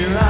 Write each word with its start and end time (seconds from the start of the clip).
here 0.00 0.16
I 0.16 0.29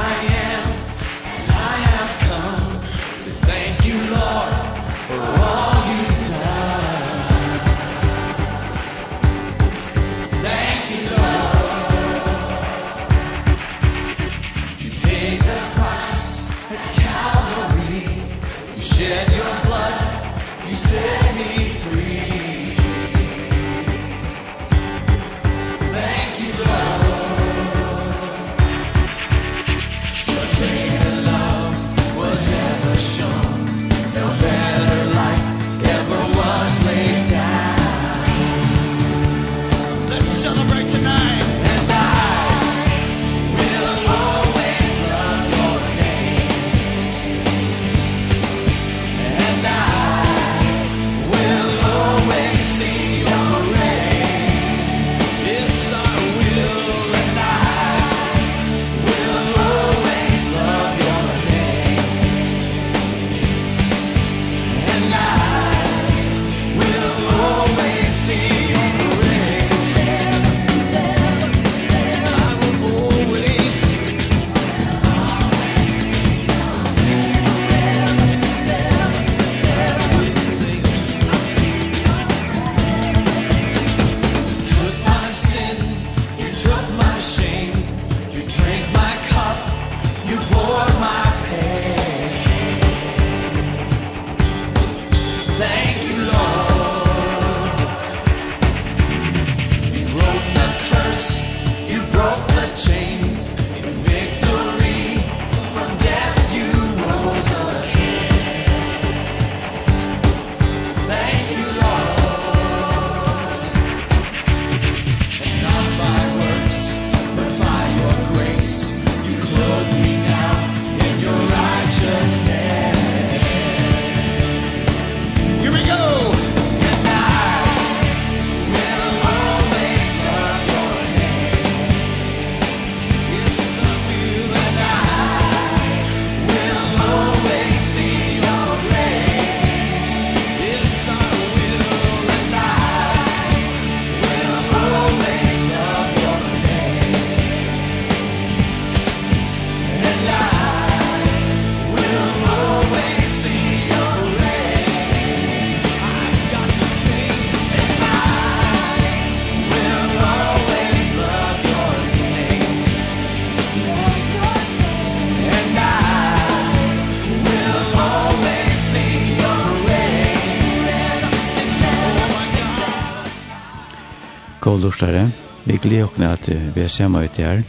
lustare. 174.81 175.29
Vi 175.65 175.77
gleder 175.77 176.09
oss 176.09 176.19
at 176.25 176.49
vi 176.75 176.81
er 176.81 176.89
samme 176.89 177.23
ut 177.23 177.37
her. 177.37 177.63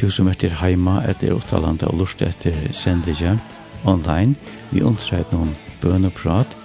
Du 0.00 0.10
som 0.10 0.28
er 0.28 0.34
til 0.34 0.50
heima 0.58 1.00
etter 1.06 1.34
Åttalanda 1.36 1.86
og 1.86 2.00
lortet 2.02 2.28
etter 2.28 2.72
sendlige 2.74 3.38
online. 3.86 4.34
Vi 4.72 4.82
omtreit 4.82 5.30
noen 5.32 5.54
bøn 5.82 6.10
og 6.10 6.14
prat. 6.18 6.56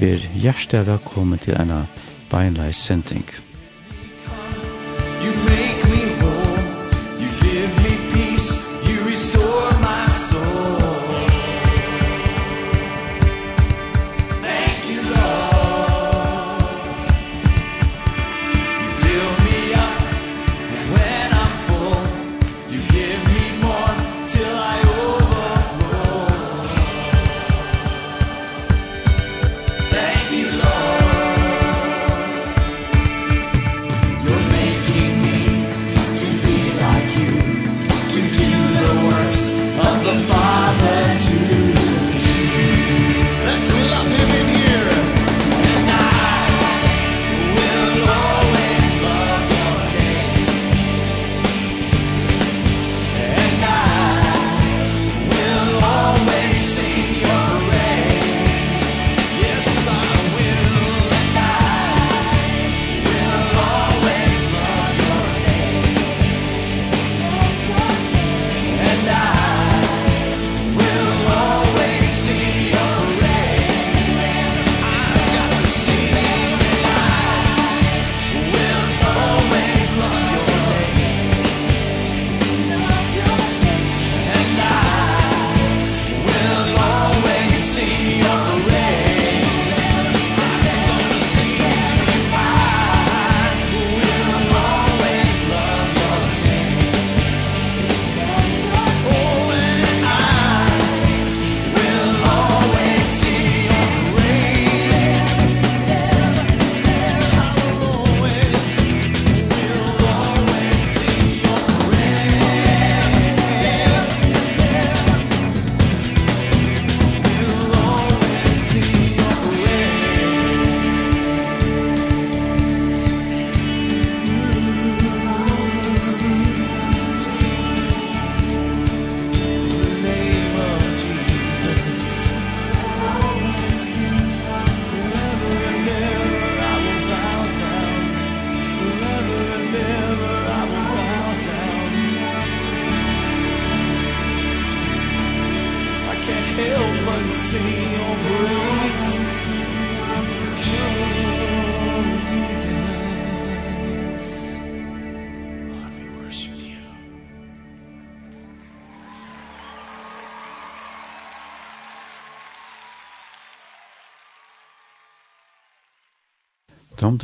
Vi 0.00 0.14
er 0.14 0.28
hjertelig 0.34 0.86
velkommen 0.88 1.38
til 1.38 1.58
en 1.60 1.84
beinleis 2.30 2.80
sending. 2.80 3.28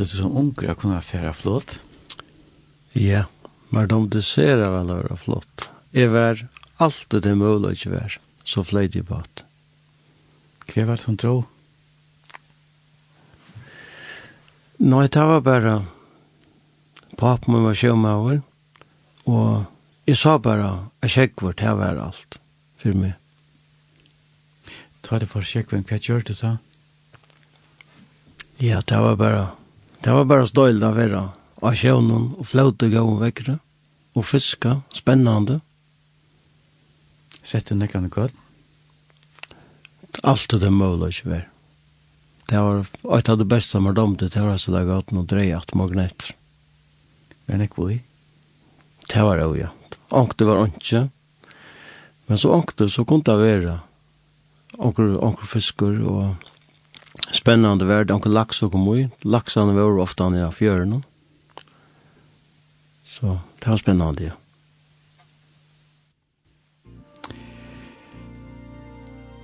du 0.09 0.17
som 0.17 0.37
unger 0.37 0.73
å 0.73 0.79
kunne 0.79 1.01
fære 1.05 1.35
flott? 1.37 1.79
Ja, 2.97 3.27
men 3.71 4.09
de 4.11 4.23
ser 4.25 4.57
jeg 4.57 4.73
vel 4.73 4.93
å 4.93 5.03
være 5.03 5.19
flott. 5.21 5.69
Jeg 5.93 6.13
var 6.13 6.41
alltid 6.81 7.25
det 7.27 7.37
mulig 7.37 7.69
å 7.69 7.77
ikke 7.77 7.95
være, 7.95 8.21
så 8.49 8.65
fløy 8.65 8.89
jeg 8.89 9.07
på 9.09 9.21
det. 9.21 9.45
Hva 10.69 10.85
var 10.89 10.99
det 10.99 11.05
som 11.05 11.17
dro? 11.17 11.37
Nei, 14.79 15.07
det 15.11 15.25
var 15.27 15.41
bare 15.43 15.73
papen 17.19 17.55
min 17.55 17.65
var 17.67 17.75
sjømaver, 17.75 18.43
og 19.27 19.67
jeg 20.07 20.21
sa 20.21 20.37
bare 20.39 20.69
at 21.03 21.13
kjekkvort, 21.13 21.59
det 21.59 21.73
var 21.81 21.99
alt 21.99 22.39
for 22.79 22.95
meg. 22.95 23.17
Ta 25.03 25.19
det 25.19 25.29
for 25.33 25.43
kjekkvort, 25.43 25.89
hva 25.91 25.99
gjør 25.99 26.25
du 26.29 26.35
da? 26.39 26.53
Ja, 28.63 28.81
det 28.81 29.01
var 29.03 29.19
bare 29.19 29.43
Det 30.05 30.15
var 30.15 30.29
bare 30.31 30.47
støyld 30.47 30.85
av 30.87 30.99
vera, 30.99 31.23
av 31.63 31.75
sjøvnen 31.79 32.31
og 32.39 32.47
fløte 32.47 32.91
gode 32.93 33.19
vekkere, 33.23 33.57
og 34.15 34.27
fiska, 34.27 34.81
spennende. 34.95 35.59
Sett 37.43 37.71
du 37.71 37.79
nekkene 37.79 38.11
godt? 38.13 38.35
Alt 40.23 40.51
det 40.51 40.67
er 40.67 40.75
mulig 40.75 41.13
ikke 41.13 41.33
vær. 41.33 41.47
Det 42.49 42.61
var 42.65 43.19
et 43.19 43.29
av 43.29 43.39
det 43.39 43.47
beste 43.49 43.77
som 43.77 43.87
har 43.87 43.97
dømt 43.99 44.23
det, 44.23 44.31
det 44.33 44.43
var 44.43 44.57
så 44.57 44.73
det 44.73 44.87
gatt 44.89 45.13
noe 45.13 45.29
dreie 45.29 45.57
at 45.57 45.75
magneter. 45.77 46.33
Men 47.49 47.65
ikke 47.65 47.89
vi? 47.91 47.99
Det 49.09 49.25
var 49.25 49.41
det, 49.41 49.49
ja. 49.61 49.69
Ankte 50.17 50.49
var 50.49 50.65
ikke. 50.65 51.09
Men 52.29 52.41
så 52.41 52.55
ankte, 52.57 52.89
så 52.89 53.05
kunne 53.09 53.25
det 53.25 53.37
være 53.41 53.79
anker, 54.79 55.15
anker 55.25 55.49
fisker 55.49 56.01
og 56.09 56.49
Spennande 57.33 57.85
värld, 57.85 58.11
onkel 58.11 58.33
lax 58.33 58.63
och 58.63 58.73
kom 58.73 58.95
ut. 58.95 59.25
Laxarna 59.25 59.73
var 59.73 59.99
ofta 59.99 60.29
nere 60.29 60.49
i 60.49 60.53
fjärden. 60.53 61.05
Så 63.07 63.39
det 63.59 63.71
var 63.71 63.77
spännande, 63.77 64.25
ja. 64.25 64.33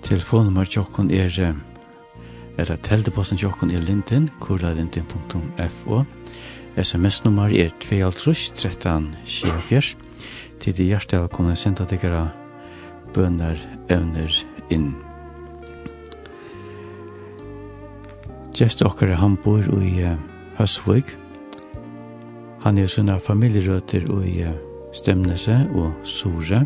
Telefonnummer 0.02 0.64
tjokken 0.64 1.10
er 1.10 1.54
eller 2.58 2.76
telteposten 2.76 3.38
tjokken 3.38 3.70
er 3.75 3.82
linten, 3.82 4.31
kurlalintin.fo 4.40 6.04
SMS-nummer 6.76 7.54
er 7.54 7.70
2.13.24 7.82 9.94
Til 10.62 10.81
i 10.81 10.90
hjertet 10.90 11.19
av 11.19 11.25
å 11.26 11.34
kunne 11.34 11.56
sende 11.58 11.86
dere 11.90 12.28
bønner 13.14 13.58
evner 13.92 14.31
inn. 14.72 14.94
Gjest 18.55 18.85
okkar 18.87 19.17
han 19.19 19.35
bor 19.43 19.65
i 19.83 20.05
Høsvig. 20.55 21.09
Han 22.62 22.77
er 22.79 22.87
sånne 22.87 23.17
familierøter 23.19 24.06
i 24.23 24.45
Stemnese 24.95 25.56
og 25.75 25.97
Sore. 26.06 26.61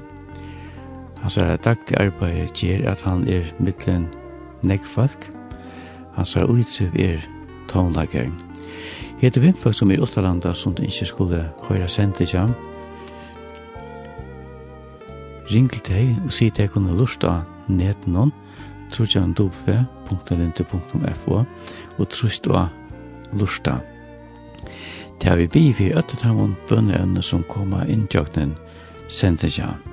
Han 1.22 1.32
sier 1.32 1.54
at 1.54 1.64
daglig 1.64 1.96
arbeid 1.96 2.52
gjør 2.60 2.84
at 2.92 3.06
han 3.08 3.24
er 3.24 3.48
mittlen 3.56 4.04
nekfalk. 4.60 5.30
Han 6.18 6.28
sier 6.28 6.52
utsiv 6.52 6.92
er 6.92 7.24
tonlageren. 7.72 8.36
Hette 9.22 9.40
vimfolk 9.40 9.80
som 9.80 9.88
er 9.88 10.04
Ottalanda 10.04 10.52
som 10.52 10.76
du 10.76 10.84
ikke 10.84 11.08
skulle 11.08 11.40
høre 11.70 11.88
sendt 11.88 12.20
ikke 12.20 12.44
ham. 12.44 12.52
Ring 15.48 15.72
til 15.72 15.86
deg 15.88 16.20
og 16.26 16.36
si 16.36 16.50
til 16.50 16.66
deg 16.66 16.76
kunne 16.76 17.00
lusta 17.00 17.38
av 17.40 18.04
noen 18.04 18.36
www.lente.fo 18.92 19.84
og 21.98 22.08
trust 22.08 22.46
og 22.46 22.68
lusta. 23.32 23.78
Det 25.18 25.28
har 25.28 25.36
vi 25.36 25.46
bi 25.46 25.74
vi 25.78 25.92
öttet 25.94 26.22
hamon 26.22 26.56
bønneevne 26.68 27.22
som 27.22 27.42
koma 27.50 27.84
innjøknen 27.90 28.56
sendtja. 29.08 29.87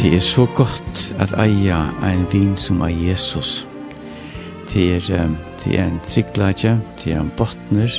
Det 0.00 0.14
er 0.14 0.20
så 0.20 0.46
godt 0.46 1.14
at 1.18 1.34
eia 1.36 1.76
ein 2.02 2.22
vin 2.32 2.56
som 2.56 2.80
er 2.80 2.88
Jesus. 2.88 3.68
Det 4.72 4.94
er, 4.94 5.28
det 5.64 5.80
er 5.80 5.84
en 5.84 6.00
tryggleidje, 6.06 6.80
det 7.04 7.12
er 7.12 7.20
en 7.20 7.32
botner, 7.36 7.92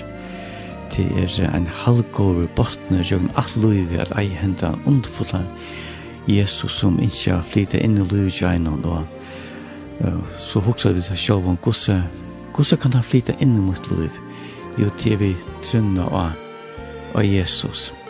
det 0.95 1.05
er 1.05 1.55
en 1.55 1.67
halvgåver 1.67 2.47
botner, 2.55 3.03
jo 3.11 3.19
en 3.19 3.29
alt 3.37 3.53
løyve 3.57 4.01
at 4.01 4.15
eia 4.17 4.41
henda 4.41 4.73
en 4.73 4.81
underfulla 4.85 5.43
Jesus 6.27 6.71
som 6.71 6.99
ikke 6.99 7.37
flytta 7.53 7.77
inn 7.77 8.01
i 8.01 8.09
løyve 8.09 8.33
gjennom, 8.33 8.81
og 8.81 9.05
så 10.41 10.59
hoksa 10.59 10.95
vi 10.97 11.05
seg 11.05 11.21
sjål 11.21 11.53
om 11.53 11.61
gosse, 11.61 12.01
gosse 12.53 12.81
kan 12.81 12.97
han 12.97 13.05
flytta 13.05 13.37
inn 13.39 13.59
i 13.59 13.61
mot 13.61 13.93
løyve, 13.93 14.29
jo 14.81 14.89
det 15.03 15.13
er 15.13 15.21
vi 15.21 15.35
trunna 15.61 16.09
av 16.09 16.31
Jesus. 16.33 17.91
Jesus. 17.91 18.00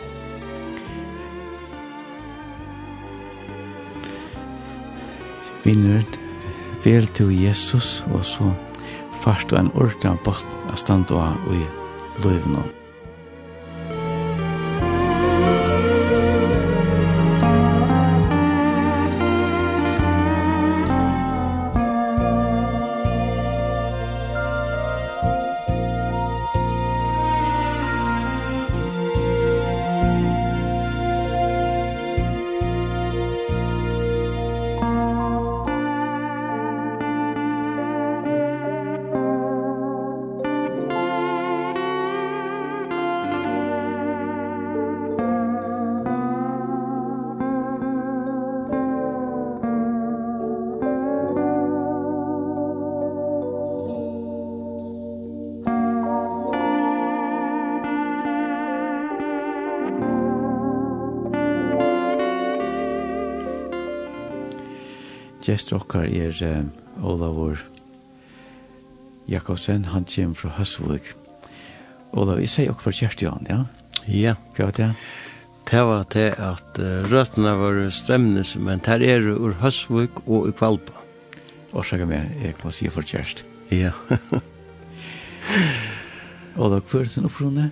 vinner 5.64 6.04
vel 6.84 7.06
til 7.14 7.32
Jesus, 7.44 8.02
og 8.12 8.24
så 8.26 8.52
fast 9.22 9.52
og 9.52 9.60
en 9.60 9.72
ordentlig 9.74 10.18
bort 10.24 10.46
av 10.70 10.78
stand 10.80 11.10
og 11.14 11.54
i 11.54 11.64
løyvnån. 12.24 12.81
Gjester 65.72 65.86
okkar 65.86 66.04
er 66.04 66.36
uh, 66.44 67.06
Olavur 67.08 67.56
Jakobsen, 69.26 69.86
han 69.88 70.04
kommer 70.04 70.36
fra 70.36 70.50
Høsvig. 70.58 71.14
Olav, 72.12 72.40
jeg 72.42 72.50
sier 72.52 72.72
okkar 72.74 72.92
Gjester 72.92 73.30
han, 73.30 73.46
ja? 73.48 73.64
Ja. 74.04 74.34
Hva 74.52 74.66
var 74.68 74.74
det? 74.76 74.90
Det 75.70 75.84
var 75.88 76.04
det 76.12 76.26
at 76.36 76.76
uh, 76.76 77.08
røttene 77.08 77.54
var 77.56 77.78
stremnes, 77.88 78.56
men 78.60 78.82
der 78.84 79.00
er 79.00 79.24
det 79.24 79.32
ur 79.32 79.54
Høsvig 79.62 80.10
og 80.26 80.50
i 80.50 80.52
Kvalpa. 80.52 80.92
Årsaker 81.72 82.04
med, 82.04 82.28
jeg 82.42 82.58
må 82.60 82.70
si 82.70 82.90
for 82.92 83.00
kjerst. 83.00 83.46
Ja. 83.72 83.94
Olav, 86.60 86.84
hva 86.84 87.00
er 87.00 87.08
den 87.14 87.30
opprunne? 87.30 87.70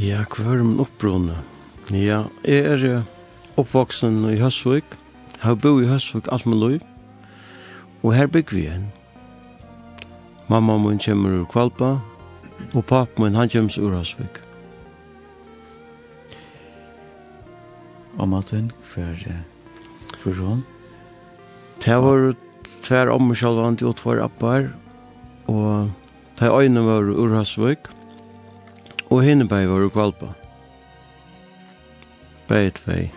Ja, 0.00 0.24
hva 0.24 0.54
er 0.54 0.64
den 0.64 0.80
opprunne? 0.80 1.36
Ja, 1.92 2.24
jeg 2.48 2.64
er 2.64 2.88
uh, 2.94 3.04
oppvoksen 3.60 4.22
i 4.32 4.40
Høsvig. 4.40 4.86
Jeg 5.34 5.44
har 5.50 5.60
bo 5.60 5.76
i 5.82 5.92
Høsvig 5.92 6.32
alt 6.32 6.48
min 6.48 6.62
liv. 6.64 6.90
Og 8.04 8.12
her 8.12 8.26
bygger 8.28 8.56
vi 8.56 8.66
igjen. 8.66 8.90
Mamma 10.48 10.76
min 10.76 10.98
kommer 11.00 11.40
ur 11.40 11.46
Kvalpa, 11.48 11.98
og 12.74 12.82
papp 12.86 13.18
min 13.18 13.34
han 13.34 13.48
kommer 13.48 13.78
ur 13.80 13.96
Hasvik. 13.96 14.40
Og 18.18 18.28
maten, 18.28 18.70
hver 18.92 19.16
for 20.20 20.36
sånn? 20.36 20.60
Det 21.80 21.96
var 22.04 22.34
tver 22.84 23.10
ommer 23.12 23.40
og 23.48 23.96
tver 23.96 24.20
appar, 24.22 24.68
og 25.48 25.88
de 26.38 26.50
øyne 26.52 26.84
var 26.84 27.08
ur 27.08 27.36
Hasvik, 27.38 27.88
og 29.10 29.24
henne 29.24 29.48
var 29.48 29.80
ur 29.80 29.88
Kvalpa. 29.88 30.34
Bare 32.48 32.70
tvei. 32.70 33.10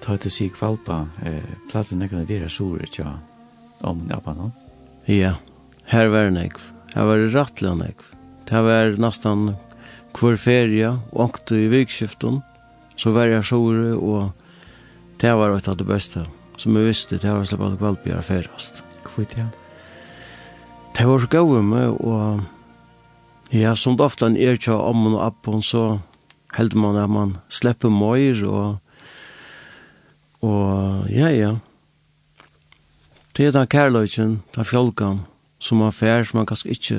Ta 0.00 0.16
til 0.16 0.30
sig 0.30 0.52
Kvalpa, 0.52 1.08
eh, 1.26 1.42
platen 1.70 2.08
kan 2.08 2.28
være 2.28 2.48
sore, 2.48 2.86
tja 2.86 3.27
om 3.80 4.02
Japan. 4.10 4.50
Ja, 5.08 5.34
her 5.88 6.10
var 6.12 6.30
nekv. 6.34 6.60
Her 6.94 7.08
var 7.08 7.24
rattla 7.32 7.74
nekv. 7.78 8.14
Det 8.48 8.60
var 8.64 8.96
nesten 9.00 9.52
hver 10.18 10.38
ferie, 10.40 10.94
ångte 11.12 11.56
i 11.56 11.68
vikskiften, 11.70 12.40
så 12.98 13.12
var 13.14 13.30
jeg 13.30 13.46
sjore, 13.46 13.94
og 13.94 14.32
det 15.20 15.34
var 15.36 15.54
et 15.54 15.68
av 15.68 15.76
det 15.78 15.86
beste. 15.86 16.24
Som 16.58 16.74
jeg 16.74 16.88
visste, 16.88 17.18
det 17.22 17.30
var 17.30 17.46
slett 17.46 17.62
at 17.62 17.78
kvalpjere 17.78 18.24
ferast. 18.26 18.82
Kvitt, 19.06 19.36
ja. 19.38 19.46
Det 20.96 21.06
var 21.06 21.22
så 21.22 21.30
gode 21.30 21.62
med, 21.62 22.00
og 22.02 22.40
ja, 23.54 23.76
som 23.76 23.96
det 23.96 24.08
ofte 24.08 24.32
er 24.32 24.58
ikke 24.58 24.74
om 24.74 25.06
og 25.12 25.22
appen, 25.28 25.62
så 25.62 26.00
held 26.56 26.74
man 26.74 26.98
at 26.98 27.12
man 27.12 27.36
slipper 27.52 27.92
møyr, 27.92 28.42
og, 28.48 28.80
og 30.42 31.06
ja, 31.12 31.30
ja, 31.30 31.54
Det 33.38 33.46
er 33.46 33.52
den 33.54 33.66
kærløyken, 33.70 34.42
den 34.54 34.64
fjolkan, 34.64 35.20
som 35.62 35.78
man 35.78 35.92
fær, 35.94 36.24
som 36.26 36.40
man 36.40 36.46
kanskje 36.46 36.72
ikke 36.74 36.96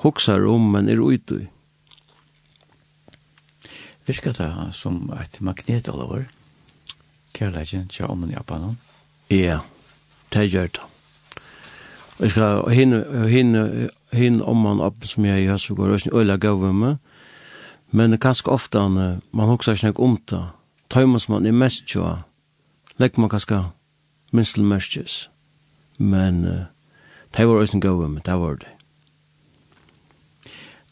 hoksar 0.00 0.46
om, 0.48 0.70
men 0.72 0.88
er 0.88 1.02
ute 1.04 1.36
i. 1.36 1.44
Virka 4.06 4.32
det 4.32 4.48
som 4.72 5.12
et 5.20 5.36
magnet 5.44 5.88
over 5.88 6.22
kærløyken 7.34 7.88
til 7.88 8.06
ommen 8.06 8.30
i 8.30 8.32
Japan? 8.32 8.78
Ja, 9.30 9.58
det 10.32 10.46
gjør 10.50 10.66
det. 10.66 10.80
Jeg 12.20 12.30
skal 12.30 12.64
hinne, 12.72 13.28
hinne, 13.28 13.90
hinne 14.12 14.44
ommen 14.44 14.80
opp 14.80 15.04
som 15.04 15.28
jeg 15.28 15.44
gjør, 15.44 15.56
så 15.56 15.74
går, 15.74 15.92
det 15.92 16.06
ikke 16.06 16.18
øyla 16.18 16.36
gav 16.36 16.72
med, 16.72 16.96
men 17.90 18.10
det 18.10 18.16
er 18.22 18.28
kanskje 18.30 18.48
ofte 18.48 18.88
man 18.88 19.20
hoksar 19.52 19.76
ikke 19.76 20.00
om 20.00 20.16
det. 20.30 20.40
Tøymas 20.90 21.28
man 21.28 21.46
er 21.46 21.52
mest 21.52 21.84
tja, 21.84 22.24
legger 22.96 23.20
man 23.20 23.28
kanskje 23.28 23.64
minst 24.32 24.54
til 24.54 24.64
merkes 24.64 25.33
men 25.98 26.44
uh, 26.44 26.66
det 27.36 27.46
var 27.48 27.60
også 27.60 27.78
en 27.78 27.84
gode, 27.84 28.08
men 28.08 28.22
det 28.26 28.38
var 28.40 28.60
det. 28.62 28.70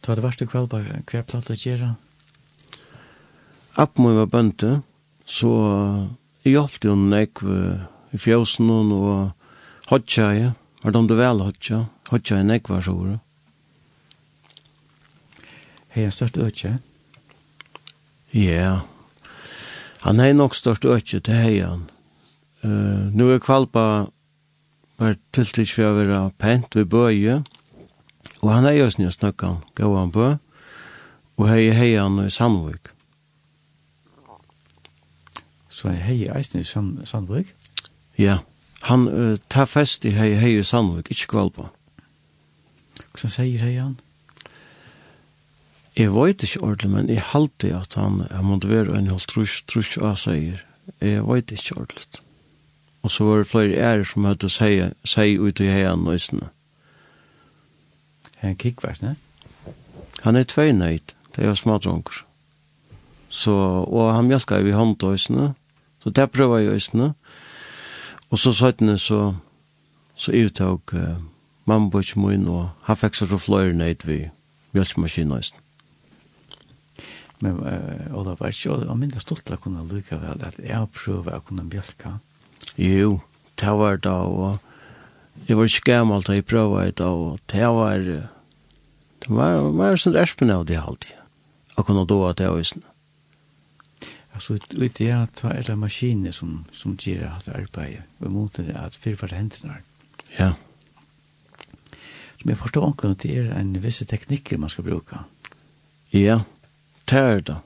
Du 0.03 0.11
hadde 0.11 0.25
vært 0.25 0.43
i 0.43 0.49
kveld, 0.51 0.71
bare 0.73 1.03
hver 1.07 1.27
platt 1.29 1.51
å 1.53 1.57
gjøre? 1.59 1.93
App 3.79 3.99
må 4.03 4.13
var 4.17 4.31
bønte, 4.31 4.81
så 5.25 5.51
jeg 6.43 6.57
hjalp 6.57 6.83
jo 6.85 6.97
når 6.99 7.23
jeg 7.23 7.29
i 8.13 8.19
fjøsen 8.21 8.71
og 8.71 9.31
hodja 9.89 10.33
jeg, 10.35 10.55
var 10.83 10.93
det 10.93 10.99
om 10.99 11.09
du 11.09 11.15
vel 11.17 11.45
hodja, 11.47 11.85
hodja 12.11 12.41
jeg 12.41 12.49
nek 12.49 12.69
var 12.69 12.83
så 12.83 12.97
ordet. 12.97 13.21
Hei, 15.93 16.07
en 16.07 16.15
størst 16.15 16.39
økje? 16.41 16.77
Ja, 18.33 18.81
han 20.03 20.21
er 20.25 20.33
nok 20.35 20.57
størst 20.57 20.87
økje 20.89 21.21
til 21.21 21.37
hei 21.37 21.59
han. 21.61 21.87
Uh, 22.65 23.13
nu 23.13 23.29
er 23.31 23.43
kvalpa 23.43 24.09
var 25.03 25.19
tiltidig 25.35 25.75
for 25.75 25.91
å 25.91 25.97
være 25.99 26.23
pent 26.39 26.77
ved 26.79 26.89
bøye, 26.93 27.43
og 28.43 28.49
han 28.51 28.67
er 28.67 28.79
jo 28.79 28.89
snill 28.91 29.13
snakka 29.15 29.51
han, 29.51 29.61
gav 29.79 29.97
han 29.99 30.15
bø, 30.15 30.29
og 31.39 31.49
hei 31.51 31.73
hei 31.75 31.93
han 31.97 32.21
i 32.23 32.31
Sandvik. 32.31 32.93
Så 35.73 35.91
hei 35.91 35.99
hei 36.07 36.19
eisen 36.31 36.63
i 36.63 37.07
Sandvik? 37.09 37.55
Ja, 38.21 38.41
han 38.87 39.09
uh, 39.09 39.37
tar 39.51 39.67
fest 39.71 40.07
i 40.07 40.15
hei 40.15 40.35
hei 40.39 40.55
i 40.61 40.67
Sandvik, 40.67 41.11
ikke 41.11 41.33
kvalpa. 41.35 41.71
Hva 43.13 43.31
sier 43.31 43.63
hei 43.65 43.77
han? 43.79 43.97
Jeg 45.99 46.13
vet 46.15 46.43
ikke 46.47 46.63
ordentlig, 46.65 46.91
men 46.91 47.09
jeg 47.13 47.25
halte 47.35 47.73
at 47.77 47.99
han, 48.01 48.23
han 48.31 48.47
måtte 48.49 48.71
være 48.71 48.95
en 48.97 49.11
halv 49.13 49.27
trus, 49.29 49.61
trus 49.69 49.97
og 49.99 50.15
sier. 50.21 50.63
Jeg 51.05 51.25
vet 51.29 51.53
ikke 51.53 51.83
ordentlig. 51.83 52.23
Og 53.03 53.11
så 53.11 53.25
var 53.25 53.39
det 53.39 53.47
flere 53.47 53.77
ærer 53.77 54.05
som 54.05 54.25
hadde 54.25 54.49
seg, 54.51 54.93
seg 55.05 55.41
ut 55.43 55.61
i 55.61 55.71
heian 55.71 56.05
nøysene. 56.07 56.51
Er 58.39 58.53
han 58.53 58.59
kikkvært, 58.59 59.03
ne? 59.03 59.17
Han 60.23 60.39
er 60.39 60.47
tvei 60.47 60.71
tveineit, 60.71 61.15
det 61.35 61.47
er 61.47 61.55
smadronker. 61.59 62.23
Så, 63.29 63.53
og 63.89 64.15
han 64.15 64.29
mjölka 64.31 64.61
i 64.61 64.71
håndøysene, 64.71 65.55
så 66.03 66.11
det 66.11 66.31
prøver 66.31 66.59
jeg 66.59 66.73
øysene. 66.79 67.13
Og 68.31 68.39
så 68.39 68.53
søttene 68.53 68.99
så, 68.99 69.35
så 70.15 70.33
uttog 70.33 70.95
uh, 70.95 71.19
mamma 71.65 71.91
på 71.91 71.99
ikke 71.99 72.21
min, 72.21 72.49
og 72.49 72.69
han 72.83 72.97
fikk 72.97 73.19
så 73.19 73.39
flere 73.39 73.73
neit 73.75 74.07
vi 74.07 74.29
mjölkmaskinøysene. 74.75 75.59
Men 77.41 77.59
uh, 77.59 78.19
Olav, 78.19 78.39
var 78.41 78.55
ikke, 78.55 78.71
og 78.71 78.99
minnes 78.99 79.23
stolt 79.23 79.47
til 79.47 79.57
å 79.57 79.63
kunne 79.63 79.83
lykke 79.91 80.21
vel 80.23 80.45
at 80.47 80.61
jeg 80.63 80.93
prøver 80.95 81.35
å 81.35 81.47
kunne 81.47 81.67
mjölka. 81.67 82.19
Ja 82.19 82.32
Jo, 82.77 83.21
det 83.61 83.73
var 83.79 83.97
da, 83.97 84.15
og 84.25 84.59
jeg 85.49 85.57
var 85.59 85.69
ikke 85.69 85.91
gammel 85.93 86.23
da 86.25 86.37
jeg 86.39 86.47
prøvde 86.47 86.91
da, 87.01 87.11
og 87.11 87.41
det 87.53 87.69
var, 87.69 87.99
det 87.99 89.29
var, 89.29 89.59
det 89.59 89.77
var 89.81 90.01
sånn 90.01 90.17
erspen 90.17 90.55
av 90.55 90.65
det 90.71 90.81
alltid. 90.81 91.19
Jeg 91.77 91.87
kunne 91.89 92.07
da 92.09 92.19
at 92.31 92.41
det 92.41 92.49
var 92.53 92.67
sånn. 92.67 92.89
Alltså 94.33 94.59
vet 94.71 95.01
jag 95.01 95.23
att 95.23 95.43
det 95.43 95.69
är 95.69 95.75
maskiner 95.75 96.33
som 96.33 96.65
som 96.73 96.97
ger 97.01 97.27
at 97.37 97.49
arbeta 97.49 97.85
og 98.19 98.31
mot 98.33 98.53
det 98.57 98.75
at 98.75 99.23
att 99.23 99.31
hendene 99.31 99.73
er. 99.73 99.83
Ja. 100.39 100.53
Som 102.41 102.51
jeg 102.51 102.59
forstår 102.59 102.83
också 102.83 103.11
at 103.11 103.23
det 103.23 103.39
er 103.39 103.55
en 103.55 103.83
viss 103.83 104.03
teknikker 104.09 104.57
man 104.57 104.71
skal 104.71 104.85
bruke. 104.85 105.19
Ja, 106.13 106.41
det 107.11 107.19
er 107.19 107.41
det. 107.41 107.57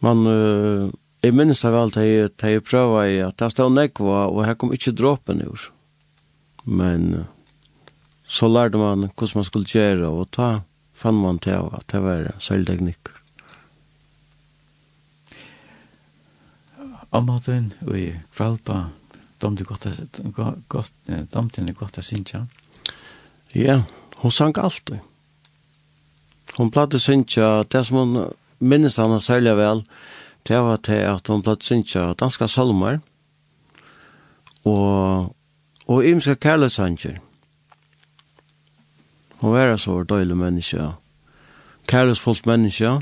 Man 0.00 0.26
uh, 0.26 0.90
Jeg 1.22 1.34
minnes 1.34 1.64
av 1.66 1.74
alt 1.74 1.96
jeg, 1.98 2.30
jeg 2.38 2.62
prøver 2.62 3.24
at 3.26 3.40
det 3.40 3.50
stod 3.50 3.74
nekva, 3.74 4.28
og 4.30 4.44
her 4.46 4.54
kom 4.54 4.70
ikke 4.74 4.94
dråpen 4.94 5.42
ur. 5.42 5.64
Men 6.62 7.24
så 8.28 8.46
lærte 8.46 8.78
man 8.78 9.08
hvordan 9.08 9.40
man 9.40 9.46
skulle 9.48 9.66
gjøre, 9.66 10.06
og 10.06 10.30
ta 10.30 10.60
fann 10.98 11.18
man 11.18 11.40
til 11.42 11.58
at 11.58 11.86
det 11.90 12.02
var 12.04 12.28
selvteknikker. 12.42 13.14
Amaten 17.10 17.72
og 17.86 17.94
i 17.96 18.12
kvalpa, 18.36 18.90
du 19.40 19.64
godt, 19.64 19.86
godt, 20.68 20.92
domtene 21.32 21.72
godt 21.72 21.98
er 21.98 22.04
sinja? 22.04 22.42
Ja, 23.54 23.82
hun 24.16 24.30
sang 24.30 24.58
alltid. 24.58 24.98
Hun 26.58 26.70
platte 26.70 26.98
synja, 27.00 27.62
det 27.62 27.86
som 27.86 27.96
hun 27.96 28.32
minnes 28.58 28.96
han 28.96 29.20
særlig 29.20 29.56
vel, 29.56 29.82
det 30.48 30.60
var 30.64 30.80
til 30.80 31.04
at 31.04 31.28
hun 31.28 31.42
blei 31.44 31.56
synsja 31.60 32.14
danska 32.16 32.46
salmer, 32.48 33.02
og, 34.64 35.34
og 35.86 36.04
imenska 36.04 36.34
kærlesanger. 36.34 37.18
Hun 39.40 39.54
var 39.54 39.76
så 39.76 40.02
døylig 40.02 40.36
menneske, 40.36 40.92
kærlesfullt 41.86 42.46
menneske, 42.46 42.96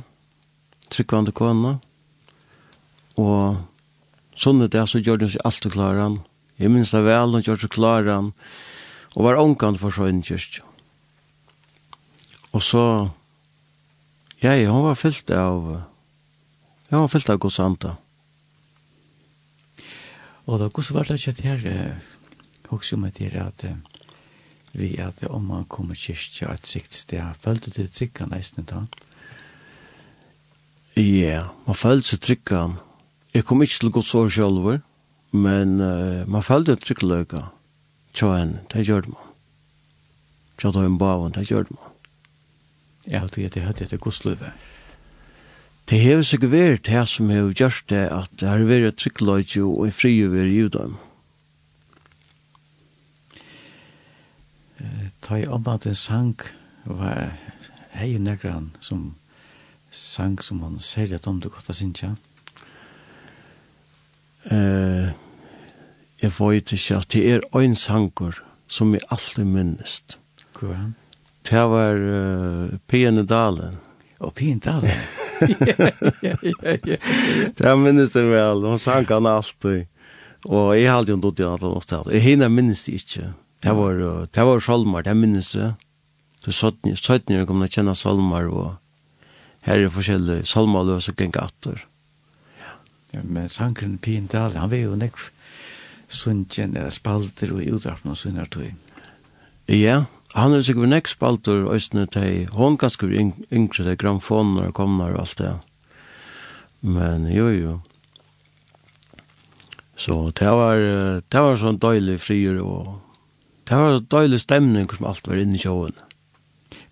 tryggvande 0.90 1.32
kona, 1.32 1.78
og 3.16 3.62
sånn 4.36 4.66
er 4.66 4.72
det 4.72 4.84
så 4.90 5.00
gjør 5.00 5.24
hun 5.24 5.32
seg 5.32 5.46
alltid 5.48 5.78
klaran. 5.78 6.20
Jeg 6.58 6.72
minns 6.72 6.92
det 6.92 7.04
vel, 7.06 7.32
hun 7.32 7.46
gjør 7.46 7.62
seg 7.62 7.72
klaran, 7.72 8.32
og 9.14 9.24
var 9.24 9.40
ångan 9.40 9.78
for 9.80 9.94
så 9.94 10.10
en 10.10 10.22
kyrkja. 10.24 10.66
Og 12.52 12.62
så, 12.64 12.82
ja, 14.42 14.56
hun 14.68 14.84
var 14.90 14.98
fyllt 14.98 15.30
av 15.30 15.86
Ja, 16.90 16.98
han 16.98 17.08
fyllt 17.10 17.30
av 17.30 17.40
Guds 17.42 17.58
anda. 17.60 17.96
Og 20.46 20.60
da 20.62 20.68
Guds 20.70 20.92
var 20.94 21.08
det 21.08 21.18
ikke 21.18 21.42
her, 21.42 21.96
også 22.70 22.96
om 22.96 23.08
det 23.10 23.32
er 23.32 23.48
at 23.48 23.64
vi 24.76 24.92
at 25.00 25.24
om 25.26 25.42
man 25.48 25.64
kommer 25.64 25.96
kyrkja 25.98 26.52
et 26.52 26.66
sikt 26.68 26.94
sted, 26.94 27.22
følte 27.40 27.72
du 27.74 27.86
trykka 27.88 28.28
nesten 28.30 28.68
da? 28.68 28.84
Ja, 30.96 31.48
man 31.66 31.76
følte 31.76 32.12
seg 32.12 32.22
trykka. 32.22 32.60
Jeg 33.34 33.44
kom 33.44 33.62
ikke 33.64 33.80
til 33.80 33.92
Guds 33.92 34.14
år 34.14 34.28
selv, 34.28 34.68
men 35.32 35.80
uh, 35.80 36.22
man 36.28 36.44
følte 36.44 36.76
trykka 36.76 37.06
løyka. 37.06 37.42
Tja 38.16 38.30
en, 38.38 38.58
det 38.72 38.86
gjør 38.86 39.10
man. 39.10 39.34
Tja 40.60 40.70
da 40.72 40.86
en 40.86 41.00
bavan, 41.00 41.34
det 41.34 41.48
gjør 41.50 41.66
man. 41.72 41.92
Ja, 43.10 43.26
du 43.26 43.42
er 43.42 43.50
det 43.50 43.66
høyt 43.66 43.82
etter 43.82 43.98
Guds 43.98 44.22
løyga. 44.24 44.54
Ja. 44.54 44.75
Det 45.86 46.00
hever 46.02 46.24
seg 46.26 46.42
vært 46.50 46.88
det 46.88 47.04
som 47.06 47.28
hever 47.30 47.52
gjørst 47.54 47.90
det 47.92 48.08
at 48.10 48.32
det 48.40 48.48
har 48.50 48.64
vært 48.66 48.98
tryggløyde 48.98 49.62
og 49.62 49.84
i 49.86 49.92
fri 49.94 50.16
over 50.26 50.48
judom. 50.50 50.96
Ta 55.22 55.38
i 55.38 55.46
om 55.46 55.68
at 55.70 55.86
en 55.86 55.94
sang 55.98 56.34
var 56.84 57.36
hei 57.94 58.16
negran 58.18 58.72
som 58.82 59.14
sang 59.94 60.36
som 60.42 60.60
han 60.66 60.80
sier 60.82 61.14
at 61.14 61.26
om 61.30 61.38
du 61.40 61.48
godt 61.48 61.70
har 61.70 61.78
sinja. 61.78 62.12
Uh, 64.50 65.14
jeg 66.22 66.34
vet 66.34 66.74
ikke 66.74 66.98
at 66.98 67.10
det 67.14 67.24
er 67.30 67.48
en 67.62 67.78
sanger 67.78 68.42
som 68.66 68.94
jeg 68.94 69.06
alltid 69.10 69.46
minnest. 69.46 70.18
Hvor 70.50 70.74
er 70.74 70.80
han? 70.82 70.94
Det 71.46 71.66
var 71.70 71.94
uh, 71.94 72.78
P.N. 72.90 73.26
Dalen. 73.26 73.78
Og 74.18 74.32
fint 74.36 74.66
alltså. 74.66 74.90
Det 77.58 77.76
minns 77.82 78.12
det 78.12 78.22
vel, 78.22 78.64
hun 78.64 78.78
sank 78.78 79.10
han 79.12 79.26
alltid. 79.26 79.86
Og 80.46 80.76
jeg 80.78 80.92
hadde 80.92 81.12
jo 81.12 81.16
inte 81.16 81.30
det 81.42 81.46
att 81.54 81.60
hon 81.60 81.82
stod. 81.82 82.12
Jeg 82.12 82.22
hinner 82.22 82.48
minnes 82.48 82.84
det 82.84 82.92
ikke. 82.92 83.32
Det 83.62 83.72
var, 83.76 84.26
det 84.26 84.44
var 84.44 84.60
Solmar, 84.60 85.02
det 85.02 85.14
minnes 85.16 85.52
det. 85.52 85.74
Så 86.44 86.52
sötni, 86.52 86.96
sötni 86.96 87.46
kom 87.46 87.62
att 87.62 87.72
känna 87.72 87.94
Salmar 87.94 88.48
och 88.48 88.72
här 89.60 89.78
är 89.78 89.88
forskjellige 89.88 90.44
og 90.56 91.20
gänga 91.20 91.40
atter. 91.40 91.86
Ja, 93.10 93.20
men 93.22 93.48
sankren 93.48 93.98
fint 94.02 94.34
alltså. 94.34 94.58
Han 94.58 94.70
var 94.70 94.76
ju 94.76 94.96
nekv 94.96 95.30
sundtjen, 96.08 96.76
spalter 96.90 97.52
og 97.52 97.60
utdrappene 97.60 98.12
og 98.12 98.14
utrafna 98.14 98.14
sundartøy. 98.14 98.74
Ja, 99.66 100.04
Han 100.36 100.52
er 100.52 100.64
sikkert 100.64 100.90
nekk 100.92 101.08
spalter, 101.08 101.62
og 101.64 101.78
østene 101.78 102.04
til 102.12 102.50
hon 102.52 102.76
ganske 102.76 103.08
yng 103.08 103.32
yngre 103.48 103.86
til 103.86 103.96
gramfoner, 103.96 104.68
og 104.68 104.76
kommer 104.76 105.14
og 105.14 105.22
alt 105.22 105.38
det. 105.40 105.54
Men 106.84 107.24
jo, 107.32 107.48
jo. 107.48 107.76
Så 109.96 110.30
det 110.36 110.50
var, 110.52 110.76
det 111.24 111.40
var 111.40 111.56
sånn 111.56 111.80
døylig 111.80 112.18
frier, 112.20 112.60
og 112.60 112.98
det 113.66 113.80
var 113.80 113.96
døylig 114.12 114.42
stemning 114.44 114.90
som 114.92 115.08
alt 115.08 115.26
var 115.26 115.40
inne 115.40 115.56
i 115.56 115.62
sjåen. 115.62 115.96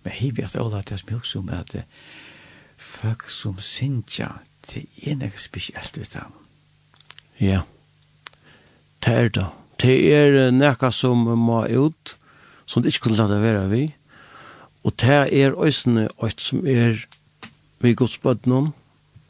Men 0.01 0.17
hei 0.17 0.31
vi 0.33 0.45
at 0.45 0.57
Ola, 0.57 0.81
det 0.81 0.97
er 0.97 1.03
som 1.03 1.13
jeg 1.13 1.37
om 1.43 1.53
at 1.53 1.77
folk 2.81 3.29
som 3.29 3.61
sinja, 3.61 4.39
det 4.71 4.87
er 5.05 5.21
nek 5.21 5.37
spesielt 5.37 5.97
vidt 6.01 6.17
ham. 6.17 6.33
Ja, 7.37 7.61
det 9.05 9.13
er 9.13 9.29
det. 9.29 9.47
Det 9.81 9.97
er 10.17 10.51
nekka 10.55 10.89
som 10.89 11.27
må 11.29 11.61
ut, 11.69 12.17
som 12.65 12.83
det 12.83 12.93
ikke 12.93 13.07
kunne 13.07 13.19
lade 13.19 13.41
være 13.41 13.67
vi. 13.69 13.83
Og 14.85 14.93
det 15.01 15.33
er 15.33 15.57
øsene 15.57 16.09
alt 16.21 16.41
som 16.41 16.65
er 16.67 17.05
vi 17.79 17.93
godsbøttene, 17.93 18.71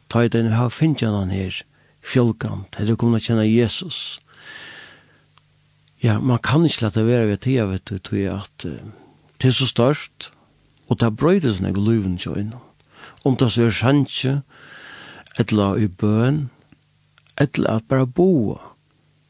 ta 0.10 0.24
i 0.24 0.32
den 0.32 0.51
vi 0.51 0.56
har 0.56 0.70
finnet 0.70 1.08
han 1.10 1.34
her, 1.34 1.63
fjolkan, 2.06 2.65
det 2.75 2.89
er 2.89 3.00
kommet 3.00 3.24
å 3.24 3.25
kjenne 3.25 3.48
Jesus. 3.48 4.20
Ja, 6.04 6.20
man 6.20 6.39
kan 6.44 6.65
ikke 6.68 6.86
lade 6.86 7.06
være 7.08 7.27
ved 7.32 7.42
tida, 7.44 7.65
vet 7.65 7.86
du, 7.89 7.98
tror 7.98 8.20
jeg 8.20 8.36
at 8.36 8.68
uh, 8.70 8.92
det 9.42 9.50
er 9.50 9.58
så 9.58 9.68
størst, 9.68 10.30
og 10.88 11.00
det 11.00 11.08
er 11.08 11.18
brøydes 11.18 11.58
sånn 11.58 11.72
jeg 11.72 11.82
luven 11.82 12.20
til 12.22 12.38
øynene. 12.38 12.62
Om 13.26 13.39
det 13.41 13.50
så 13.52 13.65
er 13.65 13.74
sjansje, 13.74 14.36
eller 15.41 15.82
i 15.82 15.88
bøen, 15.89 16.50
eller 17.41 17.80
at 17.80 17.88
bare 17.89 18.06
boa, 18.08 18.60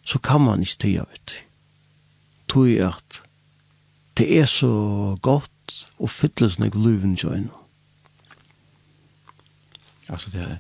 så 0.06 0.20
kan 0.20 0.44
man 0.46 0.66
ikke 0.66 0.82
tida, 0.84 1.06
vet 1.10 1.32
du. 1.32 1.38
Tror 2.52 2.68
jeg 2.70 2.92
at 2.92 3.25
det 4.18 4.28
er 4.40 4.46
så 4.50 5.18
godt 5.22 5.52
og 6.00 6.10
fytles 6.10 6.60
nek 6.60 6.76
luven 6.76 7.18
øynene. 7.24 7.50
Altså 10.10 10.30
det 10.32 10.42
er 10.42 10.58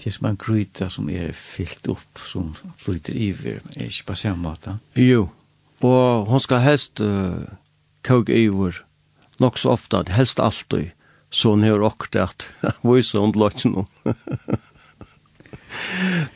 det 0.00 0.06
er 0.06 0.14
som 0.16 0.26
en 0.30 0.36
gryta 0.40 0.86
som 0.88 1.10
er 1.12 1.34
fyllt 1.36 1.88
opp, 1.92 2.20
som 2.24 2.54
flyter 2.80 3.12
iver, 3.12 3.58
er 3.76 3.90
ikke 3.90 4.06
på 4.08 4.14
samme 4.16 4.48
måte. 4.48 4.78
Jo, 4.96 5.26
og 5.84 6.30
hun 6.30 6.40
skal 6.40 6.62
helst 6.64 7.02
uh, 7.04 7.44
kåg 8.06 8.32
iver 8.32 8.80
nok 9.40 9.58
så 9.60 9.74
ofte, 9.74 10.00
helst 10.12 10.40
alltid, 10.40 10.94
så 11.30 11.52
hun 11.52 11.62
har 11.62 11.84
akkurat 11.84 12.48
at 12.64 12.80
vise 12.88 13.20
hun 13.20 13.36
løkken 13.36 13.82
om. 13.84 13.88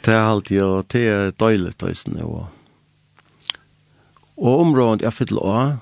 Det 0.04 0.12
er 0.12 0.28
alltid, 0.28 0.60
og 0.62 0.84
det 0.92 1.00
er 1.08 1.32
døylig 1.40 1.72
tøysene. 1.80 2.22
Og, 2.22 2.46
og 4.36 4.60
området 4.60 5.02
jeg 5.02 5.16
fyller 5.16 5.48
av, 5.50 5.72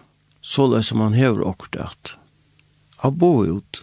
så 0.42 0.66
løs 0.66 0.90
som 0.90 1.00
han 1.00 1.14
hever 1.14 1.46
akkurat 1.48 1.94
at 1.94 2.18
av 3.02 3.16
bo 3.18 3.42
ut, 3.44 3.82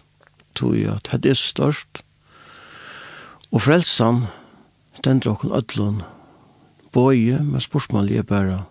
tog 0.56 0.76
jeg 0.76 0.92
at 0.92 1.10
det 1.22 1.34
er 1.34 1.38
så 1.38 1.50
størst, 1.52 2.00
og 3.52 3.62
frelsan 3.66 4.24
stender 4.96 5.34
okken 5.34 5.52
ødlån, 5.52 6.02
bøye 6.92 7.40
med 7.44 7.60
spørsmål 7.60 8.10
jeg 8.10 8.26
bare, 8.26 8.64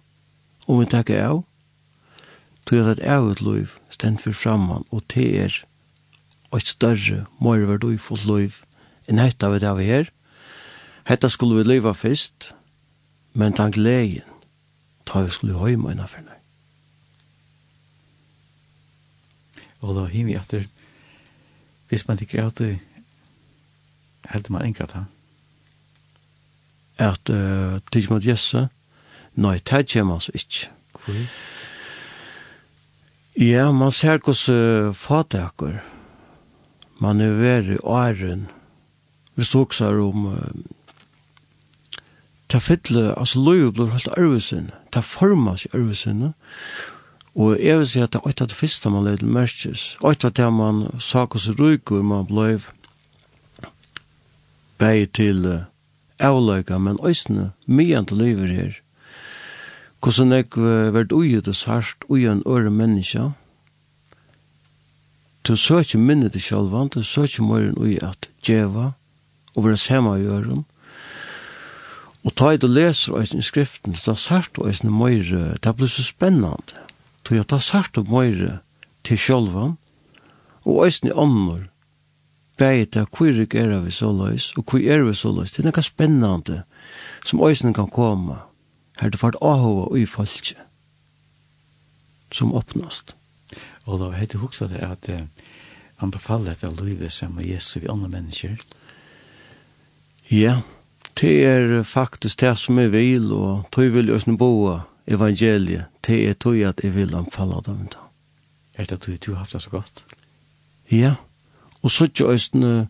om 0.67 0.81
vi 0.81 0.89
tenker 0.89 1.21
av, 1.21 1.43
tog 2.65 2.79
jeg 2.79 2.87
at 2.95 3.03
jeg 3.03 3.13
er 3.13 3.31
et 3.31 3.43
liv 3.45 3.75
stend 3.93 4.21
for 4.23 4.33
framman, 4.33 4.85
og 4.91 5.05
det 5.13 5.29
er 5.43 5.59
et 6.55 6.67
større, 6.67 7.25
mer 7.41 7.65
verdifullt 7.69 8.25
liv 8.25 8.57
enn 9.09 9.21
hetta 9.21 9.49
vi 9.53 9.61
det 9.61 9.75
vi 9.77 9.89
her. 9.89 10.09
Hetta 11.09 11.29
skulle 11.29 11.61
vi 11.61 11.69
leva 11.69 11.93
først, 11.93 12.53
men 13.33 13.57
den 13.57 13.77
legen, 13.77 14.25
tar 15.05 15.25
vi 15.25 15.37
skulle 15.37 15.61
høyma 15.61 15.93
innanfor 15.93 16.28
og 19.81 19.95
da 19.95 20.05
hiver 20.11 20.33
jeg 20.33 20.41
etter. 20.41 20.67
Hvis 21.89 22.07
man 22.07 22.19
ikke 22.21 22.37
er 22.37 22.49
at 22.51 22.59
du 22.59 22.75
heldur 24.29 24.53
man 24.53 24.65
enkrat 24.67 24.97
ha 24.97 25.05
at 26.99 27.29
uh, 27.31 27.79
tidsk 27.91 28.11
mot 28.11 28.25
jesse? 28.25 28.67
Nei, 29.39 29.57
det 29.63 29.85
kommer 29.87 30.19
altså 30.19 30.31
ikke. 30.35 30.69
Hvor? 30.99 31.15
ja, 33.39 33.71
man 33.71 33.91
ser 33.91 34.19
hos 34.25 34.49
uh, 34.49 34.91
fataker 34.95 35.79
man 36.99 37.21
er 37.21 37.31
veri 37.39 37.77
åren. 37.83 38.49
Hvis 39.35 39.49
du 39.49 39.61
også 39.61 39.85
er 39.85 40.01
om 40.03 40.25
uh, 40.25 40.49
ta 42.49 42.59
fytle, 42.59 43.13
altså 43.15 43.39
løy 43.39 43.69
blir 43.71 43.93
helt 43.93 44.11
arvesen, 44.17 44.71
ta 44.91 44.99
formas 44.99 45.63
i 45.65 45.71
arvesen, 45.73 46.33
Og 47.35 47.59
jeg 47.61 47.77
vil 47.77 47.87
si 47.87 48.01
at 48.01 48.13
det 48.13 48.21
er 48.25 48.45
det 48.45 48.57
første 48.57 48.89
man 48.89 49.05
levde 49.05 49.25
merkes. 49.25 49.97
Det 50.01 50.23
er 50.23 50.29
det 50.29 50.53
man 50.53 50.87
sak 50.99 51.35
oss 51.35 51.49
ryker, 51.59 52.01
man 52.01 52.25
ble 52.25 52.59
bei 54.79 55.05
til 55.05 55.65
avløyga, 56.19 56.77
men 56.77 56.99
øysene, 57.03 57.51
mye 57.67 58.05
til 58.05 58.17
livet 58.17 58.49
her. 58.49 58.71
Hvordan 59.99 60.31
jeg 60.31 60.93
vært 60.95 61.11
ui 61.11 61.35
det 61.43 61.55
sart, 61.55 62.07
ui 62.09 62.25
en 62.25 62.43
øre 62.47 62.71
menneske. 62.71 63.31
Du 65.43 65.55
søker 65.55 65.99
minnet 65.99 66.31
til 66.31 66.41
sjølvan, 66.41 66.87
du 66.87 67.03
søker 67.03 67.43
morgen 67.43 67.77
ui 67.77 67.97
at 68.01 68.29
djeva, 68.45 68.91
og 69.55 69.65
være 69.65 69.77
sema 69.77 70.15
i 70.15 70.27
øren. 70.27 70.65
Og 72.23 72.35
ta 72.35 72.51
i 72.51 72.57
det 72.57 72.69
leser 72.69 73.15
øysene 73.15 73.39
i 73.39 73.47
skriften, 73.47 73.95
så 73.95 74.15
sart 74.15 74.59
øysene 74.65 74.91
morgen, 74.91 75.57
det 75.63 75.75
blir 75.75 75.87
så 75.87 76.03
spennende 76.03 76.88
tog 77.29 77.37
jeg 77.37 77.45
ta 77.45 77.59
sart 77.61 77.97
og 78.01 78.07
møyre 78.09 78.55
til 79.05 79.19
sjølvan, 79.21 79.75
og 80.65 80.87
æsne 80.87 81.13
ånder, 81.13 81.67
bæg 82.57 82.87
til 82.95 83.05
hvor 83.13 83.37
ikke 83.43 83.61
er 83.61 83.83
vi 83.85 83.93
så 83.93 84.09
løys, 84.09 84.49
og 84.57 84.65
hvor 84.65 84.81
er 84.81 85.03
vi 85.05 85.13
så 85.13 85.29
løys, 85.29 85.53
det 85.53 85.61
er 85.61 85.69
noe 85.69 85.83
spennende 85.85 86.63
som 87.21 87.43
æsne 87.45 87.75
kan 87.77 87.91
komme, 87.93 88.39
her 88.97 89.13
det 89.13 89.21
fart 89.21 89.37
ahova 89.45 89.85
og 89.91 89.99
i 89.99 90.07
falskje, 90.09 90.57
som 92.33 92.53
åpnast. 92.57 93.13
Og 93.85 94.01
da 94.01 94.09
heter 94.17 94.41
hoksa 94.41 94.65
det 94.67 94.81
at 94.81 95.13
uh, 95.13 95.21
han 96.01 96.11
befaller 96.11 96.57
etter 96.57 96.73
livet 96.81 97.13
som 97.13 97.37
er 97.37 97.45
Jesu 97.53 97.79
vi 97.79 97.89
andre 97.89 98.09
mennesker. 98.09 98.57
Ja, 100.33 100.61
det 101.21 101.45
er 101.45 101.83
faktisk 101.83 102.41
det 102.41 102.57
som 102.57 102.79
er 102.79 102.89
vil, 102.89 103.31
og 103.33 103.69
tog 103.71 103.93
vil 103.93 104.09
æsne 104.09 104.37
boa, 104.37 104.81
evangeliet, 105.09 105.89
det 106.05 106.19
er 106.29 106.37
tog 106.37 106.61
at 106.61 106.83
jeg 106.83 106.93
vil 106.95 107.15
anfalla 107.17 107.61
dem 107.65 107.87
da. 107.91 108.05
Er 108.77 108.85
det 108.87 108.99
at 108.99 109.05
du, 109.05 109.17
du 109.17 109.31
har 109.33 109.43
haft 109.43 109.53
det 109.53 109.63
så 109.65 109.69
godt? 109.73 110.03
Ja, 110.91 111.15
og 111.81 111.91
så 111.91 112.07
ikke 112.09 112.29
østene, 112.33 112.89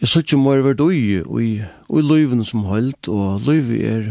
jeg 0.00 0.08
så 0.08 0.20
ikke 0.24 0.40
mer 0.40 0.64
vært 0.64 0.82
ui, 0.84 1.20
ui, 1.22 1.48
i 1.62 2.02
løyven 2.02 2.44
som 2.44 2.66
holdt, 2.68 3.08
og 3.08 3.44
løyven 3.46 3.80
er 3.80 4.10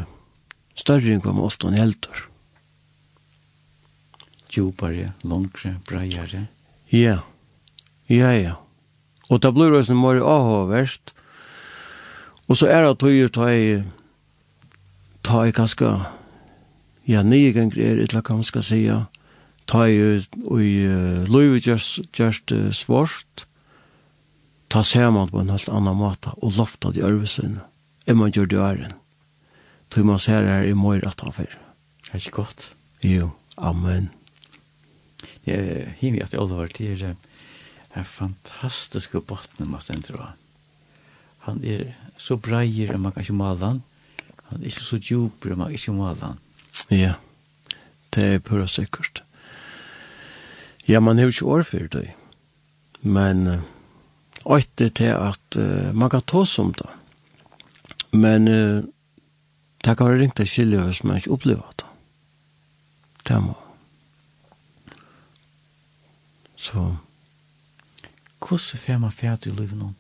større 0.80 1.12
enn 1.13 1.22
hva 1.24 1.34
man 1.36 1.48
ofte 1.48 1.70
helter. 1.74 2.26
Djupare, 4.54 5.13
langre, 5.26 5.78
breiere. 5.89 6.48
Ja, 6.94 7.20
ja, 8.10 8.32
ja. 8.38 8.56
Og 9.30 9.42
det 9.42 9.54
blir 9.56 9.74
også 9.74 9.96
mer 9.98 10.22
avhåverst. 10.22 11.13
Og 12.48 12.60
så 12.60 12.68
er 12.68 12.84
det 12.84 12.92
at 12.92 13.06
jeg 13.10 13.32
tar 13.34 13.50
jeg, 13.50 13.84
tar 15.24 15.48
jeg 15.48 15.56
ganske 15.58 15.94
ja, 17.10 17.24
nye 17.24 17.52
ganger 17.56 17.80
er 17.80 18.02
eller 18.04 18.22
hva 18.22 18.38
man 18.39 18.48
skal 18.48 18.63
si, 18.66 18.86
ta 19.70 19.86
i 19.88 20.00
uh, 20.00 21.28
løyve 21.30 21.60
gjørst 21.63 22.54
uh, 22.56 22.70
svårst, 22.76 23.46
ta 24.74 24.84
saman 24.84 25.30
på 25.30 25.44
en 25.44 25.54
helt 25.54 25.70
annan 25.70 26.00
måte, 26.00 26.34
og 26.42 26.56
lofta 26.58 26.92
de 26.94 27.04
ørvesene, 27.06 27.62
enn 28.08 28.20
man 28.20 28.34
gjør 28.34 28.50
det 28.50 28.62
æren. 28.63 28.98
Tog 29.94 30.08
man 30.10 30.22
ser 30.22 30.48
her 30.50 30.66
i 30.66 30.74
mor 30.74 31.04
at 31.06 31.22
han 31.22 31.36
fyr. 31.36 31.54
Er 32.10 32.18
ikke 32.18 32.39
godt? 32.42 32.72
Jo, 33.06 33.30
amen. 33.58 34.10
Ja, 35.46 35.60
hivi 36.00 36.22
at 36.24 36.34
Oliver, 36.39 36.72
det 36.72 36.96
er 37.04 37.13
en 37.96 38.08
fantastisk 38.08 39.13
bottene, 39.28 39.68
man 39.70 39.84
stender 39.84 40.18
av. 40.18 40.32
Han 41.46 41.60
er 41.68 41.92
så 42.18 42.38
breier, 42.39 42.94
enn 42.94 43.04
man 43.04 43.13
kan 43.13 43.26
ikke 43.26 43.36
male 43.36 43.60
han. 43.62 43.82
Han 44.50 44.62
er 44.62 44.72
ikke 44.72 44.86
så 44.86 45.00
djuper, 45.02 45.58
man 45.60 45.70
kan 45.70 45.78
ikke 45.78 45.96
male 45.98 46.22
han. 46.24 46.42
Ja, 46.92 47.14
det 48.16 48.24
er 48.24 48.40
pura 48.40 48.68
sikkert. 48.68 49.24
Ja, 50.88 51.00
man 51.00 51.18
har 51.18 51.24
jo 51.30 51.34
ikke 51.34 51.46
år 51.46 51.64
for 51.64 51.88
det. 51.92 52.12
Men 53.02 53.48
uh, 53.48 54.62
det 54.78 54.94
til 54.96 55.14
at 55.14 55.58
uh, 55.58 55.96
man 55.96 56.10
kan 56.10 56.22
ta 56.22 56.46
som 56.46 56.74
det. 56.74 56.90
Men 58.12 58.48
uh, 58.48 58.84
det 59.84 59.98
kan 59.98 60.08
være 60.08 60.20
ringt 60.20 60.36
til 60.36 60.48
skilje 60.48 60.84
hvis 60.84 61.04
man 61.04 61.18
ikke 61.18 61.32
opplever 61.32 61.74
det. 61.78 61.86
Det 63.28 63.42
må. 63.44 63.56
Så. 66.56 66.96
Hvordan 68.40 68.80
får 68.80 68.98
man 68.98 69.12
ferdig 69.12 69.52
i 69.52 69.56
livet 69.56 69.78
nå? 69.78 69.94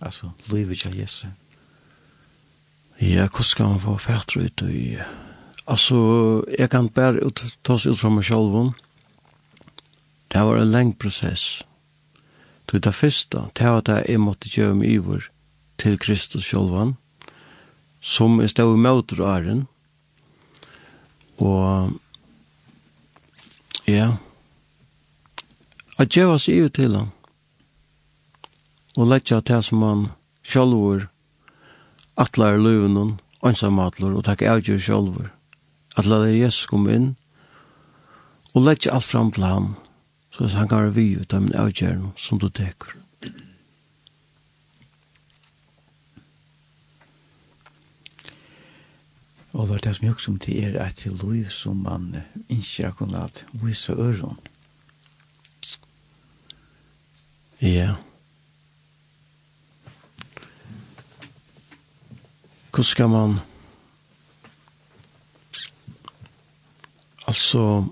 Altså, 0.00 0.30
livet 0.46 0.86
av 0.86 0.94
Jesu. 0.94 1.26
Ja, 3.00 3.28
hvordan 3.28 3.44
skal 3.44 3.66
man 3.66 3.80
få 3.80 3.96
ferdig 3.98 4.44
ut 4.44 4.62
i 4.62 4.64
livet? 4.64 5.23
Altså, 5.66 6.44
jeg 6.58 6.70
kan 6.70 6.88
bare 6.88 7.24
ut, 7.24 7.40
ta 7.64 7.74
oss 7.78 7.86
ut 7.86 7.98
fra 7.98 8.10
meg 8.12 8.26
selv. 8.28 8.74
Det 10.32 10.42
var 10.44 10.58
en 10.60 10.72
lengre 10.72 10.98
prosess. 11.00 11.62
Det 12.66 12.72
var 12.72 12.80
det 12.80 12.94
første, 12.94 13.38
det 13.56 13.70
var 13.70 13.80
det 13.80 14.04
jeg 14.08 14.20
måtte 14.20 14.48
gjøre 14.48 14.74
meg 14.74 14.90
iver 14.90 15.28
til 15.78 15.98
Kristus 15.98 16.48
selv, 16.48 16.94
som 18.00 18.40
jeg 18.40 18.50
stod 18.50 18.74
i 18.74 18.80
møter 18.80 19.20
og 19.20 19.30
æren. 19.30 19.66
Og, 21.38 21.92
ja, 23.88 24.16
at 25.98 26.08
gjøre 26.16 26.38
seg 26.38 26.54
iver 26.60 26.74
til 26.74 26.96
ham. 26.96 27.10
Og 28.96 29.08
lette 29.10 29.40
til 29.40 29.62
som 29.62 29.82
han 29.82 30.04
selv 30.44 30.76
var, 30.78 31.08
atler 32.16 32.58
løven, 32.58 33.18
ansamatler 33.42 34.14
og 34.14 34.24
takk 34.24 34.42
avgjør 34.42 34.78
selv. 34.78 35.16
Og 35.18 35.30
at 35.94 36.06
la 36.06 36.20
det 36.24 36.36
Jesus 36.38 36.66
komme 36.70 36.94
inn, 36.94 37.08
og 38.54 38.66
lette 38.66 38.92
alt 38.92 39.06
fram 39.06 39.32
til 39.34 39.46
ham, 39.46 39.72
så 40.34 40.44
at 40.44 40.58
han 40.58 40.68
kan 40.68 40.86
være 40.86 40.94
vi 40.94 41.08
ut 41.18 41.34
av 41.34 41.42
min 41.42 41.56
avgjørende 41.58 42.12
som 42.18 42.38
du 42.42 42.48
teker. 42.48 42.96
Og 49.54 49.68
det 49.68 49.76
er 49.76 49.82
det 49.86 49.92
som 49.94 50.06
jeg 50.08 50.18
som 50.18 50.38
til 50.42 50.64
er 50.66 50.80
et 50.82 51.04
liv 51.06 51.46
som 51.50 51.84
man 51.86 52.08
ikke 52.48 52.88
har 52.88 52.96
kunnet 52.98 53.44
vise 53.62 53.92
øren. 53.92 54.38
Ja. 57.62 57.94
Hvordan 62.70 62.84
skal 62.84 63.08
man... 63.08 63.38
Altså, 67.26 67.84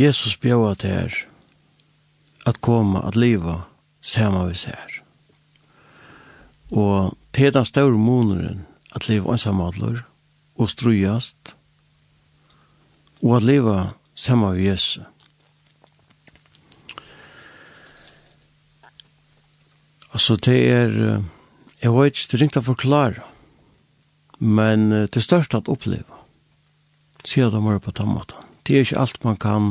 Jesus 0.00 0.36
bjóða 0.40 0.74
til 0.80 1.12
at 2.48 2.60
koma, 2.64 3.02
at 3.06 3.16
liva, 3.16 3.60
sama 4.00 4.46
vi 4.48 4.56
ser. 4.56 5.00
Og 6.70 7.16
til 7.36 7.52
den 7.54 7.66
større 7.66 7.98
måneren, 7.98 8.66
at 8.94 9.08
liva 9.08 9.32
ansamadler, 9.32 10.02
og 10.56 10.70
strujast, 10.70 11.56
og 13.22 13.36
at 13.36 13.42
liva 13.42 13.78
sama 14.14 14.52
vi 14.56 14.68
Jesus. 14.68 15.04
Altså, 20.12 20.36
det 20.36 20.72
er, 20.72 21.22
jeg 21.82 21.92
vet 21.92 22.06
ikke, 22.06 22.28
det 22.30 22.34
er 22.34 22.42
ringt 22.42 22.58
å 22.58 22.66
forklare, 22.66 23.29
men 24.40 24.88
uh, 24.92 25.06
det 25.12 25.22
største 25.22 25.60
at 25.60 25.68
oppleve, 25.68 26.18
sier 27.24 27.52
de 27.52 27.60
bare 27.60 27.82
på 27.84 27.94
den 27.96 28.10
måten. 28.16 28.48
Det 28.64 28.76
er 28.76 28.86
ikke 28.86 29.00
alt 29.00 29.24
man 29.24 29.38
kan, 29.40 29.70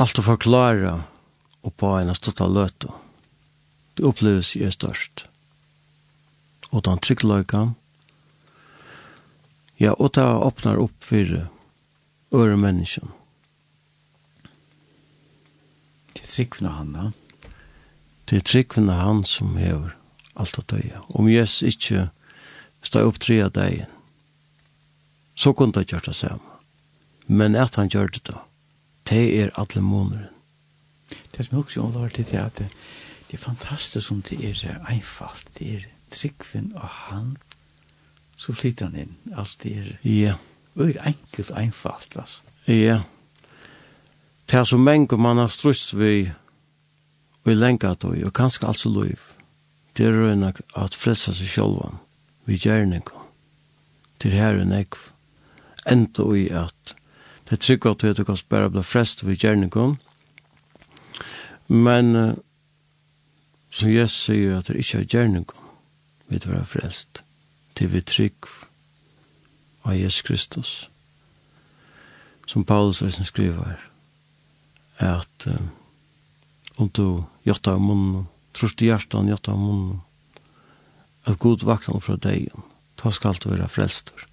alt 0.00 0.18
å 0.18 0.24
forklare 0.24 0.98
oppå 1.64 1.94
en 1.98 2.12
av 2.12 2.18
stått 2.18 2.42
av 2.44 2.52
løte. 2.52 2.90
Det 3.94 4.04
oppleves 4.08 4.54
er 4.56 4.72
størst. 4.74 5.26
Og 6.72 6.82
den 6.84 6.98
tryggløyken, 6.98 7.74
ja, 9.78 9.92
og 9.98 10.14
det 10.14 10.24
åpner 10.24 10.78
opp 10.78 10.94
for 11.02 11.36
øre 12.34 12.56
mennesken. 12.58 13.10
Det 16.14 16.22
er 16.22 16.30
tryggvene 16.30 16.74
han, 16.76 16.92
da. 16.94 17.06
Det 18.24 18.38
er 18.38 18.46
tryggvene 18.48 18.98
han 18.98 19.24
som 19.28 19.56
hever 19.58 19.94
alt 20.38 20.58
å 20.58 20.66
døye. 20.70 21.02
Om 21.14 21.28
Jesus 21.30 21.74
ikke 21.74 22.08
stå 22.84 23.04
opp 23.08 23.20
tre 23.20 23.40
av 23.44 23.54
deg. 23.56 23.86
Så 25.34 25.52
kunne 25.52 25.74
han 25.76 25.88
gjøre 25.88 26.10
det 26.10 26.18
samme. 26.18 26.50
Men 27.26 27.56
at 27.56 27.76
han 27.80 27.88
gjør 27.88 28.12
det 28.12 28.26
da, 28.28 28.42
det 29.08 29.24
er 29.40 29.54
alle 29.60 29.80
måneder. 29.80 30.28
Det 31.32 31.46
som 31.46 31.56
jeg 31.56 31.64
også 31.64 31.80
omlover 31.82 32.08
til 32.08 32.24
det 32.28 32.38
er 32.38 32.46
at 32.46 32.58
det 32.58 33.38
er 33.38 33.42
fantastisk 33.42 34.06
som 34.06 34.22
det 34.22 34.38
er 34.44 34.78
einfalt. 34.88 35.48
Det 35.58 35.74
er 35.74 35.86
tryggven 36.10 36.72
og 36.76 36.88
han 36.88 37.36
så 38.36 38.52
flytter 38.52 38.90
han 38.90 38.96
inn. 38.96 39.16
Altså 39.36 39.58
det 39.62 39.72
er 39.78 39.90
ja. 40.04 40.34
veldig 40.74 41.00
enkelt 41.06 41.50
einfalt. 41.50 42.16
Altså. 42.16 42.40
Ja. 42.66 43.00
Det 44.50 44.58
er 44.58 44.64
så 44.64 44.76
mange 44.76 45.16
man 45.16 45.36
har 45.36 45.48
strust 45.48 45.96
vi 45.98 46.30
og 47.44 47.56
lengat 47.56 48.04
og, 48.04 48.16
og 48.24 48.32
kanskje 48.32 48.68
altså 48.68 48.88
lov. 48.88 49.30
Det 49.96 50.06
er 50.06 50.16
røyna 50.16 50.52
at 50.76 50.94
frelsa 50.94 51.32
seg 51.32 51.48
sjálvan 51.48 52.00
vi 52.46 52.58
gjerninga. 52.58 53.24
Til 54.20 54.36
her 54.36 54.60
en 54.60 54.72
ekv. 54.72 55.10
Enda 55.90 56.28
i 56.36 56.48
at 56.48 56.94
det 57.50 57.60
trygg 57.60 57.86
at 57.86 58.16
du 58.16 58.24
kan 58.24 58.36
spara 58.36 58.68
bli 58.72 58.82
frest 58.82 59.26
vi 59.26 59.36
gjerninga. 59.36 59.94
Men 61.68 62.16
uh, 62.16 62.34
som 63.70 63.90
Jesus 63.90 64.26
sier 64.28 64.58
at 64.58 64.68
det 64.68 64.80
ikke 64.80 65.02
er 65.02 65.10
gjerninga 65.10 65.64
vi 66.28 66.40
er 66.40 66.64
frelst 66.64 67.22
til 67.76 67.90
vi 67.92 68.00
trygg 68.00 68.48
av 69.84 69.96
Jesus 69.96 70.22
Kristus. 70.22 70.70
Som 72.46 72.64
Paulus 72.64 73.02
vesen 73.02 73.26
skriver 73.28 73.76
at 75.02 75.46
uh, 75.46 75.60
om 76.76 76.88
du 76.90 77.24
gjøtta 77.44 77.74
av 77.74 77.82
munnen, 77.82 78.26
trost 78.54 78.82
i 78.82 78.88
hjertan 78.88 79.28
gjøtta 79.28 79.52
av 79.52 79.60
munnen, 79.60 80.00
at 81.24 81.38
god 81.38 81.64
vakna 81.64 82.00
fra 82.00 82.16
deg, 82.20 82.52
ta 83.00 83.12
skal 83.12 83.38
du 83.40 83.50
være 83.50 83.68
frelster. 83.68 84.26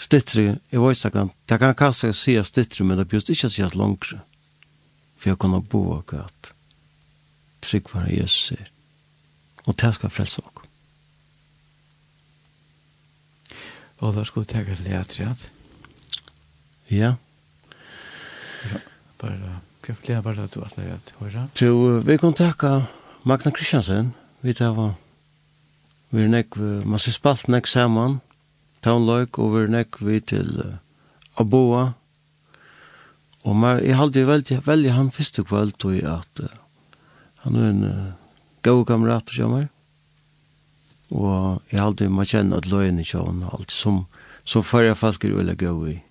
Stittri, 0.00 0.48
jeg 0.48 0.58
i 0.74 0.80
voisakan, 0.80 1.30
det 1.48 1.60
kan 1.62 1.76
kanskje 1.78 2.12
si 2.16 2.34
at 2.36 2.48
stittri, 2.50 2.84
men 2.84 2.98
det 2.98 3.08
bjøst 3.08 3.30
ikke 3.30 3.50
si 3.52 3.62
at 3.62 3.76
langre, 3.78 4.20
for 5.16 5.30
jeg 5.30 5.38
kan 5.38 5.62
bo 5.70 5.84
og 5.98 6.06
gøt. 6.10 6.52
Trygg 7.64 7.94
var 7.94 8.10
Jesus 8.10 8.50
sier, 8.50 8.68
og 9.64 9.78
det 9.80 9.94
skal 9.94 10.12
frelse 10.12 10.42
oss. 10.42 10.64
Og 14.02 14.12
da 14.12 14.24
skulle 14.24 14.44
jeg 14.44 14.52
tenke 14.52 14.74
til 14.76 14.90
leatret? 14.90 15.46
Ja. 16.90 17.14
Bare, 19.20 19.60
hva 19.84 19.94
er 19.94 20.02
det 20.04 20.18
bare 20.26 20.48
du 20.52 20.58
har 20.60 20.74
leatret 20.76 21.14
høyre? 21.20 21.46
Jo, 21.60 22.00
vi 22.04 22.18
kan 22.20 22.36
takke 22.36 22.74
Magna 23.24 23.54
Kristiansen, 23.54 24.12
vi 24.44 24.52
tar 24.52 24.74
var 24.76 24.94
vi 26.12 26.22
er 26.22 26.28
nek, 26.30 26.54
man 26.86 27.00
ser 27.02 27.14
spalt 27.16 27.48
nek 27.50 27.66
saman, 27.66 28.20
taunløyk, 28.84 29.38
og 29.40 29.54
vi 29.54 29.62
er 29.64 29.70
nek 29.72 29.96
vi 30.04 30.20
til 30.20 30.50
uh, 30.60 30.76
Aboa, 31.40 31.94
og 33.44 33.56
mer 33.58 33.80
jeg 33.82 33.96
halde 33.98 34.26
veldig, 34.28 34.60
veldig 34.66 34.92
han 34.94 35.10
første 35.10 35.42
kvöld, 35.42 35.74
og 35.88 35.96
at 36.12 36.44
uh, 36.44 36.52
han 37.42 37.56
er 37.56 37.70
en 37.72 37.82
uh, 37.88 38.12
gau 38.62 38.84
kamerat, 38.84 39.32
og 41.10 41.62
jeg 41.72 41.80
halde 41.80 42.08
man 42.12 42.28
kjenner 42.28 42.60
at 42.60 42.68
løyene 42.68 43.02
kjønner, 43.02 43.48
alt 43.50 43.72
som, 43.72 44.04
som 44.44 44.62
førre 44.62 44.94
folk 44.94 45.24
er 45.24 45.34
ulla 45.34 45.56
gau 45.56 45.86
i. 45.88 46.03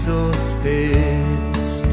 Jesus 0.00 0.52
fyrst. 0.62 1.84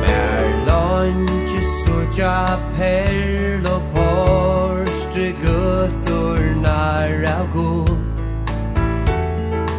Mer 0.00 0.66
langi 0.66 1.62
sutja 1.82 2.58
perl 2.76 3.66
og 3.66 3.82
porstri 3.94 5.32
guttur 5.42 6.38
nær 6.62 7.26
av 7.26 7.50
god 7.56 7.90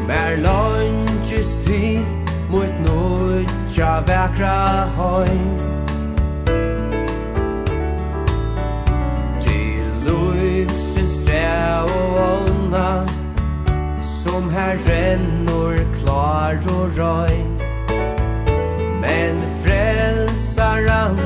Mer 0.09 0.35
langi 0.43 1.39
styr 1.43 2.03
mot 2.51 2.83
nutja 2.83 3.93
vekra 4.11 4.59
høyn 4.99 5.74
Her 14.65 14.77
rennor 14.77 15.77
klar 15.93 16.57
og 16.77 16.97
røy. 16.97 17.35
Men 19.01 19.37
frelsaran 19.61 21.19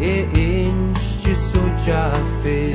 er 0.00 0.24
innskje 0.36 1.34
suttja 1.34 2.02
jaffig 2.12 2.71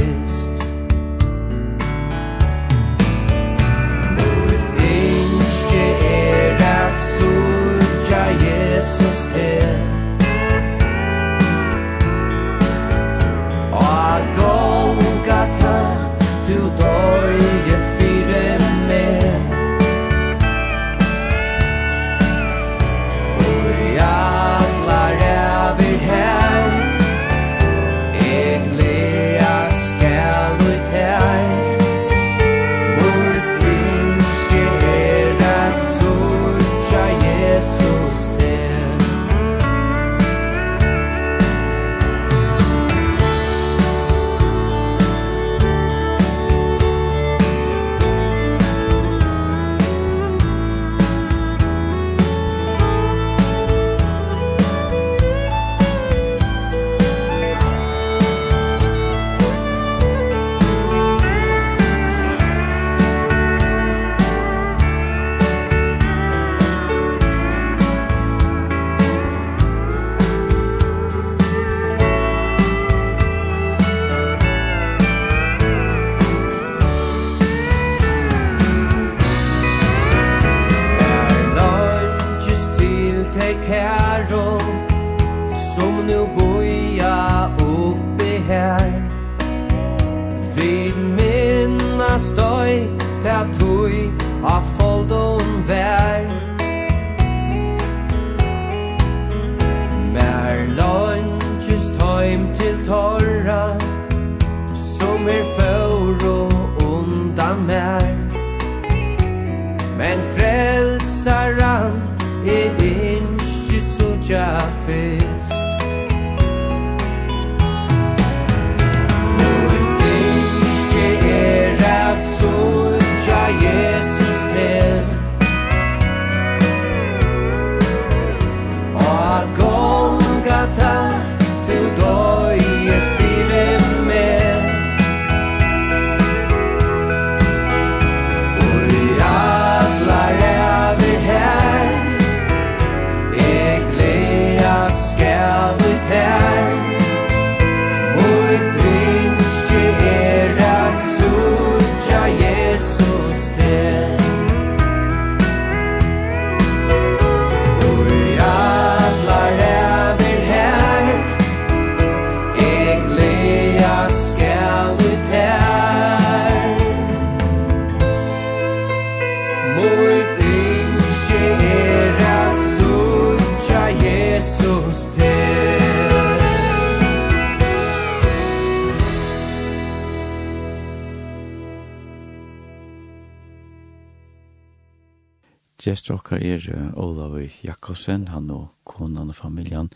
Gestur 185.87 186.17
okkar 186.17 186.41
er 186.43 186.65
Olav 186.99 187.37
Jakobsen, 187.63 188.25
han 188.27 188.49
og 188.51 188.73
konan 188.83 189.29
og 189.31 189.35
familjan 189.37 189.87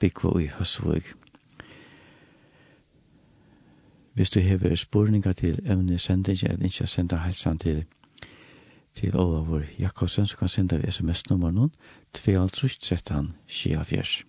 byggva 0.00 0.34
i 0.36 0.48
Høsvøg. 0.52 1.06
Hvis 4.12 4.30
du 4.30 4.40
hever 4.40 4.74
spurningar 4.76 5.32
til 5.32 5.56
evne 5.64 5.98
sendinga, 5.98 6.50
eller 6.52 6.64
ikke 6.68 6.86
senda 6.86 7.16
helsan 7.24 7.58
til, 7.58 7.84
til 8.94 9.16
Olav 9.16 9.62
Jakobsen, 9.78 10.26
så 10.26 10.36
kan 10.36 10.48
senda 10.48 10.76
vi 10.76 10.90
sms-nummer 10.90 11.50
noen 11.50 11.72
2.13 12.18 13.32
Schiafjers. 13.46 14.24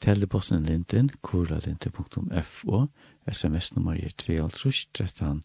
Teleposten 0.00 0.66
linten, 0.66 1.10
kurlalinte.fo, 1.22 2.82
sms-nummer 3.32 3.94
er 3.94 4.10
2.13 4.26 5.40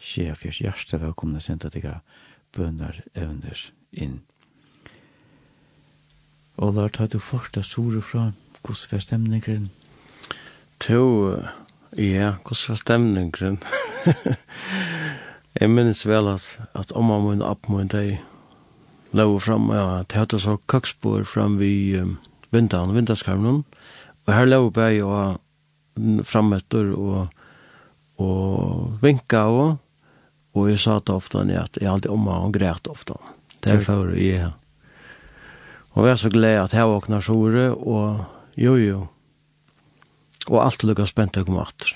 Schiafjers. 0.00 0.64
Hjertelig 0.64 1.04
velkomna 1.04 1.40
senda 1.40 1.68
deg 1.68 1.92
bønner 2.56 3.04
evner 3.14 3.68
inn. 3.92 4.20
Og 6.56 6.74
Lord, 6.74 6.96
har 6.96 7.08
du 7.10 7.18
først 7.18 7.56
av 7.56 7.66
sore 7.66 8.02
fra 8.04 8.30
hvordan 8.62 8.90
var 8.92 9.02
stemningen? 9.02 9.70
To, 10.84 11.02
ja, 11.98 12.34
hvordan 12.44 12.68
var 12.68 12.78
stemningen? 12.80 13.58
jeg 15.60 15.70
minnes 15.76 16.04
vel 16.06 16.30
at, 16.34 16.46
at 16.78 16.92
omma 16.92 17.18
min 17.24 17.42
og 17.42 17.56
appa 17.56 17.74
min 17.74 17.90
de 17.92 18.18
lå 19.12 19.26
fram, 19.42 19.68
ja, 19.74 20.02
det 20.08 20.16
hadde 20.16 20.40
så 20.40 20.56
køksbord 20.70 21.26
fram 21.28 21.58
vi 21.60 21.98
um, 22.00 22.16
vindan, 22.52 22.94
vindanskarmen, 22.94 23.64
og 24.26 24.34
her 24.34 24.48
lå 24.48 24.70
jeg 24.76 25.02
og 25.04 25.40
fram 26.24 26.54
etter 26.56 26.94
og, 26.96 27.28
og 28.22 28.98
vinka 29.02 29.44
og, 29.50 29.76
og 30.54 30.70
jeg 30.70 30.80
sa 30.80 30.98
det 31.00 31.12
ofte 31.12 31.44
at 31.44 31.76
jeg 31.80 31.90
alltid 31.90 32.12
omma 32.12 32.38
og 32.46 32.54
græt 32.54 32.88
ofte. 32.88 33.18
Mm 33.18 33.41
Derfor 33.64 34.10
er 34.10 34.18
jeg 34.18 34.42
her. 34.42 34.52
Og 35.92 36.04
vi 36.04 36.10
er 36.10 36.16
så 36.16 36.30
glad 36.32 36.62
at 36.62 36.74
jeg 36.74 36.88
våkner 36.88 37.20
såre, 37.20 37.66
og 37.74 38.24
jo, 38.56 38.76
jo. 38.76 39.00
Og 40.48 40.58
alt 40.64 40.84
lukket 40.84 41.10
spent 41.10 41.36
å 41.36 41.44
komme 41.46 41.64
atter. 41.66 41.92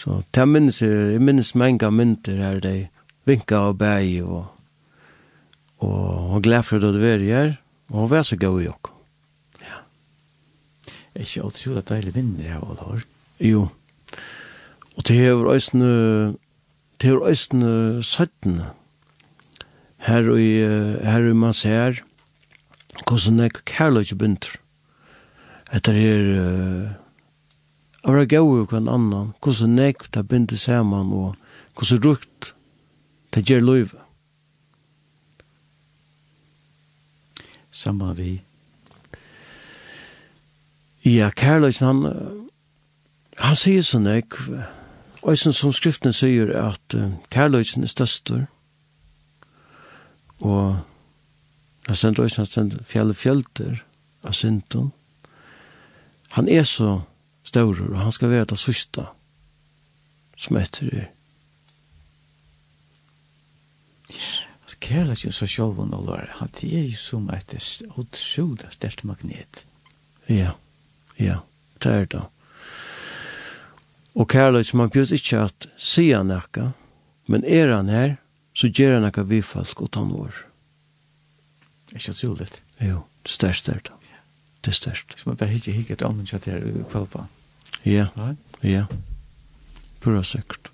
Så 0.00 0.22
jeg 0.34 0.48
minnes, 0.48 0.80
jeg 0.82 1.20
minnes 1.22 1.54
mange 1.54 1.90
mynter 1.92 2.40
her, 2.40 2.60
de 2.64 2.88
vinka 3.28 3.66
og 3.70 3.78
bæg, 3.78 4.22
og, 4.24 4.46
og, 5.84 6.34
og 6.34 6.42
glad 6.42 6.66
for 6.66 6.82
det 6.82 6.94
du 6.96 7.04
er 7.04 7.24
her, 7.24 7.52
og 7.92 8.10
vi 8.10 8.18
er 8.18 8.26
så 8.26 8.38
god 8.40 8.62
i 8.64 8.68
oss. 8.72 8.92
Ja. 9.60 9.82
Er 11.14 11.26
ikke 11.26 11.44
alt 11.44 11.60
så 11.60 11.84
deilig 11.92 12.14
vinner 12.16 12.48
her, 12.48 12.64
Olavur? 12.64 13.04
Jo. 13.40 13.68
Og 14.96 15.06
det 15.08 15.18
er 15.20 15.30
jo 15.30 15.52
øyne, 15.52 15.90
det 17.00 17.08
er 17.08 17.14
jo 17.14 17.26
øyne 17.28 18.02
17, 18.02 18.60
her 20.06 20.30
og 20.32 20.38
her 20.40 21.28
og 21.30 21.36
man 21.36 21.54
ser 21.54 22.00
hvordan 23.06 23.38
jeg 23.38 23.52
kærlig 23.64 24.00
ikke 24.00 24.16
begynner. 24.16 24.56
Etter 25.72 25.92
her 25.92 26.28
uh, 26.40 26.90
av 28.04 28.18
det 28.18 28.28
gøy 28.32 28.60
og 28.62 28.70
hver 28.72 28.88
annan, 28.90 29.32
hvordan 29.42 29.78
jeg 29.78 29.98
tar 30.10 30.26
begynner 30.26 30.58
sammen 30.58 31.12
og 31.12 31.36
hvordan 31.76 32.04
rukt 32.04 32.54
det 33.34 33.44
gjør 33.46 33.60
løyve. 33.60 34.00
Samme 37.70 38.16
vi. 38.16 38.40
Ja, 41.04 41.30
kærlig 41.30 41.78
han 41.80 42.04
han 43.40 43.56
sier 43.56 43.80
sånn 43.86 44.04
jeg, 44.04 44.26
og 45.22 45.38
som 45.38 45.72
skriften 45.72 46.12
sier 46.12 46.50
at 46.60 46.96
uh, 46.96 47.14
kærlig 47.32 47.70
er 47.78 47.86
støster, 47.88 48.48
Og 50.40 50.78
han 51.86 51.96
sender 51.96 52.24
også, 52.24 52.42
han 52.42 52.46
sender 52.46 52.82
fjell 52.86 53.14
fjellter 53.14 53.80
av 54.24 54.36
synden. 54.36 54.92
Han 56.36 56.48
er 56.48 56.64
så 56.68 57.00
større, 57.44 57.88
og 57.90 57.98
han 57.98 58.12
skal 58.14 58.30
være 58.30 58.50
det 58.52 58.58
sørste 58.60 59.08
som 60.40 60.56
etter 60.56 60.90
det. 60.90 61.06
Altså, 64.10 64.76
kærlighet 64.80 65.34
så 65.34 65.46
selv 65.46 65.78
og 65.82 66.06
det 66.06 66.16
er, 66.16 66.30
han 66.38 66.50
er 66.62 66.84
jo 66.86 66.96
som 66.96 67.30
et 67.34 67.54
utrolig 67.96 68.70
størst 68.70 69.04
magnet. 69.04 69.66
Ja, 70.28 70.52
ja, 71.18 71.40
det 71.82 71.92
er 71.92 72.04
det. 72.04 72.22
Og 74.14 74.28
kærlighet 74.28 74.74
man 74.74 74.90
bjør 74.90 75.12
ikke 75.14 75.44
at 75.48 75.68
sier 75.76 76.22
han 76.22 76.32
ikke, 76.34 76.70
men 77.26 77.44
er 77.44 77.74
han 77.74 77.88
her, 77.88 78.16
så 78.60 78.68
gjør 78.68 78.98
han 78.98 79.06
noe 79.06 79.26
vi 79.28 79.40
folk 79.44 79.80
og 79.80 79.92
tann 79.96 80.12
vår. 80.12 80.42
Ikke 81.96 82.12
så 82.14 82.32
ulitt. 82.32 82.60
Jo, 82.80 83.04
det 83.24 83.32
er 83.32 83.38
størst 83.38 83.70
der 83.70 83.82
da. 83.88 83.96
Det 84.60 84.74
er 84.74 84.76
størst. 84.76 85.14
Så 85.16 85.28
man 85.28 85.38
bare 85.40 85.56
ikke 85.56 85.72
hikker 85.72 85.96
et 85.96 86.04
ånden 86.04 86.28
kjøtt 86.28 86.50
her 86.50 86.66
kveld 86.92 87.08
på. 87.14 87.24
Ja, 87.88 88.10
ja. 88.62 88.84
Pura 90.00 90.20
sikkert. 90.24 90.68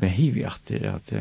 Men 0.00 0.12
hiv 0.16 0.36
i 0.40 0.44
at 0.48 0.60
det 0.68 0.82
er 0.84 0.98
at 0.98 1.14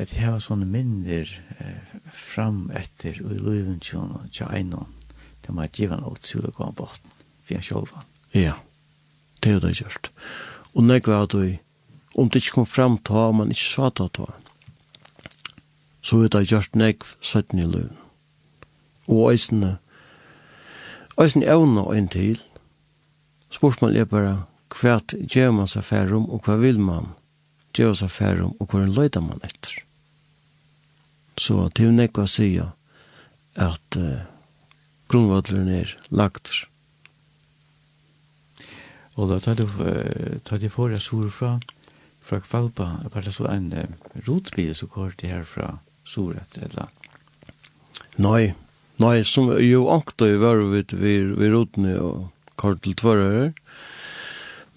at 0.00 0.12
jeg 0.14 0.22
har 0.24 0.38
sånne 0.40 0.64
minner 0.70 1.28
eh, 1.60 1.96
fram 2.14 2.70
etter 2.76 3.18
og 3.24 3.34
i 3.34 3.40
løven 3.42 3.80
tjøn 3.84 4.14
og 4.16 4.28
tjøynon 4.32 4.94
til 5.44 5.56
man 5.56 5.72
giver 5.72 5.96
han 5.96 6.06
alt 6.06 6.22
til 6.24 6.46
å 6.46 6.52
gå 6.54 6.68
bort 6.78 7.02
for 7.42 7.56
jeg 7.56 7.66
sjølvan. 7.66 8.06
Ja, 8.36 8.54
det 9.42 9.56
er 9.56 9.60
det 9.64 9.74
gjort. 9.80 10.10
Og 10.72 10.86
når 10.86 11.02
var 11.08 11.26
at 11.26 11.34
du 11.34 11.58
om 12.14 12.28
det 12.28 12.42
ikke 12.42 12.60
kom 12.60 12.66
fram 12.66 12.98
ta, 12.98 13.28
om 13.28 13.40
man 13.42 13.52
ikke 13.52 13.68
sa 13.68 13.90
ta 13.90 14.08
ta. 14.08 14.26
Så 16.02 16.22
vet 16.22 16.34
jeg 16.34 16.50
gjort 16.50 16.78
nekv 16.78 17.14
søtten 17.20 17.60
i 17.60 17.66
løn. 17.68 17.92
Og 19.10 19.30
eisene, 19.32 19.76
eisene 21.20 21.48
evne 21.50 21.84
og 21.84 21.96
en 21.96 22.08
til. 22.10 22.40
Spørsmålet 23.54 24.04
er 24.04 24.10
bare, 24.10 24.34
hva 24.70 24.98
gjør 25.10 25.54
man 25.54 25.70
seg 25.70 25.84
færre 25.86 26.16
om, 26.16 26.26
og 26.30 26.46
hva 26.46 26.56
vil 26.60 26.80
man 26.80 27.12
gjør 27.76 27.94
seg 28.02 28.12
færre 28.14 28.48
om, 28.48 28.56
og 28.58 28.70
hva 28.70 28.86
løyder 28.86 29.24
man 29.24 29.42
etter. 29.46 29.82
Så 31.40 31.68
det 31.74 31.86
er 31.86 31.94
nekv 31.94 32.26
sier 32.28 32.72
at 33.60 33.96
uh, 33.98 34.26
grunnvadleren 35.10 35.70
er 35.72 35.94
lagt. 36.10 36.52
Og 39.18 39.28
da 39.30 39.40
tar 39.42 39.58
du, 39.58 39.66
tar 40.46 40.60
du 40.62 40.68
for 40.72 40.92
deg 40.92 41.02
sur 41.02 41.28
fra, 41.34 41.58
fra 42.30 42.38
Kvalpa, 42.44 42.88
jeg 43.02 43.10
parla 43.10 43.32
så 43.34 43.46
en 43.50 43.70
uh, 43.74 44.10
rotbil 44.28 44.70
som 44.78 44.90
går 44.92 45.16
til 45.18 45.32
her 45.34 45.46
fra 45.46 45.70
Soret, 46.06 46.58
eller? 46.62 46.90
Nei, 48.22 48.52
nei, 49.02 49.16
som 49.26 49.50
jo 49.58 49.86
ankta 49.90 50.28
i 50.30 50.38
var 50.38 50.62
vid, 50.70 50.94
vi, 50.94 51.16
vi 51.34 51.50
rotene 51.50 51.96
og 51.98 52.28
kort 52.60 52.82
til 52.84 52.94
tvører, 52.98 53.50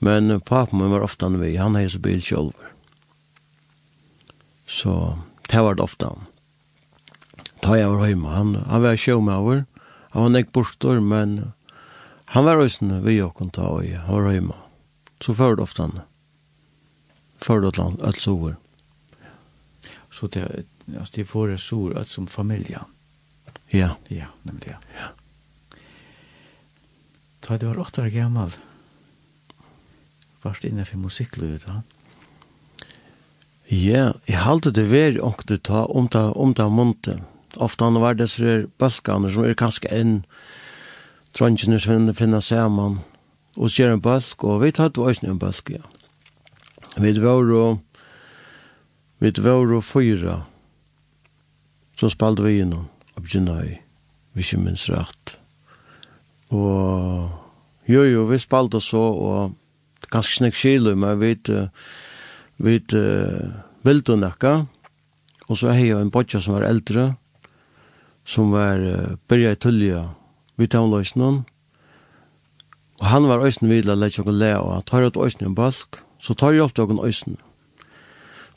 men 0.03 0.39
papen 0.41 0.81
min 0.81 0.91
var 0.91 1.05
ofta 1.05 1.29
vi, 1.37 1.55
han 1.59 1.77
heis 1.77 1.95
bil 2.01 2.21
sjolv. 2.23 2.55
Så 4.67 5.17
det 5.51 5.61
var 5.61 5.77
det 5.77 5.85
ofta. 5.85 6.09
Da 7.63 7.77
jeg 7.77 7.91
var 7.91 8.07
hjemme, 8.09 8.31
han, 8.33 8.55
han 8.65 8.83
var 8.83 8.97
sjåmauer, 8.99 9.65
han 10.15 10.25
var 10.25 10.33
nek 10.33 10.49
bortor, 10.55 10.99
men 10.99 11.53
han 12.33 12.47
var 12.47 12.63
òsne 12.63 13.03
vi 13.05 13.19
okkonta 13.21 13.69
og 13.77 13.85
han 13.85 14.25
var 14.25 14.33
hjemme. 14.33 14.57
Så 15.23 15.35
før 15.37 15.55
det 15.59 15.67
ofta 15.67 15.87
han 15.87 16.01
förutland 17.43 18.01
allt 18.01 18.21
så 18.21 18.55
Så 20.11 20.27
det 20.27 20.65
alltså 20.99 21.13
det 21.15 21.25
får 21.25 21.47
det 21.47 21.57
så 21.57 21.97
att 21.97 22.07
som 22.07 22.27
familj. 22.27 22.77
Ja. 23.67 23.95
Ja, 24.07 24.25
nämligen 24.41 24.75
ja. 24.95 24.99
Ja. 24.99 25.07
Ta 27.39 27.57
det 27.57 27.65
var 27.65 27.79
åtta 27.79 28.01
år 28.01 28.07
gammal. 28.07 28.51
Varst 30.41 30.63
inne 30.63 30.85
för 30.85 30.97
musiklivet. 30.97 31.65
Ja, 33.67 34.13
jeg 34.25 34.37
halte 34.37 34.71
det 34.71 34.83
veri 34.91 35.19
åkte 35.21 35.57
ta 35.57 35.85
om 35.85 36.07
ta 36.07 36.31
om 36.31 36.53
ta 36.53 36.69
monte. 36.69 37.21
Ofta 37.55 37.85
han 37.85 38.01
var 38.01 38.13
det 38.13 38.27
så 38.27 38.45
er 38.45 38.67
balkaner 38.77 39.31
som 39.31 39.45
er 39.45 39.55
kanskje 39.55 39.91
en 39.91 40.13
trøngene 41.33 41.79
som 41.79 42.13
finner 42.13 42.41
sammen 42.41 42.99
og 43.55 43.71
ser 43.71 43.93
en 43.93 44.01
balk, 44.01 44.43
og 44.43 44.63
vi 44.63 44.71
tatt 44.71 44.97
også 44.97 45.27
en 45.27 45.39
balk, 45.39 45.69
ja. 45.69 45.83
Vi 46.97 47.13
var 47.21 47.53
og 47.53 47.79
vi 49.19 49.31
var 49.39 49.73
og 49.73 49.83
fyra 49.83 50.41
så 51.97 52.09
spalte 52.09 52.43
vi 52.43 52.59
innom 52.61 52.89
og 53.15 53.23
begynne 53.23 53.55
i 53.65 53.73
vi 54.33 54.41
ikke 54.41 54.57
minst 54.57 54.89
rett. 54.89 55.35
Og 56.49 57.29
jo 57.89 58.03
jo, 58.03 58.23
vi 58.25 58.39
spalte 58.41 58.81
så 58.81 59.01
og 59.01 59.53
ganske 60.09 60.33
snakk 60.33 60.57
kilo, 60.57 60.95
men 60.95 61.19
vi 61.19 61.37
vi 62.57 62.79
vilde 63.83 64.17
nekka 64.17 64.53
og 65.49 65.57
så 65.59 65.73
hei 65.75 65.89
en 65.91 66.11
bodja 66.13 66.41
som 66.41 66.55
var 66.55 66.67
eldre 66.67 67.13
som 68.25 68.53
var 68.53 68.79
byrja 69.27 69.55
i 69.55 69.59
tullja 69.59 70.03
vi 70.61 70.67
taunløysnån 70.67 71.41
og 73.01 73.05
han 73.09 73.27
var 73.27 73.43
øysen 73.43 73.69
vidla 73.69 73.97
leit 73.97 74.17
jokken 74.17 74.37
lea 74.39 74.61
og 74.61 74.73
han 74.77 74.87
tar 74.87 75.07
ut 75.07 75.17
øysen 75.17 75.43
i 75.43 75.49
en 75.49 75.57
balk 75.57 76.03
Så 76.23 76.35
tar 76.39 76.55
jeg 76.55 76.63
opp 76.63 76.75
dagen 76.77 77.01
øysen. 77.03 77.37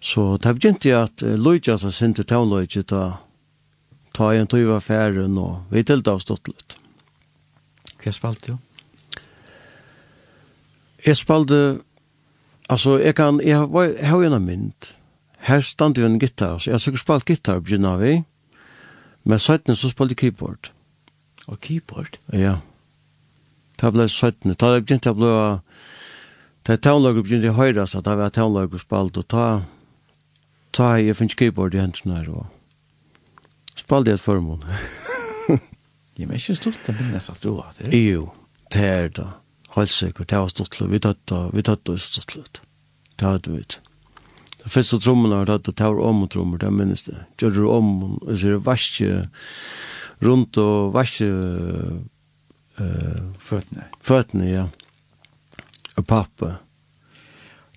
Så 0.01 0.37
det 0.43 0.55
begynte 0.55 0.89
jeg 0.89 1.09
at 1.09 1.23
uh, 1.23 1.35
Luigi 1.35 1.75
som 1.79 1.91
sinte 1.91 2.23
townløyge 2.23 2.85
ta 2.87 3.17
ta 4.17 4.31
en 4.33 4.47
tog 4.49 4.71
av 4.73 4.81
færen 4.81 5.37
og 5.37 5.67
vi 5.71 5.83
tilte 5.85 6.13
av 6.15 6.23
stått 6.23 6.49
litt. 6.49 6.77
Hva 8.01 8.13
spalte 8.15 8.55
du? 8.55 9.19
Jeg 11.07 11.19
spalte 11.21 11.59
altså 12.73 12.97
jeg 12.99 13.15
kan 13.15 13.41
jeg, 13.45 13.69
var, 13.71 13.91
jeg 13.93 14.09
har 14.09 14.23
jo 14.23 14.31
en 14.31 14.47
mynd 14.47 14.89
her 15.47 15.61
stand 15.61 15.99
jo 15.99 16.07
en 16.07 16.19
gitar 16.19 16.57
så 16.59 16.71
jeg 16.71 16.75
har 16.75 16.83
sikkert 16.83 17.05
spalt 17.05 17.29
gitar 17.29 17.61
begynner 17.61 18.01
vi 18.01 18.15
men 19.27 19.43
søttene 19.43 19.75
så 19.77 19.91
spalte 19.91 20.15
keyboard. 20.15 20.71
Og 21.51 21.59
keyboard? 21.61 22.19
Ja. 22.33 22.61
Det 23.81 23.91
ble 23.93 24.07
søttene. 24.09 24.55
Det 24.55 24.85
begynte 24.85 25.11
jeg 25.11 25.19
å 25.27 25.39
Det 26.67 26.81
townlager 26.83 27.23
begynte 27.23 27.53
å 27.53 27.59
høyre 27.61 27.85
så 27.87 28.01
da 28.03 28.17
var 28.19 28.33
townlager 28.35 28.81
spalt, 28.83 29.19
og 29.21 29.27
ta, 29.31 29.47
ta 30.75 30.97
jeg 30.99 31.15
finnes 31.15 31.37
keyboard 31.39 31.77
i 31.77 31.79
hendene 31.79 32.17
her, 32.19 32.31
og 32.41 33.77
spalt 33.79 34.11
jeg 34.11 34.19
et 34.19 34.25
formål. 34.25 34.65
Ja, 36.17 36.25
men 36.25 36.39
ikke 36.41 36.57
stort, 36.57 36.79
det 36.87 36.95
minnes 36.97 37.29
at 37.29 37.43
du 37.45 37.51
har 37.59 37.75
det. 37.77 37.91
Jo, 37.93 38.31
det 38.73 38.83
er 38.89 39.11
det. 39.15 39.27
Helt 39.77 39.93
sikkert, 39.93 40.31
det 40.31 40.39
var 40.41 40.49
stolt 40.49 40.73
til. 40.73 40.89
Vi 40.89 41.01
tatt 41.05 41.21
det, 41.29 41.41
vi 41.53 41.65
tatt 41.69 41.83
det 41.85 41.99
stolt 42.01 42.33
til. 42.57 42.63
Det 43.21 43.29
hadde 43.29 43.53
vi 43.53 43.61
ikke. 43.61 43.83
Det 44.63 44.73
første 44.73 44.99
trommene 45.05 45.43
har 45.43 45.51
tatt 45.51 45.69
det, 45.69 45.75
det 45.77 45.91
var 45.93 46.01
om 46.09 46.25
og 46.25 46.31
trommer, 46.33 46.63
det 46.63 46.73
minnes 46.73 47.05
det. 47.07 47.19
Gjør 47.39 47.55
det 47.59 47.67
om, 47.77 47.93
og 48.17 48.33
så 48.33 48.57
er 48.57 48.57
det 48.57 49.21
rundt 50.25 50.57
og 50.59 50.97
vaske 50.97 51.29
uh, 52.81 53.23
føttene. 53.45 53.87
Føttene, 54.01 54.49
ja. 54.49 54.65
Ja. 54.73 54.86
Og 55.97 56.07
pappa. 56.07 56.57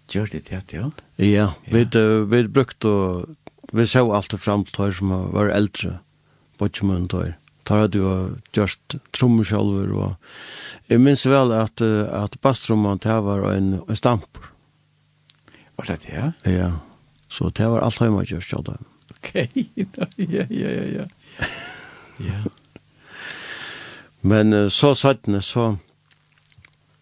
Gjør 0.09 0.31
det 0.33 0.45
til, 0.47 0.63
ja? 0.73 0.87
Ja, 1.21 1.47
vi, 1.69 1.85
vi 2.31 2.41
brukte, 2.49 2.89
vi 3.71 3.85
så 3.87 4.07
alltid 4.09 4.41
fram 4.41 4.65
til 4.65 4.93
som 4.95 5.13
var 5.35 5.51
eldre, 5.53 5.99
bortsmålen 6.57 7.07
til. 7.11 7.35
Tar 7.69 7.83
hadde 7.83 7.99
jo 8.01 8.11
gjort 8.55 8.95
trommeskjolver, 9.13 9.91
og 9.93 10.89
jeg 10.89 11.01
minns 11.03 11.27
vel 11.29 11.53
at, 11.53 11.81
at 11.81 12.37
basstrommen 12.41 13.01
til 13.03 13.21
var 13.27 13.45
en, 13.51 13.75
en 13.85 13.99
stamper. 13.99 14.49
Var 15.77 15.91
det 15.91 15.99
det, 16.07 16.15
ja? 16.15 16.31
Ja, 16.49 16.71
så 17.29 17.51
det 17.53 17.67
var 17.69 17.85
alt 17.85 18.01
hjemme 18.01 18.25
gjort, 18.25 18.49
ja, 18.51 18.63
da. 18.65 18.79
Ok, 19.13 19.35
ja, 20.33 20.47
ja, 20.49 20.71
ja, 20.73 20.87
ja. 20.95 21.05
ja. 22.31 22.41
Men 24.21 24.57
så 24.73 24.95
satt 24.97 25.29
det, 25.29 25.43
så 25.45 25.75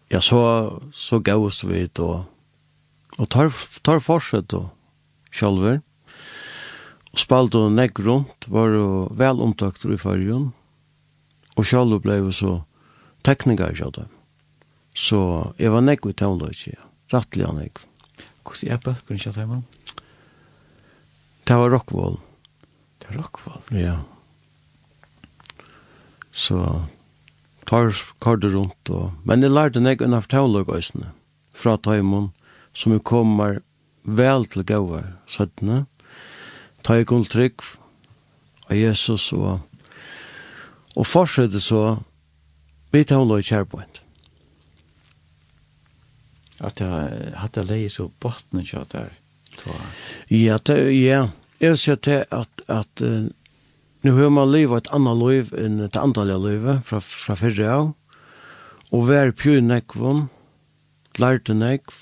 ja, 0.08 0.20
så, 0.24 0.40
så 0.94 1.20
gavst 1.20 1.66
vi 1.68 1.84
det, 1.86 2.00
og, 2.00 2.24
og 3.18 3.28
tar, 3.32 3.52
tar 3.84 4.00
fortsett 4.00 4.54
og 4.56 4.70
kjølver. 5.34 5.82
Og 7.12 7.20
spalt 7.20 7.56
og 7.58 7.72
negg 7.76 8.00
rundt, 8.04 8.48
var 8.52 8.72
jo 8.72 8.88
vel 9.16 9.42
omtakt 9.44 9.84
i 9.88 10.00
fargen, 10.00 10.50
og 11.56 11.66
kjølver 11.68 12.04
ble 12.04 12.20
jo 12.22 12.32
så 12.32 12.52
tekniker 13.26 13.76
kjøtt 13.76 14.00
dem. 14.00 14.14
Så 14.98 15.18
jeg 15.60 15.72
var 15.74 15.84
negg 15.84 16.06
i 16.08 16.16
tøvnløyke, 16.16 16.74
ja. 16.74 16.84
Rattelig 17.12 17.46
han 17.48 17.60
negg. 17.62 17.80
Hvordan 18.44 18.72
er 18.74 18.80
bøkken 18.84 19.20
kjøtt 19.20 19.38
hjemme? 19.40 19.62
Det 21.48 21.56
var 21.56 21.70
Rockwool. 21.72 22.18
Det 23.00 23.08
var 23.08 23.22
Rockwool? 23.22 23.62
Ja. 23.72 23.96
Så 26.32 26.58
tar 27.68 27.92
kardet 28.24 28.54
rundt. 28.56 28.90
Og... 28.90 29.12
Men 29.28 29.44
jeg 29.44 29.54
lærte 29.54 29.82
nek 29.84 30.02
unna 30.04 30.22
fortavløk 30.24 30.72
fra 31.52 31.76
taimon, 31.76 32.32
som 32.72 32.94
jeg 32.94 33.04
kommer 33.04 33.60
vel 34.04 34.46
til 34.48 34.64
gauar 34.64 35.14
søttene. 35.28 35.86
Ta 36.82 36.96
jeg 36.96 37.08
kun 37.10 37.26
trygg 37.28 37.60
av 38.68 38.76
Jesus 38.76 39.32
og 39.32 39.64
og 40.98 41.06
fortsette 41.06 41.60
så 41.62 41.82
vi 42.90 43.04
tar 43.04 43.20
tavløk 43.20 43.46
kjærpoint. 43.46 44.00
At 46.64 46.80
jeg 46.82 47.34
hadde 47.38 47.66
leie 47.68 47.90
så 47.92 48.08
bottene 48.20 48.64
kjøtt 48.66 48.96
der. 48.96 49.12
Ja, 50.32 50.56
det, 50.58 50.78
ja. 50.96 51.28
Jeg 51.60 51.74
vil 51.74 51.78
si 51.78 51.92
at, 51.92 52.08
at, 52.08 52.62
at 52.70 53.02
uh, 53.02 53.28
nu 54.00 54.10
hör 54.10 54.30
man 54.30 54.52
leva 54.52 54.78
ett 54.78 54.88
annat 54.88 55.18
liv 55.28 55.54
än 55.58 55.80
ett 55.80 55.96
andliga 55.96 56.38
liv 56.38 56.80
från 56.84 57.00
från 57.00 57.36
förra 57.36 57.76
av. 57.76 57.92
Och 58.90 59.10
vär 59.10 59.30
pjun 59.30 59.68
nekvon, 59.68 60.28
lärte 61.18 61.54
nekv, 61.54 61.94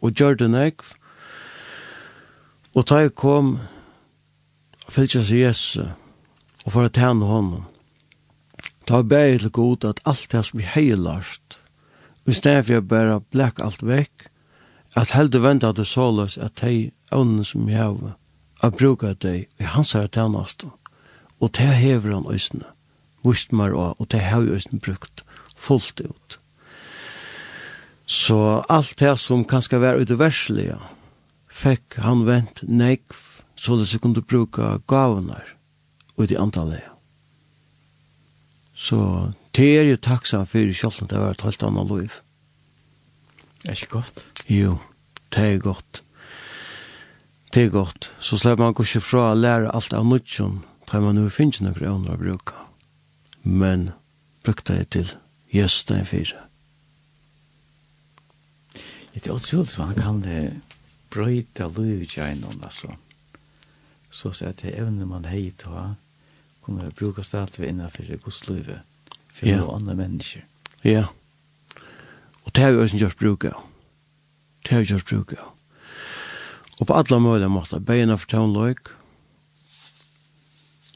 og 0.00 0.20
gjørte 0.20 0.48
nekv. 0.48 0.94
Og 2.76 2.86
ta 2.86 3.02
jeg 3.02 3.14
kom, 3.16 3.58
fylgja 4.88 5.24
seg 5.24 5.42
Jesus 5.42 5.88
og 6.64 6.72
for 6.72 6.86
å 6.86 6.92
tjene 6.92 7.26
honom. 7.28 7.66
Ta 8.86 9.02
jeg 9.02 9.10
bæg 9.10 9.40
til 9.40 9.50
god 9.50 9.84
at 9.84 10.00
alt 10.04 10.28
det 10.32 10.44
som 10.46 10.60
er 10.60 10.72
heilast, 10.74 11.58
i 12.26 12.34
stedet 12.34 12.66
for 12.66 12.76
jeg 12.76 12.88
bare 12.88 13.20
blek 13.30 13.60
alt 13.62 13.82
vekk, 13.82 14.28
at 14.96 15.12
heldig 15.14 15.42
venda 15.42 15.72
det 15.72 15.86
såles 15.86 16.38
at 16.38 16.62
de 16.62 16.90
ånden 17.12 17.44
som 17.44 17.68
jeg 17.68 17.82
har, 17.82 18.16
at 18.62 18.76
bruka 18.78 19.12
deg 19.14 19.46
i 19.60 19.68
hans 19.68 19.92
her 19.92 20.08
tjeneste. 20.08 20.70
Og 21.40 21.52
det 21.56 21.68
hever 21.68 22.14
han 22.14 22.28
øsene, 22.32 22.64
vust 23.24 23.52
meg 23.52 23.74
også, 23.74 23.96
og 23.98 24.10
det 24.12 24.20
har 24.20 24.48
øsene 24.56 24.80
brukt 24.80 25.24
fullt 25.56 26.00
ut. 26.00 26.38
Så 28.06 28.62
alt 28.70 28.98
det 28.98 29.16
som 29.18 29.44
kan 29.44 29.62
skal 29.62 29.82
være 29.82 30.06
utoverslige, 30.06 30.78
fikk 31.50 31.98
han 32.04 32.26
vent 32.28 32.62
nekv, 32.68 33.16
så 33.56 33.76
det 33.80 34.00
kunne 34.00 34.22
bruke 34.22 34.76
gavene 34.88 35.40
ut 36.16 36.30
i 36.30 36.38
antallet. 36.38 36.84
Så 38.76 39.32
det 39.56 39.68
er 39.78 39.88
jo 39.88 39.96
takksom 39.96 40.46
for 40.46 40.72
selv 40.76 41.02
om 41.02 41.08
det 41.08 41.20
var 41.20 41.32
et 41.32 41.42
helt 41.42 41.62
annet 41.64 41.92
liv. 41.92 42.18
Er 43.66 43.72
ikke 43.72 43.96
godt? 43.96 44.26
Jo, 44.52 44.76
det 45.34 45.44
er 45.54 45.58
godt. 45.58 46.02
Det 47.54 47.64
er 47.64 47.72
godt. 47.72 48.12
Så 48.20 48.36
slipper 48.36 48.68
man 48.68 48.76
ikke 48.76 49.00
fra 49.00 49.30
å 49.32 49.38
lære 49.38 49.72
alt 49.74 49.96
av 49.96 50.04
nødgjønn 50.04 50.60
tar 50.86 51.00
man 51.00 51.18
nu 51.18 51.28
finnes 51.30 51.60
noen 51.60 51.76
evner 51.76 52.14
å 52.14 52.20
bruke. 52.20 52.54
Men 53.42 53.90
brukte 54.46 54.78
jeg 54.78 54.90
til 54.94 55.14
gjøsten 55.54 56.06
fire. 56.06 56.46
Det 59.16 59.30
er 59.30 59.32
også 59.32 59.64
så 59.64 59.86
han 59.88 59.96
kan 59.96 60.20
det 60.20 60.60
brøyta 61.10 61.70
løvgjennom, 61.72 62.60
altså. 62.62 62.92
Så 64.10 64.32
så 64.32 64.50
at 64.50 64.60
det 64.62 64.74
evne 64.76 65.06
man 65.08 65.24
hei 65.24 65.50
ta, 65.56 65.94
kommer 66.60 66.88
å 66.88 66.94
bruke 66.98 67.24
stedet 67.24 67.58
vi 67.58 67.70
innenfor 67.70 68.04
livet 68.04 68.82
for 69.32 69.46
ja. 69.46 69.60
noen 69.60 69.80
andre 69.80 69.94
mennesker. 69.94 70.44
Ja. 70.84 71.06
Og 72.44 72.54
det 72.54 72.62
har 72.62 72.72
vi 72.72 72.82
også 72.84 73.00
gjort 73.00 73.18
bruk 73.18 73.44
av. 73.44 73.62
Det 74.64 74.74
har 74.74 74.84
vi 74.84 74.92
gjort 74.92 75.08
bruk 75.08 75.32
av. 75.38 75.52
Og 76.80 76.86
på 76.86 76.94
alle 76.94 77.20
mulige 77.20 77.48
måter, 77.48 77.80
beina 77.80 78.18
for 78.20 78.28
tøvnløyk, 78.28 78.90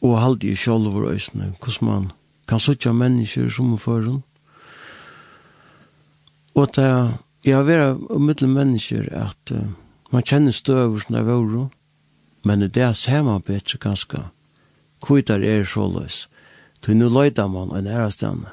og 0.00 0.20
halde 0.20 0.48
i 0.48 0.56
sjål 0.56 0.86
over 0.86 1.10
øysene, 1.12 1.52
hvordan 1.60 1.88
man 1.88 2.10
kan 2.48 2.60
sutja 2.60 2.92
mennesker 2.92 3.50
som 3.50 3.72
er 3.72 3.76
foran. 3.76 4.22
Og 6.54 6.72
det 6.76 6.84
er, 6.84 7.12
jeg 7.44 7.56
har 7.56 7.68
vært 7.68 8.00
mellom 8.20 8.56
mennesker 8.56 9.06
at 9.14 9.52
uh, 9.54 9.68
man 10.10 10.26
kjenner 10.26 10.52
støver 10.52 10.98
som 10.98 11.14
er 11.14 11.28
var, 11.28 11.68
men 12.44 12.60
det 12.60 12.82
er 12.82 12.92
samme 12.92 13.40
bedre 13.40 13.78
ganske. 13.78 14.24
Kvitar 15.00 15.44
er 15.44 15.64
så 15.64 15.86
løs. 15.88 16.28
Så 16.84 16.94
nå 16.94 17.08
løyder 17.08 17.48
man 17.48 17.72
en 17.76 17.86
ærestene. 17.86 18.50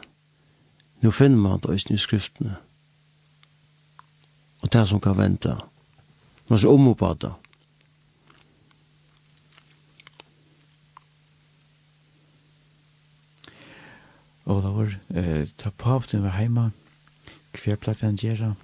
Nå 1.01 1.11
finner 1.11 1.37
man 1.37 1.59
det 1.63 1.71
øysene 1.71 1.95
i 1.95 2.01
skriftene. 2.01 2.55
Og 4.63 4.73
det 4.73 4.87
som 4.87 4.99
kan 4.99 5.17
vente. 5.17 5.55
Man 6.49 6.59
skal 6.59 6.69
om 6.69 6.95
på 6.95 7.13
det. 7.21 7.31
var 14.47 14.93
eh, 15.13 15.47
ta 15.57 15.71
på 15.71 15.83
pavten 15.83 16.23
var 16.23 16.37
heima, 16.37 16.71
hver 17.51 17.75
platt 17.75 18.01
han 18.01 18.15
gjerra? 18.15 18.55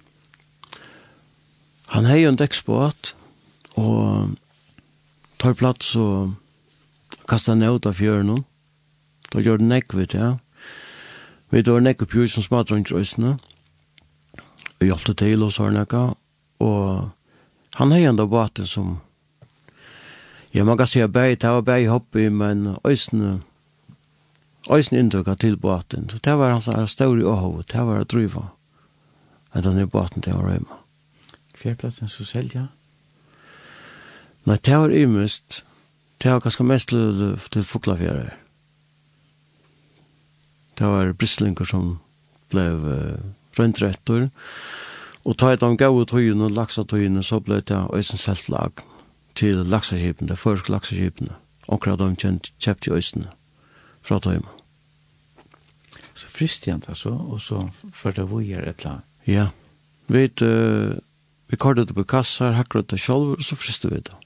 Han 1.92 2.08
hei 2.08 2.24
en 2.24 2.38
dekksbåt, 2.40 3.12
og 3.76 4.32
tar 5.38 5.54
plats 5.54 5.92
og 6.00 6.32
kasta 7.28 7.52
han 7.52 7.62
ut 7.62 7.86
av 7.86 7.98
fjøren, 7.98 8.44
da 9.32 9.42
gjør 9.42 9.60
det 9.60 9.68
nekk, 9.68 9.94
vet 9.98 10.16
jeg. 10.16 10.38
Vi 11.52 11.62
dår 11.62 11.84
nekk 11.84 12.06
opp 12.06 12.16
som 12.32 12.42
smater 12.42 12.74
rundt 12.74 12.90
røysene, 12.90 13.36
vi 14.80 14.88
hjelpte 14.88 15.14
til 15.14 15.44
og 15.44 15.52
sånn 15.52 15.76
nekka, 15.76 16.14
og 16.64 17.10
han 17.76 17.92
hei 17.92 18.04
en 18.08 18.16
da 18.16 18.26
båten 18.26 18.66
som, 18.66 19.00
ja, 20.54 20.64
man 20.64 20.78
kan 20.78 20.88
si 20.88 21.02
at 21.02 21.12
bæg, 21.12 21.40
det 21.42 21.50
var 21.50 21.66
bæg 21.66 21.88
hoppi, 21.90 22.28
men 22.30 22.76
øysene, 22.86 23.42
eisen 24.72 24.98
inntrykk 24.98 25.34
til 25.40 25.56
båten. 25.60 26.08
Så 26.10 26.18
det 26.24 26.38
var 26.38 26.54
hans 26.54 26.66
her 26.66 26.86
større 26.86 27.26
åhov, 27.26 27.64
det 27.72 27.84
var 27.86 28.00
å 28.00 28.08
drive. 28.08 28.48
At 29.52 29.64
han 29.64 29.78
er 29.78 29.90
båten 29.90 30.22
til 30.22 30.34
å 30.34 30.44
røyme. 30.44 30.80
Hver 31.60 31.76
plass 31.78 32.00
han 32.00 32.08
så 32.12 32.24
selja? 32.24 32.68
Nei, 34.44 34.58
det 34.64 34.76
var 34.76 34.92
ymest. 34.92 35.62
Det 36.22 36.32
var 36.32 36.40
ganske 36.40 36.64
mest 36.64 36.88
til, 36.88 37.36
til 37.52 37.64
Fuglafjære. 37.64 38.32
Det 40.78 40.88
var 40.90 41.12
bristlinger 41.12 41.68
som 41.68 41.98
ble 42.52 42.64
uh, 42.74 43.20
røyntretter. 43.58 44.28
Og 45.24 45.38
ta 45.40 45.52
et 45.54 45.62
av 45.64 45.76
gau 45.80 46.02
tøyene, 46.04 46.50
laksatøyene, 46.52 47.22
så 47.24 47.40
ble 47.40 47.62
det 47.64 47.78
Øysen 47.94 48.20
selt 48.20 48.50
lag 48.52 48.82
til 49.34 49.64
laksakipene, 49.64 50.28
det 50.28 50.38
første 50.38 50.72
laksaskipene. 50.72 51.38
Omkring 51.68 51.96
de 52.20 52.34
kjøpte 52.60 52.90
i 52.90 52.98
Øysene 52.98 53.32
fra 54.04 54.20
tøyene 54.20 54.53
fristjant 56.34 56.88
altså, 56.90 57.14
og 57.14 57.40
så 57.40 57.60
førte 57.94 58.24
jeg 58.24 58.30
vujer 58.30 58.62
et 58.64 58.80
eller 58.82 58.90
annet. 58.90 59.10
Ja, 59.26 59.46
vi, 60.12 60.26
uh, 60.42 60.96
vi 61.50 61.60
kortet 61.60 61.88
det 61.88 61.96
på 61.96 62.06
kassar, 62.08 62.56
hakret 62.58 62.90
det 62.90 63.00
sjolver, 63.00 63.38
og 63.38 63.46
så 63.46 63.56
friste 63.56 63.90
vi 63.92 64.02
det. 64.04 64.16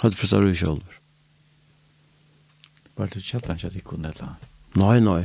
Hadde 0.00 0.16
fristet 0.16 0.46
vi 0.46 0.56
sjolver. 0.56 0.96
Var 2.96 3.12
det 3.12 3.22
kjeltan 3.24 3.56
ikke 3.56 3.70
at 3.70 3.76
de 3.76 3.84
kunne 3.84 4.08
et 4.08 4.18
eller 4.18 4.32
annet? 4.32 4.48
Nei, 4.80 4.96
nei. 5.04 5.22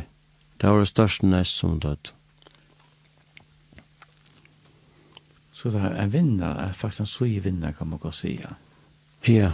Det 0.62 0.70
var 0.72 0.80
det 0.80 0.92
største 0.92 1.28
nest 1.28 1.58
som 1.60 1.80
død. 1.80 2.12
Så 5.56 5.72
det 5.72 5.82
er 5.82 5.96
en 6.04 6.14
vinner, 6.14 6.60
er 6.60 6.74
faktisk 6.74 7.00
en 7.00 7.10
sui 7.10 7.40
vinner, 7.40 7.72
kan 7.72 7.88
man 7.88 8.00
godt 8.00 8.16
si, 8.16 8.36
ja. 8.44 8.54
Ja, 9.28 9.52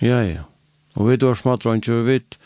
ja, 0.00 0.20
ja. 0.22 0.42
Og 0.94 1.08
vi 1.08 1.16
var 1.20 1.34
smadrande, 1.34 1.92
vi 1.92 2.12
vet, 2.12 2.38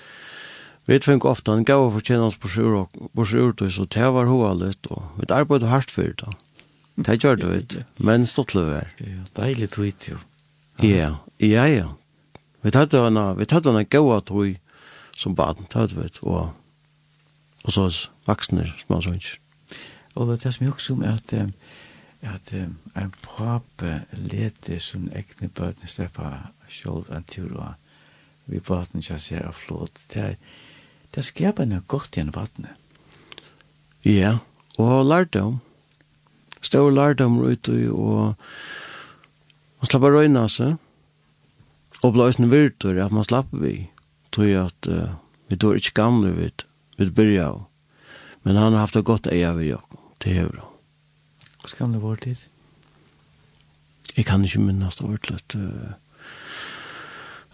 Vi 0.90 0.98
tvingte 0.98 1.28
ofte 1.30 1.52
en 1.54 1.62
gav 1.62 1.84
for 1.94 2.16
oss 2.26 2.36
på 2.42 2.48
sjurtøy, 2.50 3.68
så 3.70 3.84
det 3.86 4.08
var 4.10 4.26
hovedløst, 4.26 4.88
og 4.90 5.02
vi 5.20 5.26
arbeidde 5.30 5.68
hardt 5.70 5.90
for 5.90 6.02
det. 6.02 6.32
Det 6.96 7.20
gjør 7.22 7.36
det, 7.38 7.50
vet 7.50 7.84
men 7.96 8.26
stått 8.26 8.54
løver. 8.54 8.88
Ja, 8.98 9.22
deilig 9.36 9.70
tweet, 9.70 10.08
jo. 10.10 10.16
Ja, 10.82 11.12
ja, 11.38 11.66
ja. 11.70 11.92
Vi 12.62 12.72
tatt 12.74 12.92
henne, 12.92 13.36
vi 13.38 13.46
tatt 13.46 13.68
henne 13.70 13.84
gav 13.86 14.10
at 14.16 14.32
hun 14.34 14.56
som 15.16 15.36
baden, 15.38 15.68
tatt 15.70 15.94
vet, 15.94 16.18
og, 16.26 16.50
og 17.62 17.70
så 17.76 17.86
vaksne 18.26 18.66
små 18.82 18.98
sånt. 19.04 19.28
Og 20.18 20.26
det 20.26 20.40
er 20.42 20.56
som 20.56 20.66
jeg 20.66 20.74
også 20.74 20.96
om 20.96 21.04
at, 21.06 21.36
at 22.26 22.52
en 22.52 23.14
pape 23.22 23.92
lete 24.18 24.80
som 24.82 25.06
egne 25.14 25.52
bøtene 25.54 25.86
slipper 25.86 26.50
selv 26.66 27.14
en 27.14 27.30
tur, 27.30 27.54
og 27.54 28.50
vi 28.50 28.58
baden 28.58 29.06
ikke 29.06 29.20
ser 29.22 29.46
av 29.46 29.54
flåt. 29.54 30.02
Det 30.10 30.26
er, 30.32 30.36
Det 31.14 31.24
skapar 31.26 31.66
noe 31.66 31.82
godt 31.90 32.16
gjennom 32.16 32.36
vattnet. 32.36 32.76
Ja, 34.06 34.38
og 34.78 35.04
lærdom. 35.08 35.58
Stor 36.62 36.90
lærdom 36.92 37.40
ute 37.42 37.74
og 37.90 38.36
man 39.80 39.88
slapper 39.88 40.12
røyna 40.12 40.44
seg. 40.52 40.76
Og 42.04 42.14
blåsen 42.16 42.48
virtur, 42.52 42.96
at 43.00 43.12
man 43.12 43.26
slapp 43.26 43.50
vi. 43.52 43.90
Tog 44.32 44.52
at 44.56 44.88
uh, 44.88 45.16
vi 45.50 45.58
tog 45.60 45.76
ikke 45.76 45.96
gamle 45.98 46.30
vidt, 46.36 46.64
vi 46.96 47.10
byrja 47.10 47.48
av. 47.50 47.64
Men 48.44 48.56
han 48.56 48.72
har 48.72 48.86
haft 48.86 48.96
det 48.96 49.04
godt 49.08 49.28
eia 49.28 49.52
vi 49.56 49.72
og 49.76 49.98
det 50.24 50.36
er 50.36 50.48
bra. 50.48 50.68
Hva 51.60 51.68
skal 51.68 51.92
det 51.92 52.00
være 52.00 52.22
tid? 52.24 52.46
Jeg 54.16 54.26
kan 54.28 54.44
ikke 54.44 54.62
minnes 54.62 54.96
det 54.96 55.08
ordentlig. 55.08 55.40
Uh, 55.56 55.92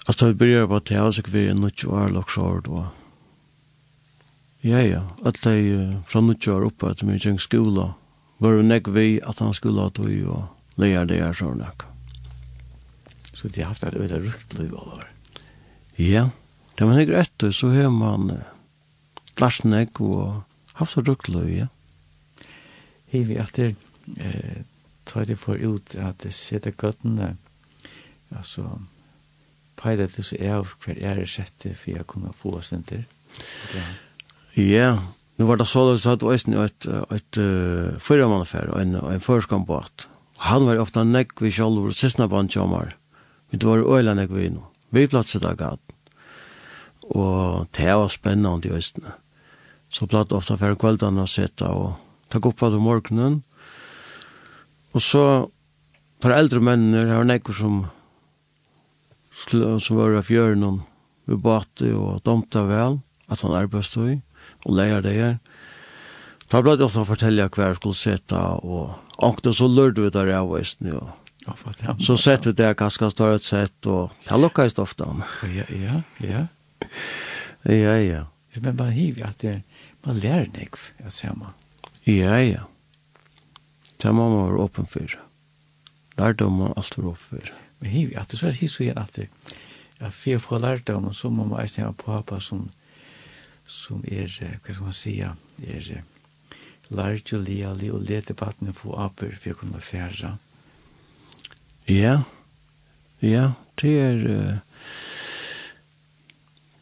altså, 0.07 0.31
vi 0.31 0.39
byrja 0.45 0.69
på 0.71 0.83
det, 0.91 1.03
så 1.15 1.27
kvar 1.27 1.39
vi 1.39 1.49
er 1.51 1.59
nødt 1.59 1.79
til 1.79 1.91
å 1.91 1.99
være 1.99 2.15
lakshård 2.19 2.71
og 2.71 2.87
Ja, 4.61 4.81
ja. 4.83 5.03
At 5.25 5.41
de 5.45 5.55
uh, 5.77 5.97
fra 6.09 6.23
nutjar 6.25 6.65
oppe 6.67 6.91
at 6.91 7.05
vi 7.05 7.19
kjeng 7.21 7.39
skola. 7.43 7.93
Var 8.43 8.59
hun 8.59 8.71
nek 8.71 8.89
vi 8.93 9.21
at 9.25 9.41
han 9.41 9.55
skulle 9.57 9.85
ha 9.85 9.93
tog 9.95 10.11
og 10.33 10.81
leir 10.81 11.07
det 11.09 11.21
her 11.23 11.37
sånn 11.37 11.61
nek. 11.63 11.87
Så 13.37 13.49
de 13.53 13.63
har 13.63 13.75
haft 13.75 13.85
et 13.85 13.97
øyla 13.97 14.21
rukt 14.25 14.57
liv 14.57 14.75
alle 14.75 14.99
år? 15.01 15.09
Ja. 16.01 16.29
Da 16.77 16.89
man 16.89 17.01
ikke 17.01 17.21
etter 17.23 17.53
så 17.57 17.71
har 17.73 17.93
man 17.93 18.31
uh, 18.33 18.45
lars 19.41 19.63
nek 19.65 20.01
og 20.01 20.43
haft 20.81 20.99
et 21.01 21.09
rukt 21.09 21.29
liv, 21.33 21.51
ja. 21.65 21.69
Hei 23.13 23.23
vi 23.29 23.37
at 23.39 23.55
det 23.55 23.77
eh, 24.19 24.65
tar 25.07 25.29
det 25.29 25.39
for 25.39 25.55
ut 25.55 25.95
at 25.95 26.19
det 26.25 26.33
sitter 26.35 26.75
gøttene 26.75 27.37
altså 28.35 28.65
peilet 29.79 30.17
det 30.17 30.25
så 30.27 30.37
er 30.41 30.67
hver 30.83 30.99
er 30.99 31.23
sette 31.31 31.75
for 31.79 31.93
jeg 31.93 32.07
kunne 32.11 32.35
få 32.35 32.57
oss 32.59 32.73
inn 32.75 32.83
til. 32.89 33.05
Ja. 33.77 33.85
Ja, 34.59 34.99
nu 35.37 35.45
var 35.45 35.57
det 35.57 35.67
så 35.67 35.93
att 35.93 36.21
det 36.21 36.27
var 36.27 36.35
ett 36.35 36.49
ett, 36.49 36.87
ett 37.13 37.39
uh, 37.39 37.99
förra 37.99 38.29
man 38.29 38.43
affär 38.43 38.81
en 38.81 38.95
en 38.95 39.21
förskombåt. 39.21 40.09
Han 40.37 40.67
var 40.67 40.79
ofta 40.79 41.05
nekk 41.05 41.43
vi 41.43 41.53
sjálfur, 41.53 41.91
sysna 41.91 42.29
band 42.29 42.49
bandjamar. 42.49 42.97
Vi 43.51 43.59
var 43.67 43.85
øyla 43.99 44.15
nekk 44.15 44.31
vi 44.31 44.49
nå. 44.49 44.65
Vi 44.91 45.09
platset 45.09 45.45
av 45.45 45.57
gat. 45.57 45.81
Og 47.03 47.67
det 47.77 47.95
var 47.95 48.09
spennende 48.09 48.69
i 48.69 48.73
østene. 48.73 49.13
Så 49.91 50.07
platt 50.07 50.33
ofta 50.33 50.57
för 50.57 50.75
kvällarna 50.75 51.23
och 51.23 51.29
sitta 51.29 51.69
og 51.69 51.93
ta 52.29 52.39
upp 52.39 52.57
på 52.57 52.71
morgonen. 52.71 53.43
Og 54.93 55.03
så 55.03 55.51
tar 56.21 56.31
eldre 56.31 56.61
mennene, 56.61 57.05
människor 57.05 57.17
var 57.17 57.25
näck 57.25 57.55
som 57.55 57.87
som 59.81 59.97
var 59.97 60.11
av 60.11 60.23
fjörnen 60.23 60.81
vi 61.25 61.37
bate 61.37 61.95
og 61.95 62.23
domta 62.25 62.65
vel 62.65 63.01
at 63.29 63.41
han 63.41 63.53
arbeidstøy. 63.53 64.15
Mm 64.15 64.23
og 64.67 64.77
leier 64.79 65.05
det 65.05 65.15
her. 65.17 65.37
Da 66.51 66.61
ble 66.63 66.77
det 66.79 66.87
også 66.87 67.03
å 67.03 67.09
fortelle 67.09 67.47
hva 67.51 67.71
jeg 67.71 67.79
skulle 67.81 67.99
sette, 67.99 68.39
og 68.63 69.23
åkte 69.27 69.55
så 69.57 69.67
lørte 69.71 70.05
vi 70.05 70.13
der 70.15 70.31
av 70.39 70.51
veisen, 70.53 70.93
jo. 70.93 71.03
Så 72.03 72.17
sette 72.19 72.51
vi 72.51 72.59
der 72.59 72.75
ganske 72.79 73.09
større 73.15 73.39
sett, 73.43 73.87
og 73.87 74.15
det 74.27 74.39
lukkes 74.43 74.79
ofte. 74.83 75.07
Ja, 75.55 75.67
ja, 75.71 76.01
ja. 76.23 76.47
Ja, 77.67 77.95
ja. 77.99 78.25
Men 78.63 78.79
bare 78.79 78.95
hiver 78.95 79.29
at 79.29 79.43
det, 79.43 79.61
man 80.07 80.19
lærer 80.23 80.49
det 80.55 80.69
ikke, 80.69 80.83
jeg 81.03 81.13
ser 81.13 81.37
man. 81.39 81.55
Ja, 82.07 82.39
ja. 82.41 82.65
Det 84.03 84.13
må 84.15 84.29
man 84.31 84.47
være 84.47 84.65
åpen 84.67 84.87
for. 84.91 85.17
Lærdom 86.19 86.61
man 86.63 86.75
alt 86.77 86.99
være 86.99 87.15
åpen 87.15 87.31
for. 87.31 87.55
Men 87.81 87.91
hiver 87.91 88.21
at 88.23 88.31
det, 88.31 88.39
så 88.41 88.49
er 88.49 88.55
det 88.55 88.63
hiver 88.63 89.01
at 89.03 89.17
det, 89.19 89.29
at 89.99 90.15
for 90.15 90.37
å 90.39 90.43
få 90.43 90.61
lærdom, 90.63 91.11
så 91.13 91.31
må 91.31 91.47
man 91.49 91.63
eisen 91.63 91.85
ha 91.85 91.93
på 91.97 92.13
hapa 92.13 92.39
som, 92.41 92.69
som 92.69 92.86
som 93.67 94.05
er, 94.07 94.31
hva 94.31 94.73
skal 94.73 94.87
man 94.87 94.97
si, 94.97 95.19
er 95.21 95.91
lærte 96.89 97.37
og 97.37 97.47
lealig 97.47 97.91
og 97.93 98.05
lete 98.07 98.35
battene 98.35 98.75
for 98.77 98.99
aper 99.03 99.35
for 99.41 99.55
å 99.55 99.61
kunne 99.61 99.83
fære. 99.83 100.37
Ja, 101.91 102.21
ja, 103.23 103.53
det 103.81 103.93
er 104.01 104.25
uh, 104.27 104.57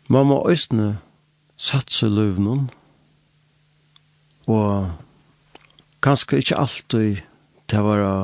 man 0.09 0.29
må 0.29 0.41
østene 0.51 0.99
satse 1.57 2.09
løvnen 2.09 2.69
og 4.51 4.91
kanskje 6.05 6.41
ikke 6.43 6.61
alltid 6.61 7.23
til 7.69 7.81
å 7.81 7.87
være 7.89 8.15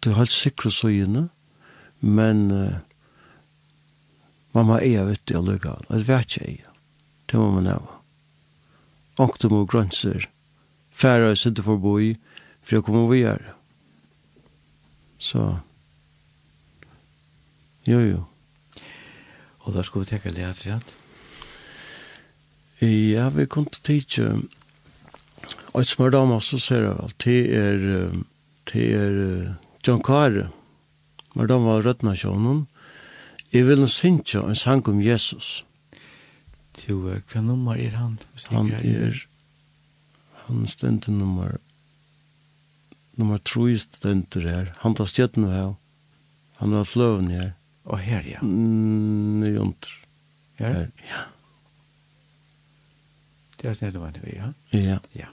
til 0.00 0.14
å 0.14 0.18
holde 0.22 0.34
sikre 0.34 0.72
søgjene 0.74 1.28
men 2.00 2.46
uh, 2.50 2.80
man 4.56 4.66
må 4.70 4.80
eie 4.80 5.04
vitt 5.06 5.30
i 5.30 5.38
å 5.38 5.44
løgge 5.46 5.74
av 5.74 5.84
det, 5.86 6.02
vet 6.08 6.26
ikke 6.26 6.48
eie 6.48 6.69
det 7.30 7.38
må 7.38 7.50
man 7.54 7.68
hava. 7.70 7.98
Ångtum 9.20 9.58
og 9.60 9.68
grønser, 9.70 10.26
færa 10.90 11.30
er 11.30 11.38
sitte 11.38 11.62
for 11.62 11.78
boi, 11.78 12.16
for 12.62 12.76
jeg 12.76 12.86
kommer 12.86 13.08
vi 13.10 13.22
her. 13.22 13.52
Så, 15.20 15.44
jo 17.86 18.00
jo. 18.00 18.24
Og 19.60 19.76
da 19.76 19.84
skulle 19.84 20.06
vi 20.06 20.16
teka 20.16 20.32
litt 20.32 20.46
etter 20.48 20.96
Ja, 22.80 23.28
vi 23.28 23.44
kunne 23.46 23.68
til 23.76 23.82
tidsje, 23.84 24.28
og 25.74 25.80
et 25.82 25.88
smør 25.88 26.10
dama, 26.10 26.40
så 26.40 26.58
ser 26.58 26.86
jeg 26.86 26.96
vel, 26.96 27.12
det 27.24 27.40
er, 27.54 28.12
det 28.72 28.86
er 28.96 29.56
John 29.86 30.02
Kare, 30.02 30.48
men 31.34 31.46
de 31.46 31.58
var 31.60 31.84
rødna 31.84 32.14
sjånen, 32.16 32.66
jeg 33.52 33.66
vil 33.66 33.88
synge 33.88 34.40
en 34.40 34.56
sang 34.56 34.88
om 34.88 35.02
Jesus. 35.02 35.60
Jesus. 35.60 35.69
Jo, 36.88 37.00
hva 37.04 37.42
nummer 37.44 37.78
er 37.78 37.96
han? 37.98 38.18
Han 38.50 38.70
er, 38.72 39.18
han 40.46 40.66
stendte 40.70 41.12
nummer, 41.12 41.58
nummer 43.20 43.38
3 43.44 43.76
stendte 43.82 44.42
her. 44.44 44.72
Han 44.84 44.96
tar 44.98 45.10
stjøttene 45.10 45.50
her. 45.52 45.74
Han 46.60 46.76
var 46.76 46.88
fløven 46.88 47.28
her. 47.32 47.52
Og 47.84 47.98
her, 47.98 48.24
ja. 48.28 48.40
Mm, 48.44 49.40
Nye 49.42 49.60
under. 49.60 49.92
Her? 50.60 50.88
Ja. 51.08 51.22
Det 53.60 53.68
er 53.70 53.76
snedet 53.76 54.00
var 54.00 54.12
det, 54.16 54.22
vi, 54.24 54.36
ja? 54.38 54.52
Ja. 54.76 54.98
Ja. 55.16 55.28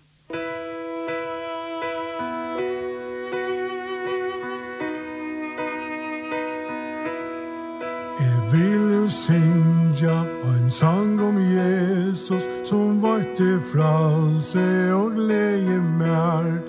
vil 8.51 8.93
jo 8.93 9.09
synja 9.09 10.23
ein 10.47 10.69
sang 10.69 11.21
om 11.21 11.37
Jesus 11.37 12.43
som 12.63 13.01
varte 13.01 13.59
fralse 13.71 14.93
og 14.93 15.11
glede 15.11 15.81
mer. 15.99 16.61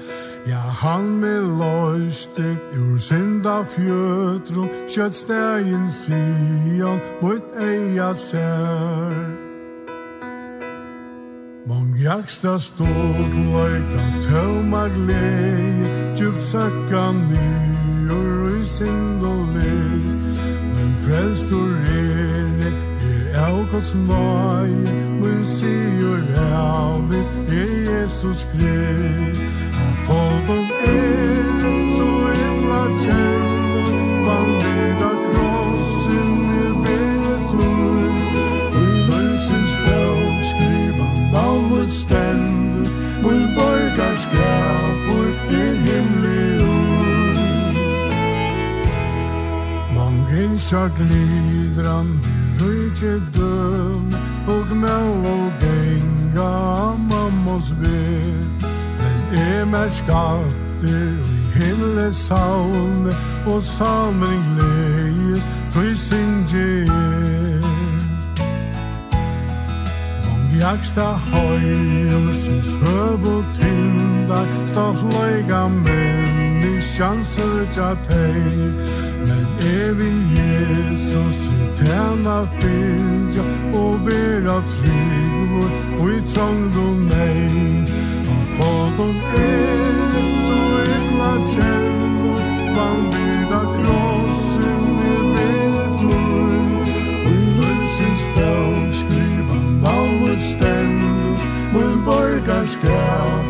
Ja, 0.48 0.60
han 0.60 1.20
med 1.20 1.42
løste 1.60 2.56
ur 2.78 2.98
synda 2.98 3.62
fjøtron, 3.74 4.70
kjøtt 4.88 5.16
stegen 5.16 5.90
sian 5.92 7.02
mot 7.22 7.42
eia 7.60 8.14
sær. 8.16 9.18
Mång 11.68 11.92
jaksta 12.00 12.56
stort 12.58 13.34
leika 13.52 14.06
tøvmar 14.24 14.94
leie, 15.10 15.90
djupsakka 16.16 17.10
nyur 17.12 18.48
i 18.56 18.64
synd 18.66 19.26
og 19.26 19.44
leie. 19.58 19.77
Guds 23.78 23.94
mai, 23.94 24.70
mun 25.20 25.46
sier 25.46 26.22
helvi, 26.34 27.20
er 27.58 27.70
Jesus 27.86 28.40
Krist. 28.50 29.40
Han 29.78 29.92
folkum 30.06 30.66
er, 30.82 31.60
så 31.96 32.08
himla 32.38 32.82
kjell, 33.02 33.46
van 34.26 34.50
vega 34.64 35.10
krossen 35.26 36.34
i 36.56 36.66
bedre 36.88 37.70
i 38.82 38.88
løsens 39.12 39.72
bøk 39.84 40.42
skriva 40.50 41.06
navnet 41.36 41.70
mot 41.70 41.90
stend, 42.00 42.90
mun 43.22 43.42
borgar 43.54 44.16
skrapur 44.26 45.30
er 45.62 45.74
himlig 45.86 46.50
ur. 46.66 47.42
Mange 49.94 50.50
sjakk 50.66 50.98
lider 50.98 51.92
han, 51.94 52.16
rujtje 52.58 53.20
himmel 54.78 55.26
og 55.26 55.52
genga 55.60 56.94
mammos 57.10 57.72
ved 57.80 58.32
Men 59.00 59.62
emer 59.62 59.88
skatter 59.90 61.24
i 61.24 61.58
himle 61.58 62.14
saune 62.14 63.12
Og 63.46 63.64
salmen 63.64 64.42
gledes 64.56 65.46
tusen 65.74 66.46
gjer 66.48 67.62
Vong 70.24 70.60
jaksta 70.60 71.10
høyr 71.30 72.32
syns 72.44 72.72
høv 72.84 73.28
og 73.36 73.44
tindar 73.60 74.46
Stå 74.68 74.92
fløyga 75.02 75.66
menn 75.68 76.62
i 76.62 76.80
sjanser 76.94 77.66
tja 77.74 77.94
teg 78.06 78.50
Men 79.26 79.46
evig 79.74 80.38
Jesus 80.38 81.57
henne 81.98 82.38
fylja 82.58 83.44
og 83.74 84.06
vera 84.06 84.58
trygg. 84.72 85.18
Og 86.00 86.10
i 86.14 86.20
trångd 86.34 86.68
du 86.74 86.86
nei 87.08 87.84
og 88.32 88.42
fådom 88.56 89.16
er 89.40 90.12
så 90.46 90.60
illa 90.94 91.32
kjellor 91.54 92.44
man 92.76 93.02
vida 93.14 93.60
krossen 93.74 94.86
i 95.10 95.18
mine 95.34 95.84
tur 95.98 96.86
og 97.18 97.32
i 97.32 97.42
lønsens 97.58 98.24
bøk 98.38 98.96
skriva 99.02 99.60
navnet 99.82 100.48
stemmer 100.52 101.46
mun 101.74 102.02
borgarskap 102.06 103.47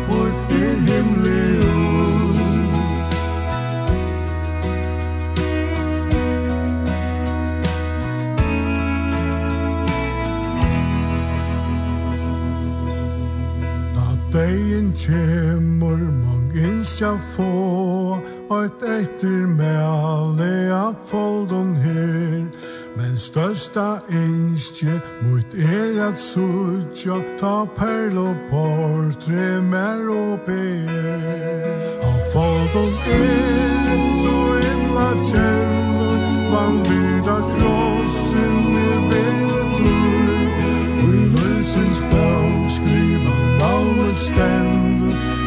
kjemur 14.99 16.01
mong 16.21 16.51
ilsja 16.55 17.13
få 17.35 18.19
Oit 18.49 18.83
eitir 18.83 19.47
mele 19.47 20.71
a 20.73 20.93
foldon 21.09 21.75
her. 21.75 22.49
Men 22.97 23.17
størsta 23.17 24.01
einskje 24.09 24.99
mot 25.21 25.53
er 25.53 26.01
at 26.09 26.19
sutja 26.19 27.21
Ta 27.39 27.65
perlo 27.77 28.33
portre 28.49 29.61
mer 29.61 30.09
og 30.09 30.39
ber. 30.47 31.67
A 32.09 32.13
foldon 32.33 32.93
er 33.17 34.07
så 34.23 34.37
illa 34.71 35.09
kjellur 35.29 36.19
Van 36.51 36.81
vida 36.89 37.37
grå 37.53 37.78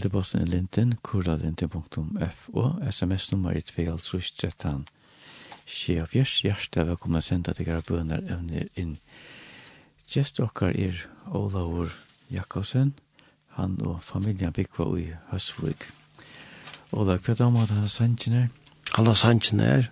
Teldeposten 0.00 0.40
i 0.40 0.48
linten, 0.48 0.94
kuralinten.fo, 1.04 2.62
sms-nummer 2.90 3.52
i 3.52 3.60
2.13. 3.60 4.86
Skje 5.68 5.96
og 6.00 6.06
fjers, 6.08 6.38
hjertet 6.40 6.88
å 6.88 7.20
sende 7.20 7.52
til 7.52 7.66
gara 7.68 7.84
bønner 7.84 8.22
evner 8.24 8.70
inn. 8.80 8.94
Gjest 10.08 10.40
okkar 10.40 10.72
er 10.72 11.02
Olaur 11.28 11.92
Jakobsen, 12.32 12.94
han 13.58 13.74
og 13.84 13.98
familien 14.00 14.54
Bikva 14.56 14.86
i 14.96 15.10
Høsvig. 15.34 15.84
Olaur, 16.96 17.20
hva 17.20 17.34
er 17.34 17.36
det 17.36 17.42
dama 17.42 17.66
da 17.68 17.84
sannsyn 17.84 18.38
er? 18.38 18.48
Alla 18.96 19.12
sannsyn 19.12 19.60
er, 19.60 19.90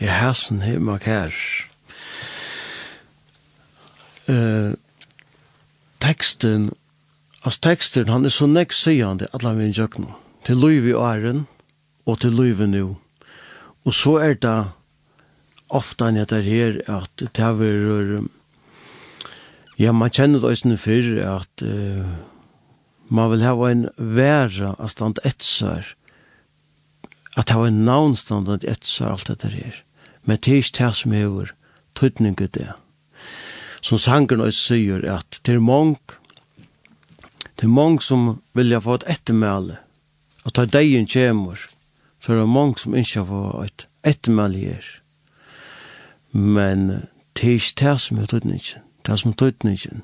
jeg 0.00 0.22
hæsen 0.22 0.62
him 0.64 0.88
og 0.88 1.04
her. 1.04 1.36
Uh, 4.24 4.72
teksten 6.00 6.70
Altså 7.44 7.60
teksten, 7.60 8.08
han 8.08 8.24
er 8.24 8.32
så 8.32 8.46
nekk 8.48 8.72
sigande, 8.72 9.28
han 9.36 9.58
vil 9.58 9.74
gjøre 9.76 10.00
noe. 10.00 10.20
til 10.44 10.56
luiv 10.56 10.86
i 10.88 10.92
åren, 10.92 11.46
og 12.06 12.20
til 12.20 12.32
luiv 12.32 12.60
i. 12.60 12.82
Og 13.84 13.94
så 13.94 14.18
er 14.20 14.34
det 14.34 14.66
ofte 15.68 16.08
enn 16.08 16.20
etter 16.20 16.44
her, 16.44 16.80
at 16.88 17.10
det 17.16 17.40
er 17.40 17.56
vært, 17.56 18.28
ja, 19.78 19.92
man 19.92 20.10
kjenner 20.10 20.40
det 20.40 20.50
også 20.50 20.76
før, 20.76 21.38
at 21.38 21.64
uh, 21.64 22.04
man 23.08 23.30
vil 23.30 23.44
hava 23.44 23.70
en 23.70 23.88
væra 23.96 24.74
av 24.78 24.88
stand 24.88 25.20
etsar, 25.24 25.94
at 27.36 27.50
hava 27.50 27.68
en 27.68 27.84
navnstand 27.84 28.48
av 28.48 28.64
etsar, 28.64 29.12
alt 29.12 29.28
dette 29.28 29.48
her. 29.48 29.82
Men 30.24 30.38
det 30.40 30.52
er 30.52 30.62
ikke 30.62 30.78
det 30.78 30.92
som 30.96 31.12
hever, 31.12 31.54
tøytninget 31.96 32.54
det. 32.54 32.72
Som 33.84 33.98
sangeren 33.98 34.44
også 34.44 34.74
sier, 34.74 35.04
at 35.04 35.40
det 35.44 35.56
er 35.56 35.64
mange 35.64 36.20
Det 37.56 37.68
er 37.68 37.74
mange 37.74 38.02
som 38.02 38.40
vilja 38.54 38.80
få 38.82 38.98
et 38.98 39.08
ettermæle. 39.14 39.78
Og 40.44 40.52
ta 40.52 40.64
degen 40.66 41.06
kjemur, 41.06 41.58
så 42.20 42.32
er 42.32 42.40
det 42.40 42.48
mange 42.48 42.80
som 42.80 42.96
ikke 42.96 43.22
har 43.22 43.28
fått 43.30 43.64
et 43.64 43.86
ettermæle 44.10 44.58
her. 44.58 44.88
Men 46.32 46.88
det 47.34 47.48
er 47.48 47.60
ikke 47.60 47.78
det 47.80 47.94
som 48.00 48.18
er 48.18 48.26
tøytningen. 48.26 48.82
Det 49.04 49.12
er 49.12 49.20
som 49.22 49.32
er 49.32 49.38
tøytningen. 49.40 50.02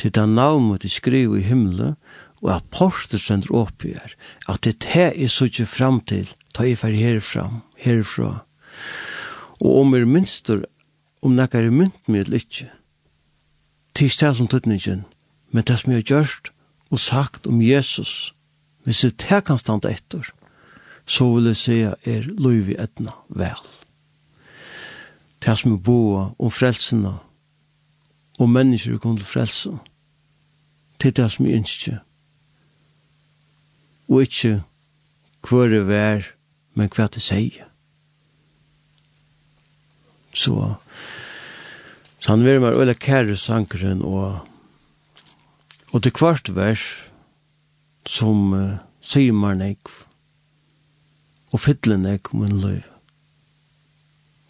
Det 0.00 0.10
er 0.10 0.20
det 0.20 0.28
navnet 0.34 0.82
de 0.82 0.90
skriver 0.90 1.38
i 1.38 1.46
himmelen, 1.46 1.96
og 2.42 2.56
at 2.56 2.70
porter 2.74 3.20
sender 3.22 3.54
opp 3.54 3.84
i 3.84 3.94
her. 3.94 4.14
At 4.48 4.64
det 4.64 4.74
er 4.82 5.12
det 5.12 5.24
er 5.24 5.28
så 5.28 5.46
ikke 5.46 5.66
fram 5.66 6.00
til, 6.00 6.28
ta 6.54 6.66
i 6.66 6.74
fer 6.74 6.96
herfra, 6.96 7.48
herfra. 7.78 8.42
Og 9.60 9.80
om 9.80 9.94
er 9.94 10.04
minster, 10.04 10.64
om 11.22 11.36
det 11.36 11.54
er 11.54 11.70
mynt 11.70 12.08
med 12.08 12.26
eller 12.26 12.42
ikke. 12.42 12.70
Det 13.94 14.02
er 14.02 14.10
ikke 14.10 14.26
det 14.26 14.36
som 14.36 14.48
tøytningen. 14.48 15.04
Men 15.52 15.64
det 15.64 15.78
som 15.78 15.92
jeg 15.92 16.02
har 16.02 16.10
gjørst, 16.10 16.52
og 16.92 17.00
sagt 17.00 17.46
om 17.46 17.62
Jesus, 17.62 18.34
hvis 18.84 19.00
det 19.00 19.28
her 19.30 19.40
kan 19.40 19.58
standa 19.58 19.88
etter, 19.88 20.28
så 21.06 21.28
vil 21.34 21.50
jeg 21.50 21.56
si 21.56 21.78
er 21.80 22.28
lov 22.36 22.68
i 22.68 22.76
etna 22.78 23.14
vel. 23.28 23.64
Det 25.42 25.56
som 25.58 25.74
er 25.74 25.82
boa 25.82 26.28
om 26.38 26.52
frelsene, 26.52 27.16
og 28.38 28.50
mennesker 28.50 29.00
kom 29.00 29.16
til 29.16 29.26
frelse, 29.26 29.72
til 31.00 31.16
det 31.16 31.30
som 31.32 31.46
er 31.46 31.56
ønsker. 31.56 31.98
Og 34.08 34.22
ikke 34.22 34.60
hver 35.48 35.68
det 35.72 35.96
er, 35.96 36.30
men 36.74 36.90
hva 36.92 37.08
det 37.08 37.22
sier. 37.22 37.66
Så, 40.32 40.54
så 42.20 42.30
han 42.30 42.44
vil 42.44 42.62
være 42.62 42.80
øyne 42.80 42.94
kære 42.94 43.36
sankeren 43.36 44.02
og 44.02 44.51
Og 45.92 46.00
det 46.04 46.14
kvart 46.16 46.48
vers 46.56 46.84
som 48.08 48.52
uh, 48.56 48.80
sier 49.04 49.34
man 49.36 49.60
ekv 49.64 49.92
og 51.52 51.60
fytler 51.60 52.00
ekv 52.14 52.32
om 52.32 52.46
en 52.46 52.60
løy. 52.62 52.80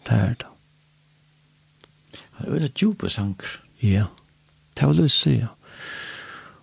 Det 0.07 0.15
er 0.15 0.35
det. 0.39 0.49
Det 2.39 2.47
er 2.47 2.65
et 2.69 2.79
djupe 2.79 3.09
sanger. 3.11 3.59
Ja, 3.83 4.07
det 4.79 4.87
var 4.87 4.95
løs 4.95 5.19
ja. 5.27 5.51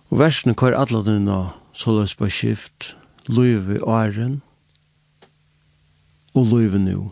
Og 0.09 0.19
versene 0.19 0.57
kvar 0.57 0.73
alle 0.77 1.03
denne 1.05 1.39
så 1.77 1.93
løs 1.93 2.17
på 2.17 2.29
skift 2.29 2.95
løy 3.29 3.61
i 3.77 3.79
åren 3.79 4.41
og 6.33 6.49
løy 6.49 6.73
nu. 6.81 7.11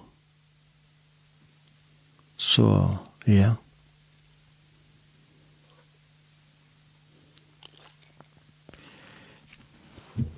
Så, 2.38 2.97
ja. 3.28 3.34
Yeah. 3.34 3.68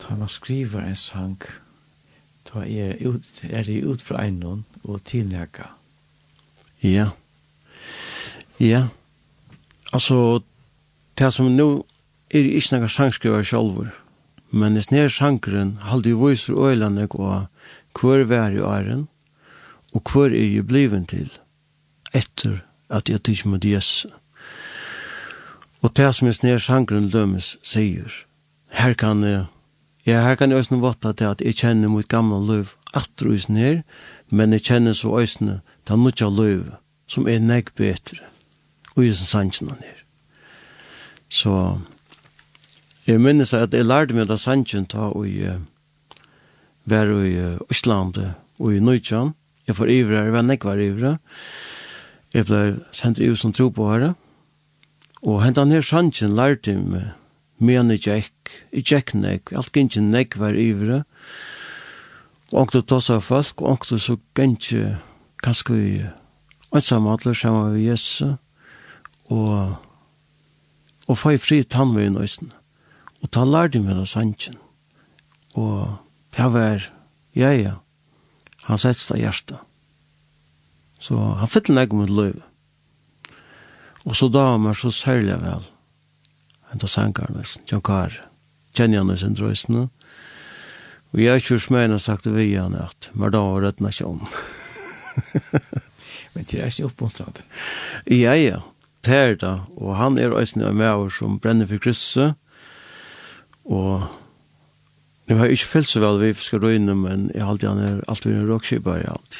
Da 0.01 0.15
man 0.15 0.29
skriver 0.29 0.81
en 0.81 0.95
sang, 0.95 1.41
ta 2.45 2.65
er, 2.65 2.97
ut, 3.07 3.43
er 3.43 3.63
det 3.63 3.83
ut 3.83 4.01
fra 4.01 4.23
einon 4.25 4.65
og 4.83 5.03
tilnækka. 5.03 5.69
Ja. 6.83 7.09
Ja. 8.59 8.87
Altså, 9.93 10.41
det 11.17 11.33
som 11.33 11.51
nu 11.51 11.83
er 12.31 12.47
ikke 12.47 12.77
noen 12.77 12.89
sangskriver 12.89 13.43
selv, 13.43 13.91
men 14.51 14.75
det 14.75 14.87
snær 14.87 15.07
sangren 15.11 15.77
halde 15.85 16.11
jo 16.11 16.25
viser 16.25 16.57
øylande 16.57 17.07
og 17.11 17.47
hver 17.99 18.23
vær 18.23 18.55
i 18.55 18.63
æren, 18.63 19.07
og 19.93 20.01
hver 20.11 20.31
er 20.35 20.47
jo 20.55 20.63
bliven 20.63 21.05
til 21.05 21.31
etter 22.13 22.61
at 22.89 23.09
jeg 23.09 23.23
tykker 23.23 23.49
mot 23.49 23.65
Jesu. 23.65 24.09
Og 25.81 25.95
det 25.97 26.15
som 26.15 26.27
er 26.27 26.35
snær 26.37 26.59
sangren 26.61 27.09
dømes 27.09 27.57
sier, 27.63 28.11
her 28.71 28.93
kan 28.93 29.23
jeg 29.23 29.45
Ja, 30.05 30.23
her 30.25 30.35
kan 30.35 30.49
jeg 30.49 30.57
også 30.57 30.79
vatta 30.81 31.11
til 31.13 31.29
at 31.29 31.41
jeg 31.45 31.55
kjenner 31.61 31.91
mot 31.91 32.07
gamle 32.09 32.39
løv 32.41 32.73
atruisen 32.97 33.57
her, 33.57 33.81
men 34.29 34.53
jeg 34.53 34.65
kjenner 34.65 34.93
så 34.97 35.13
øsene 35.21 35.59
til 35.85 35.99
nødja 36.01 36.29
løv 36.29 36.63
som 37.07 37.27
er 37.27 37.39
nek 37.39 37.75
betre 37.75 38.23
og 38.95 39.05
i 39.05 39.11
sin 39.13 39.29
sannsjene 39.29 39.77
her. 39.79 39.99
Så 41.29 41.79
jeg 43.07 43.21
minnes 43.21 43.53
at 43.53 43.73
jeg 43.73 43.85
lærte 43.85 44.15
meg 44.17 44.27
da 44.27 44.37
sannsjen 44.39 44.87
ta 44.89 45.11
og 45.11 45.27
i 45.27 45.45
var 46.89 47.13
i 47.21 47.37
Øslandet 47.69 48.33
og 48.59 48.73
i 48.73 48.79
Nøytjan. 48.79 49.33
Jeg 49.67 49.75
får 49.77 49.89
ivra, 49.93 50.23
jeg 50.25 50.33
var 50.33 50.41
nek 50.41 50.65
var 50.65 50.81
ivre. 50.81 51.17
Jeg 52.33 52.45
ble 52.49 52.61
sendt 52.91 53.21
ut 53.21 53.37
som 53.37 53.53
tro 53.53 53.69
på 53.69 53.87
her. 53.91 54.13
Og 55.21 55.43
hentan 55.43 55.71
her 55.71 55.85
sannsjen 55.85 56.35
lærte 56.35 56.75
meg 56.75 57.13
men 57.61 57.93
i 57.93 57.99
tjekk, 58.01 58.51
i 58.73 58.81
tjekk 58.81 59.13
nek, 59.13 59.51
alt 59.53 59.71
gynnsje 59.75 60.01
nek 60.01 60.37
var 60.41 60.57
ivre, 60.57 61.03
og 62.51 62.63
ångte 62.65 62.81
tås 62.89 63.11
av 63.13 63.21
folk, 63.23 63.61
og 63.61 63.75
ångte 63.75 63.99
så 64.01 64.17
gynnsje 64.37 64.97
kanskje 65.45 65.77
i 65.77 65.93
ønsamhandler 66.75 67.37
sammen 67.37 67.75
med 67.75 67.83
Jesu, 67.85 68.33
og, 69.31 69.77
og 71.07 71.19
få 71.21 71.35
i 71.35 71.41
fri 71.41 71.61
tannvøyen 71.63 72.17
nøysen, 72.17 72.51
Og 73.21 73.29
ta 73.29 73.43
lærde 73.45 73.77
meg 73.77 73.93
da 73.93 74.05
sannsyn. 74.09 74.57
Og 75.53 75.97
det 76.33 76.47
var, 76.53 76.87
ja, 77.37 77.51
ja, 77.53 77.75
han 78.65 78.81
sette 78.81 79.13
av 79.13 79.19
hjertet. 79.21 79.59
Så 80.97 81.17
han 81.37 81.49
fylte 81.49 81.75
nek 81.75 81.93
mot 81.93 82.09
løyve. 82.09 82.41
Og 84.09 84.17
så 84.17 84.29
da 84.33 84.47
var 84.49 84.57
man 84.57 84.73
så 84.77 84.89
særlig 84.89 85.37
vel 85.43 85.67
en 86.71 86.79
av 86.83 86.87
sangerne, 86.87 87.43
John 87.67 87.81
Carr. 87.81 88.15
Kjenner 88.77 89.03
han 89.03 89.17
sin 89.19 89.35
drøysene. 89.35 89.89
Og 91.11 91.19
jeg 91.19 91.33
har 91.33 91.43
kjørt 91.43 91.71
med 91.73 91.85
henne 91.85 91.99
sagt 91.99 92.23
til 92.23 92.37
vi 92.37 92.53
han 92.55 92.77
at 92.79 93.09
men 93.17 93.33
da 93.33 93.43
var 93.43 93.65
rett 93.65 93.83
nasjon. 93.83 94.23
men 96.33 96.47
det 96.47 96.59
er 96.59 96.71
ikke 96.71 96.87
oppmuntret. 96.87 97.43
Ja, 98.07 98.35
ja. 98.39 98.61
Det 99.01 99.17
er 99.17 99.35
det. 99.41 99.55
Og 99.81 99.95
han 99.97 100.19
er 100.21 100.35
øyne 100.37 100.71
med 100.77 100.91
oss 100.93 101.17
som 101.19 101.39
brenner 101.41 101.67
for 101.67 101.81
krysset. 101.81 102.37
Og 103.65 104.05
nu 105.27 105.35
har 105.35 105.47
jeg 105.49 105.57
ikke 105.57 105.73
følt 105.73 105.89
så 105.89 106.01
vel 106.03 106.21
vi 106.21 106.33
skal 106.37 106.61
røyne, 106.61 106.95
men 106.95 107.31
jeg 107.33 107.43
har 107.43 107.51
alltid 107.51 107.69
han 107.69 107.81
er 107.81 108.03
alltid 108.07 108.35
en 108.35 108.49
råkskipper 108.49 109.01
i 109.01 109.09
alt. 109.09 109.39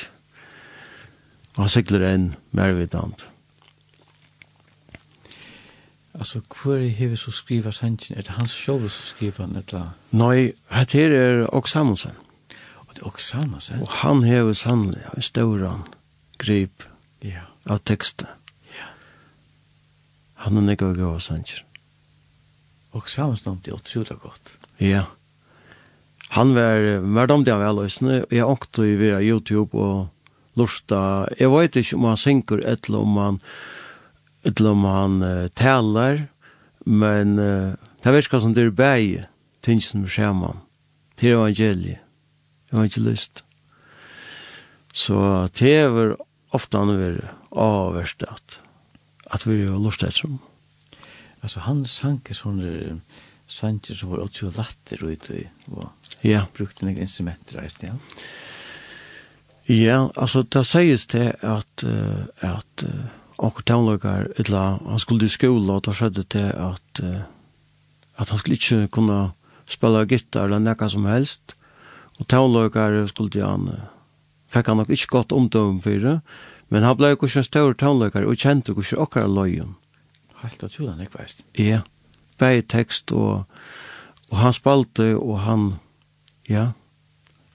Og 1.55 1.63
han 1.65 1.71
sykler 1.71 2.07
en 2.07 2.32
mer 2.57 2.73
vidant. 2.73 3.27
Alltså 6.22 6.41
hur 6.63 7.01
är 7.01 7.09
det 7.09 7.17
så 7.17 7.32
skriva 7.32 7.72
sanchen? 7.72 8.17
Är 8.17 8.24
det 8.24 8.32
hans 8.32 8.53
själv 8.53 8.80
som 8.80 8.89
skriver 8.89 9.47
den 9.47 9.55
eller? 9.55 9.89
Nej, 10.09 10.53
det 10.69 10.93
här 10.93 11.11
är 11.11 11.55
Oksamonsen. 11.55 12.11
Och 12.69 12.93
det 12.93 13.01
är 13.01 13.07
Oksamonsen? 13.07 13.82
Och 13.82 13.89
han 13.89 14.24
har 14.24 14.53
sannolikt 14.53 15.13
en 15.13 15.22
stor 15.22 15.72
grip 16.38 16.84
ja. 17.19 17.41
av 17.65 17.78
texten. 17.78 18.28
Ja. 18.78 18.86
Han 20.34 20.55
har 20.55 20.61
nekva 20.61 20.93
gåva 20.93 21.19
sanchen. 21.19 21.65
Oksamonsen 22.91 23.53
har 23.53 23.59
det 23.63 23.72
otroligt 23.72 24.22
gott. 24.22 24.53
Ja. 24.78 25.03
Han 26.30 26.53
var, 26.53 26.97
var 26.97 27.28
dom 27.28 27.43
det 27.43 27.51
han 27.51 27.65
var 27.65 27.74
løsne. 27.74 28.26
Jeg 28.30 28.45
åkte 28.45 28.82
via 28.82 29.22
YouTube 29.22 29.74
og 29.78 30.07
lörsta. 30.53 31.26
Jeg 31.39 31.49
vet 31.49 31.76
ikke 31.76 31.95
om 31.95 32.03
han 32.03 32.17
synker 32.17 32.61
eller 32.61 32.97
om 32.99 33.17
han 33.17 33.41
utlom 34.47 34.85
han 34.87 35.21
uh, 35.23 35.47
talar, 35.57 36.25
men 36.85 37.37
uh, 37.39 37.77
det 38.03 38.15
verskar 38.15 38.41
som 38.41 38.55
det 38.55 38.65
er 38.65 38.75
bæg, 38.75 39.23
som 39.85 40.01
med 40.01 40.09
skjermann, 40.09 40.61
til 41.17 41.35
evangeliet, 41.35 42.01
evangelist. 42.73 43.43
Så 44.93 45.47
det 45.59 45.75
er 45.83 46.15
ofte 46.51 46.77
han 46.77 46.89
er 46.95 47.19
avverst 47.51 48.25
at, 48.27 48.57
at 49.31 49.45
vi 49.47 49.61
har 49.67 49.79
lust 49.79 50.03
etter 50.03 50.27
om. 50.27 50.39
Altså, 51.41 51.61
han 51.65 51.85
sanker 51.85 52.37
sånne 52.37 52.99
sanger 53.51 53.97
som 53.97 54.11
var 54.13 54.25
80 54.25 54.57
latter 54.57 55.03
ut 55.03 55.29
i, 55.33 55.45
og 55.71 55.89
ja. 56.25 56.45
brukte 56.55 56.85
noen 56.85 57.01
instrumenter, 57.01 57.61
ja. 57.83 57.95
Ja, 59.69 59.97
altså, 60.17 60.43
det 60.43 60.65
sies 60.67 61.07
det 61.13 61.27
at, 61.45 61.85
uh, 61.85 62.25
at 62.41 62.85
uh, 62.85 63.09
akkur 63.41 63.65
tavnløkar, 63.65 64.27
etla, 64.39 64.77
han 64.85 65.01
skulle 65.01 65.25
i 65.25 65.33
skola, 65.33 65.79
og 65.79 65.85
da 65.87 65.95
skjedde 65.97 66.25
det 66.33 66.47
at, 66.53 67.01
at 67.01 68.29
han 68.29 68.39
skulle 68.39 68.59
ikke 68.59 68.87
kunne 68.93 69.19
spela 69.71 70.05
gitar 70.05 70.45
eller 70.45 70.61
nekka 70.61 70.89
som 70.91 71.07
helst, 71.09 71.55
og 72.19 72.27
tavnløkar 72.29 72.99
skulle 73.09 73.45
han, 73.45 73.69
fikk 74.51 74.69
han 74.69 74.81
nok 74.81 74.91
ikke 74.93 75.13
godt 75.15 75.33
omdøm 75.33 75.79
for 75.81 76.03
det, 76.03 76.17
men 76.71 76.85
han 76.87 76.97
blei 76.99 77.15
kursen 77.19 77.45
større 77.45 77.75
tavnløkar, 77.77 78.27
og 78.27 78.37
kjente 78.39 78.75
kursen 78.77 79.01
okkar 79.01 79.27
løyen. 79.27 79.75
Helt 80.43 80.63
utrolig, 80.63 80.93
han 80.93 81.01
ikke 81.05 81.19
veist. 81.19 81.43
Ja, 81.59 81.81
bei 82.41 82.61
tekst, 82.61 83.11
og, 83.11 83.47
og 84.29 84.37
han 84.41 84.55
spalte, 84.55 85.15
og 85.17 85.41
han, 85.45 85.65
ja, 86.49 86.71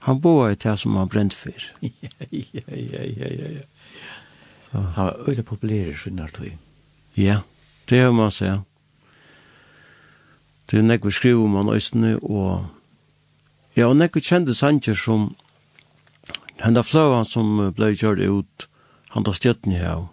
han 0.07 0.21
boa 0.23 0.51
i 0.53 0.59
det 0.59 0.77
som 0.79 0.95
han 0.99 1.09
brent 1.11 1.35
for. 1.35 1.71
Ja, 1.81 2.11
ja, 2.31 2.63
ja, 2.67 3.07
ja, 3.07 3.33
ja, 3.39 3.49
ja. 3.57 3.65
Han 4.71 5.05
var 5.05 5.29
øyla 5.29 5.43
populær 5.43 5.91
i 5.91 5.95
Svinnartøy. 5.95 6.51
Ja, 7.17 7.39
det 7.89 7.99
har 7.99 8.11
man 8.11 8.31
sett. 8.31 8.59
Det 10.71 10.79
er 10.79 10.83
nekve 10.83 11.11
skriv 11.11 11.43
om 11.43 11.55
han 11.55 11.69
østene, 11.71 12.17
og 12.19 12.65
ja, 13.77 13.87
og 13.87 13.95
nekve 13.95 14.21
kjente 14.21 14.53
sanger 14.53 14.97
som 14.99 15.29
henda 16.59 16.83
fløvan 16.83 17.25
som 17.25 17.71
ble 17.77 17.93
kjørt 17.95 18.19
ut, 18.19 18.67
han 19.15 19.23
da 19.23 19.31
stjøtten 19.31 19.71
her, 19.77 20.09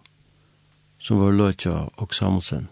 som 1.03 1.19
var 1.19 1.35
løtja 1.35 1.89
og 1.99 2.15
samsen. 2.15 2.69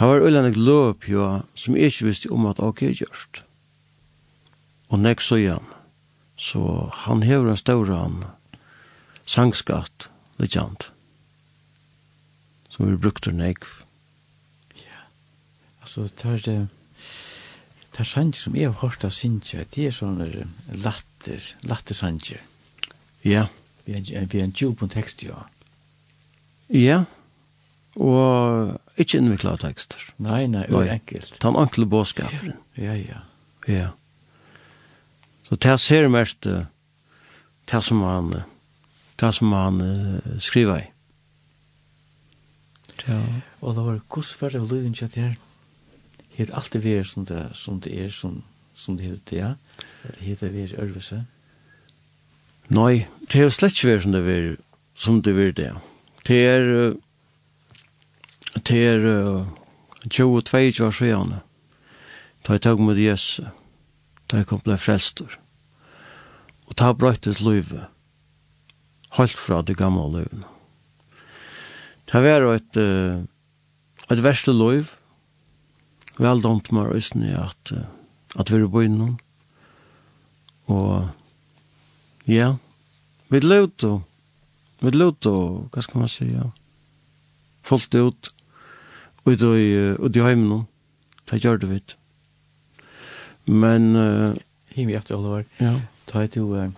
Han 0.00 0.08
var 0.08 0.26
øyla 0.26 0.42
nek 0.42 0.56
løp 0.56 1.06
ja, 1.08 1.42
som 1.54 1.76
jeg 1.76 1.92
ikke 1.92 2.08
visste 2.08 2.32
om 2.32 2.46
at 2.50 2.58
ok 2.58 2.82
er 2.88 2.96
gjørst. 2.96 3.42
Og 4.90 4.98
nek 4.98 5.20
så 5.20 5.36
igjen. 5.36 5.66
Så 6.40 6.88
han 7.04 7.22
hever 7.22 7.50
en 7.50 7.60
større 7.60 7.96
han, 7.96 8.24
sangskatt, 9.30 10.08
litt 10.40 10.56
legend, 10.56 10.88
som 12.70 12.88
vi 12.88 12.96
brukte 12.98 13.32
nek. 13.36 13.66
Ja, 14.74 15.04
altså, 15.82 16.08
det 16.08 16.32
er 16.32 16.42
det, 16.46 16.58
det 17.92 18.02
er 18.02 18.10
sanger 18.10 18.40
som 18.40 18.58
jeg 18.58 18.72
har 18.72 18.80
hørt 18.82 19.06
av 19.06 19.14
Sintje, 19.14 19.66
det 19.74 19.90
er 19.90 19.94
sånne 19.94 20.28
latter, 20.82 21.54
latter 21.68 21.98
sanger. 21.98 22.42
Ja. 23.26 23.46
Vi 23.86 23.96
er, 23.96 24.26
vi 24.30 24.40
er 24.40 24.44
en 24.44 24.54
djup 24.54 24.80
på 24.82 24.90
tekst, 24.90 25.24
ja. 25.26 25.46
Ja, 26.70 27.04
og 27.98 28.76
ikke 29.00 29.18
innvikla 29.18 29.56
tekster. 29.58 30.02
Nei, 30.22 30.44
nei, 30.50 30.66
det 30.70 30.84
er 30.84 30.92
enkelt. 30.94 31.32
Ta 31.42 31.50
en 31.50 31.58
enkel 31.58 31.88
båtskaper. 31.90 32.52
Ja, 32.78 32.94
ja. 32.94 33.24
Ja. 33.66 33.88
Så 35.48 35.58
det 35.58 35.74
ser 35.82 36.06
mest, 36.12 36.46
det 36.46 37.82
som 37.82 38.04
han, 38.06 38.40
Uh, 38.40 38.46
det 39.20 39.34
som 39.34 39.52
han 39.52 39.80
uh, 39.80 40.38
skriver 40.38 40.80
i. 40.80 40.86
Ja. 43.08 43.20
Og 43.60 43.74
det 43.74 43.84
var 43.84 44.00
hvordan 44.08 44.40
var 44.40 44.48
det 44.48 44.70
løyden 44.70 44.94
til 44.94 45.04
at 45.04 45.14
her 45.14 45.34
helt 46.36 46.54
alltid 46.54 46.80
vært 46.80 47.06
som 47.10 47.26
det, 47.26 47.42
som 47.56 47.80
det 47.80 47.92
er, 48.04 48.10
som, 48.10 48.42
som 48.74 48.96
det 48.96 49.06
heter, 49.06 49.36
ja? 49.36 49.52
Det 50.02 50.24
heter 50.24 50.52
vært 50.54 50.78
ørvese. 50.78 51.24
Nei, 52.70 53.06
det 53.26 53.40
er 53.40 53.48
jo 53.48 53.54
slett 53.54 53.76
ikke 53.76 53.92
vært 53.92 54.04
som 54.04 54.12
det 54.12 54.34
er, 54.34 54.50
som 54.94 55.22
det 55.22 55.36
er 55.36 55.52
det. 55.52 55.70
Det 56.28 56.40
er, 56.46 56.68
det 58.68 58.84
er, 58.86 59.06
uh, 59.06 59.46
22 60.08 60.84
år 60.84 60.90
siden, 60.90 61.34
da 62.46 62.52
jeg 62.52 62.62
tog 62.62 62.80
med 62.80 62.96
Jesus, 62.96 63.46
da 64.30 64.40
jeg 64.40 64.46
kom 64.46 64.62
ble 64.64 64.78
frelstor. 64.78 65.36
Og 66.70 66.76
ta 66.76 66.92
brøytes 66.92 67.42
løyve 67.44 67.88
holdt 69.16 69.38
fra 69.38 69.60
det 69.66 69.78
gamle 69.78 70.06
løven. 70.14 70.44
Det 72.10 72.22
var 72.24 72.46
et, 72.54 72.76
et 74.10 74.22
verste 74.22 74.54
løv, 74.54 74.90
vel 76.18 76.42
dumt 76.42 76.72
med 76.74 76.90
røysene 76.90 77.32
at, 77.38 77.72
at 78.38 78.50
vi 78.50 78.58
er 78.58 78.70
på 78.70 78.84
innom. 78.86 79.16
Og 80.70 81.08
ja, 82.30 82.54
vi 83.30 83.40
lød 83.42 83.86
og 83.86 84.02
vi 84.80 84.90
lød 84.94 85.26
og, 85.28 85.68
hva 85.72 85.82
skal 85.84 86.00
man 86.00 86.08
si, 86.08 86.26
ja, 86.32 86.46
folk 87.66 87.92
ut, 87.94 88.30
ut 89.28 89.42
i, 89.44 89.66
ut 90.00 90.16
i 90.16 90.22
heimen, 90.24 90.64
det 91.28 91.42
gjør 91.44 91.60
det 91.60 91.68
vidt. 91.70 91.96
Men... 93.44 93.92
Uh, 93.94 94.38
Himmelig 94.72 95.02
etter, 95.02 95.18
Oliver, 95.18 95.44
ja. 95.60 95.74
ta 96.08 96.24
et 96.24 96.38
jo... 96.38 96.48
Uh, 96.56 96.70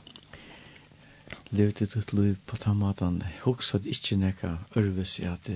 levde 1.53 1.87
ditt 1.87 2.13
liv 2.13 2.37
på 2.47 2.57
den 2.65 3.23
hoksa 3.45 3.79
det 3.79 3.93
ikke 3.93 4.17
nekka 4.17 4.57
ørvis 4.77 5.19
i 5.21 5.29
at 5.29 5.51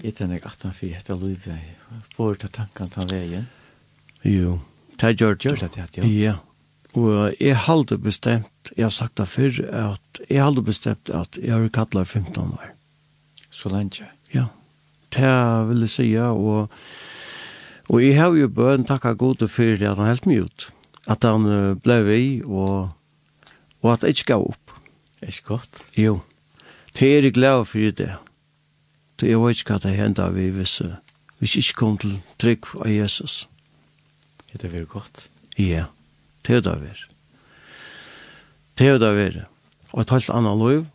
jeg 0.00 0.14
tar 0.16 0.30
nek 0.30 0.46
18 0.46 0.72
for 0.72 0.86
etter 0.96 1.16
liv. 1.20 1.48
får 2.16 2.34
ta 2.40 2.48
tankan 2.48 2.88
ta 2.88 3.04
veien? 3.04 3.48
Jo. 4.24 4.60
Det 4.96 5.16
gjør 5.20 5.34
det. 5.34 5.44
Gjør 5.44 5.68
det, 5.68 5.96
ja. 5.96 6.04
Ja. 6.04 6.36
Og 6.94 7.34
jeg 7.40 7.56
halde 7.56 7.98
bestemt, 7.98 8.72
jeg 8.76 8.84
har 8.84 8.90
sagt 8.90 9.16
det 9.16 9.28
før, 9.28 9.60
at 9.70 10.20
jeg 10.28 10.42
halde 10.42 10.62
bestemt 10.62 11.10
at 11.10 11.38
jeg 11.38 11.52
har 11.52 11.68
kattlar 11.68 12.04
15 12.04 12.36
år. 12.38 12.72
Så 13.50 13.68
lenge? 13.68 14.08
Ja. 14.34 14.46
Det 15.10 15.68
vil 15.68 15.80
jeg 15.80 15.90
si, 15.90 16.12
ja, 16.12 16.32
og 16.32 16.70
Og 17.90 17.98
jeg 18.04 18.14
har 18.20 18.36
jo 18.38 18.46
bøn 18.54 18.86
takka 18.86 19.16
gode 19.18 19.48
for 19.50 19.74
at 19.74 19.98
han 19.98 20.06
helt 20.06 20.26
mye 20.30 20.46
ut. 20.46 20.68
At 21.10 21.26
han 21.26 21.46
ble 21.82 21.96
vi, 22.06 22.22
og, 22.46 22.92
og 23.82 23.88
at 23.92 24.04
jeg 24.06 24.20
ikke 24.20 24.28
gav 24.30 24.46
opp. 24.52 24.59
Er 25.20 25.26
ikke 25.26 25.42
godt? 25.54 25.82
Jo. 25.96 26.20
Det 26.98 27.18
er 27.18 27.22
jeg 27.22 27.34
glad 27.34 27.64
for 27.64 27.78
det. 27.78 28.16
Det 29.20 29.28
er 29.28 29.32
jo 29.32 29.48
ikke 29.48 29.74
hva 29.74 29.78
det 29.82 29.96
hender 29.96 30.30
vi 30.32 30.48
hvis 30.50 30.80
vi 31.40 31.48
ikke 31.48 31.76
kom 31.76 31.98
til 32.00 32.18
trygg 32.40 32.66
av 32.80 32.88
Jesus. 32.88 33.48
Er 34.52 34.58
det 34.58 34.72
veldig 34.72 34.88
godt? 34.88 35.28
Ja, 35.58 35.84
det 36.46 36.56
er 36.56 36.60
det 36.60 36.80
veldig. 36.80 37.08
Det 38.78 38.88
er 38.88 38.98
det 38.98 39.16
veldig. 39.16 39.44
Og 39.92 40.00
et 40.00 40.10
helt 40.10 40.30
annet 40.30 40.58
liv, 40.58 40.86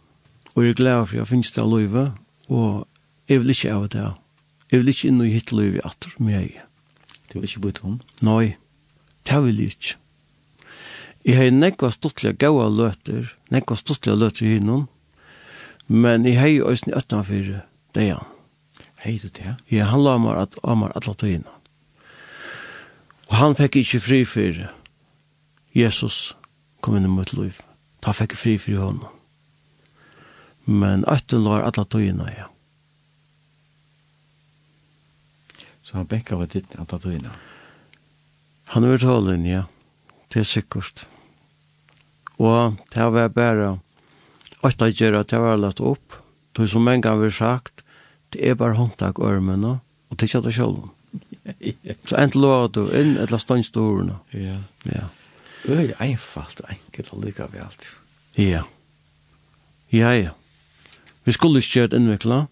og 0.55 0.63
jeg 0.63 0.69
er 0.69 0.79
glad 0.79 1.05
for 1.05 1.17
jeg 1.17 1.27
finnes 1.27 1.51
det 1.51 1.61
av 1.61 1.71
livet, 1.73 2.13
og 2.47 2.87
jeg 3.29 3.41
vil 3.41 3.49
ikke 3.49 3.73
av 3.73 3.89
det. 3.89 4.05
Jeg 4.71 4.79
vil 4.79 4.93
ikke 4.93 5.07
inn 5.07 5.21
i 5.21 5.33
hitt 5.33 5.51
liv 5.51 5.75
i 5.77 5.83
atter 5.85 6.09
som 6.13 6.29
jeg 6.29 6.49
er. 6.55 6.65
Du 7.29 7.39
vil 7.39 7.49
ikke 7.49 7.65
bytte 7.67 7.85
om? 7.85 7.99
Nei, 8.25 8.55
det 9.27 9.41
vil 9.43 9.61
jeg 9.61 9.75
ikke. 9.75 9.97
Jeg 11.25 11.39
har 11.39 11.49
nekva 11.49 11.89
stortlige 11.89 12.37
gaua 12.37 12.67
løter, 12.69 13.31
nekva 13.49 13.73
stortlige 13.79 14.17
løter 14.19 14.45
i 14.45 14.57
hinnom, 14.59 14.85
men 15.87 16.25
jeg 16.29 16.37
har 16.37 16.69
òsni 16.69 16.93
øtna 16.93 17.23
for 17.25 17.61
det 17.97 18.05
ja. 18.05 18.19
Hei 19.01 19.17
du 19.21 19.29
det? 19.29 19.55
Ja, 19.69 19.87
han 19.89 20.03
la 20.05 20.17
meg 20.21 20.37
at 20.37 20.57
amar 20.65 20.93
atla 20.97 21.13
tøyina. 21.17 21.49
Og 23.29 23.35
han 23.37 23.57
fikk 23.57 23.79
ikkje 23.81 24.01
fri 24.01 24.19
for 24.29 24.59
Jesus 25.73 26.35
kom 26.81 26.97
inn 26.97 27.07
i 27.09 27.11
mitt 27.11 27.33
liv. 27.33 27.57
Ta 28.05 28.13
fikk 28.13 28.37
fri 28.37 28.55
for 28.61 28.81
honom. 28.81 29.09
Men 30.65 31.05
øtten 31.09 31.45
la 31.45 31.63
atla 31.65 31.85
tøyina, 31.89 32.29
ja. 32.33 32.47
Så 35.85 35.97
han 35.97 36.09
bekka 36.09 36.37
var 36.37 36.49
ditt 36.53 36.77
atla 36.77 37.01
tøyina? 37.01 37.33
Han 38.73 38.85
er 38.85 39.01
tålen, 39.01 39.45
ja. 39.45 39.65
Det 40.29 40.41
er 40.41 40.49
sikkert. 40.49 41.05
Og 42.39 42.75
det 42.93 43.07
var 43.15 43.31
bare 43.33 43.71
alt 44.65 44.81
jeg 44.81 44.97
gjør 44.99 45.19
at 45.21 45.31
jeg 45.31 45.43
var 45.43 45.59
lagt 45.61 45.81
opp. 45.83 46.19
Det 46.55 46.65
er 46.65 46.71
som 46.71 46.87
en 46.87 47.03
gang 47.03 47.19
vi 47.19 47.29
har 47.29 47.35
sagt, 47.37 47.83
det 48.33 48.41
er 48.43 48.57
bare 48.59 48.77
håndtak 48.79 49.19
ørmene, 49.19 49.79
og 50.09 50.17
det 50.17 50.25
er 50.25 50.31
ikke 50.31 50.45
det 50.47 50.55
selv. 50.55 50.87
Så 52.07 52.17
enten 52.19 52.41
lå 52.41 52.53
du 52.73 52.81
inn, 52.89 53.15
et 53.15 53.27
eller 53.27 53.41
stånd 53.41 53.67
storene. 53.67 54.17
Ja. 54.33 54.57
Ja. 54.89 55.07
Det 55.65 55.77
er 55.79 56.01
einfalt 56.03 56.61
og 56.63 56.71
enkelt 56.73 57.13
og 57.13 57.23
lykke 57.23 57.47
av 57.47 57.55
alt. 57.63 57.87
Ja. 58.37 58.65
Ja, 59.93 60.11
ja. 60.13 60.33
Vi 61.25 61.33
skulle 61.33 61.61
ikke 61.61 61.79
gjøre 61.79 61.93
det 61.93 62.01
innviklet. 62.01 62.51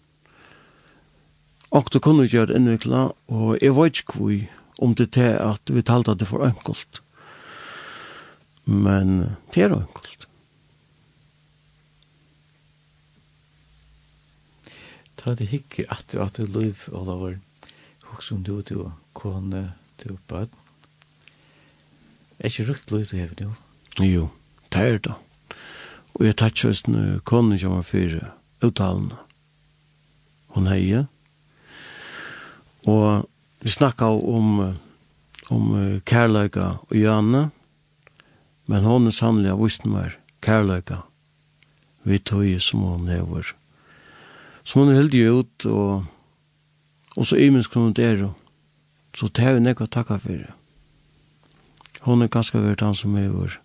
Og 1.74 1.90
du 1.92 1.98
kunne 1.98 2.26
gjøre 2.30 2.52
det 2.52 2.58
innviklet, 2.60 3.14
og 3.28 3.56
jeg 3.60 3.74
vet 3.76 4.00
ikke 4.02 4.18
hvor 4.18 4.84
om 4.84 4.94
det 4.98 5.16
er 5.20 5.38
at 5.42 5.70
vi 5.70 5.82
talte 5.86 6.14
at 6.14 6.20
det 6.22 6.28
for 6.30 6.46
enkelt. 6.46 7.03
Men 8.64 9.36
det 9.54 9.62
er 9.64 9.74
enkelt. 9.76 10.26
Ta 15.16 15.34
det 15.34 15.48
hikke 15.48 15.86
at 15.88 16.04
du 16.12 16.20
at 16.20 16.36
du 16.36 16.44
liv, 16.44 16.76
Olavar, 16.92 17.38
hos 18.04 18.28
som 18.28 18.42
du 18.44 18.60
du 18.62 18.90
kone 19.12 19.72
du 20.02 20.16
bad. 20.28 20.48
Er 22.38 22.50
ikke 22.50 22.68
rukt 22.72 22.90
liv 22.92 23.06
du 23.06 23.16
hever 23.16 23.34
nu? 23.40 23.54
Jo, 24.04 24.28
det 24.72 24.80
er 24.80 24.98
det. 24.98 25.14
Og 26.14 26.26
jeg 26.26 26.36
tatt 26.36 26.54
kjøst 26.54 26.88
kone 27.24 27.58
som 27.58 27.72
var 27.76 27.82
fire 27.82 28.32
uttalene. 28.62 29.16
Hun 30.54 30.66
heie. 30.66 31.06
Og 32.86 33.28
vi 33.60 33.70
snakka 33.70 34.12
om 34.12 34.74
om 35.50 36.00
kærleika 36.04 36.78
og 36.90 36.96
jane. 36.96 37.44
Og 37.44 37.63
men 38.66 38.84
hon 38.84 39.06
er 39.08 39.14
sannelig 39.14 39.52
av 39.52 39.60
vissnummer, 39.60 40.16
kærløyga, 40.44 41.02
vi 42.04 42.18
tøye 42.18 42.60
som 42.60 42.84
hon 42.84 43.08
hever. 43.08 43.54
Så 44.64 44.80
hon 44.80 44.92
er 44.92 45.00
heldig 45.02 45.24
ut, 45.28 45.66
og, 45.68 46.04
og 47.16 47.28
så 47.28 47.40
imensk 47.40 47.74
hun 47.76 47.92
der, 47.96 48.26
så 49.16 49.28
det 49.28 49.44
er 49.44 49.56
jo 49.56 49.64
nekva 49.64 49.88
takka 49.88 50.18
fyrir. 50.20 50.52
Hon 52.04 52.24
er 52.24 52.32
ganske 52.32 52.60
vært 52.60 52.84
han 52.84 52.96
som 52.96 53.16
hever. 53.16 53.58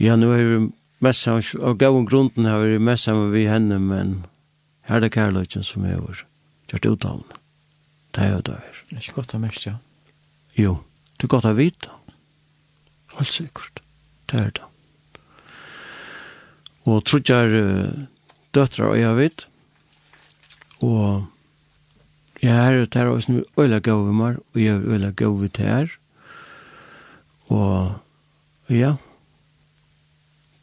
Ja, 0.00 0.16
nu 0.16 0.30
er 0.32 0.46
vi 0.46 0.60
mest 1.04 1.26
sammen, 1.26 1.44
og 1.60 1.78
gav 1.78 1.92
gavun 1.92 2.08
grunden 2.08 2.48
har 2.48 2.64
vi 2.64 2.78
mest 2.82 3.06
sammen 3.06 3.32
vi 3.34 3.46
henne, 3.50 3.78
men 3.78 4.24
her 4.88 4.98
er 4.98 5.06
det 5.06 5.12
kærløyken 5.14 5.66
som 5.66 5.86
hever. 5.86 6.24
Kjørt 6.70 6.88
uttalen. 6.90 7.26
Det 8.14 8.24
er 8.24 8.32
jo 8.34 8.42
det 8.46 8.58
her. 8.58 8.82
Det 8.88 8.96
er 8.96 9.04
ikke 9.04 9.18
godt 9.20 9.34
å 9.36 9.42
mest, 9.42 9.66
ja. 9.66 9.76
Jo, 10.58 10.78
det 11.18 11.28
er 11.28 11.34
godt 11.36 11.46
å 11.50 11.54
vite. 11.58 11.92
Helt 13.20 13.36
sikkert. 13.36 13.82
Det 14.32 14.40
er 14.40 14.52
det. 14.56 14.66
Og 16.88 17.04
trudjar 17.04 17.52
døtre 18.56 18.88
og 18.88 18.98
jeg 18.98 19.16
vet. 19.18 19.46
Og 20.80 21.26
jeg 22.40 22.56
er 22.56 22.84
det 22.84 22.96
her 22.96 23.12
også 23.12 23.26
som 23.26 23.38
er 23.38 23.60
øyla 23.60 23.78
gave 23.84 24.12
meg, 24.16 24.38
og 24.54 24.60
jeg 24.60 24.74
er 24.74 24.88
øyla 24.88 25.12
vi 25.42 25.48
til 25.48 25.64
her. 25.64 25.88
Og 27.52 27.92
ja, 28.70 28.94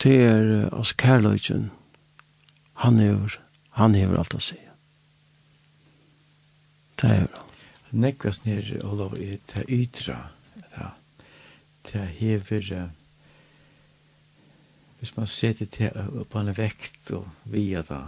det 0.04 0.16
er 0.24 0.70
altså 0.76 0.96
kærløyken. 0.98 1.72
Han 2.74 3.00
hever, 3.00 3.40
han 3.72 3.96
hever 3.96 4.18
alt 4.18 4.34
å 4.34 4.40
si. 4.40 4.58
Det 6.98 7.10
er 7.10 7.28
bra. 7.28 7.44
Nekvast 7.92 8.46
nere, 8.46 8.82
Olav, 8.84 9.14
i 9.18 9.38
det 9.54 9.66
ytra 9.70 10.37
det 11.92 12.06
hever 12.20 12.72
uh, 12.74 12.90
hvis 15.00 15.14
man 15.18 15.28
setter 15.30 15.70
det 15.78 15.92
på 16.30 16.40
en 16.40 16.54
vekt 16.58 17.12
og 17.14 17.28
via 17.46 17.84
da 17.86 18.08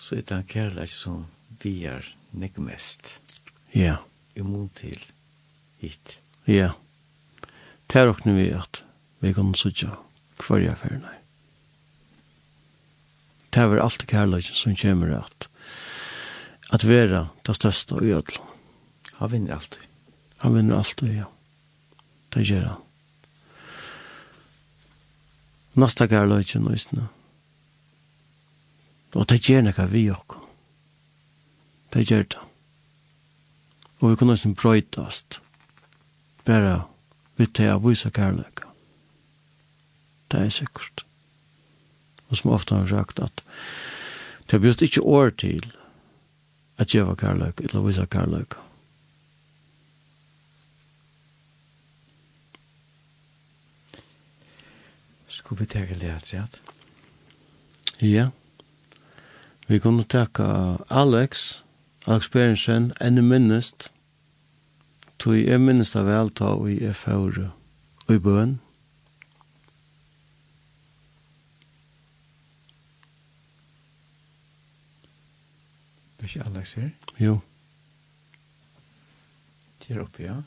så 0.00 0.16
er 0.16 0.24
det 0.24 0.36
en 0.36 0.48
kærleik 0.48 0.92
som 0.92 1.26
viar 1.60 2.06
nek 2.32 2.56
mest. 2.56 3.18
Ja. 3.76 3.98
Imot 4.38 4.78
til 4.80 5.00
hit 5.82 6.16
ja. 6.48 6.72
Det 7.90 8.00
er 8.00 8.08
okne 8.08 8.36
vi 8.38 8.46
at 8.54 8.84
vi 9.20 9.34
kan 9.36 9.52
sutja 9.58 9.96
hver 10.40 10.62
jeg 10.64 10.78
ferne 10.80 11.16
det 13.50 13.62
er 13.64 13.82
alt 13.82 14.06
kærleik 14.06 14.46
som 14.54 14.76
kommer 14.78 15.16
at 15.18 15.48
at 16.70 16.86
vera 16.86 17.26
det 17.46 17.56
største 17.58 17.98
i 17.98 18.14
ødlom 18.14 18.46
han 19.18 19.32
vinner 19.32 19.58
alltid 19.58 19.82
han 20.38 20.54
vinner 20.54 20.78
alltid 20.78 21.16
ja. 21.18 21.26
Det 22.34 22.44
gjør 22.46 22.66
han. 22.68 22.82
Nasta 25.74 26.06
kærløyken 26.10 26.66
og 26.66 26.74
isne. 26.74 27.08
Og 29.14 29.26
det 29.30 29.40
gjør 29.46 29.66
nekka 29.66 29.86
vi 29.90 30.04
okko. 30.10 30.38
Det 31.94 32.06
gjør 32.06 32.26
det. 32.34 32.42
Og 34.00 34.10
vi 34.10 34.16
kunne 34.16 34.38
isne 34.38 34.54
brøytast. 34.54 35.40
Bare 36.46 36.82
vi 37.36 37.46
til 37.46 37.74
å 37.74 37.82
vise 37.82 38.10
kærløyka. 38.10 38.70
Det 40.30 40.46
er 40.46 40.54
sikkert. 40.54 41.04
Og 42.30 42.38
som 42.38 42.54
ofte 42.54 42.78
har 42.78 42.90
sagt 42.90 43.18
at 43.18 43.42
det 44.50 44.58
er 44.58 44.66
just 44.66 44.82
ikke 44.82 45.02
år 45.06 45.30
til 45.38 45.66
at 46.78 46.90
gjeva 46.94 47.14
kærløyka, 47.14 47.66
eller 47.66 47.86
vise 47.86 48.06
kærløyka. 48.06 48.69
Skal 55.50 55.58
vi 55.58 55.66
tega 55.66 55.94
leit, 55.98 56.28
ja? 56.32 56.44
Ja. 57.98 58.30
Vi 59.66 59.80
kunne 59.82 60.04
teka 60.04 60.44
Alex, 60.86 61.64
Alex 62.06 62.28
Berensen, 62.30 62.92
enn 63.02 63.18
i 63.18 63.24
minnest, 63.26 63.88
tog 65.18 65.34
jeg 65.34 65.58
minnest 65.58 65.98
av 65.98 66.06
velta 66.06 66.52
og 66.54 66.70
jeg 66.70 66.94
og 67.10 68.14
i 68.14 68.20
bøen. 68.22 68.52
Det 76.14 76.28
er 76.28 76.30
ikke 76.30 76.46
Alex 76.52 76.78
her? 76.78 76.94
Jo. 77.18 77.36
Det 79.82 79.96
er 79.96 80.06
oppe, 80.06 80.28
ja. 80.30 80.38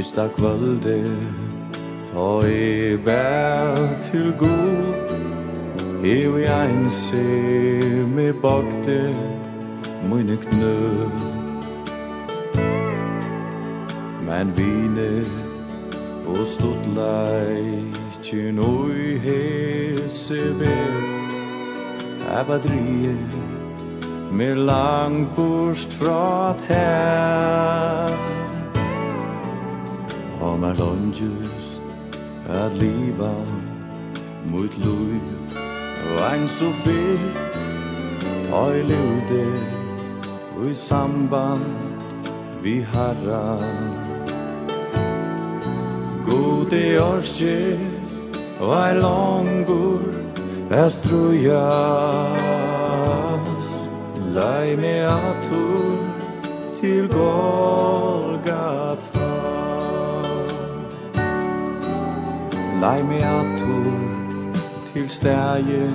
fyrsta 0.00 0.28
kvölde 0.28 1.04
Ta 2.14 2.46
i 2.46 2.96
bär 2.96 3.76
til 4.02 4.34
god 4.38 4.94
Ev 6.04 6.38
jeg 6.38 6.70
en 6.70 6.90
se 6.90 7.24
me 8.16 8.32
bakte 8.32 9.16
Mune 10.08 10.36
knø 10.36 11.08
Men 14.26 14.56
vine 14.56 15.26
Og 16.26 16.46
stod 16.46 16.80
leitjen 16.96 18.58
oi 18.58 19.18
hese 19.18 20.40
ved 20.60 21.02
Eva 22.40 22.58
drie 22.58 23.16
Mer 24.32 24.54
lang 24.54 25.28
bort 25.36 25.88
fra 25.98 26.54
tær. 26.68 28.29
Og 30.40 30.58
mer 30.60 30.74
lønges 30.74 31.80
at 32.48 32.74
liva 32.74 33.32
mot 34.50 34.78
lui 34.84 35.20
og 36.10 36.32
ein 36.32 36.48
så 36.48 36.72
fyr 36.84 37.18
ta 38.50 38.62
i 38.74 38.82
lude 38.82 39.46
og 40.56 40.70
i 40.70 40.74
samband 40.74 41.64
vi 42.62 42.80
harran 42.80 43.90
Gode 46.26 47.02
orske 47.02 47.78
og 48.60 48.74
ei 48.88 48.94
longur 49.00 50.02
Estrujas 50.84 51.50
Lai 54.34 54.76
me 54.76 54.94
atur 55.04 55.98
til 56.80 57.08
gott 57.08 58.09
Lei 62.80 63.02
me 63.02 63.16
at 63.16 63.58
til 64.92 65.08
stæje 65.08 65.90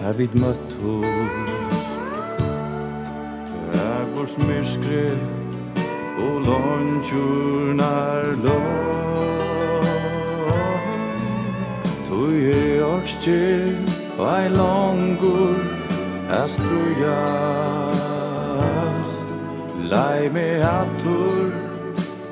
Her 0.00 0.12
vid 0.12 0.28
møtt 0.34 0.78
ho 0.82 1.02
vårs 4.22 4.38
myskre 4.38 5.10
Og 6.18 6.40
låntjurnar 6.46 8.24
lån 8.44 9.82
Tui 12.08 12.50
er 12.50 12.84
orskje 12.84 13.76
Vai 14.18 14.48
longur 14.48 15.58
Astrujas 16.30 17.02
Lei 19.90 20.28
me 20.32 20.48
atur 20.62 21.50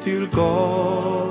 til 0.04 0.28
gott 0.32 1.29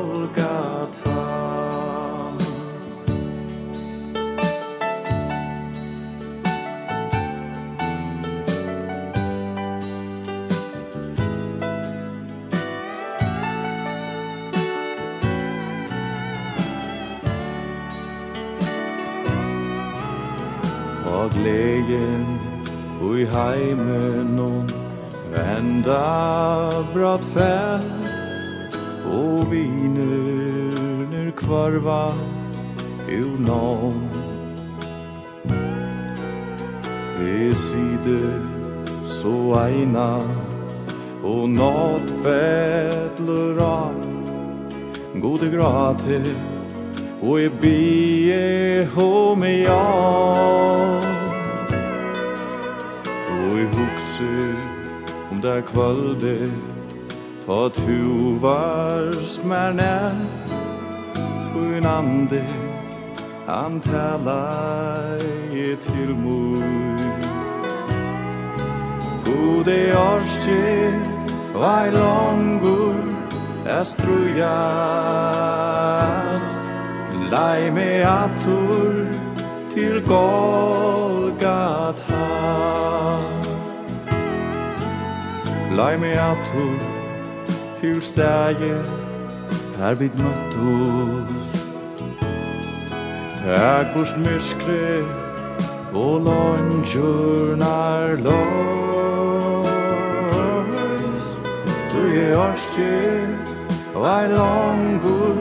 heimenon 23.59 24.71
venda 25.33 26.83
bratt 26.93 27.23
fär 27.33 27.81
og 29.11 29.51
viner 29.51 31.31
kvarva 31.35 32.13
ur 33.07 33.39
nån. 33.47 34.09
Vi 37.19 37.53
sider 37.55 38.39
så 39.21 39.53
eina 39.59 40.21
Og 41.23 41.49
nåt 41.49 42.11
fædler 42.23 43.59
av 43.59 43.93
Gode 45.21 45.49
gratis 45.51 46.31
Og 47.21 47.41
i 47.41 47.49
bie 47.61 48.87
home 48.95 49.51
ja 49.65 51.18
da 55.41 55.61
kvölde 55.61 56.49
Ta 57.45 57.69
tu 57.69 58.39
vars 58.41 59.39
mer 59.43 59.71
nær. 59.73 60.13
Tvun 61.49 61.85
ande 61.85 62.43
Han 63.47 63.79
talar 63.79 65.19
i 65.53 65.75
til 65.75 66.15
mor 66.15 66.59
Gode 69.25 69.97
årstje 69.97 70.93
Vai 71.53 71.91
longur 71.91 72.95
Estrujas 73.79 74.39
Lai 77.31 77.71
me 77.71 78.03
atur 78.03 79.05
Til 79.73 80.05
Golgata 80.05 81.39
lei 85.79 85.95
meg 85.97 86.17
atur 86.19 86.79
til 87.79 88.01
stegi 88.03 88.75
her 89.77 89.93
vid 89.99 90.09
møttus 90.23 91.51
Tag 93.39 93.85
bort 93.93 94.17
myskri 94.19 94.89
og 95.93 96.15
långkjurnar 96.27 98.07
lås 98.25 99.67
Du 101.91 102.01
er 102.23 102.33
orski 102.47 102.97
og 103.95 104.03
longur 104.03 104.27
langur 104.35 105.37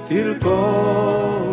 til 0.07 0.27
Golgata 0.45 1.43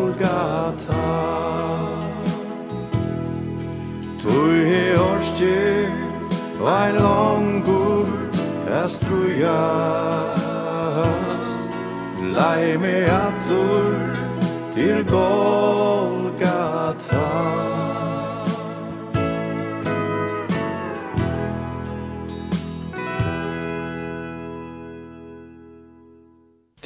Tui 4.21 4.65
he 4.71 4.97
orsti 4.99 5.89
Vai 6.61 6.93
longur 6.93 8.09
Estrujas 8.85 10.41
Lai 12.37 12.77
me 12.77 13.05
atur 13.05 14.17
Til 14.75 15.05
Golgata. 15.05 16.01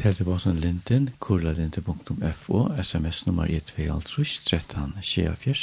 Tell 0.05 0.27
var 0.27 0.39
som 0.39 0.57
linden, 0.57 1.11
kurlalinde.fo, 1.19 2.69
sms 2.83 3.27
nummer 3.27 3.45
1, 3.45 3.73
2, 4.05 4.23
13, 4.47 4.93
24, 5.03 5.55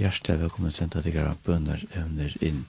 Hjertelig 0.00 0.38
velkommen 0.40 0.72
senda 0.72 1.02
til 1.04 1.12
gara 1.12 1.34
bønner 1.44 1.82
evner 1.92 2.32
inn. 2.40 2.62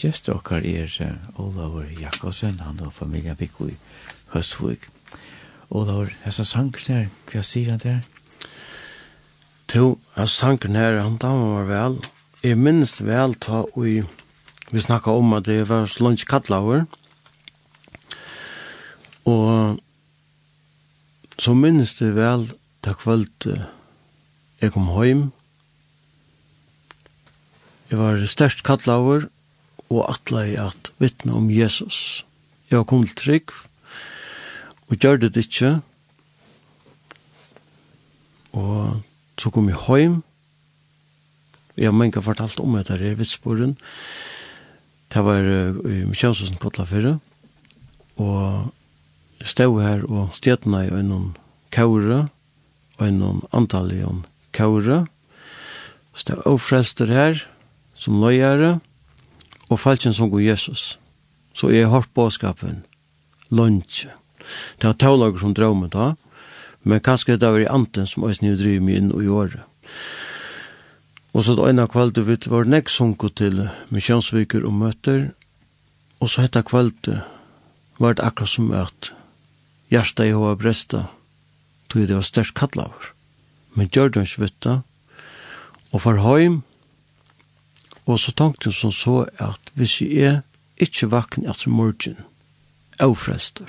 Gjester 0.00 0.38
okkar 0.38 0.64
er 0.64 0.88
Olavur 1.36 1.90
Jakobsen, 2.00 2.62
han 2.64 2.80
og 2.80 2.94
familien 2.96 3.36
Bikko 3.36 3.66
i 3.68 3.74
Høstvig. 4.32 4.86
Olavur, 5.68 6.14
hessa 6.24 6.46
sangren 6.48 6.88
her, 6.88 7.12
hva 7.28 7.44
sier 7.44 7.74
han 7.74 7.84
der? 7.84 8.00
To, 9.68 9.98
hessa 10.16 10.46
sangren 10.46 10.80
her, 10.80 10.96
han 11.02 11.20
damer 11.20 11.58
var 11.58 11.70
vel. 11.74 12.00
Jeg 12.40 12.56
minns 12.56 13.02
vel 13.04 13.36
ta 13.36 13.66
ui, 13.76 14.00
vi 14.72 14.88
snakka 14.88 15.12
om 15.12 15.36
at 15.36 15.44
det 15.52 15.60
var 15.68 15.92
slunch 15.92 16.24
kattlaver. 16.24 16.86
Og 19.28 19.76
så 21.36 21.52
minnes 21.52 21.98
det 22.00 22.14
vel 22.16 22.48
ta 22.80 22.96
kvöld 22.96 23.44
jeg 24.62 24.72
kom 24.72 24.88
hjem, 24.96 25.28
Jeg 27.96 28.04
var 28.04 28.24
størst 28.28 28.58
kattlaver 28.60 29.22
og 29.88 30.00
atle 30.04 30.42
i 30.50 30.56
at 30.60 30.90
vittne 31.00 31.32
om 31.32 31.46
Jesus. 31.48 32.26
Jeg 32.68 32.82
var 32.82 32.84
kommet 32.90 33.14
trygg 33.16 33.54
og 34.90 34.98
gjør 35.00 35.16
det 35.22 35.30
ikke. 35.40 35.70
Og 38.52 39.00
så 39.40 39.48
kom 39.48 39.72
jeg 39.72 39.80
hjem. 39.80 40.18
Jeg 41.78 41.88
har 41.88 41.96
mange 41.96 42.20
fortalt 42.20 42.60
om 42.60 42.76
etter 42.76 43.00
i 43.00 43.14
Vitsporen. 43.16 43.78
Det 45.08 45.24
var 45.24 45.40
i 45.40 46.04
Kjønnsøsen 46.12 46.60
Kotlafyrre. 46.60 47.16
Og 48.20 48.68
jeg 49.40 49.54
stod 49.56 49.80
her 49.80 50.04
og 50.04 50.36
stedene 50.36 50.84
i 50.84 51.00
noen 51.00 51.32
kaure 51.72 52.26
og 53.00 53.18
noen 53.24 53.44
antall 53.56 53.96
i 53.96 54.04
noen 54.04 54.26
kaure. 54.52 55.06
Så 56.12 56.28
det 56.34 56.42
var 56.44 56.60
frelster 56.60 57.16
her 57.24 57.46
som 57.96 58.20
løyere, 58.20 58.78
og 59.70 59.80
falken 59.80 60.14
som 60.14 60.30
går 60.30 60.44
Jesus. 60.46 60.98
Så 61.56 61.70
jeg 61.72 61.86
har 61.86 61.94
hørt 61.96 62.14
båskapen, 62.14 62.84
lønnsje. 63.50 64.12
Det 64.78 64.86
var 64.86 64.98
tålager 65.00 65.42
som 65.42 65.54
drømmet 65.56 65.94
da, 65.96 66.12
men 66.86 67.02
kanskje 67.02 67.38
det 67.40 67.50
var 67.50 67.60
i 67.60 67.70
anten 67.70 68.06
som 68.06 68.28
øyne 68.28 68.54
driver 68.54 68.84
meg 68.84 69.00
inn 69.00 69.14
og 69.14 69.24
gjøre. 69.24 69.64
Og 71.34 71.44
så 71.44 71.56
det 71.56 71.66
ene 71.68 71.88
kveldet 71.90 72.24
vi 72.28 72.36
var 72.48 72.68
nek 72.68 72.88
sunket 72.88 73.34
til 73.40 73.66
misjonsviker 73.92 74.64
og 74.64 74.72
møter, 74.72 75.32
og 76.20 76.30
så 76.30 76.46
hette 76.46 76.62
kveldet 76.64 77.24
var 77.98 78.16
det 78.16 78.24
akkurat 78.24 78.52
som 78.52 78.70
at 78.72 79.10
hjertet 79.92 80.30
i 80.30 80.36
hva 80.36 80.54
bresta, 80.56 81.08
tog 81.88 82.06
det 82.06 82.16
var 82.16 82.24
størst 82.24 82.54
kattlaver. 82.56 83.12
Men 83.74 83.90
gjør 83.92 84.14
det 84.14 84.24
ikke 84.28 84.46
vitt 84.46 84.68
og 84.70 86.00
for 86.02 86.20
høym, 86.20 86.62
Og 88.06 88.20
så 88.22 88.32
tenkte 88.32 88.70
hun 88.70 88.76
som 88.78 88.92
så 88.94 89.16
at 89.42 89.72
hvis 89.74 90.00
jeg 90.00 90.22
er 90.22 90.40
ikke 90.78 91.10
vakken 91.10 91.48
etter 91.50 91.72
morgen, 91.72 92.20
avfrester, 93.02 93.68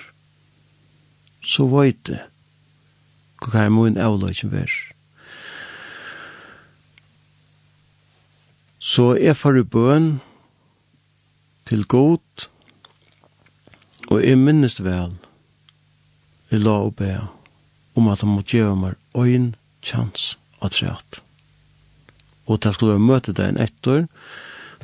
så 1.41 1.65
vet 1.71 2.11
jeg 2.11 2.23
hva 3.41 3.65
jeg 3.65 3.73
må 3.73 3.85
en 3.87 3.99
avløyken 4.01 4.51
være. 4.51 4.93
Så 8.79 9.13
jeg 9.19 9.37
får 9.37 9.59
i 9.59 9.63
bøen 9.63 10.09
til 11.67 11.85
god, 11.85 12.47
og 14.07 14.23
jeg 14.23 14.39
minnes 14.39 14.79
vel, 14.83 15.17
jeg 16.51 16.63
la 16.63 16.77
og 16.87 16.95
be 16.95 17.11
om 17.97 18.07
at 18.07 18.21
han 18.23 18.35
må 18.37 18.45
gjøre 18.47 18.75
meg 18.79 18.95
øyn 19.17 19.55
kjans 19.83 20.35
at 20.61 20.77
treat 20.77 21.26
og 22.47 22.61
det 22.63 22.73
skulle 22.73 22.95
være 22.95 23.07
møte 23.07 23.35
dagen 23.35 23.59
etter, 23.61 24.07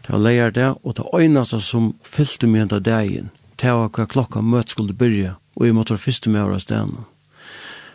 det 0.03 0.11
var 0.11 0.19
leier 0.19 0.51
det, 0.51 0.73
og 0.83 0.97
det 0.97 1.07
øyneste 1.15 1.61
som 1.63 1.93
fyllte 2.03 2.47
meg 2.47 2.65
enda 2.65 2.79
dagen, 2.83 3.29
det 3.61 3.71
var 3.71 3.91
hva 3.95 4.07
klokka 4.09 4.41
møte 4.43 4.75
skulle 4.75 4.95
begynne, 4.95 5.37
og 5.55 5.65
jeg 5.65 5.75
måtte 5.75 5.95
være 5.95 6.05
første 6.05 6.29
med 6.29 6.43
åra 6.43 6.59
stedene. 6.59 7.05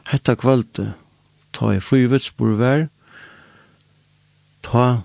Hetta 0.08 0.34
kvalte, 0.38 0.94
ta 1.52 1.74
i 1.74 1.82
frivitsbor 1.84 2.56
vær, 2.56 2.86
ta 4.64 5.02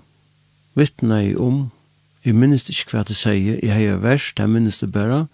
vittne 0.74 1.20
i 1.28 1.34
om, 1.36 1.68
jeg 2.24 2.38
minnes 2.40 2.64
ikke 2.72 2.94
hva 2.94 3.04
det 3.04 3.18
sier, 3.18 3.58
jeg 3.60 3.74
heier 3.74 4.00
vers, 4.00 4.30
det 4.36 4.48
minnes 4.48 4.80
det 4.80 4.88
bare, 4.94 5.26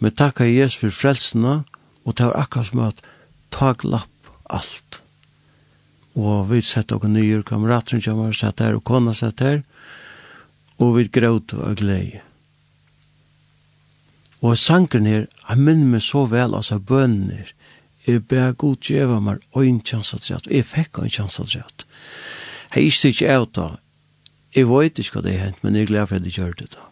men 0.00 0.14
takk 0.14 0.38
takka 0.38 0.48
Jesus 0.48 0.80
for 0.80 0.96
frelsene, 0.96 1.58
og 2.04 2.16
det 2.16 2.30
var 2.30 2.46
akkurat 2.46 2.70
som 2.70 2.80
at 2.88 3.04
ta 3.52 3.74
glapp 3.76 4.32
alt 4.50 4.81
og 6.18 6.50
vi 6.50 6.60
sett 6.60 6.92
og 6.92 7.06
nye 7.08 7.42
kamerater 7.46 8.00
som 8.04 8.20
var 8.20 8.34
satt 8.36 8.60
der, 8.60 8.76
og 8.76 8.84
kona 8.84 9.14
satt 9.16 9.38
der, 9.40 9.62
og 10.78 10.96
vi 10.96 11.08
gråt 11.08 11.54
og 11.56 11.76
glede. 11.80 12.20
Og 14.42 14.58
sangen 14.58 15.06
her, 15.06 15.28
jeg 15.48 15.58
minner 15.58 15.94
meg 15.94 16.02
så 16.02 16.24
vel, 16.26 16.56
altså 16.58 16.80
bønner, 16.82 17.52
jeg 18.06 18.24
ber 18.26 18.56
god 18.58 18.80
djeva 18.82 19.20
meg 19.22 19.44
og 19.54 19.62
en 19.62 19.78
chans 19.86 20.10
at 20.16 20.26
rett, 20.26 20.48
jeg 20.50 20.66
fikk 20.66 20.98
en 20.98 21.12
chans 21.12 21.38
at 21.38 21.54
rett. 21.54 21.84
Jeg 22.74 22.90
er 22.90 23.12
ikke 23.12 23.30
av 23.30 23.46
da, 23.54 23.66
jeg 24.52 24.66
vet 24.68 24.98
ikke 24.98 25.16
hva 25.16 25.22
det 25.24 25.36
er 25.36 25.44
hent, 25.46 25.60
men 25.62 25.76
jeg 25.76 25.86
er 25.86 25.92
glad 25.92 26.08
for 26.10 26.18
at 26.18 26.26
jeg 26.26 26.34
gjør 26.40 26.56
det 26.58 26.72
da. 26.74 26.88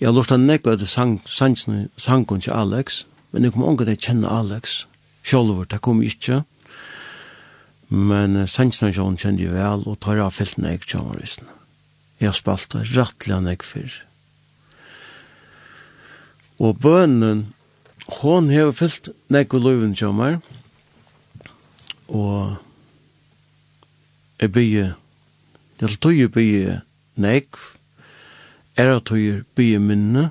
Jeg 0.00 0.08
har 0.08 0.16
lyst 0.16 0.32
til 0.32 0.40
å 0.40 0.42
nekva 0.42 0.72
etter 0.74 0.88
sangen 0.90 2.40
til 2.40 2.54
Alex, 2.56 3.04
men 3.30 3.44
jeg 3.44 3.54
kom 3.54 3.66
ångan 3.68 3.86
til 3.86 3.94
å 3.94 4.02
kjenne 4.08 4.32
Alex, 4.32 4.80
sjolver, 5.22 5.68
det 5.68 5.82
kom 5.84 6.00
ikke, 6.02 6.40
Men 7.92 8.38
uh, 8.40 8.48
Sandstansjon 8.48 9.18
kjente 9.20 9.44
jeg 9.44 9.52
vel, 9.52 9.84
og 9.84 10.00
tar 10.00 10.22
av 10.24 10.32
feltene 10.32 10.72
jeg 10.72 10.86
kjønnerisen. 10.86 11.48
Jeg 12.20 12.30
har 12.30 12.38
spalt 12.38 12.72
det 12.72 12.86
rettelig 12.94 13.36
han 13.36 13.50
jeg 13.50 13.66
før. 13.66 13.98
Og 16.62 16.78
bønnen, 16.80 17.46
hon 18.22 18.50
har 18.52 18.72
fyllt 18.76 19.10
nekko 19.32 19.58
og 19.60 19.66
løven 19.66 19.96
kjønner, 19.98 20.40
og 22.12 22.58
jeg 24.40 24.52
bygge, 24.52 24.86
jeg 25.80 25.98
tog 26.02 26.16
jeg 26.16 26.32
bygge 26.32 26.80
nek, 27.20 27.58
er 28.78 28.94
at 28.96 29.12
jeg 29.12 29.44
bygge 29.56 29.82
minne, 29.82 30.30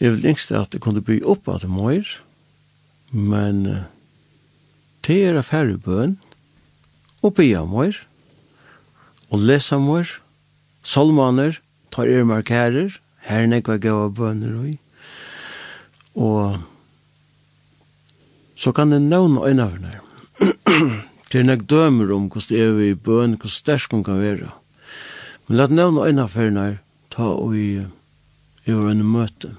Jeg 0.00 0.10
vil 0.12 0.24
yngste 0.26 0.58
at 0.58 0.74
jeg 0.74 0.82
kunne 0.82 1.00
bygge 1.00 1.26
opp 1.26 1.48
at 1.48 1.62
det 1.62 1.70
møyre, 1.70 2.18
men 3.14 3.66
uh, 3.66 3.84
det 5.06 5.20
er 5.24 5.38
affære 5.38 5.78
bøn, 5.86 6.18
og 7.22 7.34
be 7.34 7.48
om 7.58 7.72
vår, 7.72 7.98
og 9.30 9.40
lese 9.40 9.76
om 9.76 9.88
vår, 9.88 10.18
solmaner, 10.84 11.60
tar 11.92 12.10
er 12.10 12.24
markerer, 12.24 12.98
her 13.24 13.44
er 13.44 13.48
nekva 13.48 13.78
gav 13.80 14.10
bønner 14.12 14.56
og 14.60 14.80
og 16.14 16.60
så 18.54 18.72
kan 18.72 18.92
det 18.92 19.02
nøvne 19.02 19.42
øynaverne. 19.42 19.98
det 21.32 21.40
er 21.40 21.42
nek 21.42 21.64
dømer 21.70 22.12
om 22.14 22.28
hvordan 22.30 22.48
det 22.48 22.60
er 22.62 22.72
vi 22.72 22.90
i 22.90 22.94
bøn, 22.94 23.34
hvordan 23.34 23.50
stersk 23.50 23.92
hun 23.92 24.04
kan 24.04 24.20
være. 24.20 24.50
Men 25.48 25.56
la 25.56 25.66
det 25.66 25.76
nevne 25.76 26.06
en 26.08 26.16
nøvne 26.16 26.42
øynaverne 26.42 26.78
ta 27.10 27.22
og 27.22 27.56
i, 27.56 27.82
i 28.66 28.72
vår 28.72 29.02
møte. 29.02 29.54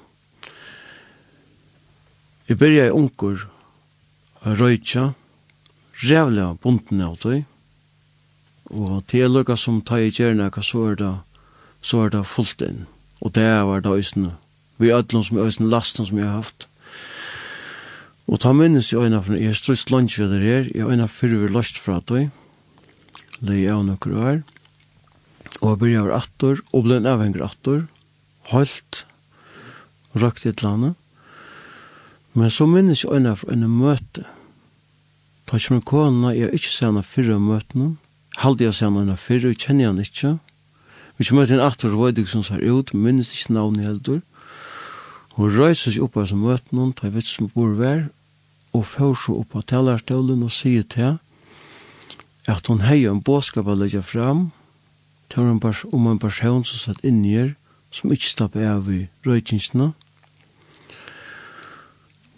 Jeg 2.48 2.58
begynner 2.58 2.90
i 2.90 2.96
unkur, 2.96 3.48
røytja, 4.46 5.14
rævlig 6.04 6.60
bunden 6.62 7.02
av 7.02 7.18
tøy. 7.22 7.44
Og 8.74 9.04
til 9.08 9.32
lukka 9.32 9.56
som 9.56 9.82
tar 9.82 10.04
i 10.04 10.12
kjerna, 10.12 10.50
så 10.62 10.92
er 10.92 10.96
det, 11.00 11.14
så 11.82 12.06
er 12.06 12.10
det 12.10 12.26
fullt 12.28 12.62
inn. 12.62 12.86
Og 13.22 13.34
det 13.36 13.46
var 13.46 13.82
det 13.82 13.92
øysene. 13.92 14.36
Vi 14.78 14.90
er 14.90 15.00
ødlom 15.00 15.24
som 15.24 15.38
er 15.38 15.46
øysene 15.46 15.70
lasten 15.70 16.06
som 16.06 16.18
jeg 16.18 16.28
har 16.28 16.42
haft. 16.42 16.68
Og 18.28 18.40
ta 18.42 18.52
minnes 18.54 18.92
i 18.92 18.98
øyne, 18.98 19.22
for 19.22 19.38
jeg 19.38 19.54
er 19.54 19.54
strøst 19.54 19.92
lunsj 19.92 20.20
ved 20.20 20.34
det 20.34 20.42
her, 20.42 20.70
i 20.76 20.82
øyne 20.82 21.08
fyrir 21.08 21.46
vi 21.46 21.54
løst 21.54 21.78
fra 21.78 22.02
det. 22.10 22.30
Leie 23.40 23.72
av 23.72 23.86
nokkur 23.86 24.18
her. 24.18 24.42
Og 25.62 25.70
jeg 25.70 25.80
begynner 25.80 26.10
av 26.10 26.24
attor, 26.24 26.60
og 26.74 26.88
ble 26.88 26.98
en 26.98 27.10
avhenger 27.10 27.46
atter, 27.46 27.86
Holdt, 28.46 29.08
røkt 30.14 30.44
i 30.46 30.52
et 30.52 30.60
eller 30.62 30.74
annet. 30.74 30.96
Men 32.34 32.52
så 32.54 32.68
minnes 32.70 33.02
jeg 33.02 33.14
øyne 33.14 33.34
for 33.36 33.50
en 33.54 33.66
møte 33.70 34.26
Da 35.46 35.60
kommer 35.60 35.82
kona, 35.86 36.34
jeg 36.34 36.48
har 36.50 36.58
ikke 36.58 36.72
sett 36.72 36.88
henne 36.88 37.04
fyrre 37.06 37.36
av 37.38 37.44
møtene. 37.46 37.96
Halde 38.42 38.66
jeg 38.66 38.78
sett 38.80 38.90
henne 38.90 39.18
fyrre, 39.18 39.52
jeg 39.54 39.62
kjenner 39.62 39.92
henne 39.92 40.06
ikke. 40.06 40.38
Vi 41.18 41.28
kommer 41.30 41.46
til 41.46 41.60
en 41.60 41.68
aktor 41.68 41.92
atter 41.94 42.00
røydig 42.00 42.28
som 42.28 42.44
ser 42.44 42.64
ut, 42.66 42.94
minnes 42.94 43.30
ikke 43.32 43.54
navnet 43.54 43.86
heldur. 43.86 44.22
Hun 45.36 45.52
røyser 45.52 45.94
seg 45.94 46.04
opp 46.04 46.18
av 46.18 46.28
som 46.32 46.42
møtene, 46.44 46.90
da 46.96 47.08
jeg 47.08 47.16
vet 47.16 47.30
som 47.30 47.52
bor 47.54 47.76
vær, 47.78 48.08
og 48.76 48.88
får 48.90 49.14
seg 49.22 49.38
opp 49.40 49.56
av 49.56 49.68
tellerstølen 49.70 50.44
og 50.44 50.52
sier 50.52 50.84
til 50.84 51.18
at 52.52 52.68
hun 52.70 52.84
heier 52.86 53.14
en 53.14 53.24
båskap 53.24 53.70
å 53.70 53.78
legge 53.78 54.02
fram, 54.06 54.50
til 55.30 55.46
hun 55.46 55.62
bare 55.62 55.88
om 55.94 56.10
en 56.10 56.22
person 56.22 56.66
som 56.68 56.82
satt 56.82 57.06
inn 57.06 57.24
i 57.26 57.38
her, 57.38 57.56
som 57.94 58.12
ikke 58.12 58.28
stopper 58.28 58.68
av 58.68 58.90
i 58.92 59.06
røykingsene. 59.26 59.94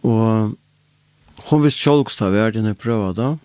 Og 0.06 0.56
Hon 1.50 1.62
visste 1.62 1.82
själv 1.82 2.00
att 2.02 2.34
vi 2.34 2.52
denne 2.52 2.74
prøva 2.76 3.14
da. 3.14 3.38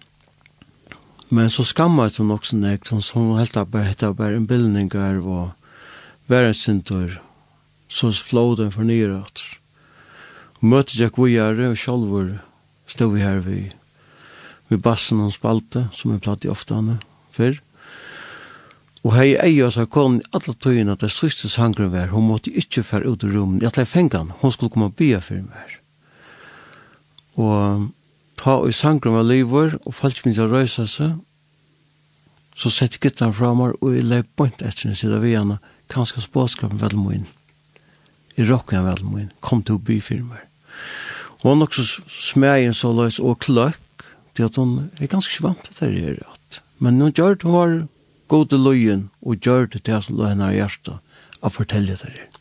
Men 1.28 1.50
så 1.50 1.64
skammades 1.64 2.18
hon 2.18 2.30
också 2.30 2.56
näkt. 2.56 2.88
Hon 2.88 3.02
som 3.02 3.36
helt 3.38 3.56
av 3.56 3.66
bare 3.66 3.82
hette 3.82 4.12
bare 4.12 4.36
en 4.36 4.46
bildning 4.46 4.88
där 4.88 5.14
var 5.14 5.50
världsintor. 6.26 7.22
Så 7.88 8.12
flåden 8.12 8.72
för 8.72 8.82
nyrat. 8.82 9.40
Mötet 10.60 10.98
jeg 10.98 11.12
kvijare 11.12 11.68
og 11.68 11.78
själv 11.78 12.38
stod 12.86 13.14
vi 13.14 13.20
her 13.20 13.38
vid, 13.38 13.70
vid 14.68 14.80
bassen 14.80 15.20
og 15.20 15.32
spalte 15.32 15.88
som 15.92 16.12
vi 16.12 16.18
platt 16.18 16.44
i 16.44 16.48
ofta 16.48 16.74
henne 16.74 16.98
förr. 17.30 17.60
Og 19.04 19.14
hei 19.14 19.36
ei 19.36 19.62
og 19.62 19.72
sa 19.74 19.86
kon 19.86 20.20
alle 20.32 20.54
tøyene 20.54 20.92
at 20.92 21.00
det 21.02 21.10
strykste 21.10 21.48
sangren 21.48 21.92
var. 21.92 22.10
Hun 22.10 22.26
måtte 22.26 22.50
ikke 22.50 22.82
fære 22.82 23.06
ut 23.06 23.24
i 23.24 23.30
rummet. 23.30 23.62
Jeg 23.62 23.72
tle 23.72 23.86
fengan. 23.86 24.32
Hun 24.40 24.52
skulle 24.52 24.70
komme 24.70 24.90
og 24.90 24.96
bya 24.98 25.18
for 25.18 25.34
meg. 25.34 25.81
Og 27.40 27.90
ta 28.40 28.58
og 28.60 28.74
sangrum 28.74 29.18
av 29.20 29.28
livor, 29.28 29.76
og 29.86 29.94
falt 29.96 30.24
minns 30.24 30.40
a 30.42 30.48
røysa 30.48 30.86
seg, 30.90 31.18
så 32.56 32.70
sett 32.70 32.98
gittan 33.00 33.32
framar, 33.32 33.76
og 33.80 33.94
jeg 33.94 34.04
leip 34.04 34.28
bort 34.36 34.60
etter 34.60 34.90
en 34.90 34.98
sida 34.98 35.20
vi 35.22 35.34
hana, 35.36 35.58
kanska 35.92 36.20
spåskapen 36.20 36.80
vel 36.80 36.96
må 36.98 37.14
inn. 37.16 37.28
I 38.36 38.44
rokken 38.48 38.80
han 38.80 38.88
vel 38.88 39.04
må 39.06 39.22
inn, 39.22 39.32
kom 39.40 39.62
til 39.64 39.78
å 39.78 39.84
by 39.84 39.98
firmer. 40.04 40.44
Og 41.42 41.50
han 41.50 41.64
også 41.64 42.04
smegin 42.08 42.76
så 42.76 42.92
løys 42.94 43.20
og 43.20 43.40
kløkk, 43.44 43.80
til 44.32 44.48
at 44.48 44.56
hun 44.56 44.90
er 44.96 45.10
ganske 45.12 45.42
vant 45.44 45.66
til 45.76 45.92
det 45.92 46.04
her, 46.04 46.20
men 46.80 47.00
hun 47.00 47.12
gjør 47.12 47.36
det, 47.36 47.44
hun 47.44 47.52
var 47.52 47.74
god 48.32 48.46
til 48.48 48.64
løyen, 48.64 49.02
og 49.20 49.44
gjør 49.44 49.66
det 49.66 49.82
til 49.82 49.92
det 49.92 49.98
som 50.06 50.16
løy 50.16 50.30
henne 50.32 50.48
i 50.50 50.56
hjertet, 50.56 50.98
å 51.44 51.50
fortelle 51.52 51.94
det 51.94 52.08
her. 52.08 52.40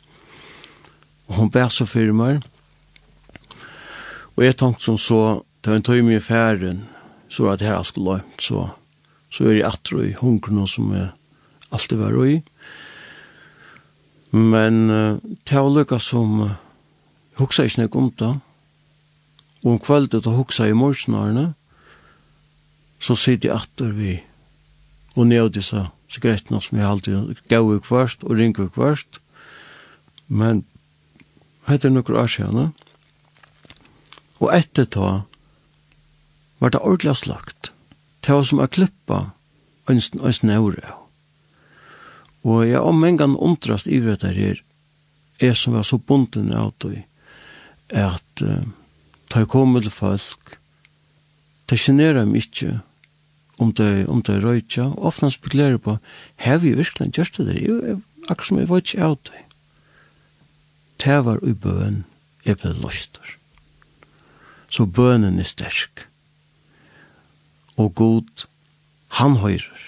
Og 1.30 1.36
hun 1.38 1.52
bæs 1.52 1.82
og 1.84 1.92
firmer, 1.92 2.40
og 2.40 2.61
Og 4.42 4.48
jeg 4.48 4.56
tenkte 4.58 4.82
som 4.82 4.96
så, 4.98 5.18
ta 5.62 5.76
en 5.78 5.84
tøy 5.86 6.00
med 6.02 6.24
færen, 6.26 6.80
så 7.30 7.44
var 7.46 7.60
det 7.60 7.68
her 7.68 7.76
alt 7.78 7.92
skulle 7.92 8.16
lømt, 8.16 8.42
så, 8.42 8.72
så 9.30 9.46
er 9.46 9.60
jeg 9.60 9.68
atro 9.68 10.00
i 10.02 10.16
hungren 10.18 10.64
som 10.66 10.88
jeg 10.96 11.12
alltid 11.70 12.02
var 12.02 12.18
i. 12.26 12.40
Men 14.34 14.90
uh, 14.90 15.22
det 15.46 15.62
var 15.62 15.70
lykka 15.70 16.02
som, 16.02 16.42
uh, 16.42 16.58
huksa 17.38 17.68
ikke 17.70 17.84
nek 17.84 18.00
om 18.02 18.10
det, 18.18 18.32
og 19.62 19.72
om 19.76 19.80
kveldet 19.86 20.26
og 20.26 20.40
huksa 20.42 20.72
i 20.72 20.74
morsnarene, 20.74 21.52
så 22.98 23.14
sitter 23.14 23.52
jeg 23.52 23.62
atter 23.62 23.94
vi, 23.94 24.18
og 25.14 25.30
ned 25.30 25.46
av 25.46 25.54
disse 25.54 25.86
sigarettene 26.10 26.66
som 26.66 26.82
jeg 26.82 26.90
alltid 26.90 27.46
gav 27.46 27.70
i 27.78 27.82
kvart 27.86 28.26
og 28.26 28.42
ringe 28.42 28.66
i 28.66 28.74
kvart, 28.74 29.22
men 30.26 30.66
hette 31.70 31.92
er 31.94 31.94
noen 31.94 32.24
år 32.26 32.40
siden, 32.40 32.74
og 34.42 34.50
etter 34.56 34.88
ta 34.90 35.12
var 36.62 36.74
det 36.74 36.82
ordentlig 36.82 37.16
slagt. 37.22 37.72
Det 38.22 38.34
var 38.34 38.46
som 38.46 38.62
å 38.62 38.70
klippe 38.70 39.20
en, 39.90 40.02
og 40.22 40.34
snøyre. 40.38 40.94
Og 42.46 42.66
jeg 42.66 42.82
om 42.82 43.04
en 43.06 43.18
gang 43.18 43.38
omtrast 43.38 43.90
i 43.90 44.00
det 44.02 44.22
her, 44.24 44.62
jeg 45.42 45.58
som 45.58 45.74
var 45.78 45.86
så 45.86 45.98
bunden 45.98 46.52
av 46.54 46.74
det, 46.82 47.04
at 47.94 48.46
uh, 48.46 48.62
ta 49.30 49.44
jeg 49.44 49.52
kom 49.52 49.78
til 49.78 49.94
folk, 49.94 50.58
det 51.70 51.80
generer 51.80 52.26
meg 52.26 52.46
ikke 52.46 52.80
om 53.62 53.74
det, 53.78 54.08
om 54.10 54.22
det 54.26 54.38
er 54.38 54.46
røytja, 54.46 54.88
og 54.96 55.12
ofte 55.12 55.28
han 55.28 55.34
spekulerer 55.34 55.78
på, 55.82 55.98
har 56.42 56.62
vi 56.62 56.74
virkelig 56.78 57.12
gjort 57.14 57.38
det 57.38 57.48
der, 57.52 57.62
jo, 57.62 58.00
akkurat 58.28 58.48
som 58.48 58.62
jeg 58.62 58.70
var 58.70 58.82
ikke 58.82 59.06
av 59.06 59.18
det. 59.30 59.44
Det 61.02 61.20
var 61.26 61.42
i 61.46 61.54
bøen, 61.58 62.04
jeg 62.46 62.58
ble 62.62 62.74
løster 62.82 63.38
så 64.72 64.88
bønnen 64.88 65.40
er 65.40 65.48
sterk. 65.48 66.08
Og 67.78 67.94
god, 67.96 68.48
han 69.20 69.38
høyrer. 69.44 69.88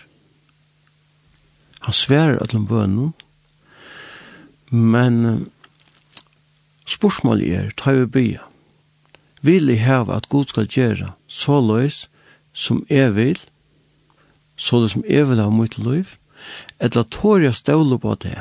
Han 1.84 1.96
sverer 1.96 2.42
ætlom 2.44 2.68
bønnen, 2.68 3.14
men 4.72 5.48
spørsmålet 6.88 7.56
er, 7.56 7.72
ta 7.78 7.94
vi 7.96 8.06
bya. 8.08 8.44
Vil 9.44 9.68
jeg 9.68 9.84
heve 9.84 10.16
at 10.16 10.30
god 10.32 10.48
skal 10.52 10.68
gjøre 10.72 11.10
så 11.28 11.60
løs 11.60 12.08
som 12.54 12.86
jeg 12.90 13.16
vil, 13.16 13.40
så 14.56 14.80
det 14.84 14.94
som 14.94 15.04
jeg 15.10 15.28
vil 15.30 15.42
ha 15.44 15.50
mitt 15.52 15.78
liv, 15.78 16.16
eller 16.80 17.04
tår 17.12 17.44
jeg 17.48 17.60
ståle 17.60 18.00
på 18.00 18.16
det, 18.24 18.40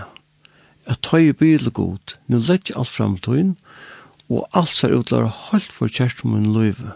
at 0.86 1.02
ta 1.02 1.19
i 1.19 1.32
bil 1.32 1.70
god, 1.70 2.16
nu 2.27 2.39
legg 2.39 2.70
alt 2.77 2.90
fram 2.90 3.16
til 3.19 3.55
og 4.28 4.49
alt 4.53 4.74
ser 4.74 4.93
ut 4.93 5.07
til 5.07 5.19
utlæra 5.19 5.31
holdt 5.51 5.73
for 5.73 5.89
kjært 5.89 6.24
om 6.24 6.35
min 6.36 6.53
løyve. 6.53 6.93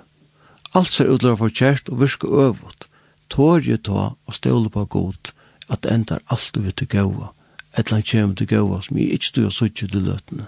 Alt 0.75 0.93
ser 0.93 1.09
ut 1.09 1.21
til 1.21 1.31
utlæra 1.31 1.41
for 1.41 1.49
kjært 1.49 1.89
og 1.89 2.01
virke 2.01 2.27
øvut. 2.27 2.87
Tårje 3.31 3.77
ta 3.77 4.13
og 4.15 4.35
ståle 4.35 4.71
på 4.71 4.85
god 4.85 5.33
at 5.69 5.83
det 5.83 5.93
endar 5.93 6.23
alt 6.31 6.51
du 6.55 6.61
vi 6.61 6.73
til 6.73 6.89
gaua, 6.89 7.33
et 7.75 7.87
eller 7.87 7.99
annet 7.99 8.11
kjem 8.11 8.37
til 8.37 8.47
gaua 8.47 8.81
som 8.83 8.99
jeg 8.99 9.17
ikke 9.17 9.27
styrir 9.27 9.51
suttje 9.51 9.89
til 9.89 10.07
løtene. 10.07 10.47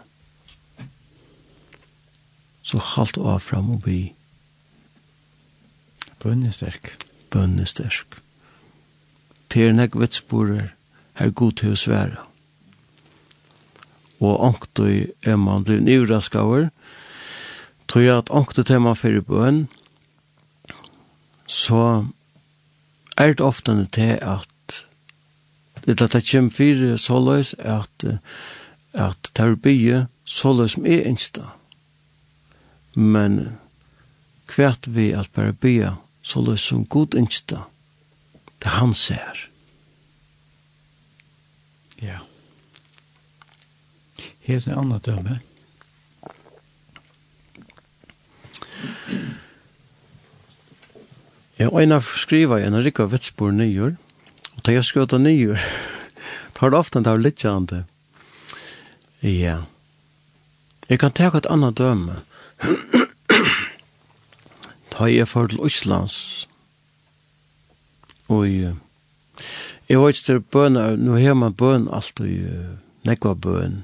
Så 2.62 2.78
halt 2.94 3.18
av 3.18 3.40
fram 3.40 3.70
og 3.70 3.82
bi. 3.82 4.12
Bønnesterk. 6.22 6.94
Bønnesterk. 7.30 8.20
Til 9.48 9.74
nek 9.74 9.96
vitsborer, 9.96 10.74
her 11.16 11.30
god 11.30 11.52
til 11.58 11.72
å 11.72 11.78
svære 11.78 12.27
og 14.20 14.40
ångtøy 14.50 15.10
er 15.22 15.36
man 15.36 15.64
blir 15.64 15.80
nivraskaver, 15.80 16.68
tog 17.88 18.02
jeg 18.02 18.18
at 18.18 18.30
ångtøy 18.30 18.64
til 18.66 18.80
man 18.82 18.96
fyrir 18.98 19.24
bøen, 19.24 19.66
så 21.46 22.04
er 23.16 23.32
det 23.32 23.40
ofte 23.40 23.74
til 23.92 24.18
at 24.20 24.48
det 25.86 26.02
at 26.02 26.12
det 26.12 26.30
kommer 26.30 26.50
fyrir 26.50 26.96
såløys 26.96 27.54
at 27.58 28.04
at 28.94 29.30
det 29.36 29.44
er 29.44 29.54
bygge 29.54 30.06
såløys 30.24 30.72
som 30.72 30.86
er 30.86 31.06
innsta. 31.06 31.42
Men 32.94 33.58
kvært 34.46 34.88
vi 34.94 35.10
at 35.12 35.30
bare 35.32 35.52
bygge 35.52 35.94
såløys 36.22 36.60
som 36.60 36.86
god 36.86 37.14
innsta, 37.14 37.56
det 38.62 38.68
han 38.70 38.94
ser. 38.94 39.48
Ja. 42.02 42.06
Yeah. 42.06 42.27
Helt 44.48 44.66
en 44.66 44.78
annan 44.78 45.00
döme. 45.04 45.38
Ja, 51.58 51.68
og 51.68 51.82
en 51.82 51.92
av 51.92 52.06
skriva 52.16 52.56
en 52.62 52.78
av 52.78 52.86
rikka 52.86 53.04
vetsbor 53.12 53.52
nyer, 53.52 53.98
og 54.54 54.62
da 54.64 54.72
jeg 54.72 54.86
skrøta 54.88 55.18
nyer, 55.20 55.60
tar 56.56 56.72
det 56.72 56.78
ofte 56.78 57.02
en 57.02 57.10
av 57.10 57.20
litt 57.20 57.42
littjande. 57.42 57.82
Ja. 59.20 59.58
Jeg 60.88 61.02
kan 61.02 61.12
teka 61.12 61.42
et 61.42 61.50
annet 61.52 61.76
døme. 61.76 62.22
ta 64.94 65.10
jeg 65.12 65.28
for 65.28 65.52
til 65.52 65.60
Øslands, 65.60 66.48
og 68.32 68.48
jeg 68.48 70.00
var 70.00 70.08
ikke 70.08 70.24
til 70.24 70.40
bøn, 70.40 70.80
nå 71.04 71.20
har 71.20 71.36
man 71.36 71.52
bøn 71.52 71.90
alt, 71.92 72.16
og 72.24 73.04
nekva 73.04 73.34
bøn, 73.34 73.82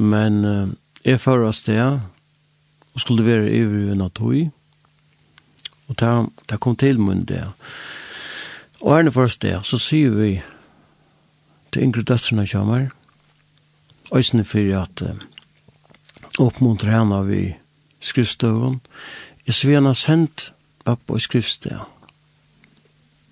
Men 0.00 0.44
uh, 0.44 0.68
jeg 1.04 1.20
fører 1.20 1.50
oss 1.50 1.62
det, 1.66 1.80
og 2.94 3.02
skulle 3.02 3.26
være 3.26 3.52
i 3.52 3.60
en 3.92 4.04
av 4.04 4.12
tog, 4.16 4.48
og 5.90 5.98
ta, 6.00 6.24
ta 6.48 6.56
kom 6.56 6.76
til 6.78 7.00
munnen 7.00 7.26
det. 7.28 7.42
Og 8.80 8.94
herne 8.94 9.12
for 9.12 9.28
det, 9.42 9.58
så 9.66 9.78
sier 9.78 10.14
vi 10.16 10.30
til 11.70 11.84
yngre 11.84 12.02
døtterne 12.02 12.46
kommer, 12.48 12.88
øysene 14.14 14.44
for 14.44 14.72
at 14.80 15.04
uh, 15.04 15.20
oppmuntre 16.40 16.92
henne 16.94 17.24
vi 17.28 17.42
skriftstøven, 18.00 18.80
Jeg 19.46 19.54
svena 19.54 19.94
sendt 19.94 20.52
opp 20.86 21.10
og 21.10 21.20
skriftstøven. 21.20 21.88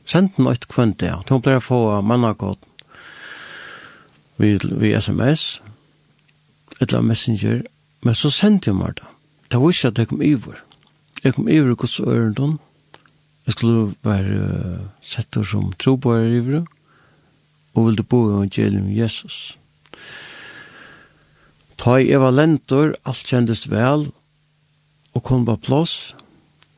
Sendt 0.08 0.36
den 0.36 0.48
et 0.48 0.64
kvønt 0.68 1.00
det, 1.00 1.12
hun 1.28 1.42
pleier 1.44 1.60
å 1.60 1.64
få 1.64 1.80
mannagåten 2.02 2.68
vi, 4.38 4.58
vi 4.62 4.92
sms, 4.96 5.60
eller 6.80 7.00
messenger, 7.02 7.62
men 8.02 8.14
så 8.14 8.30
sendte 8.30 8.70
jeg 8.70 8.78
meg 8.78 8.98
det. 8.98 9.06
Det 9.50 9.60
var 9.60 9.72
ikke 9.72 9.88
at 9.88 9.98
jeg 9.98 10.08
kom 10.08 10.22
iver. 10.22 10.64
Jeg 11.24 11.34
kom 11.34 11.48
iver 11.48 11.74
hos 11.74 12.00
gods. 12.00 12.58
Jeg 13.46 13.52
skulle 13.56 13.94
være 14.04 14.40
uh, 14.44 14.88
sett 15.02 15.38
som 15.48 15.72
trobøyer 15.80 16.36
iver, 16.36 16.66
og 17.74 17.86
ville 17.86 18.02
bo 18.02 18.28
i 18.28 18.34
evangelium 18.34 18.90
Jesus. 18.92 19.56
Ta 21.78 21.96
i 21.96 22.10
eva 22.12 22.30
lentor, 22.30 22.92
alt 23.06 23.24
kjendes 23.24 23.70
vel, 23.70 24.10
og 25.14 25.24
kom 25.24 25.46
på 25.46 25.56
plass, 25.56 26.14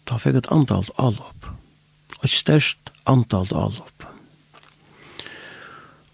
ta 0.07 0.19
fikk 0.21 0.39
et 0.41 0.51
antall 0.55 0.87
allopp. 0.97 1.51
Et 2.23 2.31
størst 2.31 2.93
antall 3.09 3.51
allopp. 3.51 4.07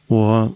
Og 0.09 0.55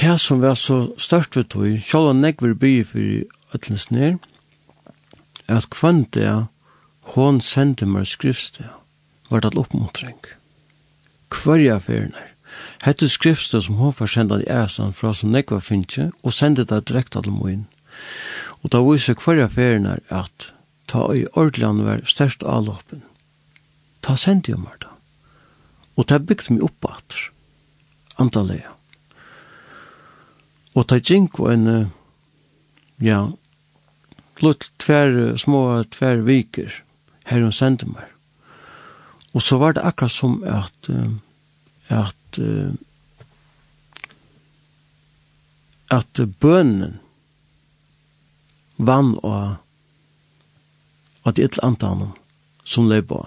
det 0.00 0.18
som 0.20 0.40
var 0.40 0.54
så 0.54 0.92
størst 0.98 1.36
ved 1.36 1.48
tog, 1.50 1.80
selv 1.82 2.12
om 2.12 2.24
jeg 2.24 2.36
vil 2.40 2.54
by 2.54 2.72
for 2.86 3.54
øtlens 3.54 3.90
ned, 3.90 4.18
at 5.48 5.70
kvann 5.70 6.04
det 6.14 6.46
hon 7.14 7.40
sendte 7.40 7.86
meg 7.86 8.06
skriftsted, 8.06 8.68
var 9.30 9.40
det 9.40 9.56
oppmuntring. 9.56 10.18
Hverja 11.32 11.78
ferner. 11.78 12.34
Hette 12.82 13.08
skriftsted 13.08 13.64
som 13.64 13.80
hon 13.80 13.92
får 13.92 14.12
sendt 14.12 14.32
i 14.38 14.48
ærestand 14.50 14.94
fra 14.94 15.14
som 15.14 15.34
jeg 15.34 15.48
var 15.50 15.64
finnes, 15.64 16.12
og 16.22 16.32
sendte 16.32 16.64
det 16.64 16.86
direkte 16.88 17.22
til 17.22 17.32
moen. 17.32 17.66
Og 18.62 18.72
da 18.72 18.82
viser 18.84 19.18
hverja 19.18 19.48
ferner 19.48 20.00
at 20.08 20.52
ta 20.88 21.08
i 21.12 21.26
ordland 21.34 21.82
var 21.82 22.04
størst 22.04 22.44
avloppen. 22.44 23.02
Ta 24.02 24.16
sendte 24.16 24.52
jeg 24.52 24.60
meg 24.62 24.78
da. 24.84 24.94
Og 25.96 26.08
det 26.08 26.26
bygde 26.26 26.54
meg 26.54 26.68
opp 26.68 26.92
at 26.92 27.16
antallet 28.18 28.77
Og 30.78 30.86
ta 30.86 31.00
gink 31.02 31.40
og 31.42 31.50
en, 31.50 31.90
ja, 33.02 33.24
lutt 34.44 34.68
tver, 34.78 35.34
små 35.40 35.82
tver 35.90 36.22
viker 36.26 36.70
her 37.28 37.42
hun 37.42 37.54
sendte 37.54 37.88
meg. 37.90 38.06
Og 39.34 39.42
så 39.44 39.58
var 39.58 39.74
det 39.74 39.84
akkurat 39.84 40.14
som 40.14 40.38
at, 40.46 40.88
at, 41.92 42.38
at 45.98 46.22
bønnen 46.40 46.96
vann 48.78 49.16
og 49.26 49.58
at 51.26 51.38
et 51.38 51.58
eller 51.58 51.66
annet 51.66 52.22
som 52.64 52.88
leba, 52.88 53.20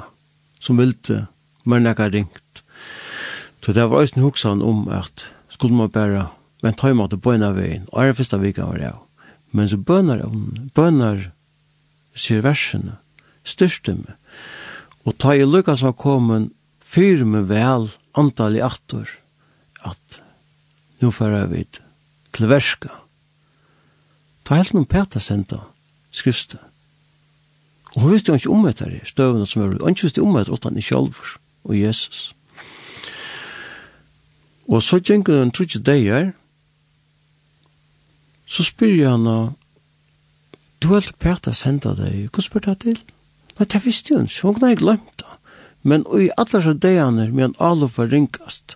som 0.59 0.79
ville 0.79 1.25
mer 1.63 1.83
nekka 1.83 2.09
ringt. 2.09 2.63
Så 3.61 3.73
det 3.77 3.85
var 3.89 4.01
også 4.01 4.17
en 4.17 4.25
hoksan 4.25 4.61
om 4.65 4.87
at 4.89 5.27
skulle 5.49 5.75
man 5.77 5.91
bare 5.91 6.29
men 6.61 6.77
ta 6.77 6.91
imot 6.91 7.15
bøna 7.21 7.51
veien, 7.57 7.87
og 7.91 8.03
er 8.03 8.17
første 8.17 8.39
vika 8.41 8.67
var 8.69 8.81
jeg. 8.81 8.97
Men 9.51 9.69
så 9.69 9.77
bønar 9.77 10.23
om, 10.25 10.69
bønar 10.75 11.31
sier 12.15 12.43
versene, 12.45 12.97
styrste 13.43 13.95
meg. 13.97 14.15
Og 15.05 15.17
ta 15.17 15.33
i 15.35 15.45
Lukas 15.47 15.83
var 15.83 15.97
kommet, 15.97 16.51
fyr 16.81 17.23
med 17.25 17.47
vel 17.49 17.89
antall 18.19 18.57
i 18.59 18.63
attor, 18.63 19.09
at 19.87 20.21
nu 21.01 21.11
fara 21.11 21.45
vi 21.49 21.63
til 22.35 22.49
verska. 22.51 22.91
Ta 24.45 24.59
helt 24.59 24.75
noen 24.75 24.89
peta 24.89 25.21
senda 25.23 25.63
skrifte. 26.11 26.59
Og 27.95 28.03
hun 28.03 28.13
visste 28.13 28.31
jo 28.31 28.39
ikke 28.39 28.53
om 28.53 28.67
etter 28.69 28.91
det, 28.91 29.01
støvende 29.09 29.47
som 29.47 29.63
var, 29.63 29.73
og 29.79 29.89
hun 29.89 29.97
visste 29.99 30.23
om 30.23 30.37
etter 30.39 30.55
åttan 30.55 30.77
i 30.79 30.85
kjolver, 30.85 31.35
og 31.67 31.75
Jesus. 31.79 32.31
Og 34.71 34.83
så 34.83 35.01
gjenker 35.01 35.41
hun 35.41 35.51
trutje 35.51 35.81
deier, 35.83 36.31
Så 38.51 38.65
spyr 38.67 38.97
jeg 38.97 39.07
henne, 39.07 39.53
du 40.83 40.89
har 40.91 41.05
ikke 41.05 41.23
pært 41.23 41.47
å 41.47 41.55
sende 41.55 41.93
deg, 41.95 42.27
hva 42.33 42.43
spyr 42.43 42.67
jeg 42.67 42.81
til? 42.83 42.99
Nei, 43.57 43.67
det 43.69 43.79
visste 43.85 44.17
hun 44.17 44.27
ikke, 44.27 44.47
hun 44.47 44.57
kunne 44.57 44.71
jeg 44.73 44.81
glemt 44.81 45.13
det. 45.21 45.37
Men 45.87 46.03
i 46.19 46.29
alle 46.37 46.61
så 46.61 46.73
dagene, 46.77 47.29
medan 47.31 47.55
Alof 47.63 47.97
var 47.97 48.11
ringast, 48.11 48.75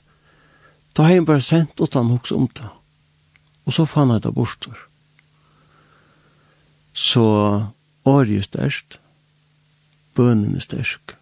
da 0.95 1.06
har 1.06 1.18
jeg 1.18 1.27
bare 1.27 1.43
sendt 1.43 1.81
utan 1.81 2.10
hos 2.14 2.31
om 2.31 2.47
det. 2.56 2.69
Og 3.65 3.76
så 3.76 3.85
fann 3.89 4.14
jeg 4.14 4.23
det 4.23 4.34
borster. 4.34 4.77
Så 6.93 7.26
året 8.07 8.38
er 8.39 8.47
størst, 8.47 8.99
bønnen 10.15 10.56
er 10.56 10.64
størst. 10.64 11.18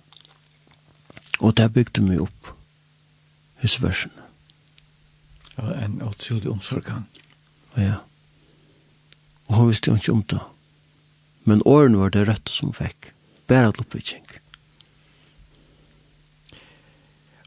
Og 1.41 1.57
det 1.57 1.71
bygde 1.73 2.05
meg 2.05 2.21
opp, 2.21 2.53
hos 3.63 3.79
versene. 3.81 4.27
Ja, 5.57 5.71
en 5.85 6.01
utrolig 6.05 6.51
omsorgan. 6.51 7.07
Ja. 7.77 8.03
Og 9.53 9.59
hun 9.59 9.69
visste 9.69 9.91
jo 9.91 9.99
ikke 9.99 10.13
om 10.15 10.23
det. 10.33 10.39
Men 11.45 11.61
årene 11.69 11.99
var 12.01 12.09
det 12.15 12.23
rett 12.25 12.49
som 12.49 12.71
hun 12.71 12.77
fikk. 12.79 13.11
Bare 13.45 13.69
til 13.69 13.83
oppviking. 13.85 14.23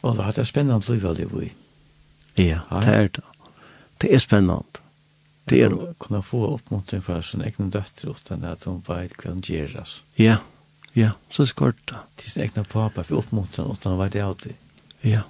Og 0.06 0.14
det 0.14 0.38
er 0.38 0.46
spennende 0.46 0.92
liv 0.92 1.06
av 1.08 1.16
det 1.18 1.26
vi. 1.32 1.48
Ja, 2.38 2.60
det 2.84 2.94
er 2.94 3.08
det. 3.16 3.24
Det 3.98 4.12
er 4.14 4.22
spennende. 4.22 4.62
Det 5.50 5.64
er 5.64 5.74
det. 5.74 5.96
Kunne 5.98 6.22
få 6.22 6.44
oppmuntring 6.52 7.02
fra 7.02 7.18
sin 7.22 7.42
egen 7.42 7.72
døtter 7.74 8.12
uten 8.14 8.46
at 8.46 8.68
hun 8.70 8.84
vet 8.86 9.16
hva 9.18 9.32
hun 9.32 9.42
gjør. 9.42 9.80
altså. 9.82 10.04
Ja, 10.20 10.38
ja, 10.94 11.10
så 11.28 11.46
skort 11.50 11.82
det. 11.90 11.98
Til 12.22 12.30
sin 12.30 12.46
egen 12.46 12.70
pappa 12.70 13.02
for 13.02 13.18
oppmuntring 13.18 13.72
uten 13.72 13.90
han 13.90 14.00
vet 14.04 14.14
det 14.14 14.22
alltid. 14.22 14.54
Ja. 15.02 15.26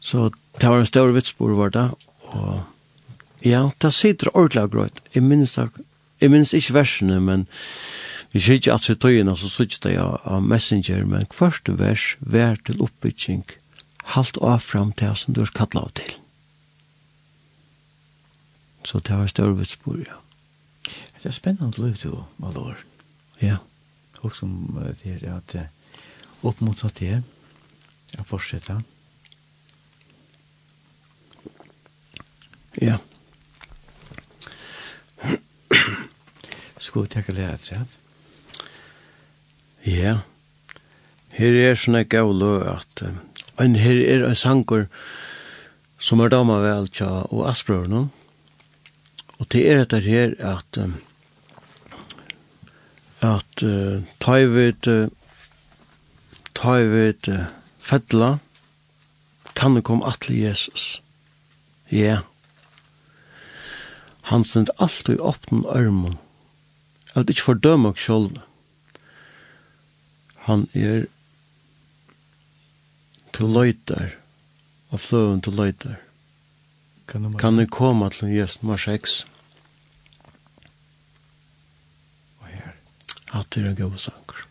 Så 0.00 0.30
det 0.56 0.68
var 0.68 0.80
en 0.80 0.88
stor 0.88 1.12
vitsbord 1.12 1.58
var 1.60 1.76
det, 1.76 1.88
og 2.32 2.62
Ja, 3.44 3.70
det 3.80 3.92
sitter 3.94 4.30
ordentlig 4.36 4.70
grøyt. 4.70 5.00
Jeg 5.14 5.22
minnes, 5.22 5.54
det, 5.56 5.70
jeg 6.20 6.30
minnes 6.30 6.52
ikke 6.54 6.74
versene, 6.76 7.20
men 7.20 7.46
vi 8.32 8.40
ser 8.40 8.60
ikke 8.60 8.74
at 8.74 8.88
vi 8.88 8.96
tøyene, 9.00 9.36
så 9.36 9.48
sitter 9.48 9.88
det 9.88 9.96
av, 10.02 10.20
av 10.24 10.42
Messenger, 10.44 11.06
men 11.08 11.26
første 11.34 11.78
vers, 11.78 12.14
vær 12.20 12.60
til 12.66 12.82
oppbygging, 12.84 13.46
halt 14.14 14.38
av 14.42 14.60
fram 14.64 14.92
til 14.92 15.16
som 15.16 15.34
du 15.34 15.42
har 15.42 15.54
kallet 15.56 15.80
av 15.80 15.90
til. 15.98 16.14
Så 18.84 19.00
det 19.04 19.16
var 19.16 19.32
større 19.32 19.56
vitspor, 19.58 19.98
ja. 20.04 20.20
Det 21.20 21.28
er 21.28 21.36
spennende 21.36 21.82
liv 21.82 21.98
du, 22.00 22.22
Valor. 22.40 22.78
Ja. 23.42 23.58
Og 24.20 24.32
som 24.36 24.72
det 25.02 25.18
er 25.22 25.36
at 25.36 25.56
opp 26.44 26.60
mot 26.64 26.78
satt 26.78 27.00
det, 27.00 27.20
jeg 28.16 28.26
fortsetter. 28.28 28.80
Ja. 28.80 28.96
Ja. 32.80 32.96
Skal 36.80 37.04
vi 37.04 37.12
tenke 37.12 37.34
litt 37.36 37.50
etter? 37.70 37.96
Ja. 39.86 40.20
Her 41.36 41.56
er 41.56 41.78
sånne 41.78 42.04
gavle 42.10 42.54
at 42.68 43.04
Men 43.60 43.76
her 43.76 43.98
er 44.00 44.24
en 44.24 44.38
sanger 44.38 44.86
som 46.00 46.20
er 46.24 46.32
dama 46.32 46.56
vel 46.62 46.88
tja 46.88 47.26
og 47.28 47.44
no. 47.92 48.08
Og 49.38 49.48
det 49.52 49.66
er 49.68 49.82
etter 49.82 50.00
her 50.00 50.34
at 50.40 50.78
at 53.20 53.62
uh, 53.62 54.00
ta 54.18 54.38
i 54.40 54.46
uh, 54.88 55.08
ta 56.54 56.78
i 56.80 56.86
fedla 57.80 58.38
kan 59.54 59.74
det 59.76 59.84
komme 59.84 60.08
atle 60.08 60.34
Jesus. 60.36 61.02
Ja, 61.92 62.22
Han 64.22 64.44
stend 64.44 64.70
alltid 64.78 65.16
i 65.16 65.18
åpnen 65.18 65.64
armen, 65.66 66.18
at 67.14 67.30
ikke 67.30 67.48
fordømme 67.48 67.94
oss 67.94 68.04
selv. 68.06 68.42
Han 70.46 70.66
er 70.74 71.06
til 73.34 73.52
løyter, 73.56 74.14
og 74.90 75.00
fløven 75.00 75.42
til 75.42 75.56
løyter. 75.56 75.98
Kan 77.10 77.58
du 77.58 77.66
komme 77.66 78.10
til 78.10 78.28
Jesus 78.28 78.62
nummer 78.62 78.76
6? 78.76 79.26
Og 82.40 82.46
her. 82.46 82.70
At 83.34 83.46
det 83.54 83.64
er 83.64 83.70
en 83.70 83.76
god 83.76 83.98
sanger. 83.98 84.49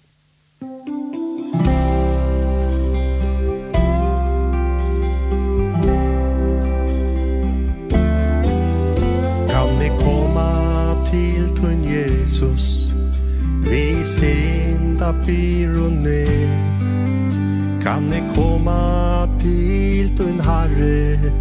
Pyrone 15.26 16.26
Kan 17.82 18.12
jeg 18.14 18.24
komma 18.36 19.26
til 19.40 20.18
din 20.18 20.40
herre? 20.40 21.32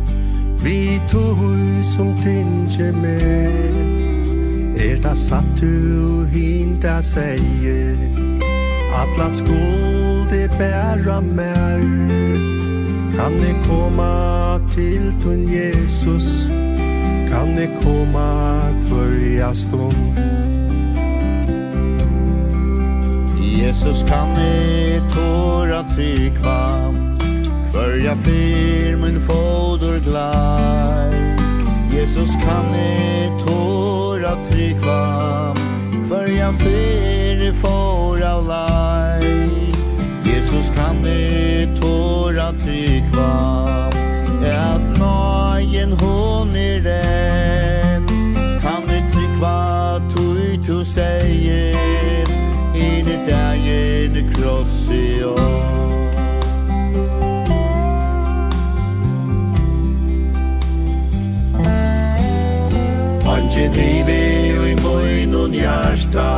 Vi 0.64 1.00
to 1.10 1.36
som 1.82 2.14
tinger 2.22 2.92
med. 2.92 3.98
Er 4.78 4.96
det 5.02 5.18
satt 5.18 5.60
du 5.60 6.24
hinta 6.32 7.00
seie 7.02 7.98
Atla 8.94 9.30
skål 9.32 10.26
det 10.30 10.50
bæra 10.58 11.20
mer. 11.20 11.78
Kan 13.12 13.32
jeg 13.42 13.56
komma 13.66 14.58
til 14.68 15.14
din 15.24 15.42
Jesus? 15.54 16.50
Kan 17.28 17.58
jeg 17.58 17.70
komma 17.82 18.58
hver 18.88 19.52
stund 19.52 20.18
Jesus 23.68 24.02
kan 24.02 24.28
i 24.36 25.00
tåra 25.12 25.82
tryggva 25.82 26.94
Kvörja 27.72 28.16
fyr 28.16 28.96
min 28.96 29.20
foder 29.20 29.98
glar 29.98 31.12
Jesus 31.92 32.32
kan 32.32 32.74
i 32.74 33.30
tåra 33.46 34.44
tryggva 34.44 35.56
Kvörja 36.08 36.52
fyr 36.52 37.42
i 37.48 37.52
fåra 37.52 38.40
lar 38.40 39.22
Jesus 40.24 40.70
kan 40.76 41.06
i 41.06 41.68
tåra 41.80 42.52
tryggva 42.52 43.32
Att 44.74 44.98
nøyen 44.98 45.92
hon 45.92 46.56
är 46.56 46.80
rädd? 46.80 48.08
Kan 48.62 48.82
i 48.90 49.12
tryggva 49.12 50.00
tog 50.14 50.28
du 50.66 50.84
säger? 50.84 52.27
dagen 53.26 54.32
kross 54.32 54.90
i 54.90 55.24
år 55.24 55.48
Anki 63.26 63.68
divi 63.68 64.22
i 64.70 64.74
muinun 64.82 65.54
jarsta 65.54 66.28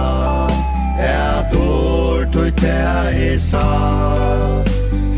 Er 0.98 1.48
dår 1.52 2.26
tog 2.32 2.50
ta 2.56 3.10
i 3.10 3.38
sa 3.38 3.66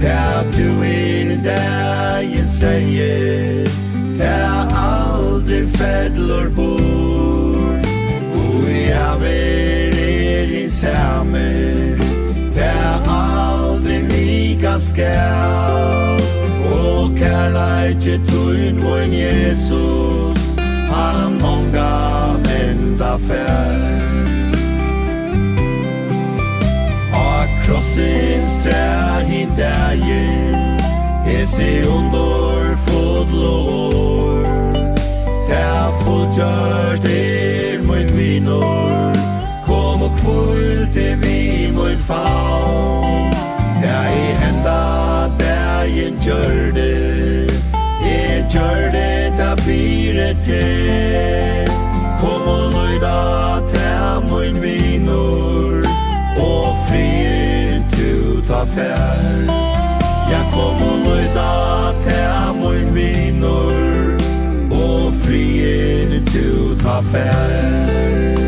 Ta 0.02 0.42
du 0.56 0.68
in 0.82 1.42
dagen 1.42 2.48
seie 2.48 3.66
Ta 4.18 4.38
aldri 4.86 5.66
fedlor 5.76 6.50
bor 6.56 7.31
samme 10.82 11.48
Der 12.54 12.90
aldri 13.06 13.98
vika 14.10 14.78
skal 14.78 16.22
Og 16.74 17.10
kærleitje 17.18 18.18
tuin 18.28 18.82
moin 18.82 19.12
Jesus 19.12 20.42
Han 20.92 21.38
onga 21.42 21.92
enda 22.60 23.16
fær. 23.26 23.78
A 27.14 27.46
krossins 27.62 28.56
træ 28.64 29.24
hin 29.30 29.48
dæje 29.56 30.26
Hese 31.24 31.88
undor 31.88 32.76
fodlor 32.84 34.42
Ta 35.48 35.90
fodgjørt 36.04 37.04
er 37.04 37.82
min 37.82 38.16
vinor 38.16 38.91
fulgte 40.22 41.16
vi 41.20 41.70
mun 41.74 41.98
favn 41.98 43.32
Der 43.82 44.06
i 44.22 44.26
henda 44.42 44.82
der 45.38 45.84
i 45.84 46.06
en 46.06 46.18
gjørde 46.24 46.90
Jeg 48.04 48.46
gjørde 48.52 49.32
da 49.38 49.54
fire 49.54 50.28
til 50.44 51.70
Kom 52.20 52.48
og 52.48 52.64
løyda 52.76 53.18
til 53.72 54.30
mun 54.30 54.62
vinor 54.62 55.88
Og 56.36 56.76
frier 56.86 57.82
tu 57.94 58.40
ta 58.46 58.62
fær 58.74 59.50
Ja 60.32 60.42
kom 60.54 60.82
og 60.90 60.98
løyda 61.06 61.50
til 62.06 62.60
mun 62.60 62.94
vinor 62.94 64.22
Og 64.70 65.12
frier 65.24 66.20
tu 66.30 66.76
ta 66.84 67.00
fær 67.12 68.41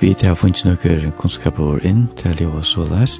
Vi 0.00 0.12
har 0.22 0.36
funnet 0.38 0.60
noen 0.62 1.12
kunnskaper 1.18 1.80
inn 1.82 2.04
til 2.14 2.30
å 2.30 2.44
gjøre 2.44 2.60
så 2.62 2.84
les. 2.86 3.16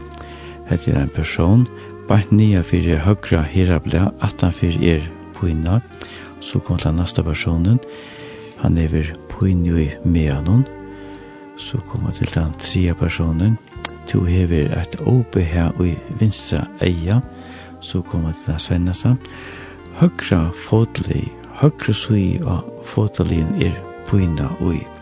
Hette 0.69 0.93
er 0.93 1.01
en 1.01 1.11
person, 1.11 1.65
bare 2.07 2.31
nye 2.31 2.61
for 2.63 2.85
høyre 3.03 3.41
herabla, 3.51 4.13
at 4.23 4.45
han 4.45 4.53
for 4.55 4.77
er 4.79 5.03
på 5.35 5.41
poina. 5.41 5.81
Så 6.41 6.61
kom 6.63 6.79
til 6.79 6.95
neste 6.95 7.25
personen. 7.27 7.81
Han 8.63 8.79
er 8.79 8.93
ved 8.93 9.11
på 9.27 9.41
poina 9.41 9.75
i 9.83 9.89
meanon. 10.05 10.63
Så 11.59 11.81
kom 11.91 12.05
han 12.07 12.15
til 12.15 12.31
den 12.35 12.55
tredje 12.63 12.95
personen. 12.95 13.57
To 14.07 14.23
hever 14.23 14.71
et 14.79 14.95
åpe 15.03 15.43
her 15.43 15.75
i 15.83 15.97
vinstra 16.21 16.69
eia. 16.81 17.19
Så 17.81 18.05
kom 18.07 18.29
han 18.29 18.39
til 18.39 18.53
den 18.53 18.63
seneste. 18.63 19.17
Høyre 19.99 20.53
fotelig, 20.55 21.27
høyre 21.59 21.95
sui 21.95 22.39
og 22.45 22.63
fotelin 22.87 23.51
er 23.59 23.75
på 24.07 24.23
innen 24.23 24.55
og 24.61 24.77
i 24.77 24.98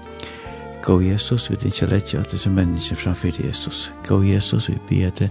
Gå 0.86 1.00
Jesus, 1.02 1.50
vi 1.50 1.56
ikke 1.66 1.86
lette 1.90 2.18
at 2.18 2.30
disse 2.30 2.50
menneskene 2.50 3.00
framfor 3.00 3.40
Jesus. 3.46 3.92
Gå 4.06 4.20
Jesus, 4.22 4.68
vi 4.68 4.76
ber 4.88 5.10
det 5.10 5.30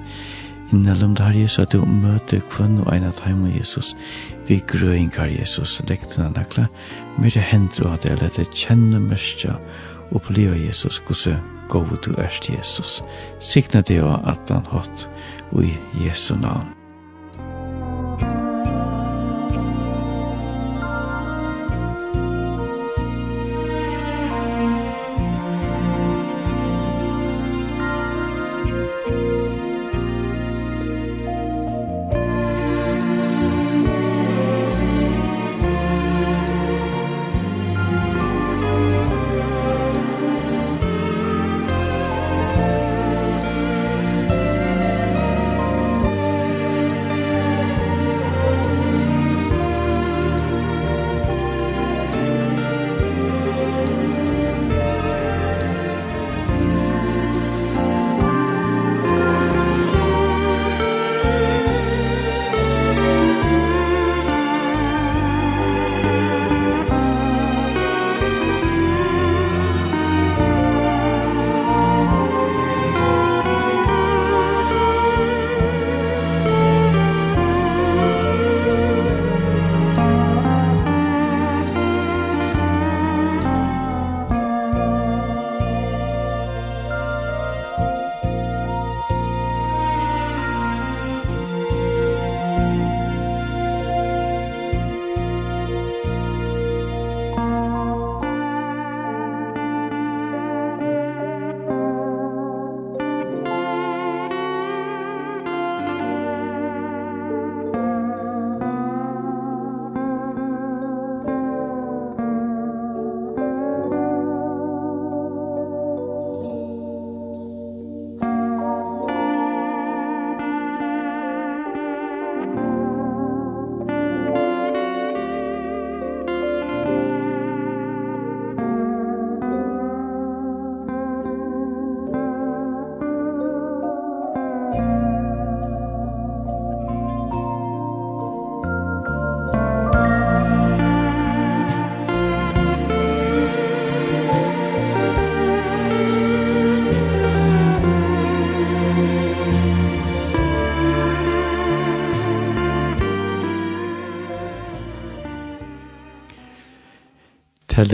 innallum 0.74 1.16
der 1.16 1.32
Jesus, 1.32 1.60
at 1.60 1.72
du 1.72 1.86
møter 1.86 2.44
kvann 2.52 2.82
og 2.84 2.92
egnet 2.92 3.22
heim 3.24 3.46
og 3.48 3.56
Jesus. 3.56 3.96
Vi 4.48 4.60
grøyngar 4.68 5.32
Jesus, 5.32 5.82
lekten 5.88 6.26
av 6.28 6.36
nakla, 6.36 6.68
med 7.18 7.32
det 7.32 7.48
hender 7.48 7.94
at 7.94 8.04
jeg 8.04 8.20
lette 8.20 8.50
kjenne 8.52 9.00
mørkja, 9.00 9.56
livet 10.30 10.68
Jesus, 10.68 11.00
hvordan 11.00 11.40
gå 11.70 11.86
du 12.06 12.12
erst 12.18 12.50
Jesus. 12.50 13.04
Sikna 13.40 13.82
det 13.82 14.04
og 14.04 14.28
at 14.28 14.52
han 14.52 14.68
hatt, 14.76 15.10
og 15.52 15.64
i 15.64 15.78
Jesu 16.04 16.36
navn. 16.36 16.75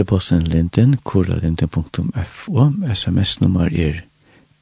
Lydeposten 0.02 0.42
linden, 0.50 0.96
koralinden.fo, 1.04 2.64
sms-nummer 2.94 3.70
er 3.70 4.00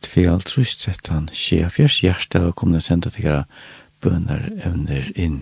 2.13, 0.05 1.31
24, 1.33 1.87
hjertet, 2.05 2.43
og 2.45 2.59
kom 2.61 2.75
å 2.77 2.81
sende 2.85 3.09
til 3.09 3.25
dere 3.25 3.47
bønner 4.05 4.51
evner 4.69 5.09
inn. 5.17 5.39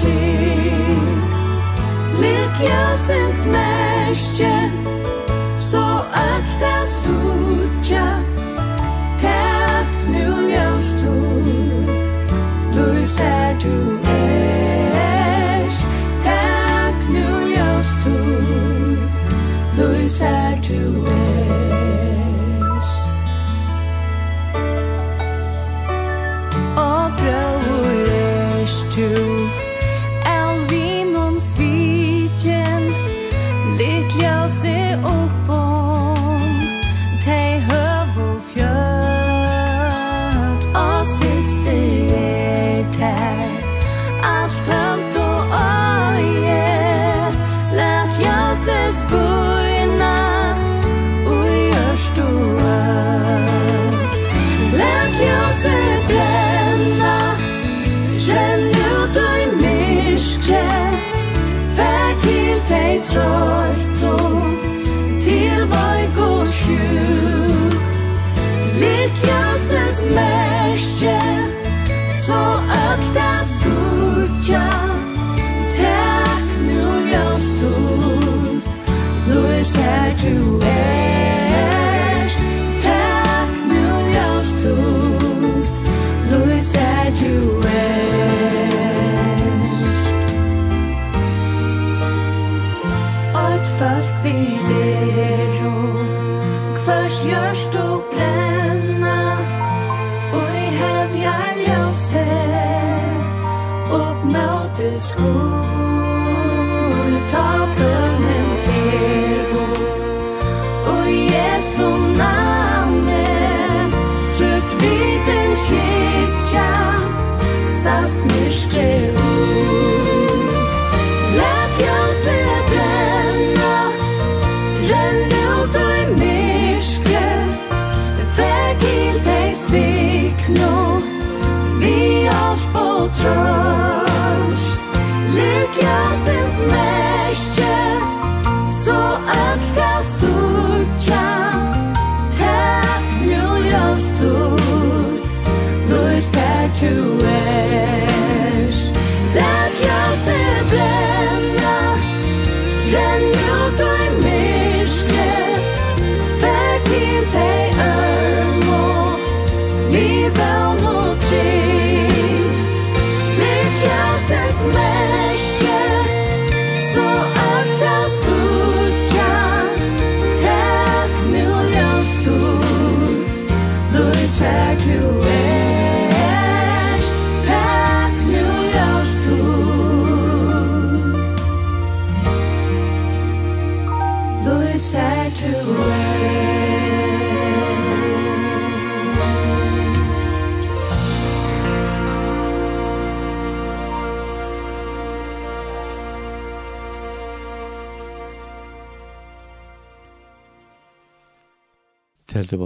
til 0.00 0.98
Lik 2.20 2.56
jasens 2.70 3.46
merskje 3.46 4.54
Så 5.58 5.84
sutja 6.86 8.06
Tæt 9.18 9.92
nu 10.12 10.28
ljøs 10.50 10.88
du. 11.02 11.14
Lys 12.76 13.20
er 13.20 13.58
du 13.62 13.98
erst 14.08 15.82
Tæt 16.22 16.98
nu 17.14 17.28
ljøs 17.52 17.90
du 20.68 20.97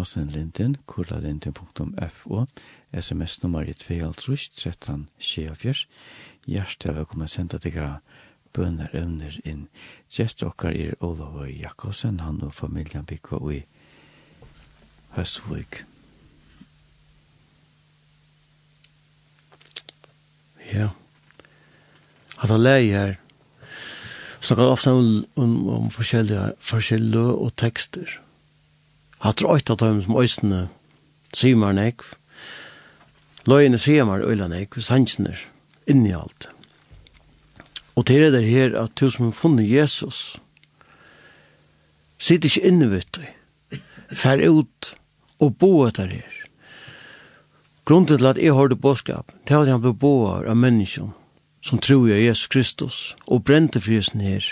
Åsenlinden, 0.03 0.77
kurlalinden.fo, 0.87 2.47
sms-nummer 2.93 3.62
i 3.62 3.73
2.13.24. 3.73 5.87
Hjertet 6.47 6.91
er 6.91 6.97
velkommen 6.97 7.29
senda 7.31 7.59
til 7.62 7.77
gra 7.77 7.91
bønner 8.57 8.91
evner 8.99 9.37
inn. 9.47 9.69
Gjest 10.11 10.43
okkar 10.43 10.74
er 10.74 10.97
Olof 10.99 11.47
Jakobsen, 11.47 12.19
han 12.20 12.43
og 12.43 12.55
familien 12.57 13.07
bygva 13.07 13.39
i 13.55 13.61
Høstvik. 15.15 15.85
Ja. 20.73 20.89
Hatta 22.43 22.59
leie 22.59 22.91
her. 22.91 23.15
Snakker 24.43 24.74
ofte 24.74 24.99
om, 24.99 25.23
om, 25.39 25.57
om 25.79 25.89
forskjellige, 25.95 26.59
forskjellige 26.59 27.39
og 27.39 27.55
tekster. 27.55 28.19
Hatt 29.23 29.43
røyt 29.44 29.70
av 29.70 29.78
dem 29.82 30.01
som 30.03 30.19
øysene 30.19 30.66
sier 31.32 31.59
meg 31.59 31.77
nek. 31.78 32.03
Løyene 33.47 33.78
sier 33.78 34.07
meg 34.07 34.24
øyla 34.27 34.49
nek, 34.51 34.74
sannsene 34.82 35.36
inni 35.90 36.15
alt. 36.15 36.49
Og 37.94 38.07
til 38.09 38.27
det 38.32 38.44
her 38.49 38.74
at 38.81 38.94
du 38.99 39.11
som 39.11 39.28
har 39.28 39.36
funnet 39.36 39.70
Jesus, 39.70 40.36
sitter 42.19 42.49
ikke 42.49 42.69
inne, 42.69 42.90
vet 42.90 43.09
du. 43.15 43.81
Fær 44.12 44.43
ut 44.43 44.94
og 45.43 45.57
bo 45.59 45.73
etter 45.86 46.11
her. 46.11 46.39
Grunden 47.85 48.19
til 48.19 48.27
at 48.31 48.39
jeg 48.39 48.55
har 48.55 48.70
det 48.70 48.81
bådskap, 48.81 49.32
det 49.49 49.55
er 49.55 49.65
at 49.65 49.73
han 49.74 49.82
ble 49.82 49.94
boar 49.94 50.47
av 50.47 50.57
menneskene 50.57 51.15
som 51.62 51.78
tror 51.78 52.09
jeg 52.11 52.27
Jesus 52.27 52.47
Kristus, 52.51 52.97
og 53.27 53.44
brente 53.44 53.81
for 53.81 54.19
her, 54.20 54.47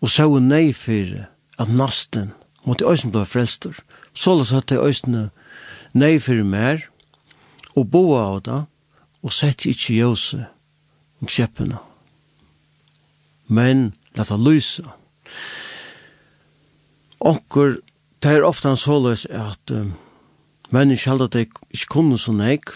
og 0.00 0.10
så 0.10 0.28
nei 0.40 0.72
for 0.72 1.26
at 1.60 1.68
nasten 1.68 2.32
og 2.62 2.68
måtte 2.68 2.84
øysen 2.84 3.26
frelster. 3.26 3.72
Så 4.14 4.34
la 4.36 4.44
satt 4.44 4.70
jeg 4.70 4.80
øysene 4.80 5.30
nei 5.94 6.18
fyrir 6.18 6.44
mer, 6.44 6.78
og 7.76 7.90
boa 7.90 8.22
av 8.34 8.42
det, 8.42 8.64
og 9.22 9.32
sett 9.32 9.66
ikkje 9.66 10.00
jose 10.00 10.46
om 11.20 11.28
kjeppene. 11.28 11.78
Men 13.48 13.92
la 14.14 14.22
leta 14.22 14.36
lysa. 14.36 14.94
Onkur, 17.20 17.80
det 18.22 18.30
er 18.30 18.44
ofta 18.44 18.70
en 18.70 18.76
såløs 18.76 19.26
at 19.26 19.70
um, 19.70 19.92
mennesk 20.70 21.06
held 21.06 21.22
at 21.22 21.32
de 21.32 21.46
ikke 21.70 21.86
kunne 21.90 22.18
så 22.18 22.32
nek, 22.32 22.72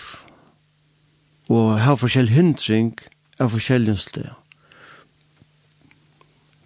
og 1.48 1.80
har 1.80 1.96
forskjell 2.00 2.28
hindring 2.32 2.94
av 3.40 3.52
forskjellige 3.52 3.96
sted. 3.96 4.30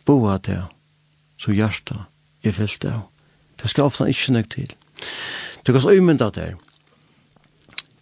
Boa 0.07 0.39
det, 0.39 0.63
så 1.39 1.53
hjertet 1.53 2.07
er 2.49 2.57
fyllt 2.57 2.85
av. 2.89 3.07
Det 3.59 3.71
skal 3.71 3.89
ofte 3.89 4.09
ikke 4.09 4.33
nøk 4.33 4.51
til. 4.51 4.75
Du 5.67 5.73
kan 5.73 5.83
så 5.83 5.95
umynda 5.97 6.31
der 6.31 6.55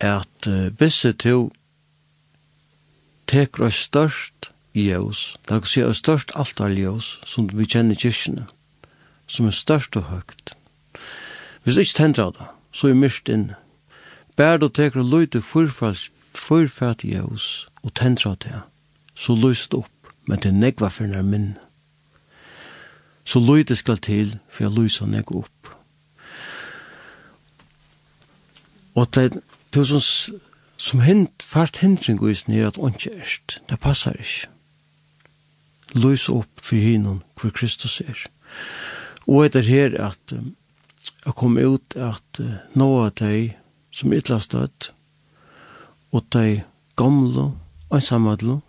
at 0.01 0.47
uh, 0.49 0.81
visse 0.81 1.13
to 1.13 1.51
teker 3.27 3.65
av 3.67 3.73
størst 3.73 4.51
ljøs, 4.77 5.37
det 5.49 5.63
kan 5.63 5.71
si 5.71 5.83
av 5.83 5.97
størst 5.97 6.35
altarljøs 6.37 7.17
som 7.27 7.49
vi 7.53 7.65
kjenner 7.65 7.97
i 7.97 8.01
kyrkene, 8.05 8.47
som 9.27 9.49
er 9.49 9.57
størst 9.57 9.97
og 9.97 10.11
høyt. 10.13 10.53
Hvis 11.65 11.75
du 11.75 11.81
ikke 11.81 11.99
tendrer 11.99 12.31
det, 12.37 12.49
så 12.73 12.89
er 12.89 13.01
myrst 13.01 13.29
inn. 13.33 13.49
Bær 14.37 14.61
du 14.61 14.69
teker 14.69 15.01
og 15.01 15.11
løyte 15.11 15.41
forfært 15.43 17.05
ljøs 17.05 17.67
og 17.83 17.95
tendrer 17.95 18.37
det, 18.45 18.61
så 19.17 19.35
løst 19.35 19.75
opp, 19.75 20.13
men 20.29 20.39
det 20.45 20.55
negva 20.55 20.93
for 20.93 21.09
nær 21.09 21.25
minne 21.25 21.66
så 23.27 23.41
løyde 23.43 23.77
skal 23.77 23.99
til 23.99 24.39
for 24.49 24.65
jeg 24.65 24.73
løysa 24.73 25.07
nek 25.11 25.31
opp. 25.35 25.73
Og 28.97 29.09
det 29.15 29.25
er 29.25 29.41
det 29.75 29.87
som, 29.89 30.01
som 30.77 31.01
hend, 31.01 31.29
fast 31.43 31.83
hindring 31.83 32.19
går 32.19 32.47
ned 32.49 32.67
at 32.67 32.79
åndsje 32.79 33.11
erst, 33.19 33.59
det 33.69 33.81
passar 33.81 34.17
ikke. 34.17 34.49
Løysa 35.95 36.33
opp 36.33 36.63
for 36.63 36.77
hinnom 36.77 37.23
hvor 37.41 37.51
Kristus 37.51 38.01
er. 38.01 38.27
Og 39.27 39.53
det 39.53 39.65
er 39.65 39.69
her 39.69 39.99
at 40.07 40.33
um, 40.33 40.55
jeg 41.27 41.35
kom 41.35 41.59
ut 41.59 41.97
at 41.97 42.41
uh, 42.41 42.53
noa 42.79 43.11
deg 43.11 43.57
som 43.91 44.13
ytla 44.13 44.39
støtt, 44.41 44.93
og 46.13 46.25
deg 46.33 46.63
gamle 46.97 47.51
og 47.91 48.03
samadlo, 48.03 48.61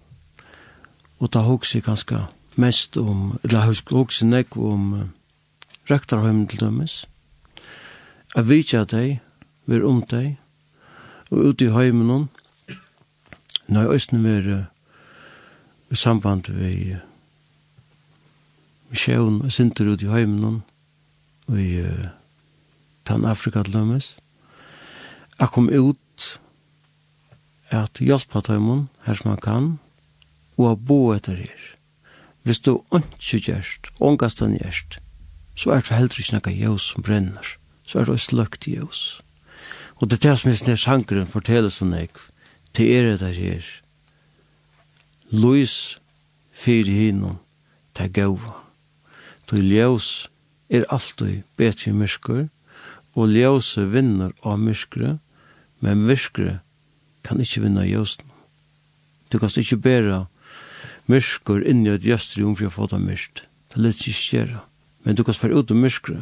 og 1.20 1.34
da 1.34 1.46
hoks 1.46 1.76
jeg 1.76 1.86
ganske 1.86 2.26
mest 2.58 2.98
om, 2.98 3.38
eller 3.44 3.60
har 3.60 3.94
også 3.94 4.26
nek 4.26 4.58
om 4.58 4.94
uh, 4.94 5.06
rektarheimen 5.90 6.48
til 6.48 6.60
dømes. 6.60 7.06
Jeg 8.36 8.48
vet 8.48 8.66
ikke 8.66 8.80
at 8.80 8.94
jeg, 8.94 9.20
vi 9.66 9.82
om 9.82 10.02
deg, 10.10 10.38
og 11.30 11.38
ute 11.52 11.66
i 11.66 11.74
heimen 11.76 12.10
hon, 12.10 12.30
når 13.68 13.82
jeg 13.82 14.00
østene 14.00 14.24
var 14.24 14.50
uh, 14.56 14.66
i 15.92 15.96
samband 15.96 16.50
med 16.56 16.96
uh, 16.96 17.02
sjøen 18.94 19.42
og 19.44 19.52
sinter 19.52 19.88
ute 19.92 20.08
i 20.08 20.12
heimen 20.12 20.44
hon, 20.44 20.62
og 21.48 21.60
i 21.62 21.82
uh, 21.82 22.08
Tann-Afrika 23.08 23.64
til 23.64 23.74
dømes. 23.74 24.18
Jeg 25.40 25.54
kom 25.54 25.70
ut 25.70 26.40
at 27.72 28.00
hjelpa 28.00 28.42
tøymon 28.42 28.88
her 29.06 29.18
som 29.20 29.32
man 29.32 29.44
kan, 29.44 29.74
og 30.58 30.80
bo 30.88 31.12
etter 31.14 31.38
her. 31.38 31.77
Hvis 32.48 32.60
du 32.64 32.78
ikke 32.96 33.40
gjerst, 33.44 33.90
ångastan 34.00 34.54
gjerst, 34.56 35.02
så 35.56 35.74
er 35.76 35.82
det 35.84 35.98
heller 35.98 36.20
ikke 36.22 36.38
noe 36.38 36.52
ljøs 36.56 36.84
som 36.94 37.04
brenner. 37.04 37.48
Så 37.84 38.00
er 38.00 38.06
det 38.08 38.14
også 38.14 38.38
løkt 38.40 38.68
ljøs. 38.72 39.02
Og 40.00 40.08
det 40.08 40.16
er 40.16 40.30
det 40.30 40.36
som 40.40 40.52
er 40.52 40.56
snir 40.56 40.80
sjankeren 40.80 41.28
forteller 41.28 41.74
sånn 41.74 41.92
jeg, 41.98 42.14
til 42.72 42.94
er 42.94 43.10
det 43.10 43.18
der 43.20 43.36
her. 43.36 43.68
Lois 45.36 45.98
fyrir 46.56 46.88
hinnom, 47.02 47.36
det 48.00 48.14
gauva. 48.16 48.56
Du 49.52 49.60
ljøs 49.60 50.30
er 50.72 50.88
alltid 50.88 51.44
betre 51.60 51.92
myrkur, 51.92 52.48
og 53.12 53.36
ljøse 53.36 53.90
vinner 53.92 54.32
av 54.48 54.64
myrkere, 54.64 55.18
men 55.84 56.08
myrkere 56.08 56.62
kan 57.28 57.44
ikke 57.44 57.68
vinna 57.68 57.84
av 57.84 57.92
ljøsene. 57.92 58.32
Du 59.28 59.36
kan 59.36 59.52
ikke 59.52 59.84
bære 59.84 60.24
myrskur 61.08 61.64
inni 61.64 61.92
et 61.94 62.06
gjøstri 62.06 62.44
om 62.46 62.56
for 62.58 62.70
å 62.70 62.74
få 62.74 62.90
det 62.92 63.02
myrst. 63.04 63.44
Det 63.72 63.82
lett 63.82 64.04
ikke 64.04 64.18
skjera. 64.18 64.64
Men 65.04 65.16
du 65.16 65.24
kan 65.24 65.36
svære 65.36 65.60
ut 65.62 65.72
om 65.72 65.80
myrskru. 65.84 66.22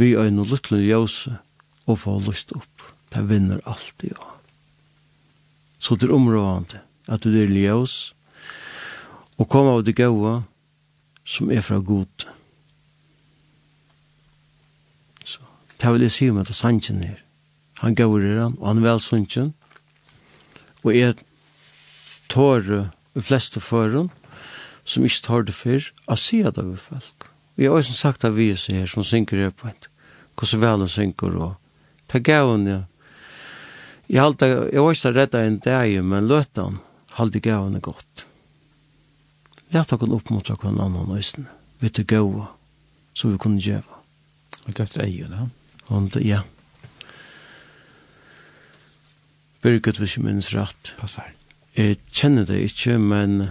Vi 0.00 0.14
er 0.16 0.30
noe 0.32 0.48
luttlen 0.48 0.84
ljøse 0.84 1.36
og 1.84 1.98
få 2.04 2.16
lyst 2.24 2.54
opp. 2.56 2.86
Det 3.12 3.26
vinner 3.28 3.60
alltid 3.68 4.14
ja. 4.14 4.28
Så 5.82 5.96
det 5.96 6.08
er 6.08 6.16
områdende 6.16 6.80
at 7.10 7.24
du 7.26 7.34
er 7.36 7.50
ljøs 7.50 8.14
og 9.40 9.48
kom 9.50 9.66
av 9.66 9.82
det 9.84 9.96
gode 9.98 10.42
som 11.26 11.50
er 11.50 11.64
fra 11.64 11.80
god. 11.82 12.26
Så 15.24 15.42
det 15.80 15.92
vil 15.92 16.06
jeg 16.06 16.14
si 16.14 16.30
om 16.30 16.38
at 16.40 16.48
det 16.48 16.54
er 16.54 16.60
sannsyn 16.62 17.02
her. 17.02 17.20
Han 17.82 17.96
gaur 17.98 18.22
er 18.22 18.38
han, 18.44 18.56
og 18.60 18.68
han 18.68 18.82
er 18.82 18.86
vel 18.86 19.02
sannsyn. 19.02 19.52
Og 20.86 20.94
jeg 20.94 21.18
tårer 22.30 22.92
i 23.14 23.22
fleste 23.24 23.60
føren, 23.60 24.10
som 24.84 25.04
ikke 25.06 25.26
tar 25.26 25.44
det 25.46 25.54
før, 25.54 25.90
å 26.10 26.16
si 26.18 26.42
at 26.42 26.56
det 26.56 26.64
er 26.64 26.80
folk. 26.80 27.28
Vi 27.56 27.68
har 27.68 27.76
også 27.76 27.94
sagt 27.94 28.24
at 28.24 28.34
vi 28.36 28.50
er 28.52 28.60
her, 28.72 28.88
som 28.90 29.04
synker 29.04 29.44
her 29.44 29.52
på 29.54 29.68
en, 29.68 29.88
hvordan 30.38 30.62
vel 30.62 30.84
hun 30.86 30.92
synker, 30.92 31.36
og 31.36 31.54
ta 32.08 32.18
gavn, 32.18 32.66
ja. 32.66 32.80
Jeg 34.08 34.20
halte, 34.20 34.44
alltid, 34.44 34.72
jeg 34.72 34.80
har 34.80 34.88
også 34.90 35.12
redda 35.14 35.42
en 35.46 35.58
dag, 35.62 35.94
men 36.04 36.28
løte 36.28 36.66
han, 36.66 36.80
halte 37.16 37.40
gavn 37.40 37.76
er 37.78 37.84
godt. 37.84 38.26
Lært 39.72 39.92
dere 39.92 40.16
oppmuntra 40.16 40.56
hver 40.60 40.72
annen 40.72 41.12
øyne, 41.12 41.46
vet 41.80 41.96
du 41.96 42.04
gava, 42.04 42.50
så 43.14 43.30
vi 43.30 43.40
kunne 43.40 43.62
gjøre. 43.62 44.00
Og 44.66 44.74
det 44.76 44.88
er 45.00 45.08
jo 45.08 45.30
da. 45.30 45.46
Og 45.92 46.18
ja. 46.22 46.42
Birgit, 49.62 49.98
hvis 49.98 50.16
jeg 50.16 50.24
minnes 50.24 50.50
rett. 50.54 50.94
Passar. 50.98 51.30
Jeg 51.72 51.96
kjenner 52.12 52.44
det 52.44 52.58
ikke, 52.66 52.98
men 53.00 53.46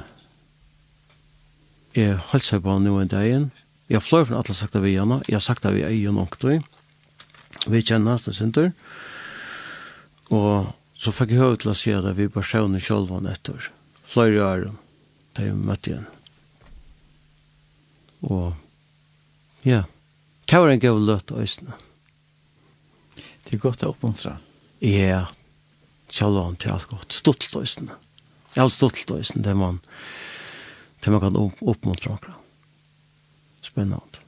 jeg 1.97 2.19
holdt 2.29 2.45
seg 2.45 2.61
på 2.61 2.75
noen 2.77 3.09
dagen. 3.09 3.49
Jeg 3.89 3.97
har 3.97 4.05
fløy 4.05 4.27
fra 4.29 4.37
alle 4.39 4.53
sagt 4.55 4.77
av 4.77 4.85
igjen, 4.85 5.15
jeg 5.25 5.35
har 5.35 5.43
sagt 5.43 5.65
av 5.65 5.75
er 5.75 5.95
jo 5.95 6.13
nok 6.13 6.37
til. 6.39 6.61
Vi 7.65 7.81
kjenner 7.81 8.15
oss, 8.15 8.27
det 8.27 8.35
synder. 8.37 8.69
Og 10.31 10.69
så 11.01 11.11
fikk 11.11 11.33
jeg 11.33 11.41
høy 11.41 11.57
til 11.59 11.73
å 11.73 11.77
si 11.77 11.93
at 11.97 12.05
vi 12.15 12.29
bare 12.29 12.45
sjøvne 12.45 12.81
selv 12.83 13.11
og 13.11 13.25
etter. 13.27 13.71
Fløy 14.05 14.37
i 14.37 14.43
æren, 14.45 14.77
da 15.35 15.47
jeg 15.47 15.57
møtte 15.57 15.91
igjen. 15.91 16.07
Og 18.29 19.65
ja, 19.65 19.81
det 20.45 20.61
var 20.61 20.69
en 20.69 20.83
gav 20.85 21.01
løt 21.01 21.33
og 21.33 21.41
øsene. 21.41 21.73
Det 23.17 23.57
er 23.57 23.65
godt 23.65 23.81
å 23.83 23.91
oppmuntre. 23.95 24.37
Ja, 24.85 25.25
sjølvann 26.13 26.61
til 26.61 26.77
alt 26.77 26.87
godt. 26.93 27.17
Stolt 27.17 27.49
og 27.51 27.65
øsene. 27.65 27.97
Ja. 27.97 28.10
Jeg 28.55 28.63
har 28.63 28.71
stått 28.73 28.99
til 28.99 29.15
det, 29.15 29.43
det 29.45 29.55
man, 29.55 29.79
det 31.03 31.13
man 31.13 31.23
kan 31.23 31.37
opp, 31.39 31.61
oppmuntra 31.63 32.17
akkurat. 32.17 32.37
Spennende. 33.63 34.21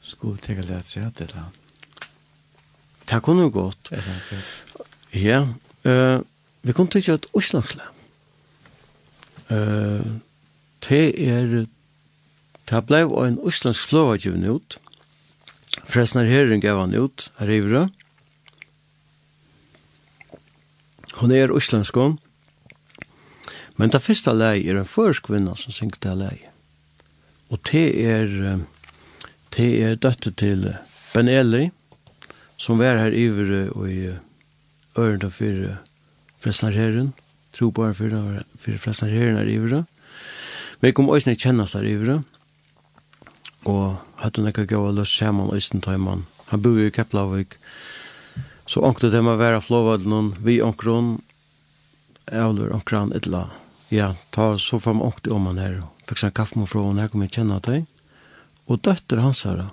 Skulle 0.00 0.40
tenke 0.40 0.64
litt 0.64 0.78
at 0.78 0.94
jeg 0.94 1.04
hadde 1.04 1.26
det. 1.32 1.44
Det 3.06 3.20
kunne 3.22 3.46
jo 3.46 3.52
gått. 3.54 3.90
Er 3.92 4.02
det 4.02 4.14
ikke? 4.22 4.40
Ja, 5.20 5.40
uh, 5.86 6.22
vi 6.62 6.74
kunne 6.74 6.90
tenke 6.90 7.18
et 7.18 7.28
utslagsle. 7.36 7.84
Uh, 9.50 10.18
det 10.86 11.04
er, 11.22 11.54
det 12.70 12.82
ble 12.88 13.04
en 13.04 13.38
utslagsk 13.46 13.92
givet 14.22 14.48
ut. 14.48 14.78
Forresten 15.84 16.22
er 16.22 16.30
herren 16.30 16.62
gav 16.62 16.80
han 16.80 16.94
ut, 16.94 17.28
her 17.38 17.50
i 17.52 17.60
vrød. 17.62 17.92
Hun 21.20 21.32
er 21.32 21.54
utslagskånd. 21.54 22.18
Men 23.76 23.92
det 23.92 24.02
første 24.04 24.32
lei 24.32 24.64
er 24.64 24.78
en 24.80 24.88
førsk 24.88 25.28
kvinna 25.28 25.56
som 25.60 25.74
synger 25.74 26.00
det 26.00 26.14
lei. 26.20 26.36
Og 27.52 27.60
det 27.70 27.86
er, 28.02 28.60
det 29.54 29.68
er 29.84 29.98
dette 30.00 30.32
til 30.32 30.64
Ben 31.12 31.28
Eli, 31.28 31.68
som 32.58 32.80
var 32.80 32.98
her 32.98 33.14
iver 33.14 33.70
og 33.76 33.90
i 33.90 34.06
øren 34.08 34.22
ørene 34.96 35.30
for 35.30 35.76
Fresnarherren, 36.40 37.12
tro 37.52 37.70
på 37.70 37.92
for, 37.92 38.16
for 38.56 38.78
Fresnarherren 38.80 39.36
her 39.36 39.50
iver. 39.50 39.84
Men 40.80 40.88
jeg 40.88 40.94
kom 40.94 41.10
også 41.10 41.30
ikke 41.30 41.48
kjennes 41.48 41.76
her 41.76 41.84
iver, 41.84 42.22
og 43.66 43.98
hadde 44.22 44.44
nekka 44.44 44.64
gav 44.64 44.88
og 44.88 44.96
løs 44.96 45.12
sammen 45.12 45.50
og 45.50 45.56
østen 45.56 45.84
tøymann. 45.84 46.26
Han 46.48 46.62
bor 46.62 46.78
i 46.80 46.90
Keplavik, 46.90 47.58
så 48.66 48.80
ångte 48.80 49.10
det 49.10 49.22
med 49.22 49.36
å 49.36 49.40
være 49.40 49.62
flåvadlen, 49.62 50.34
vi 50.42 50.60
ankron, 50.64 51.18
et 52.26 52.40
eller 52.40 52.98
annet 52.98 53.65
ja, 53.96 54.14
ta 54.30 54.58
så 54.58 54.80
fram 54.80 55.02
och 55.02 55.20
det 55.22 55.30
om 55.30 55.46
han 55.46 55.58
är 55.58 55.82
Fick 56.06 56.22
en 56.22 56.30
kaffe 56.30 56.58
med 56.58 56.68
från 56.68 56.98
här 56.98 57.08
kommer 57.08 57.24
jag 57.24 57.32
känna 57.32 57.60
dig. 57.60 57.86
Och 58.64 58.78
dötter 58.78 59.16
hans 59.16 59.44
här. 59.44 59.66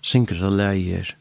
Synker 0.00 0.34
det 0.34 0.50
läger. 0.50 1.16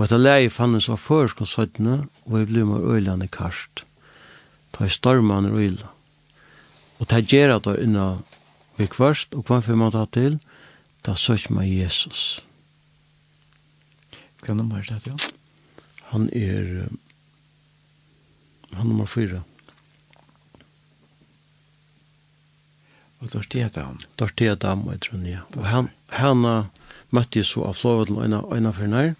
Og 0.00 0.06
etter 0.06 0.16
leie 0.16 0.48
fannes 0.48 0.86
av 0.88 0.96
førskonsøttene, 0.96 2.06
og 2.24 2.36
jeg 2.38 2.46
ble 2.48 2.62
med 2.64 2.84
øylene 2.88 3.26
karst. 3.28 3.82
Ta 4.72 4.86
i 4.86 4.92
stormene 4.92 5.50
og 5.52 5.60
øyla. 5.60 5.90
Og 6.96 7.08
ta 7.08 7.20
gjerne 7.20 7.58
då 7.60 7.74
det 7.74 7.84
inna 7.84 8.06
vi 8.78 8.86
kvarst, 8.86 9.34
og 9.34 9.44
hva 9.44 9.60
får 9.60 9.76
man 9.76 9.92
ta 9.92 10.06
til? 10.06 10.38
Ta 11.04 11.14
søk 11.14 11.50
med 11.50 11.68
Jesus. 11.68 12.40
Hva 14.40 14.56
nummer 14.56 14.80
er 14.80 14.88
det, 14.88 15.06
ja? 15.06 15.16
Han 16.14 16.30
er, 16.32 16.88
han 18.72 18.88
nummer 18.88 19.06
fyra. 19.06 19.44
Og 23.20 23.32
Dorteadam. 23.32 23.98
Dorteadam, 24.18 24.86
jeg 24.92 25.00
tror 25.04 25.24
ja. 25.28 25.42
Og 25.56 25.66
han, 25.68 25.90
han 26.16 26.44
uh, 26.48 26.70
møtte 27.12 27.42
jeg 27.42 27.48
så 27.50 27.66
av 27.68 27.76
Flåveden 27.76 28.36
og 28.38 28.54
en 28.56 28.70
av 28.70 28.78
for 28.78 28.88
nær. 28.88 29.12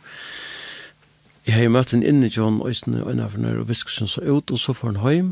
Jeg 1.47 1.57
har 1.57 1.67
jo 1.67 1.75
møtt 1.75 1.93
en 1.97 2.05
inne 2.07 2.29
i 2.29 2.33
John 2.33 2.61
Øysten 2.65 2.97
og 3.01 3.11
en 3.13 3.23
av 3.25 3.37
nær 3.41 3.61
og 3.61 3.69
visket 3.69 4.09
så 4.09 4.23
ut, 4.25 4.51
og 4.51 4.61
så 4.61 4.75
får 4.77 4.95
han 4.95 5.01
hjem. 5.05 5.31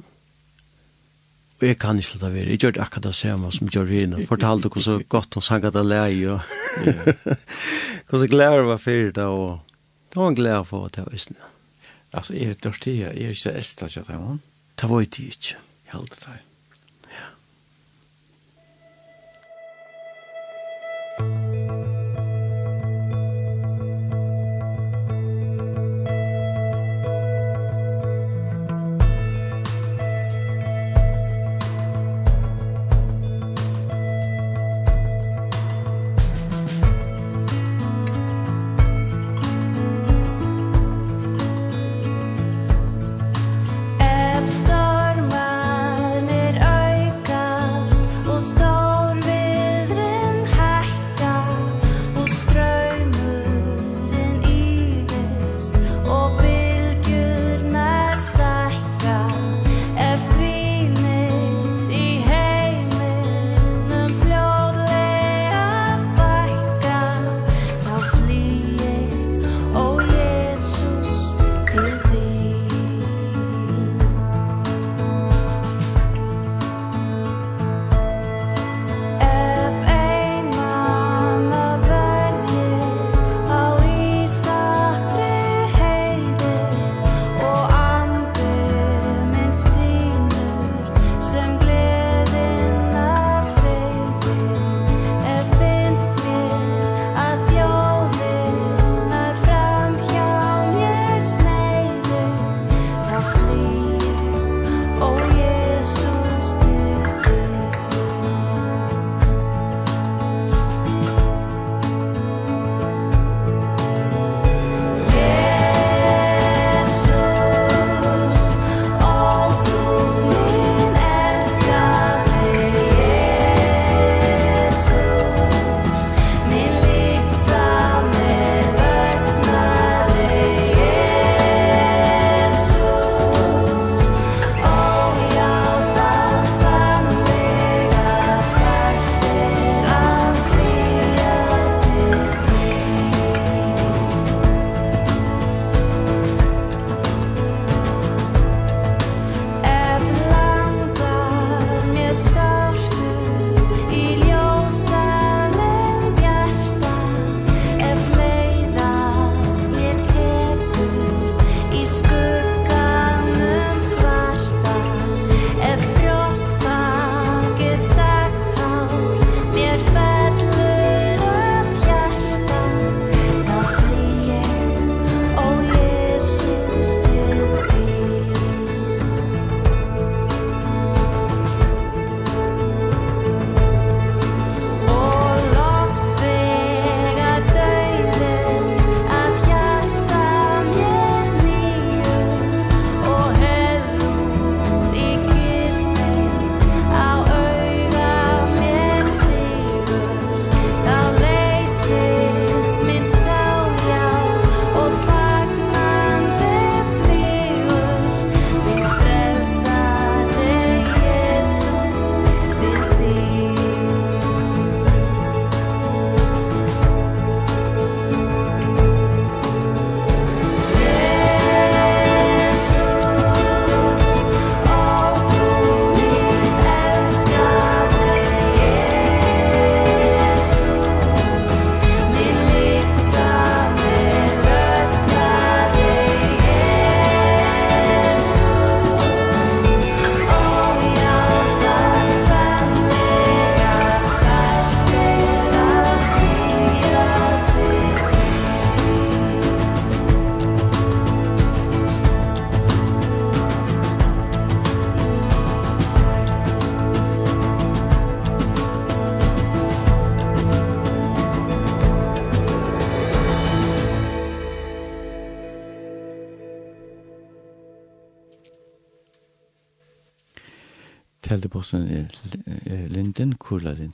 Og 1.58 1.66
jeg 1.66 1.78
kan 1.82 1.98
ikke 1.98 2.20
lade 2.20 2.34
være. 2.34 2.50
Jeg 2.54 2.62
gjør 2.62 2.74
det 2.76 2.82
akkurat 2.84 3.08
det 3.08 3.14
samme 3.18 3.52
som 3.52 3.70
gjør 3.72 3.88
det. 3.90 4.26
Fortalte 4.28 4.70
henne 4.70 4.84
så 4.84 4.98
godt 5.08 5.34
hun 5.34 5.42
sang 5.42 5.64
at 5.64 5.74
det 5.74 5.86
leie, 5.86 6.36
og 6.36 6.40
hvordan 8.08 8.30
gleder 8.30 8.68
var 8.68 8.82
fyrir 8.82 9.12
det, 9.12 9.24
og 9.24 9.58
det 10.12 10.20
var 10.20 10.28
en 10.28 10.38
glede 10.38 10.64
for 10.64 10.86
at 10.86 10.96
det 10.96 11.06
var 11.06 11.14
Øysten. 11.14 11.40
Altså, 12.12 12.34
er 12.34 12.54
det 12.54 12.64
Dortea, 12.64 13.08
er 13.08 13.14
det 13.14 13.36
ikke 13.36 13.50
det 13.50 13.56
eldste 13.56 13.84
at 13.84 13.96
jeg? 13.96 14.04
Det 14.80 14.90
var 14.90 15.00
ikke 15.00 15.16
det 15.16 15.32
ikke. 15.34 15.56
Jeg 15.84 15.92
halte 15.92 16.20
det. 16.24 16.47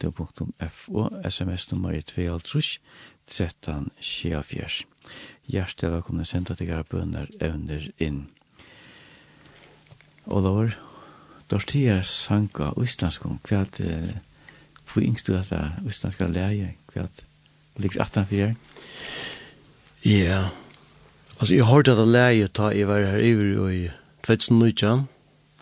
radio.fo, 0.05 1.09
sms-nummer 1.25 1.93
2.5, 1.93 2.79
13, 3.27 3.91
24. 4.01 4.85
Hjertelig 5.47 5.93
velkomne 5.93 6.25
senda 6.29 6.57
til 6.57 6.69
gara 6.69 6.85
bønner 6.85 7.31
evner 7.41 7.87
inn. 8.03 8.27
Olavar, 10.27 10.77
Dortia 11.51 12.01
sanka 12.03 12.73
uistanskum, 12.81 13.39
hva 13.45 13.63
er 13.63 13.73
det, 13.77 14.21
hvor 14.89 15.05
yngst 15.05 15.29
du 15.29 15.37
at 15.37 15.51
det 15.53 15.61
er 15.61 15.81
uistanska 15.85 16.29
leie, 16.29 16.75
hva 16.93 17.05
er 17.05 17.11
det, 17.13 17.27
ligger 17.81 18.05
18 18.05 18.29
for 18.29 18.37
her? 18.37 18.55
Ja, 20.05 20.41
altså 21.39 21.53
jeg 21.55 21.69
hørte 21.69 21.97
at 21.97 22.09
leie 22.09 22.49
ta 22.49 22.71
i 22.73 22.87
var 22.89 23.05
her 23.05 23.25
iver 23.25 23.69
i 23.73 23.83
2019, 24.25 25.09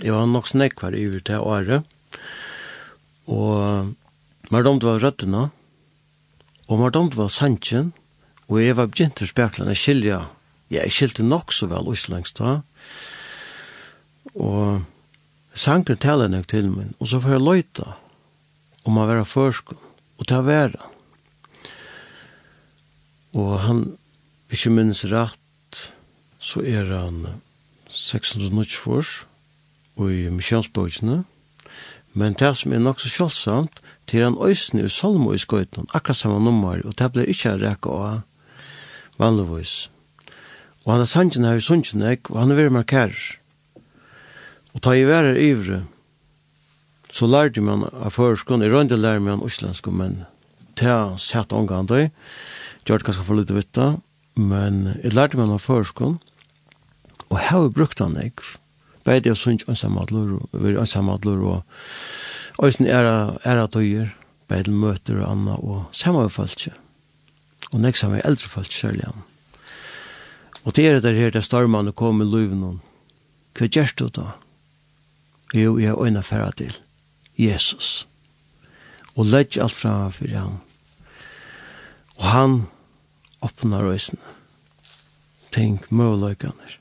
jeg 0.02 0.14
var 0.14 0.31
nok 0.31 0.51
snakk 0.51 0.82
var 0.82 0.94
iver 0.98 1.23
til 1.27 1.43
året, 1.43 1.82
og 3.31 3.93
Mer 4.53 4.66
domt 4.66 4.85
var 4.85 5.01
røttene, 5.01 5.47
og 6.69 6.81
mer 6.81 6.93
domt 6.93 7.15
var 7.16 7.31
sannsjen, 7.33 7.95
og 8.51 8.59
jeg 8.61 8.77
var 8.77 8.91
begynt 8.91 9.16
til 9.16 9.31
speklene 9.31 9.73
skilja. 9.73 10.27
Ja, 10.69 10.83
jeg 10.85 10.93
skilte 10.93 11.24
nok 11.24 11.55
så 11.57 11.70
vel 11.70 11.89
uslengst 11.89 12.37
da. 12.37 12.59
Og 14.37 14.83
sanker 15.57 15.97
taler 15.97 16.29
nok 16.29 16.51
til 16.53 16.69
min, 16.69 16.93
og 17.01 17.09
så 17.09 17.20
får 17.23 17.39
jeg 17.39 17.47
løyta 17.47 17.95
om 18.85 19.01
å 19.01 19.09
være 19.09 19.24
førskån, 19.24 19.81
og 20.20 20.29
ta 20.29 20.43
være. 20.45 20.85
Og 23.33 23.55
han, 23.65 23.85
hvis 24.53 24.66
jeg 24.66 24.77
minnes 24.77 25.05
rett, 25.09 25.81
så 26.37 26.61
er 26.61 26.93
han 26.93 27.24
694 27.89 29.23
og 29.97 30.12
i 30.12 30.27
misjonsbøkene, 30.29 31.23
Men 32.12 32.35
det 32.37 32.51
som 32.57 32.73
er 32.73 32.79
nok 32.79 33.01
så 33.01 33.09
kjølsamt, 33.09 33.79
til 34.12 34.26
han 34.26 34.36
øysene 34.36 34.84
i 34.84 34.90
Solmo 34.93 35.32
i 35.32 35.40
skøyten, 35.40 35.86
akkurat 35.97 36.18
samme 36.18 36.43
nummer, 36.44 36.76
og 36.84 36.98
det 37.01 37.06
blir 37.14 37.30
ikke 37.32 37.55
rekka 37.56 37.93
av 37.97 38.18
vanligvis. 39.16 39.89
Og 40.84 40.90
han 40.93 41.05
er 41.05 41.09
sannsyn 41.09 41.47
her 41.48 41.56
i 41.56 41.64
sunnsyn 41.64 42.05
og 42.05 42.36
han 42.36 42.52
er 42.52 42.59
veldig 42.59 42.74
markerer. 42.74 43.22
Og 44.76 44.82
ta 44.84 44.93
i 44.93 45.06
verre 45.09 45.32
ivre, 45.40 45.84
så 47.12 47.28
lærte 47.28 47.64
man 47.64 47.86
av 47.89 48.12
førskånd, 48.12 48.64
i 48.64 48.68
rønde 48.68 48.98
lærte 49.01 49.24
man 49.24 49.44
uslenske 49.44 49.90
men 49.90 50.26
Det 50.76 50.89
har 50.89 51.16
sett 51.16 51.52
omgående, 51.52 52.10
gjør 52.84 52.98
det 52.98 53.06
ganske 53.06 53.24
for 53.24 53.36
litt 53.36 53.52
vitt, 53.52 53.80
men 54.36 54.98
jeg 55.02 55.12
lærte 55.16 55.40
man 55.40 55.52
av 55.56 55.64
førskånd, 55.64 56.18
og 57.30 57.39
her 57.39 57.48
har 57.48 57.64
vi 57.64 57.76
brukt 57.80 58.01
han 58.01 58.16
ek, 58.20 58.44
beide 59.05 59.32
og 59.32 59.40
sunnsyn, 59.40 59.72
og 59.72 60.89
samadlur, 60.89 61.44
og 61.48 61.64
Øysen 62.61 62.87
er 62.87 63.39
er 63.45 63.62
at 63.62 63.77
øyer, 63.77 64.09
bedel 64.49 64.73
møter 64.73 65.23
og 65.23 65.31
anna 65.31 65.55
og 65.55 65.85
samme 65.93 66.31
falske. 66.31 66.73
Og 67.73 67.81
nek 67.81 67.97
samme 67.97 68.20
eldre 68.24 68.49
falske 68.49 68.74
særlig 68.74 69.05
han. 69.05 69.23
Og 70.65 70.77
det 70.77 70.87
er 70.87 71.01
det 71.01 71.16
her 71.16 71.31
der 71.31 71.41
stormene 71.41 71.93
kom 71.93 72.23
i 72.23 72.24
luven, 72.24 72.81
Hva 73.53 73.66
gjør 73.66 73.93
du 73.97 74.09
da? 74.09 74.33
Jo, 75.55 75.79
jeg 75.79 75.91
er 75.91 76.03
øyne 76.03 76.23
færre 76.23 76.53
til. 76.57 76.73
Jesus. 77.39 78.07
Og 79.16 79.27
legg 79.27 79.59
alt 79.61 79.73
fra 79.73 80.09
for 80.09 80.29
han. 80.29 80.61
Og 82.16 82.24
han 82.24 82.62
åpner 83.43 83.93
øysen. 83.93 84.19
Tenk 85.53 85.91
møløkene. 85.93 86.79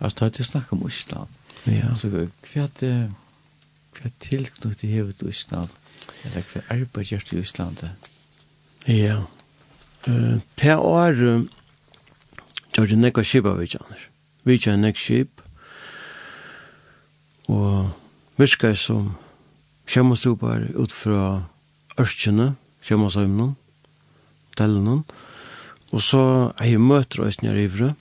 Altså, 0.00 0.18
det 0.18 0.26
er 0.26 0.34
til 0.34 0.44
å 0.44 0.50
snakke 0.50 0.72
om 0.72 0.86
Island. 0.88 1.28
Ja. 1.66 1.90
Altså, 1.90 2.08
hva 2.08 2.26
er 2.64 2.72
det? 2.80 3.10
hva 3.96 4.10
tilknutt 4.22 4.84
i 4.84 4.92
hevet 4.92 5.22
i 5.22 5.30
Ísland, 5.32 5.72
eller 6.24 6.44
hva 6.52 6.62
arbeid 6.74 7.12
gjør 7.12 7.26
i 7.32 7.40
Ísland? 7.42 7.82
Ja, 8.86 9.22
uh, 10.08 10.36
det 10.60 10.76
år, 10.76 11.22
um, 11.22 11.48
gjør 12.76 12.92
det 12.92 13.00
nekva 13.00 13.24
skip 13.26 13.48
av 13.48 13.58
vidtjaner. 13.60 14.08
Vidtjaner 14.46 14.84
nekka 14.84 15.02
skip, 15.02 15.42
og 17.48 17.90
virka 18.36 18.74
som 18.74 19.14
kjemastropar 19.86 20.66
ut 20.74 20.92
fra 20.92 21.46
ørskjene, 22.00 22.54
kjemastøymnen, 22.86 23.54
tellenen, 24.58 25.04
og 25.94 26.02
så 26.02 26.22
er 26.58 26.72
jeg 26.72 26.82
møter 26.82 27.22
oss 27.26 27.40
nere 27.42 27.66
ivre, 27.66 27.92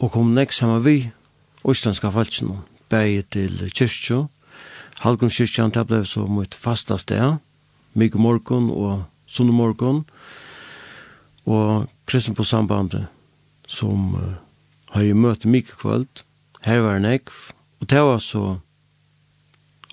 og 0.00 0.12
kom 0.12 0.32
nekk 0.36 0.54
sammen 0.56 0.82
vi, 0.84 0.98
Østlandska 1.66 2.12
falskjene, 2.14 2.60
bæg 2.90 3.26
til 3.34 3.64
kyrkjø, 3.74 4.24
Halgum 5.00 5.30
kyrkjan, 5.30 5.72
det 5.74 5.84
ble 5.88 6.00
så 6.08 6.24
mot 6.28 6.54
fasta 6.56 6.96
sted, 6.98 7.36
mykje 7.96 8.20
morgon 8.20 8.70
og 8.72 9.04
sunne 9.28 9.52
morgon, 9.52 10.04
og 11.46 11.86
kristen 12.08 12.34
på 12.34 12.46
sambandet, 12.46 13.06
som 13.68 14.14
uh, 14.14 14.36
har 14.94 15.04
jo 15.04 15.18
møtt 15.18 15.44
mykje 15.44 15.76
kvöld, 15.82 16.22
her 16.64 16.80
var 16.80 17.02
nek, 17.02 17.30
og 17.80 17.90
det 17.90 18.02
var 18.02 18.22
så 18.24 18.58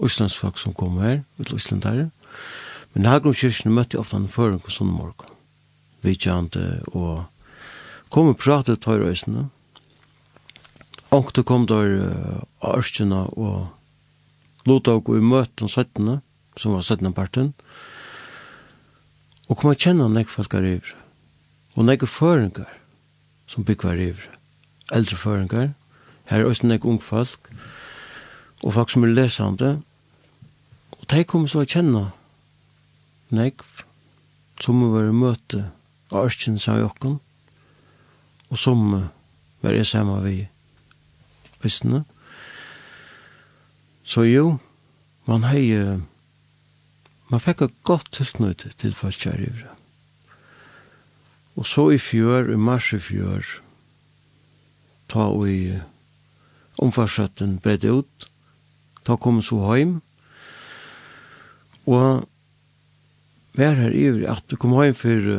Østlandsfolk 0.02 0.58
som 0.58 0.74
kom 0.74 0.98
her, 1.04 1.22
ut 1.38 1.54
Østlandare, 1.54 2.10
men 2.94 3.10
Halgum 3.10 3.36
kyrkjan 3.36 3.76
møtte 3.76 4.00
ofta 4.00 4.18
en 4.18 4.32
føring 4.32 4.62
på 4.64 4.72
sunne 4.72 4.96
morgon, 4.96 5.36
vidtjante, 6.02 6.80
og 6.96 7.26
kom 8.10 8.32
og 8.32 8.40
pratet 8.40 8.82
tøyrøysene, 8.86 9.50
Onkte 11.14 11.44
kom 11.46 11.68
der 11.70 11.92
uh, 12.10 12.40
Arskjena 12.66 13.28
og 13.38 13.68
luta 14.70 14.96
og 14.96 15.10
i 15.16 15.22
møten 15.24 15.70
17, 15.70 16.22
som 16.58 16.76
var 16.76 16.82
17 16.82 17.14
parten, 17.14 17.54
og 19.50 19.60
kom 19.60 19.74
a 19.74 19.78
kjenne 19.78 20.08
nek 20.12 20.32
folk 20.32 20.54
er 20.56 20.68
ivre, 20.78 20.98
og 21.76 21.88
nek 21.88 22.06
føringar 22.08 22.72
som 23.50 23.66
bygg 23.68 23.84
var 23.84 24.00
ivre, 24.00 24.30
eldre 24.94 25.18
føringar, 25.20 25.74
her 26.32 26.40
er 26.40 26.48
også 26.48 26.70
nek 26.70 26.86
ung 26.88 27.02
folk, 27.04 27.50
og 28.64 28.74
folk 28.74 28.94
som 28.94 29.04
er 29.04 29.16
lesande, 29.16 29.74
og 30.96 31.10
de 31.12 31.26
kom 31.28 31.50
så 31.52 31.64
å 31.64 31.68
kjenne 31.68 32.06
nek 33.34 33.62
som 34.64 34.80
var 34.94 35.10
i 35.10 35.16
møte 35.16 35.66
av 36.14 36.30
Ørkjen 36.30 36.60
sa 36.62 36.78
jokken, 36.80 37.20
og 38.50 38.60
som 38.62 38.86
var 39.64 39.76
jeg 39.76 39.90
sammen 39.90 40.24
vi 40.24 40.38
Østene. 41.64 42.04
Så 44.04 44.26
jo, 44.28 44.58
man 45.26 45.46
hei, 45.48 45.72
man 47.32 47.42
fikk 47.42 47.64
et 47.64 47.76
godt 47.88 48.12
tilknøyde 48.12 48.74
til 48.78 48.96
folk 48.96 49.24
her 49.24 49.40
i. 49.40 49.52
Og 51.56 51.68
så 51.70 51.88
i 51.94 52.00
fjør, 52.02 52.52
i 52.52 52.60
mars 52.60 52.92
i 52.94 53.00
fjør, 53.00 53.48
ta 55.08 55.30
og 55.32 55.48
i 55.48 55.78
omfarsretten 56.84 57.60
bredde 57.64 57.94
ut, 57.94 58.28
ta 59.08 59.16
kom 59.16 59.40
så 59.46 59.62
heim, 59.70 60.02
og 61.88 62.26
vær 63.56 63.78
her 63.78 63.94
i 63.96 64.08
at 64.28 64.44
du 64.50 64.58
kom 64.60 64.74
heim 64.80 64.96
for, 64.98 65.30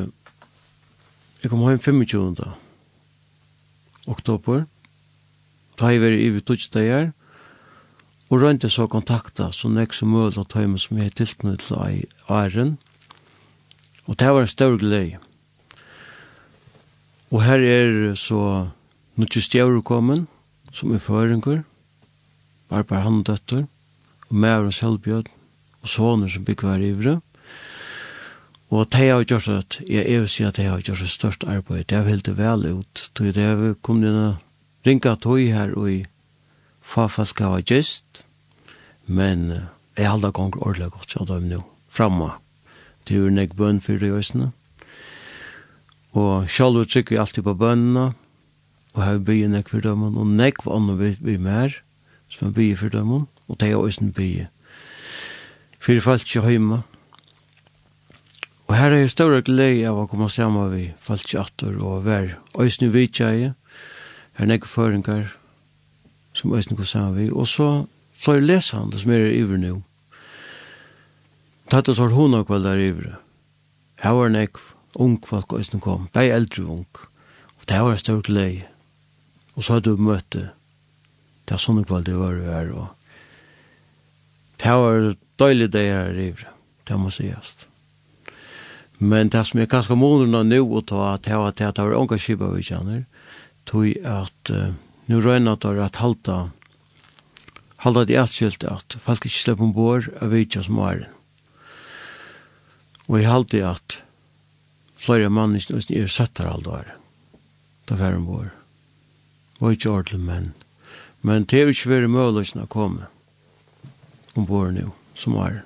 jeg 1.43 1.51
kom 1.53 1.67
heim 1.67 1.83
25. 1.83 2.49
oktober, 4.09 4.65
ta 5.77 5.91
i 5.93 6.01
vær 6.01 6.17
i 6.17 6.31
vi 6.33 6.41
tutsdager, 6.41 7.11
og 7.11 7.24
og 8.31 8.41
rønte 8.41 8.71
så 8.71 8.87
kontakta 8.89 9.51
så 9.53 9.69
nek 9.69 9.93
som 9.93 10.13
mulig 10.15 10.39
av 10.41 10.49
tøymen 10.53 10.81
som 10.81 10.99
jeg 10.99 11.15
tilknytt 11.19 11.67
til 11.67 11.77
ei 11.85 12.05
æren. 12.31 12.77
Og 14.07 14.19
det 14.19 14.31
var 14.33 14.45
en 14.45 14.51
større 14.51 14.79
glede. 14.79 15.21
Og 17.31 17.43
her 17.43 17.59
er 17.59 18.15
så 18.15 18.69
Nutsi 19.17 19.41
Stjaur 19.41 19.81
kommen, 19.83 20.27
som 20.73 20.93
er 20.95 21.03
føringer, 21.03 21.63
Barbar 22.69 23.05
han 23.05 23.23
og 23.27 23.65
Mævren 24.31 24.73
Sjølbjørn, 24.73 24.73
og 24.73 24.73
selvbjød, 24.73 25.25
og 25.83 25.89
sånne 25.89 26.31
som 26.31 26.45
bygger 26.45 26.69
hver 26.69 26.83
ivre. 26.83 27.21
Og 28.71 28.87
det 28.91 29.01
har 29.11 29.25
gjort 29.25 29.49
at, 29.49 29.81
jeg 29.87 30.07
er 30.07 30.25
jo 30.25 30.27
sier 30.27 30.49
at 30.49 30.57
det 30.57 30.65
har 30.65 30.81
gjort 30.81 31.03
et 31.03 31.13
størst 31.13 31.45
arbeid, 31.45 31.85
det 31.89 31.99
har 31.99 32.09
helt 32.09 32.29
vel 32.39 32.67
ut, 32.67 33.11
det 33.19 33.37
har 33.37 33.75
kommet 33.83 34.09
inn 34.09 34.19
og 34.19 34.87
ringa 34.87 35.15
tog 35.17 35.39
her 35.39 35.77
og 35.77 35.91
i 35.91 36.01
Fafa 36.85 37.25
skal 37.25 37.57
ha 37.57 37.63
gist, 37.65 38.23
men 39.07 39.49
jeg 39.97 40.11
halda 40.11 40.31
gong 40.35 40.55
ordelig 40.61 40.91
godt 40.93 41.15
til 41.15 41.27
dem 41.29 41.49
nå, 41.49 41.63
framma. 41.89 42.37
til 43.05 43.17
er 43.17 43.25
jo 43.25 43.33
nek 43.33 43.57
bønn 43.57 43.81
for 43.85 44.01
det 44.01 44.13
jøsene. 44.13 44.53
Og 46.15 46.49
sjalv 46.49 46.85
trykker 46.87 47.17
vi 47.17 47.21
alltid 47.21 47.45
på 47.45 47.57
bønnene, 47.59 48.13
og 48.95 49.03
har 49.03 49.19
bygget 49.19 49.51
nek 49.51 49.69
for 49.69 49.83
dem, 49.83 50.05
og 50.07 50.27
nek 50.27 50.63
var 50.65 50.77
andre 50.79 50.97
vi, 51.01 51.11
vi 51.21 51.37
mer, 51.37 51.81
som 52.31 52.49
har 52.49 52.55
bygget 52.55 52.79
for 52.79 52.95
dem, 52.95 53.13
og 53.13 53.61
det 53.61 53.69
er 53.69 53.75
jøsene 53.75 54.13
bygget. 54.13 54.51
Fyrir 55.81 56.01
falt 56.01 56.25
ikke 56.25 56.49
hjemme. 56.49 56.83
Og 58.69 58.77
her 58.79 58.91
er 58.91 59.03
jeg 59.03 59.11
større 59.13 59.43
glede 59.45 59.89
av 59.91 59.99
å 60.01 60.07
komme 60.09 60.31
sammen 60.33 60.71
vi 60.73 60.87
falt 61.05 61.27
ikke 61.27 61.43
atter 61.43 61.75
og 61.77 62.07
være 62.07 62.39
Øysene 62.57 62.93
vidtjeie, 62.95 63.53
her 64.39 64.49
nekker 64.49 64.71
føringer, 64.71 65.35
som 66.35 66.53
Øystein 66.55 67.15
vi, 67.17 67.31
og 67.31 67.49
så 67.49 67.87
flere 68.13 68.41
lesehandel 68.41 69.01
som 69.01 69.11
er 69.11 69.27
iver 69.33 69.59
nå. 69.59 69.83
Tatt 71.71 71.89
og 71.89 71.97
svart 71.97 72.15
hun 72.15 72.35
og 72.35 72.47
kveld 72.47 72.67
er 72.67 72.83
iver. 72.83 73.19
Her 74.03 74.17
var 74.17 74.27
en 74.27 74.37
nek 74.39 74.59
ung 74.95 75.19
folk 75.27 75.53
Øystein 75.53 75.81
kom, 75.81 76.09
bei 76.13 76.31
eldre 76.31 76.65
ung, 76.65 76.87
og 77.59 77.69
det 77.69 77.81
var 77.81 77.93
en 77.93 77.99
stor 77.99 78.23
glede. 78.23 78.67
Og 79.55 79.65
så 79.65 79.77
hadde 79.77 79.91
du 79.91 80.03
møte, 80.03 80.51
det 81.47 81.55
er 81.55 81.63
sånne 81.63 81.85
kveld 81.87 82.07
det 82.07 82.19
var 82.19 82.41
her, 82.43 82.73
og 82.75 82.89
det 84.59 84.75
var 84.83 85.15
døylig 85.39 85.73
det 85.73 85.87
her 85.87 86.19
iver, 86.19 86.51
det 86.89 86.99
må 86.99 87.11
sies. 87.11 87.69
Men 88.99 89.29
det 89.29 89.47
som 89.47 89.61
er 89.61 89.71
ganske 89.71 89.95
måneder 89.99 90.45
nå 90.47 90.63
å 90.65 90.81
ta, 90.83 91.17
det 91.23 91.37
var 91.37 91.53
at 91.53 91.59
det 91.61 91.85
var 91.85 91.99
unga 91.99 92.19
kjipa 92.19 92.51
vi 92.55 92.63
kjenner, 92.63 93.05
tog 93.67 93.89
at 94.05 94.51
uh, 94.53 94.75
nu 95.11 95.21
røyna 95.21 95.57
der 95.61 95.83
at 95.85 96.01
halda 96.01 96.49
halda 97.85 98.05
det 98.09 98.17
atskilt 98.17 98.65
at 98.65 98.97
folk 99.01 99.27
ikke 99.27 99.43
slipper 99.43 99.67
ombord 99.67 100.09
av 100.25 100.33
vitja 100.33 100.63
som 100.65 100.81
er. 100.81 101.05
Og 103.09 103.21
jeg 103.21 103.29
halda 103.29 103.63
at 103.75 103.99
flere 104.97 105.29
mann 105.29 105.57
ikke 105.59 105.83
er 106.01 106.09
sattar 106.09 106.49
halda 106.49 106.81
er. 106.81 106.95
Da 107.85 107.99
fer 108.01 108.17
ombord. 108.17 108.49
Og 109.61 109.77
ikke 109.77 109.93
ordentlig 109.93 110.25
menn. 110.25 110.53
Men 111.21 111.45
det 111.45 111.61
er 111.61 111.73
ikke 111.73 111.93
vært 111.93 112.13
mulig 112.13 112.57
å 112.57 112.67
komme 112.69 113.11
ombord 114.35 114.73
nu 114.77 114.91
som 115.17 115.37
er. 115.41 115.63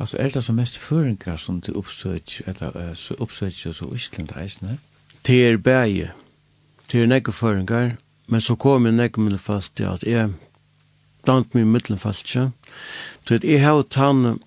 Altså 0.00 0.18
er 0.18 0.32
det 0.34 0.42
som 0.42 0.56
mest 0.58 0.80
føringar 0.80 1.36
som 1.38 1.60
du 1.62 1.70
oppsøkjer, 1.78 2.48
eller 2.50 2.74
uh, 2.74 3.04
oppsøkjer 3.22 3.76
så 3.76 3.86
Ísland 3.94 4.32
eisne? 4.34 4.78
Det 5.22 5.38
er 5.46 5.60
bæge 5.60 6.10
til 6.92 7.08
nekve 7.08 7.32
føringar, 7.32 7.94
men 8.28 8.42
så 8.44 8.56
kom 8.60 8.84
jeg 8.84 8.98
nekve 8.98 9.24
middelfalt 9.24 9.72
til 9.78 9.88
at 9.88 10.04
jeg 10.04 10.28
blant 11.24 11.54
min 11.56 11.70
middelfalt, 11.72 12.28
ja. 12.34 12.50
Så 13.24 13.38
jeg 13.40 13.62
har 13.62 13.82
tann, 13.88 14.40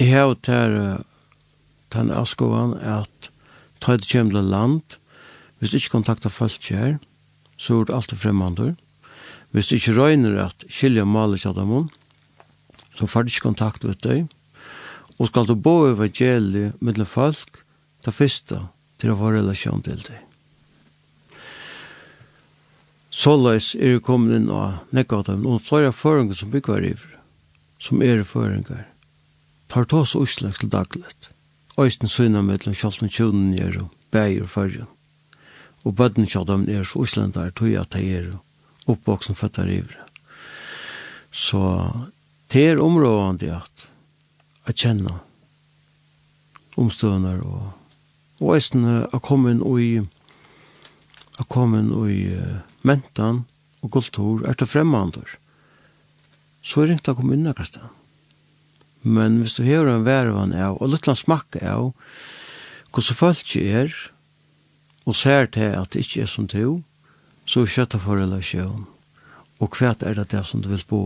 jeg 0.00 0.10
har 0.10 0.34
tær 0.42 1.02
tann 1.92 2.10
askovan 2.10 2.74
at 2.80 3.30
ta 3.84 3.94
det 4.00 4.08
kjemle 4.10 4.42
land, 4.42 4.98
hvis 5.58 5.70
du 5.70 5.78
ikke 5.78 5.98
kontakta 5.98 6.32
folk 6.32 6.70
her, 6.72 6.96
så 7.56 7.80
er 7.80 7.86
det 7.86 7.94
alltid 7.94 8.18
fremmandur. 8.24 8.74
Hvis 9.54 9.70
du 9.70 9.76
ikke 9.76 9.94
røyner 9.94 10.40
at 10.48 10.66
skilja 10.66 11.04
maler 11.06 11.38
kjadamun, 11.38 11.90
så 12.98 13.06
får 13.06 13.22
du 13.22 13.30
ikke 13.30 13.48
kontakt 13.52 13.86
med 13.86 14.00
deg. 14.02 14.26
Og 15.20 15.30
skal 15.30 15.46
du 15.46 15.54
bo 15.54 15.84
evangeliet 15.86 16.74
mellom 16.82 17.06
folk, 17.06 17.62
det 18.04 18.16
første 18.16 18.64
til 18.98 19.14
å 19.14 19.18
få 19.20 19.36
relasjon 19.36 19.84
til 19.86 20.02
deg. 20.02 20.23
Såleis 23.14 23.74
er 23.78 23.94
vi 23.94 24.02
kommet 24.02 24.34
inn 24.34 24.48
og 24.50 24.80
nekka 24.94 25.20
av 25.20 25.28
dem, 25.28 25.44
og 25.46 25.62
flere 25.62 25.92
føringer 25.94 26.34
som 26.38 26.50
bygger 26.50 26.86
i, 26.88 26.94
som 27.78 28.02
er 28.02 28.24
føringer, 28.26 28.88
tar 29.70 29.86
tås 29.90 30.16
og 30.18 30.26
uslags 30.26 30.58
til 30.58 30.72
daglet. 30.72 31.30
Øysten 31.78 32.10
syna 32.10 32.42
mellom 32.42 32.74
kjolten 32.74 33.10
tjunen 33.10 33.54
er 33.54 33.78
og 33.82 33.92
bæger 34.14 34.50
førjen, 34.50 34.90
og 35.84 35.94
bøtten 35.98 36.26
kjolten 36.26 36.66
er 36.70 36.82
så 36.82 37.04
uslendar 37.06 37.54
tog 37.54 37.76
at 37.78 37.94
de 37.94 38.02
er 38.18 38.26
oppvoksen 38.90 39.38
føtter 39.38 39.70
i. 39.70 39.78
Så 41.30 41.62
det 42.50 42.66
er 42.72 42.82
områdende 42.82 43.60
at 43.60 43.88
jeg 44.66 44.80
kjenner 44.82 45.22
omstående 46.78 47.38
og 47.42 47.72
Og 48.42 48.56
eisen 48.56 48.82
har 48.84 49.20
kommet 49.22 49.54
inn 49.54 49.78
i, 49.78 49.90
har 51.38 51.46
kommet 51.48 51.84
inn 51.84 52.08
i, 52.10 52.22
mentan 52.84 53.44
og 53.82 53.92
kultur 53.96 54.44
er 54.48 54.56
til 54.56 54.68
fremmandur. 54.70 55.36
Så 56.64 56.82
er 56.82 56.88
det 56.88 57.00
ikke 57.00 57.14
å 57.14 57.20
komme 57.20 57.36
inn 57.36 57.48
akkurat. 57.50 57.76
Men 59.04 59.42
hvis 59.42 59.58
du 59.58 59.66
hever 59.66 59.90
en 59.92 60.06
vervan 60.06 60.54
av, 60.56 60.78
og 60.80 60.94
litt 60.94 61.08
smakk 61.20 61.58
av, 61.60 61.92
hvordan 62.94 63.18
folk 63.18 63.56
er, 63.60 63.92
og 65.04 65.16
ser 65.16 65.50
til 65.52 65.76
at 65.76 65.92
det 65.92 66.06
ikke 66.06 66.24
er 66.24 66.30
som 66.30 66.48
to, 66.48 66.80
så 67.44 67.64
er 67.64 67.74
kjøttet 67.74 68.00
for 68.00 68.16
relasjon. 68.16 68.86
Og 69.60 69.76
hva 69.76 69.92
er 69.92 70.16
det 70.16 70.30
det 70.32 70.44
som 70.48 70.62
du 70.64 70.70
vil 70.72 70.86
bo? 70.88 71.02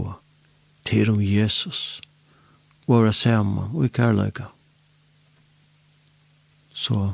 Til 0.86 1.10
om 1.10 1.18
Jesus. 1.20 2.00
Våre 2.86 3.12
sammen, 3.12 3.74
og 3.74 3.84
i 3.84 3.92
kærløyga. 3.92 4.46
Så, 6.72 7.12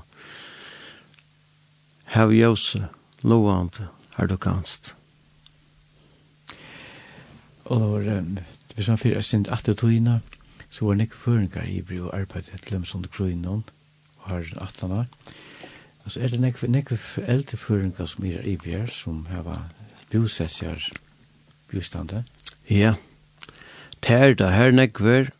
hev 2.13 2.37
jose, 2.37 2.85
lovande, 3.25 3.89
her 4.17 4.27
du 4.27 4.37
kanst. 4.37 4.95
Og 7.65 7.81
da 7.81 7.87
var 7.87 8.01
det 8.75 8.77
var 8.77 8.87
sånn 8.89 8.99
fyrir 8.99 9.21
jeg 9.21 9.29
sint 9.29 9.49
at 9.55 9.67
det 9.67 9.77
togina, 9.79 10.19
så 10.71 10.89
var 10.89 10.99
nekker 10.99 11.19
føringar 11.19 11.69
i 11.71 11.79
bry 11.87 12.01
og 12.03 12.15
arbeid 12.17 12.51
til 12.51 12.73
dem 12.75 12.85
som 12.85 13.03
det 13.03 13.13
kroinon, 13.15 13.63
og 14.19 14.31
har 14.31 14.51
atana. 14.61 15.05
Og 15.05 16.05
Altså 16.05 16.21
er 16.21 16.29
det 16.29 16.41
nekker 16.41 16.69
nek 16.69 16.91
eldre 17.17 17.57
føringar 17.57 18.07
som 18.07 18.25
er 18.25 18.43
i 18.45 18.57
bry 18.57 18.75
her, 18.75 18.91
som 18.91 19.27
har 19.31 19.71
bjusessjar 20.11 20.91
bjustande. 21.71 22.25
Ja, 22.69 22.95
det 24.03 24.11
er 24.11 24.35
det 24.35 24.53
her 24.53 24.71
nekker, 24.71 25.31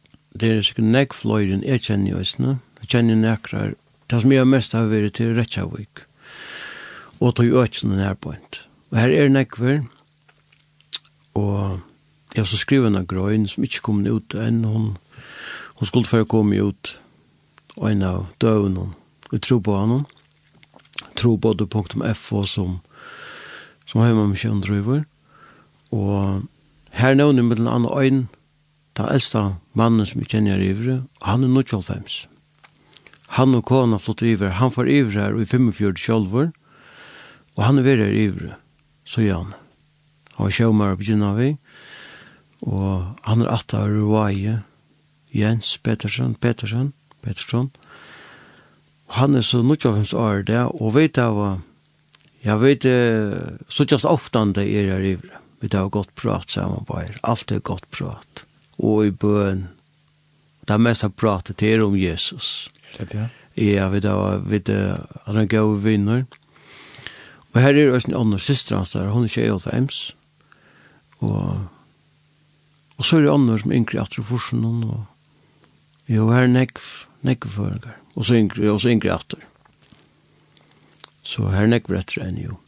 det 0.41 0.51
er 0.51 0.63
sikkert 0.63 0.85
nekker 0.85 1.15
fløyren, 1.15 1.65
jeg 1.65 1.83
kjenner 1.83 2.11
jo 2.11 2.21
isne, 2.21 2.59
jeg 2.81 2.89
kjenner 2.89 3.15
nekker, 3.15 3.75
det 4.11 4.23
som 4.23 4.33
jeg 4.33 4.47
mest 4.47 4.73
har 4.73 4.89
vært 4.89 5.19
til 5.19 5.35
Rettjavik. 5.37 6.07
Ja 6.07 6.14
og 7.21 7.35
tog 7.37 7.47
økene 7.65 7.97
nærbøynt. 7.97 8.69
Og 8.91 8.99
her 8.99 9.09
er 9.09 9.29
nekver, 9.29 9.81
og 11.35 11.81
jeg 12.35 12.43
har 12.43 12.51
så 12.51 12.57
skrivet 12.57 12.91
en 12.91 13.07
grøyn 13.07 13.49
som 13.49 13.65
ikke 13.67 13.83
kom 13.83 14.05
ut 14.07 14.35
enn. 14.35 14.65
Hun, 14.65 14.97
hun 15.79 15.87
skulle 15.87 16.09
før 16.09 16.25
komme 16.25 16.63
ut 16.63 16.99
og 17.77 17.91
en 17.91 18.03
av 18.07 18.27
døven 18.43 18.77
hun, 18.79 18.93
og 19.33 19.41
tro 19.43 19.59
på 19.59 19.75
henne, 19.75 20.05
tro 21.19 21.37
både 21.37 21.67
punktum 21.67 22.05
F 22.07 22.31
og 22.33 22.47
som, 22.49 22.79
som 23.87 24.03
har 24.03 24.15
med 24.15 24.31
mye 24.31 24.51
andrøyver, 24.51 25.05
og 25.95 26.45
her 26.95 27.15
nevner 27.15 27.43
jeg 27.43 27.49
med 27.49 27.57
mellom 27.57 27.75
andre 27.75 28.05
øyn, 28.05 28.21
den 28.95 29.11
eldste 29.11 29.43
mannen 29.75 30.07
som 30.07 30.23
jeg 30.23 30.31
kjenner 30.31 30.63
i 30.63 30.71
Ivre, 30.71 31.01
og 31.21 31.27
han 31.27 31.45
er 31.45 31.51
95. 31.51 32.29
Han 33.35 33.57
og 33.59 33.65
kona 33.67 33.99
flott 33.99 34.23
i 34.23 34.37
iver, 34.37 34.53
han 34.61 34.71
får 34.71 34.87
iver 34.87 35.19
her 35.19 35.41
i 35.43 35.47
45 35.51 35.99
sjølver, 35.99 36.53
Og 37.55 37.65
han 37.65 37.79
er 37.79 37.87
veldig 37.87 38.09
ivre, 38.19 38.57
så 39.07 39.23
gjør 39.23 39.45
han. 39.45 39.53
Han 40.35 40.49
var 40.49 40.55
sjåmer 40.57 40.97
på 40.99 41.07
gynna 41.07 41.35
vi, 41.37 41.51
og 42.67 43.21
han 43.29 43.45
er 43.45 43.53
atta 43.55 43.85
av 43.85 43.93
Ruaie, 43.93 44.63
Jens 45.35 45.77
Petersen, 45.83 46.35
Petersen, 46.35 46.93
Petersen. 47.23 47.71
Og 49.11 49.15
han 49.21 49.39
er 49.39 49.47
så 49.47 49.63
nødt 49.63 49.87
av 49.87 49.99
hans 49.99 50.15
år 50.17 50.43
der, 50.49 50.73
og 50.75 50.97
vet 50.97 51.21
jeg 51.21 51.37
hva, 51.37 51.53
jeg 52.45 52.61
vet 52.61 52.85
så 53.73 53.87
just 53.89 54.05
ofte 54.05 54.41
han 54.41 54.53
det 54.57 54.67
er 54.69 54.91
der 54.91 55.07
ivre. 55.15 55.41
Vi 55.63 55.71
tar 55.73 55.89
godt 55.89 56.13
prat 56.19 56.51
sammen 56.51 56.85
på 56.85 56.99
her, 56.99 57.17
alt 57.23 57.53
er 57.53 57.63
godt 57.65 57.87
prat. 57.95 58.45
Og 58.77 59.07
i 59.07 59.15
bøen, 59.15 59.69
det 60.67 60.75
er 60.75 60.83
mest 60.83 61.07
av 61.07 61.15
pratet 61.17 61.61
til 61.63 61.85
om 61.87 61.95
Jesus. 61.97 62.69
Er 62.99 63.07
det 63.07 63.15
det? 63.15 63.29
Ja, 63.65 63.87
vi 63.89 64.01
tar, 64.03 64.43
vi 64.43 64.61
tar, 64.61 65.07
han 65.25 65.39
er 65.41 65.49
gode 65.49 65.79
vinner. 65.85 66.25
Og 67.55 67.63
her 67.63 67.79
er 67.79 67.93
også 67.95 68.11
en 68.11 68.19
annen 68.19 68.43
syster 68.43 68.77
hans 68.77 68.93
der, 68.97 69.13
hun 69.15 69.25
er 69.25 69.31
ikke 69.31 69.47
eget 69.47 69.67
ems. 69.73 69.99
Og, 71.23 71.69
og 72.99 73.05
så 73.07 73.17
er 73.17 73.25
det 73.25 73.35
andre 73.35 73.59
som 73.63 73.73
yngre 73.73 74.01
atre 74.03 74.25
forsen 74.27 74.65
hun, 74.67 74.83
og 74.85 75.05
jo, 76.11 76.29
her 76.35 76.49
er 76.49 76.51
nekv, 76.51 76.83
nekveføringer. 77.23 77.95
Og 78.15 78.27
så 78.27 78.37
yngre, 78.39 78.67
og 78.73 78.81
så 78.83 78.91
yngre 78.91 79.15
atre. 79.15 79.41
Så 81.23 81.47
her 81.55 81.65
er 81.65 81.71
nekv 81.71 81.95
rettere 81.95 82.27
enn 82.27 82.43
jo. 82.43 82.59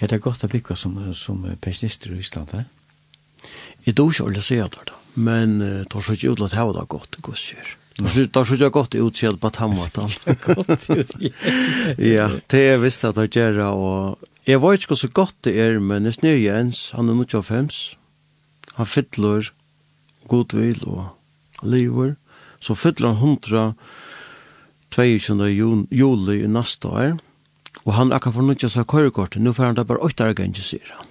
Er 0.00 0.10
det 0.10 0.22
godt 0.24 0.44
å 0.46 0.50
bygge 0.50 0.76
som, 0.78 0.96
som 1.14 1.44
pensjonister 1.60 2.14
i 2.14 2.22
Island, 2.22 2.54
eh? 2.54 2.66
Jeg 3.86 3.94
tror 3.96 4.10
ikke 4.10 4.40
å 4.40 4.44
si 4.44 4.56
det 4.58 4.86
da, 4.88 4.96
men 5.14 5.60
uh, 5.62 5.84
tar 5.88 6.02
så 6.04 6.16
ikke 6.16 6.34
ut 6.34 6.42
at 6.48 6.56
det 6.56 6.64
var 6.66 6.88
godt, 6.90 7.12
det 7.14 7.22
går 7.24 7.38
sier. 7.38 7.77
Då 8.30 8.44
skulle 8.44 8.64
jag 8.64 8.72
gått 8.72 8.94
ut 8.94 9.14
till 9.20 9.36
på 9.36 9.50
tammat. 9.50 9.98
Ja, 11.96 12.30
det 12.46 12.68
är 12.68 12.78
visst 12.78 13.04
att 13.04 13.14
det 13.14 13.36
gör 13.36 13.58
och 13.58 14.18
jag 14.44 14.70
vet 14.70 14.80
inte 14.80 14.96
så 14.96 15.08
gott 15.08 15.34
det 15.40 15.60
är 15.60 15.78
men 15.78 16.02
det 16.02 16.12
snur 16.12 16.36
Jens, 16.36 16.92
han 16.92 17.08
är 17.08 17.14
nog 17.14 17.34
av 17.34 17.42
fems. 17.42 17.96
Han 18.74 18.86
fyller 18.86 19.52
god 20.26 20.54
vil 20.54 20.82
och 20.82 21.04
lever. 21.62 22.16
Så 22.60 22.74
fyller 22.74 23.08
han 23.08 23.16
100 23.16 23.74
22. 24.90 25.86
juli 25.90 26.44
i 26.44 26.48
nästa 26.48 26.88
år. 26.88 27.18
Och 27.82 27.92
han 27.92 28.12
akkurat 28.12 28.34
får 28.34 28.42
nutja 28.42 28.68
så 28.68 28.84
körkort. 28.84 29.36
Nu 29.36 29.54
får 29.54 29.64
han 29.64 29.74
det 29.74 29.84
bara 29.84 29.98
8 29.98 30.28
år 30.28 30.40
gänge, 30.40 30.62
han. 30.90 31.06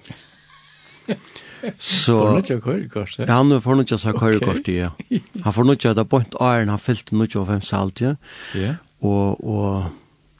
Så 1.78 2.16
får 2.18 2.34
nok 2.36 2.62
kørekort. 2.64 3.18
Ja, 3.18 3.32
han 3.42 3.60
får 3.62 3.74
nok 3.74 3.88
så 3.88 4.12
kørekort 4.12 4.68
ja. 4.68 4.90
Han 5.44 5.52
får 5.52 5.64
nok 5.64 5.82
det 5.96 6.08
point 6.08 6.34
iron 6.40 6.68
han 6.68 6.78
fylte 6.78 7.16
nok 7.16 7.36
av 7.36 7.46
fem 7.46 7.60
salt 7.60 8.00
ja. 8.00 8.14
Ja. 8.54 8.74
Og 9.00 9.44
og 9.44 9.90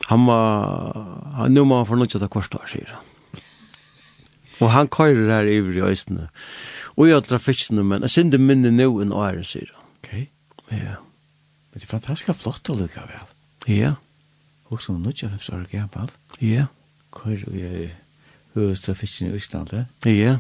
han 0.08 0.26
var 0.26 1.32
han 1.36 1.52
nu 1.52 1.64
må 1.64 1.78
man 1.82 1.86
får 1.86 1.96
nok 1.96 2.12
det 2.12 2.30
sier 2.70 2.94
han. 2.94 3.04
Og 4.60 4.72
han 4.72 4.88
kører 4.88 5.30
her 5.30 5.46
i 5.46 5.58
Øystein. 5.60 6.26
Og 6.96 7.08
jeg 7.08 7.22
trafikken 7.24 7.84
men 7.86 8.02
jeg 8.02 8.10
synes 8.10 8.32
det 8.32 8.40
minner 8.40 8.70
nå 8.70 9.00
enn 9.00 9.12
åren, 9.12 9.44
sier. 9.44 9.70
han. 9.74 9.84
Ok. 10.02 10.28
Ja. 10.72 10.98
Men 11.70 11.74
det 11.74 11.82
er 11.82 11.92
fantastisk 11.92 12.34
flott 12.42 12.68
å 12.70 12.74
lykke 12.74 13.04
vel. 13.06 13.28
Ja. 13.70 13.92
Og 14.68 14.82
som 14.82 14.98
nå 15.02 15.12
kjører 15.14 15.38
så 15.40 15.54
er 15.54 15.64
det 15.64 15.70
gammel. 15.70 16.10
Ja. 16.42 16.66
Kører 17.14 17.44
vi 17.52 17.90
høyest 18.54 18.84
trafikken 18.88 19.30
i 19.30 19.38
Østlandet. 19.38 19.86
Ja. 20.04 20.10
Ja. 20.10 20.36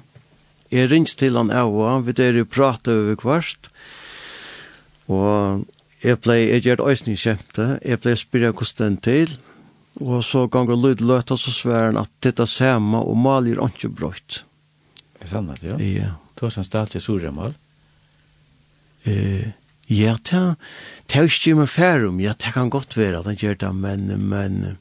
Jeg 0.72 0.90
rings 0.90 1.14
til 1.16 1.38
han 1.38 1.52
av 1.54 1.72
og 1.72 2.06
vi 2.06 2.14
der 2.16 2.36
jo 2.36 2.48
prate 2.48 2.92
over 2.92 3.16
kvart. 3.20 3.70
Og 5.08 5.64
jeg 6.04 6.20
ble, 6.22 6.36
jeg 6.44 6.64
gjør 6.66 6.80
det 6.80 6.88
øyne 6.92 7.16
kjemte, 7.18 7.68
jeg 7.82 8.00
ble 8.04 8.16
spyrja 8.16 8.52
hvordan 8.52 8.82
den 8.84 8.98
til. 9.02 9.38
Og 9.98 10.22
så 10.22 10.44
ganger 10.46 10.78
lyd 10.78 11.00
løta 11.02 11.38
så 11.40 11.50
svær 11.50 11.88
han 11.88 11.98
at 11.98 12.10
dette 12.22 12.46
samme 12.46 13.00
og 13.00 13.16
maler 13.18 13.58
ikke 13.64 13.90
brøtt. 13.90 14.44
Det 15.18 15.26
Er 15.26 15.32
sant 15.32 15.62
ja? 15.64 15.78
Ja. 15.82 16.10
Du 16.38 16.44
har 16.46 16.52
sånn 16.54 16.66
statlig 16.66 17.02
surremal? 17.02 17.56
Eh, 19.08 19.50
ja, 19.88 20.14
det 20.22 21.16
er 21.16 21.26
ikke 21.26 21.56
med 21.58 21.70
færum, 21.72 22.20
ja, 22.20 22.34
det 22.36 22.52
kan 22.54 22.70
godt 22.70 22.94
være 22.96 23.18
at 23.18 23.26
han 23.26 23.38
gjør 23.40 23.56
det, 23.58 23.72
men, 23.74 24.06
men, 24.28 24.76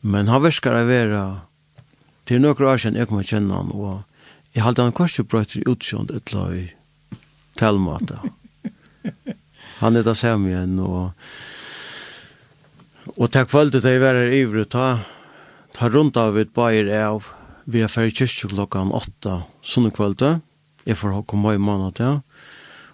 men 0.00 0.30
han 0.30 0.44
virker 0.44 0.78
å 0.78 0.84
være, 0.86 1.22
til 2.30 2.40
noen 2.40 2.68
år 2.70 2.80
siden 2.80 3.00
jeg 3.00 3.10
kommer 3.10 3.26
kjenne 3.26 3.58
han, 3.58 3.72
og 3.74 4.06
Jeg 4.52 4.66
halte 4.66 4.84
han 4.84 4.94
kanskje 4.96 5.24
brøyter 5.24 5.64
utsjånd 5.68 6.12
et 6.12 6.32
la 6.34 6.46
i 6.52 6.66
talmata. 7.56 8.20
Han 9.80 9.96
er 9.96 10.04
da 10.06 10.14
sammen 10.14 10.52
igjen, 10.52 10.78
og 10.82 11.12
og 13.18 13.28
takk 13.34 13.50
valde 13.52 13.80
det 13.82 13.96
jeg 13.96 14.02
var 14.02 14.16
her 14.16 14.32
ivre, 14.34 14.64
ta, 14.64 15.02
ta 15.74 15.88
rundt 15.90 16.16
av 16.20 16.38
et 16.38 16.52
bayer 16.54 16.88
av, 16.96 17.26
vi 17.66 17.82
er 17.82 17.90
ferdig 17.90 18.14
kyrkje 18.20 18.52
klokka 18.52 18.84
åtta, 18.94 19.42
sånne 19.62 19.92
kvalde, 19.94 20.36
jeg 20.86 20.98
får 20.98 21.20
komme 21.30 21.54
i 21.54 21.60
måned 21.60 21.98
til, 21.98 22.20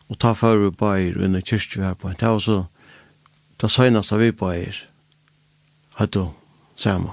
og 0.09 0.20
ta 0.20 0.32
for 0.36 0.59
vi 0.62 0.72
bayer 0.72 1.20
under 1.20 1.44
kyrkje 1.44 1.80
vi 1.80 1.86
her 1.86 1.98
på, 1.98 2.10
det 2.10 2.24
var 2.24 2.43
så, 2.43 2.59
det 3.60 3.70
søgnast 3.70 4.14
av 4.16 4.24
vi 4.24 4.32
bayer, 4.32 4.80
hatt 6.01 6.16
du 6.16 6.24
sammen. 6.76 7.12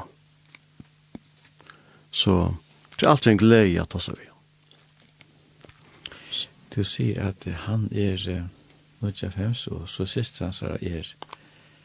Så, 2.16 2.56
det 2.96 3.04
er 3.04 3.12
alltid 3.12 3.36
en 3.36 3.44
glede 3.44 3.84
at 3.84 3.96
også 3.96 4.16
vi 4.16 4.25
du 6.76 6.84
sier 6.84 7.16
si 7.16 7.20
at 7.20 7.48
han 7.66 7.88
er 7.92 8.20
uh, 8.30 8.44
95, 9.02 9.68
og 9.72 9.90
så 9.90 10.06
sist 10.06 10.40
han 10.40 10.54
sier 10.54 10.80
er 10.86 11.12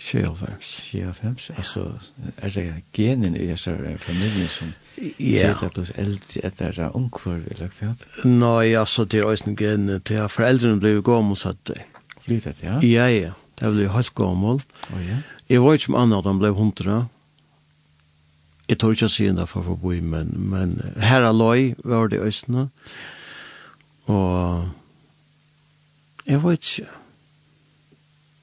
95. 0.01 1.51
Altså, 1.57 1.93
er 2.39 2.49
det 2.49 2.85
genen 2.93 3.37
i 3.37 3.47
disse 3.51 3.77
familien 3.99 4.49
som 4.49 4.73
ja. 4.97 5.11
yeah. 5.21 5.55
sitter 5.55 5.69
pluss 5.75 5.93
eldre 5.97 6.45
etter 6.45 6.73
det 6.73 6.89
omkvar, 6.97 7.43
eller 7.51 7.69
hva? 7.79 7.93
Nei, 8.25 8.73
altså, 8.81 9.05
det 9.05 9.21
er 9.21 9.29
også 9.29 9.55
gen 9.59 10.01
til 10.05 10.23
at 10.25 10.33
foreldrene 10.33 10.81
ble 10.81 11.03
gammel 11.05 11.37
satt 11.37 11.61
det. 11.69 11.83
Flytet, 12.25 12.65
ja? 12.65 12.81
Ja, 12.81 13.09
ja. 13.13 13.37
Det 13.61 13.75
ble 13.75 13.91
helt 13.93 14.15
gammel. 14.17 14.63
Oh, 14.89 15.01
ja. 15.05 15.21
Jeg 15.51 15.63
var 15.63 15.77
ikke 15.77 15.91
som 15.91 16.01
annet, 16.01 16.25
han 16.25 16.41
ble 16.41 16.55
hundra. 16.57 17.01
Jeg 18.71 18.79
tror 18.79 18.95
ikke 18.95 19.11
å 19.11 19.13
si 19.13 19.27
det 19.35 19.49
for 19.51 19.67
å 19.67 19.77
bo 19.77 19.93
i, 19.93 20.01
men, 20.01 20.31
men 20.49 20.77
her 21.03 21.27
er 21.27 21.37
løy, 21.37 21.75
var 21.85 22.09
det 22.09 22.21
i 22.21 22.29
østene. 22.31 22.71
Og 24.09 24.71
Jeg 26.31 26.43
vet 26.45 26.67
ikke. 26.79 26.91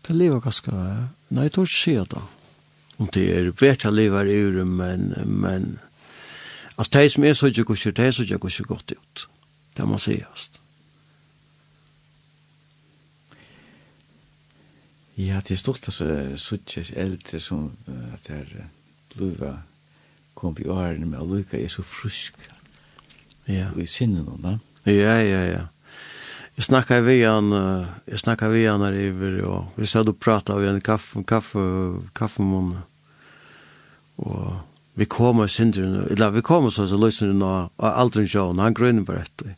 Det 0.07 0.15
lever 0.15 0.39
ganske, 0.43 0.71
nei, 1.29 1.43
jeg 1.47 1.53
tror 1.55 1.67
ikke 1.67 1.79
sier 1.79 2.07
det. 2.11 2.23
Og 2.97 3.09
det 3.13 3.25
er 3.31 3.51
bedre 3.51 3.91
lever 3.93 4.31
i 4.31 4.37
ure, 4.43 4.65
men, 4.65 5.13
men, 5.25 5.79
altså, 6.77 6.99
det 6.99 7.11
som 7.11 7.23
er 7.23 7.33
så 7.33 7.51
ikke 7.51 7.63
kusher, 7.71 7.91
det 7.91 8.05
er 8.05 8.11
så 8.11 8.23
ikke 8.23 8.39
kusher 8.47 8.67
godt 8.67 8.91
ut. 8.91 9.27
Det 9.77 9.87
må 9.87 9.99
sies. 10.01 10.49
Ja, 15.17 15.39
det 15.39 15.55
er 15.55 15.61
stolt 15.61 15.87
altså, 15.87 16.37
suttjes 16.37 16.91
eldre 16.95 17.39
som, 17.39 17.71
at 18.13 18.27
det 18.27 18.35
er 18.41 18.67
bluva, 19.15 19.53
kom 20.35 20.57
i 20.59 20.67
årene 20.67 21.07
med 21.07 21.23
å 21.23 21.29
lykke, 21.31 21.57
er 21.63 21.71
så 21.71 21.81
frusk. 21.81 22.35
Ja. 23.47 23.71
Og 23.71 23.81
i 23.81 23.87
sinnen, 23.87 24.27
da. 24.43 24.57
Ja, 24.85 25.17
ja, 25.23 25.41
ja. 25.47 25.63
Jeg 26.57 26.65
snackade 26.65 27.05
vi 27.05 27.19
han 27.21 27.51
jeg 27.53 28.19
snackade 28.19 28.55
vi 28.55 28.63
han 28.65 28.81
her 28.81 28.95
iver, 28.97 29.41
og 29.45 29.77
vi 29.77 29.85
sa 29.85 30.01
du 30.03 30.13
prata 30.13 30.55
vi 30.57 30.69
en 30.69 30.81
kaffe 30.81 31.21
kaffe 31.27 31.61
kaffemun. 32.17 32.79
Og 34.17 34.55
vi 34.97 35.05
kom 35.05 35.43
og 35.43 35.51
synder 35.53 36.07
eller 36.09 36.33
vi 36.33 36.41
kom 36.41 36.65
og 36.65 36.73
så 36.73 36.87
så 36.89 36.97
lyssnade 36.97 37.37
nå 37.37 37.51
aldrig 37.77 38.31
sjån, 38.31 38.59
han 38.59 38.73
grönade 38.73 39.05
på 39.05 39.13
det. 39.13 39.53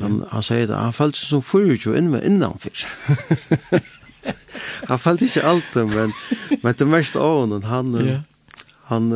Han 0.00 0.24
han 0.30 0.42
sier 0.42 0.66
det, 0.66 0.74
han 0.74 0.92
föll 0.92 1.14
som 1.14 1.42
förut 1.42 1.86
ju 1.86 1.98
innan 1.98 2.22
innanför. 2.22 2.72
han 4.88 4.98
følte 4.98 5.24
ikke 5.24 5.44
alt, 5.44 5.74
men 5.74 6.12
men 6.62 6.74
det 6.78 6.88
mest 6.88 7.16
av 7.16 7.40
honom 7.40 7.62
han 7.62 7.94
yeah. 8.00 8.20
han 8.84 9.12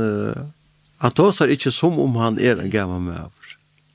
han 0.98 1.10
tåsar 1.10 1.48
ikke 1.48 1.70
som 1.70 1.98
om 1.98 2.16
han 2.16 2.38
er 2.38 2.60
en 2.60 2.70
gammal 2.70 3.00
människa. 3.00 3.30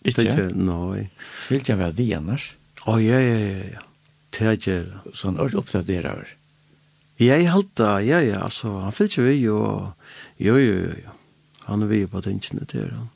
Ikke? 0.04 0.50
Nei. 0.56 1.10
Vill 1.50 1.62
jag 1.66 1.78
väl 1.78 1.94
vi 1.94 2.14
annars? 2.14 2.56
Å, 2.84 2.98
ja, 3.00 3.20
ja, 3.20 3.36
ja, 3.40 3.66
ja. 3.78 3.82
Teger, 4.34 4.88
sånn 5.16 5.38
ordentlig 5.38 5.62
oppdaterer. 5.62 6.32
Jeg 7.22 7.50
halte, 7.54 7.90
ja, 8.04 8.20
ja, 8.26 8.42
altså, 8.44 8.74
han 8.82 8.96
fyllt 8.96 9.14
ikke 9.14 9.28
vi, 9.28 9.36
og 9.54 9.94
jo, 10.42 10.56
jo, 10.58 10.80
jo, 10.82 10.96
jo. 11.06 11.14
Han 11.68 11.86
er 11.86 11.92
vi 11.92 12.02
på 12.10 12.22
tingene 12.26 12.66
til, 12.68 12.90
han. 12.92 13.12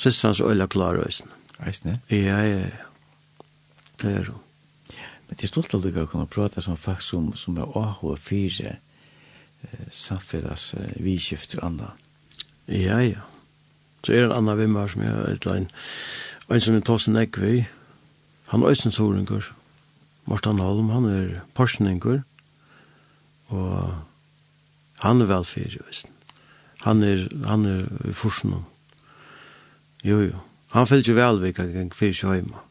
Sist 0.00 0.24
han 0.24 0.36
så 0.36 0.48
øyla 0.48 0.64
klar 0.70 0.96
øysen. 0.96 1.28
Øysen, 1.66 1.90
ja? 1.90 2.16
Ja, 2.16 2.38
ja, 2.46 2.60
ja. 2.70 2.86
Det 4.00 4.14
er 4.16 4.30
hun. 4.30 4.38
Men 5.28 5.36
det 5.36 5.44
er 5.44 5.52
stolt 5.52 5.74
at 5.74 5.82
du 5.84 5.90
kan 5.92 6.06
kunne 6.08 6.26
prate 6.26 6.62
som 6.64 6.78
folk 6.80 7.02
som, 7.04 7.34
som 7.36 7.58
er 7.60 7.68
AH4, 7.76 8.70
eh, 9.62 9.84
samfunns 9.92 10.72
eh, 10.74 10.96
vidskift 11.04 11.58
og 11.58 11.66
andre. 11.66 11.90
Ja, 12.66 12.98
ja. 13.04 13.26
Så 14.04 14.12
er 14.12 14.22
det 14.24 14.30
en 14.30 14.38
annen 14.38 14.58
vimmer 14.58 14.88
som 14.88 15.04
jeg 15.04 15.12
har 15.12 15.28
et 15.28 15.44
eller 15.44 15.56
annet. 15.58 15.76
En 16.50 16.64
som 16.64 16.74
er 16.74 16.80
tåsen 16.80 17.20
ekvi, 17.20 17.66
Han 18.50 18.62
er 18.62 18.70
Øysen 18.72 18.92
Sorengur, 18.92 19.52
Morten 20.26 20.58
Holm, 20.58 20.88
han 20.90 21.04
er 21.04 21.40
Porsningur, 21.54 22.20
og 23.48 23.94
han 25.00 25.20
er 25.20 25.30
velfyr 25.30 25.76
i 25.76 25.78
Øysen. 25.88 26.10
Han 26.82 27.02
er, 27.02 27.28
han 27.46 27.64
er 27.64 27.84
i 28.08 28.12
Forsen. 28.12 28.54
Jo, 30.04 30.20
jo. 30.20 30.38
Han 30.72 30.86
fyllt 30.86 31.08
jo 31.08 31.14
velvik, 31.14 31.56
han 31.58 31.72
kan 31.72 31.90
fyrt 31.94 32.22
jo 32.22 32.32
hjemme. 32.32 32.66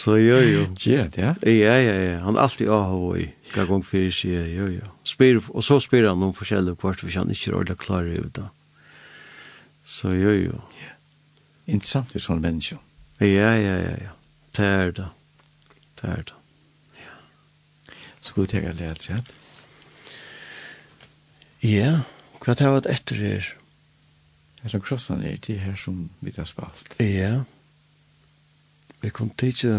så 0.00 0.18
jo 0.20 0.36
jo. 0.44 0.66
Gjert, 0.76 1.16
ja? 1.16 1.32
Ja, 1.48 1.76
ja, 1.80 1.94
ja. 1.96 2.18
Han 2.26 2.36
er 2.36 2.44
alltid 2.44 2.68
aho 2.68 2.98
og 3.14 3.22
i 3.22 3.30
hva 3.54 3.64
gong 3.70 3.80
fyrir 3.86 4.12
seg, 4.12 4.50
jo 4.52 4.68
jo. 4.74 4.90
Spyr, 5.08 5.40
og 5.48 5.64
så 5.64 5.78
spyr 5.80 6.10
han 6.10 6.26
om 6.26 6.34
forskjellige 6.36 6.76
kvart 6.82 7.00
hvis 7.06 7.16
han 7.16 7.32
ikke 7.32 7.54
er 7.54 7.56
ordentlig 7.56 7.80
klar 7.80 8.04
i 8.04 8.20
det. 8.20 8.44
Så 9.88 10.12
jo 10.12 10.34
jo. 10.36 10.60
Ja. 10.82 10.92
Interessant 11.70 12.12
for 12.12 12.20
sånne 12.20 12.50
mennesker. 12.50 12.82
Ja, 13.24 13.54
ja, 13.56 13.78
ja, 13.80 13.94
ja. 13.96 14.12
Det 14.56 14.66
er 14.66 14.92
det. 15.00 15.08
Det 16.02 16.10
er 16.18 16.22
det. 16.28 16.36
Ja. 17.00 17.16
Så 18.20 18.36
god 18.36 18.52
jeg 18.52 18.68
har 18.68 18.76
lært 18.76 19.08
Ja. 19.08 19.22
Ja. 21.64 21.90
Hva 22.40 22.54
tar 22.56 22.76
vi 22.76 22.92
etter 22.92 23.16
her? 23.20 23.50
Det 24.60 24.68
er 24.68 24.74
som 24.74 24.82
krossen 24.84 25.22
er, 25.24 25.38
det 25.40 25.56
her 25.60 25.76
som 25.76 26.10
vi 26.20 26.32
har 26.36 26.44
spalt. 26.44 26.92
Ja. 27.00 27.44
Vi 29.00 29.08
kan 29.10 29.30
tidsje, 29.30 29.78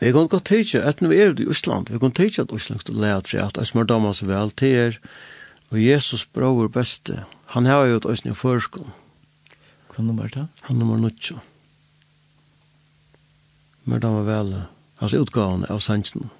vi 0.00 0.12
kan 0.12 0.28
godt 0.28 0.46
tidsje, 0.48 0.80
at 0.80 1.02
nå 1.04 1.10
er 1.12 1.34
det 1.36 1.44
i 1.44 1.50
Østland, 1.52 1.92
vi 1.92 2.00
kan 2.00 2.16
tidsje 2.16 2.46
at 2.46 2.54
Østland 2.56 2.80
skal 2.80 2.96
lære 2.96 3.20
til 3.28 3.42
at 3.44 3.60
Esmer 3.60 3.84
damer 3.84 4.16
er 4.16 4.26
vel 4.26 4.50
til 4.50 4.76
er, 4.86 4.98
og 5.70 5.84
Jesus 5.84 6.24
bror 6.24 6.68
beste, 6.68 7.24
han 7.52 7.66
har 7.66 7.84
jo 7.84 7.96
et 8.00 8.08
Østland 8.08 8.36
i 8.36 8.40
førskolen. 8.40 8.96
Hva 9.90 10.02
nummer 10.02 10.24
er 10.24 10.28
det? 10.28 10.48
Han 10.62 10.76
nummer 10.76 10.96
9. 10.96 11.36
Men 13.84 14.00
damer 14.00 14.24
vel, 14.24 14.54
altså 15.00 15.20
utgavene 15.20 15.68
av 15.68 15.80
Sansen. 15.84 16.30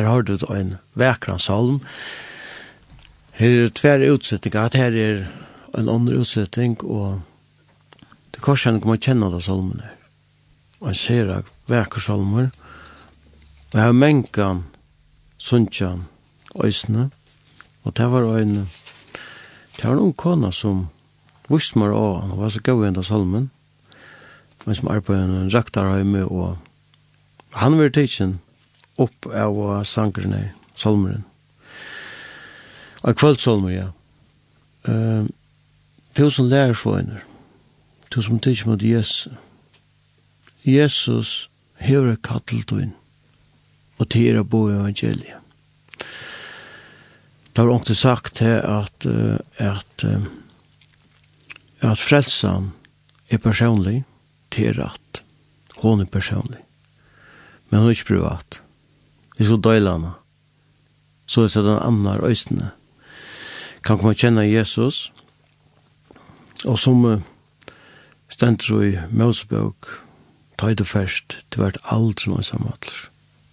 her 0.00 0.08
har 0.08 0.22
du 0.22 0.38
en 0.48 0.76
vekransholm. 0.96 1.80
Her 3.36 3.66
er 3.66 3.68
tver 3.68 4.04
utsettingar, 4.08 4.72
her 4.72 4.96
er 4.96 5.26
en 5.76 5.88
andre 5.88 6.22
utsetting, 6.22 6.78
og 6.84 7.20
det 8.32 8.40
korsen 8.40 8.80
kommer 8.80 8.96
kjenne 8.96 9.28
av 9.28 9.40
salmen 9.44 9.82
her. 9.84 9.96
Og 10.80 10.88
han 10.88 10.96
ser 10.96 11.32
av 11.34 11.52
vekransholmer, 11.68 12.48
og 13.70 13.76
jeg 13.76 13.84
har 13.84 13.92
menkan, 13.96 14.64
sunnkjan, 15.38 16.06
øysene, 16.64 17.10
og 17.84 17.96
det 17.96 18.08
var 18.10 18.32
en, 18.40 18.66
det 19.76 19.84
var 19.84 20.00
en 20.00 20.16
kona 20.16 20.50
som 20.52 20.86
visste 21.52 21.78
meg 21.78 21.92
av, 21.92 22.22
han 22.24 22.38
var 22.40 22.52
så 22.52 22.64
gøy 22.64 22.86
enda 22.88 23.04
salmen, 23.04 23.50
men 24.64 24.76
som 24.76 24.88
arbeidde 24.92 25.44
en 25.44 25.52
raktarheimme, 25.52 26.24
og 26.24 26.56
han 27.60 27.76
var 27.76 27.92
tidsen, 27.92 28.38
opp 29.00 29.26
av 29.26 29.84
sangerne, 29.88 30.50
salmeren. 30.78 31.24
Av 33.00 33.16
kvöldsalmer, 33.16 33.72
ja. 33.72 33.88
Uh, 34.88 35.24
Det 38.10 38.18
er 38.18 38.22
som 38.22 38.38
tids 38.42 38.66
mot 38.66 38.82
Jesus. 38.82 39.32
Jesus 40.66 41.48
hever 41.78 42.16
kattelt 42.16 42.72
inn, 42.74 42.92
og 44.02 44.08
tira 44.10 44.42
bo 44.42 44.66
evangeliet. 44.68 45.38
Det 47.52 47.62
har 47.62 47.70
ångte 47.70 47.94
sagt 47.94 48.36
til 48.40 48.58
at, 48.66 49.06
at, 49.58 50.04
at 51.80 52.02
frelsan 52.02 52.72
er 53.30 53.38
personlig, 53.38 54.04
til 54.50 54.80
at 54.82 55.22
hon 55.80 56.02
er 56.02 56.10
personlig, 56.10 56.60
men 57.70 57.80
hon 57.80 57.88
er 57.88 57.94
ikke 57.94 58.12
privat 58.16 58.60
vi 59.40 59.46
skulle 59.48 59.64
døyla 59.64 59.94
henne. 59.96 60.12
Så 61.24 61.46
er 61.48 61.62
det 61.64 61.78
amnar 61.80 62.20
øysene. 62.26 62.74
Kan 63.80 63.96
komme 63.96 64.12
kjenne 64.12 64.44
Jesus, 64.44 65.12
og 66.68 66.76
som 66.78 67.04
uh, 67.08 67.22
stendt 68.28 68.68
i 68.68 68.98
Mosebøk, 69.08 69.88
tøyde 70.60 70.84
først, 70.84 71.38
det 71.48 71.62
vært 71.62 71.78
aldri 71.88 72.28
noen 72.28 72.44
samvattler. 72.44 73.06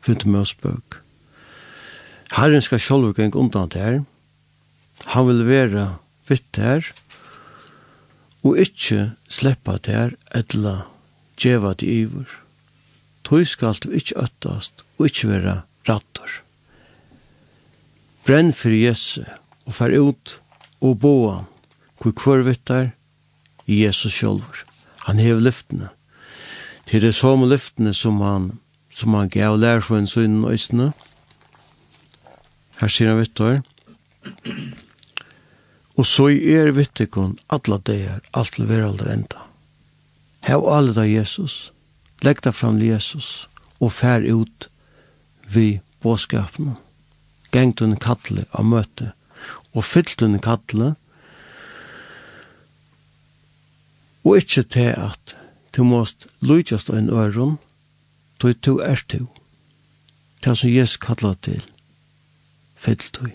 Fynt 0.03 0.25
i 0.27 0.33
Mosebøk. 0.33 0.97
Herren 2.35 2.65
skal 2.65 2.83
sjálfur 2.83 3.15
geng 3.15 3.37
undan 3.39 3.71
til 3.71 3.85
her. 3.85 4.01
Han 5.15 5.29
vil 5.29 5.45
være 5.47 5.85
vitt 6.27 6.49
det 6.57 6.65
her, 6.67 6.91
og 8.43 8.59
ikkje 8.59 9.13
sleppa 9.31 9.77
til 9.79 9.95
her, 9.95 10.11
etla 10.35 10.81
djeva 11.39 11.71
til 11.79 11.95
iver. 11.95 12.37
Tøy 13.23 13.47
skal 13.47 13.79
du 13.79 13.87
ikkje 13.95 14.19
øttast, 14.27 14.83
og 14.99 15.07
ikkje 15.07 15.31
være 15.31 15.57
rattor. 15.89 16.29
Brenn 18.27 18.53
fyrir 18.55 18.89
Jesu 18.89 19.23
og 19.67 19.75
fær 19.77 19.93
ut 19.95 20.39
og 20.83 20.99
boa 21.03 21.37
hvor 21.97 22.13
kvarvittar 22.13 22.91
Jesus 23.67 24.13
sjálfur. 24.19 24.63
Han 25.07 25.19
hev 25.19 25.39
lyftene. 25.41 25.89
Til 26.87 27.03
det 27.03 27.13
som 27.15 27.43
lyftene 27.47 27.93
som 27.95 28.21
han, 28.21 28.51
som 28.91 29.15
han 29.15 29.31
gav 29.31 29.57
lær 29.59 29.81
for 29.83 29.99
en 29.99 30.07
sønn 30.07 30.43
og 30.45 30.55
isne. 30.55 30.91
Her 32.79 32.91
sier 32.91 33.11
han 33.11 33.19
vittar. 33.19 33.61
Og 35.97 36.05
så 36.05 36.29
er 36.29 36.71
vittikon 36.77 37.37
alla 37.49 37.79
deir, 37.81 38.21
alt 38.31 38.53
til 38.55 38.67
veraldar 38.69 39.09
enda. 39.11 39.43
Hev 40.47 40.67
alle 40.69 40.93
da 40.95 41.03
Jesus. 41.07 41.71
Legg 42.23 42.43
deg 42.45 42.55
fram 42.55 42.79
Jesus 42.81 43.47
og 43.79 43.91
fær 43.93 44.23
ut 44.23 44.69
vi 45.49 45.81
båskapene. 46.03 46.75
Gengt 47.51 47.81
under 47.81 47.97
kattle 47.97 48.45
av 48.51 48.65
møte, 48.67 49.11
og 49.73 49.85
fyllt 49.85 50.21
under 50.21 50.41
kattle, 50.43 50.95
og 54.27 54.41
ikkje 54.41 54.63
til 54.63 54.91
at 54.91 55.37
du 55.75 55.85
måst 55.87 56.27
lujtjast 56.43 56.89
av 56.91 56.97
en 56.99 57.09
øron, 57.13 57.57
du 58.41 58.49
er 58.49 58.57
to 58.61 58.77
er 58.83 58.99
to. 59.07 59.27
Det 60.43 60.57
som 60.57 60.69
Jesus 60.69 60.97
kallar 60.97 61.37
til, 61.41 61.63
fyllt 62.75 63.09
tog. 63.13 63.31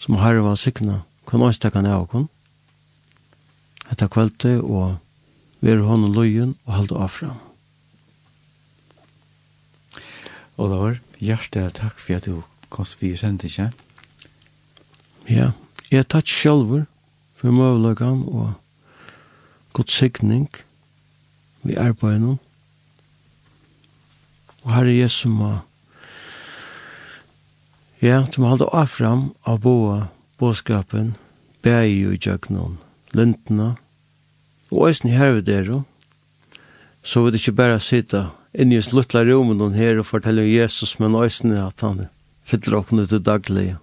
Som 0.00 0.18
herre 0.18 0.42
var 0.42 0.54
sikna, 0.54 1.02
kan 1.28 1.42
åstekka 1.42 1.80
ned 1.80 1.94
av 1.94 2.08
kun. 2.10 2.26
Etter 3.92 4.10
kvelte 4.10 4.58
og 4.60 4.98
være 5.60 5.86
hånden 5.86 6.14
løyen 6.16 6.56
og 6.64 6.74
halde 6.74 6.98
av 6.98 7.12
fram. 7.14 7.49
Olavar, 10.60 10.98
hjertelig 11.16 11.72
takk 11.78 11.96
for 11.96 12.18
at 12.18 12.26
du 12.28 12.42
kom 12.68 12.84
vi 13.00 13.14
sendt 13.16 13.46
ikke. 13.48 13.70
Ja, 15.30 15.52
jeg 15.88 16.08
takk 16.12 16.28
selv 16.28 16.82
for 17.40 17.48
møvelagene 17.48 18.28
og 18.28 18.52
god 19.72 19.88
sikning 19.88 20.48
vi 21.64 21.78
arbeider 21.80 22.20
nå. 22.20 22.34
Og 24.64 24.74
herre 24.74 24.92
Jesu 24.92 25.30
må 25.32 25.54
ja, 28.02 28.26
du 28.28 28.40
må 28.40 28.52
halde 28.52 28.68
av 28.68 28.92
fram 28.92 29.30
av 29.48 29.62
boa 29.64 30.10
båskapen 30.40 31.14
bæg 31.64 31.88
jo 31.88 32.12
i 32.12 32.20
jøknon 32.20 32.76
lintene 33.16 33.70
og 34.70 34.90
eisen 34.90 35.12
herve 35.12 35.40
der 35.40 35.72
så 37.02 37.24
vil 37.24 37.32
det 37.32 37.40
ikke 37.40 37.56
bare 37.62 37.80
sitte 37.80 38.26
inn 38.52 38.72
i 38.72 38.82
sluttla 38.82 39.22
luttla 39.22 39.24
romen 39.24 39.60
her 39.74 40.00
og 40.00 40.08
fortelle 40.08 40.46
Jesus, 40.48 40.98
men 40.98 41.14
øysene 41.14 41.62
at 41.66 41.80
han 41.86 42.08
fyller 42.44 42.82
åkne 42.82 43.06
til 43.06 43.22
daglige. 43.22 43.78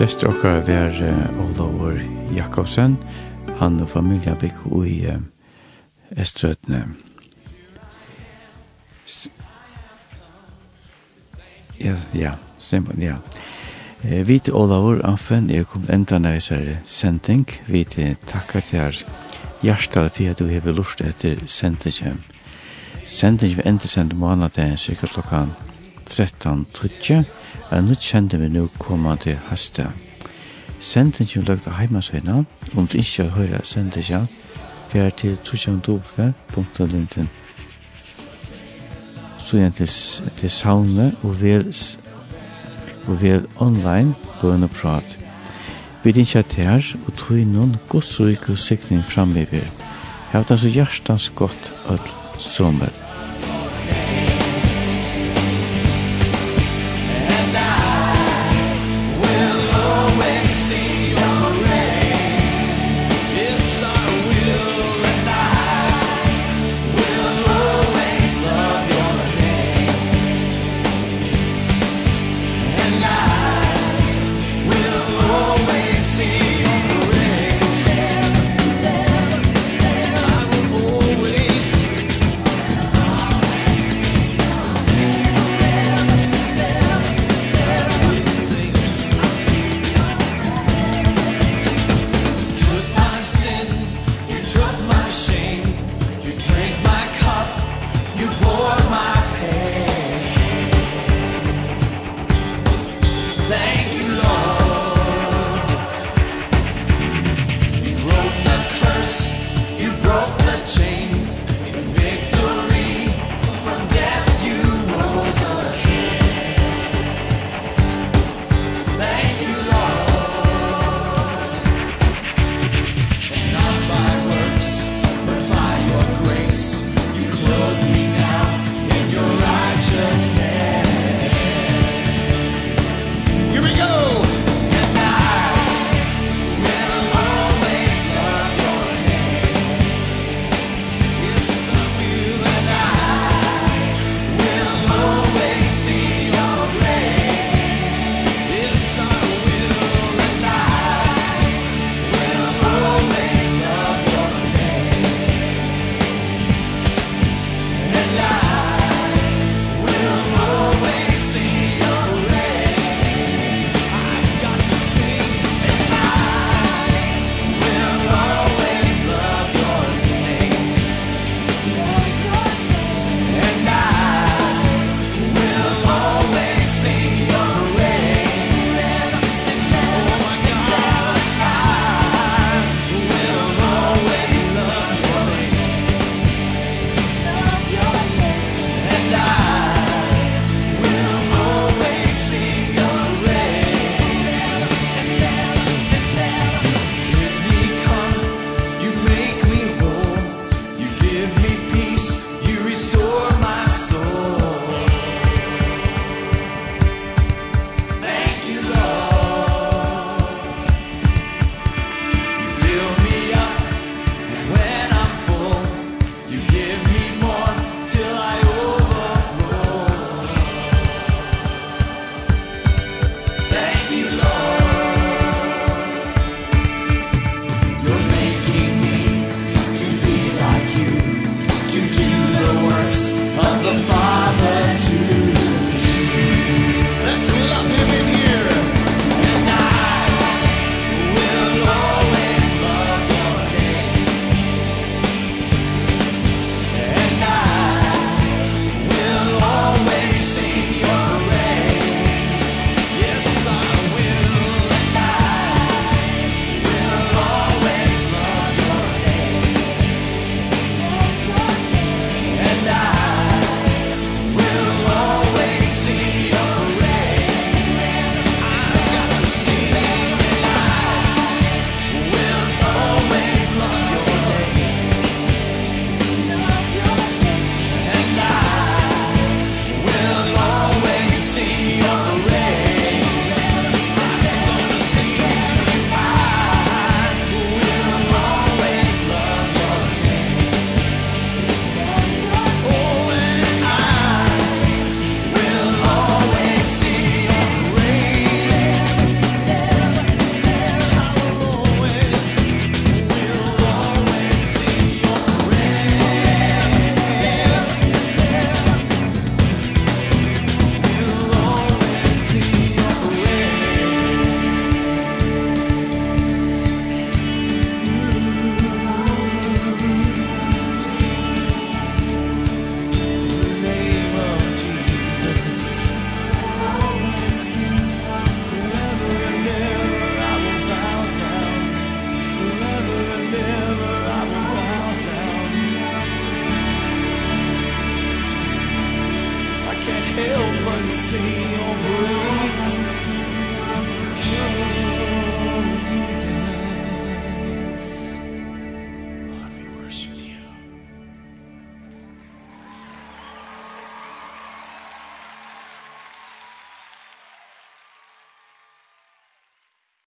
Sestre 0.00 0.30
okkar 0.30 0.62
ver 0.64 0.94
Olavur 1.44 1.98
Jakobsen, 2.32 2.94
han 3.60 3.80
og 3.80 3.88
familien 3.88 4.36
bygg 4.40 4.86
i 4.88 4.96
eh, 5.06 5.20
Estrøtne. 6.16 6.86
Ja, 11.80 11.96
ja, 12.14 12.32
stemmer, 12.58 12.96
ja. 12.98 13.16
Eh, 14.02 14.28
vi 14.28 14.38
til 14.38 14.54
Olavur 14.54 15.04
Anfen 15.04 15.50
er 15.50 15.64
kommet 15.64 15.92
enda 15.94 16.18
næsere 16.18 16.78
sending. 16.84 17.46
Vi 17.66 17.84
til 17.84 18.16
takka 18.26 18.60
til 18.60 18.78
her 18.78 19.04
hjertal 19.62 20.08
for 20.08 20.30
at 20.30 20.38
du 20.38 20.48
har 20.48 20.72
lust 20.72 21.00
etter 21.00 21.46
sendingen. 21.46 22.24
Sendingen 23.04 23.56
vi 23.56 23.68
enda 23.68 23.86
sender 23.86 24.16
måneden 24.16 24.76
sikkert 24.76 25.10
klokkan 25.10 25.52
13.30. 26.10 27.24
Og 27.70 27.84
nå 27.84 27.94
kjenner 27.94 28.38
vi 28.38 28.48
nå 28.48 28.68
kommer 28.78 29.16
til 29.16 29.36
hastet. 29.36 30.09
Sendingen 30.80 31.44
lagt 31.44 31.66
av 31.68 31.76
heimasøyna, 31.76 32.44
om 32.76 32.86
du 32.88 32.96
ikke 32.98 33.26
har 33.26 33.34
høyre 33.36 33.60
sendingen, 33.68 34.28
fjær 34.88 35.10
til 35.20 35.36
trusjandove.linten. 35.44 37.28
Så 39.38 39.58
igjen 39.58 39.76
til, 39.76 39.90
til 40.38 40.50
saune 40.50 41.10
og 41.22 41.36
vel, 41.42 41.68
og 43.06 43.20
vel 43.20 43.44
online 43.60 44.14
bøn 44.40 44.64
og 44.64 44.72
prat. 44.78 45.16
Vi 46.00 46.16
din 46.16 46.24
kjært 46.24 46.56
her 46.56 46.80
og 47.04 47.12
tog 47.20 47.44
noen 47.44 47.76
godsryk 47.92 48.48
og 48.48 48.58
sikning 48.58 49.04
framgiver. 49.04 49.68
Jeg 49.68 50.32
har 50.32 50.48
det 50.48 50.60
så 50.62 50.72
hjertens 50.72 51.30
godt 51.36 51.72
og 51.92 52.08
sommer. 52.38 53.09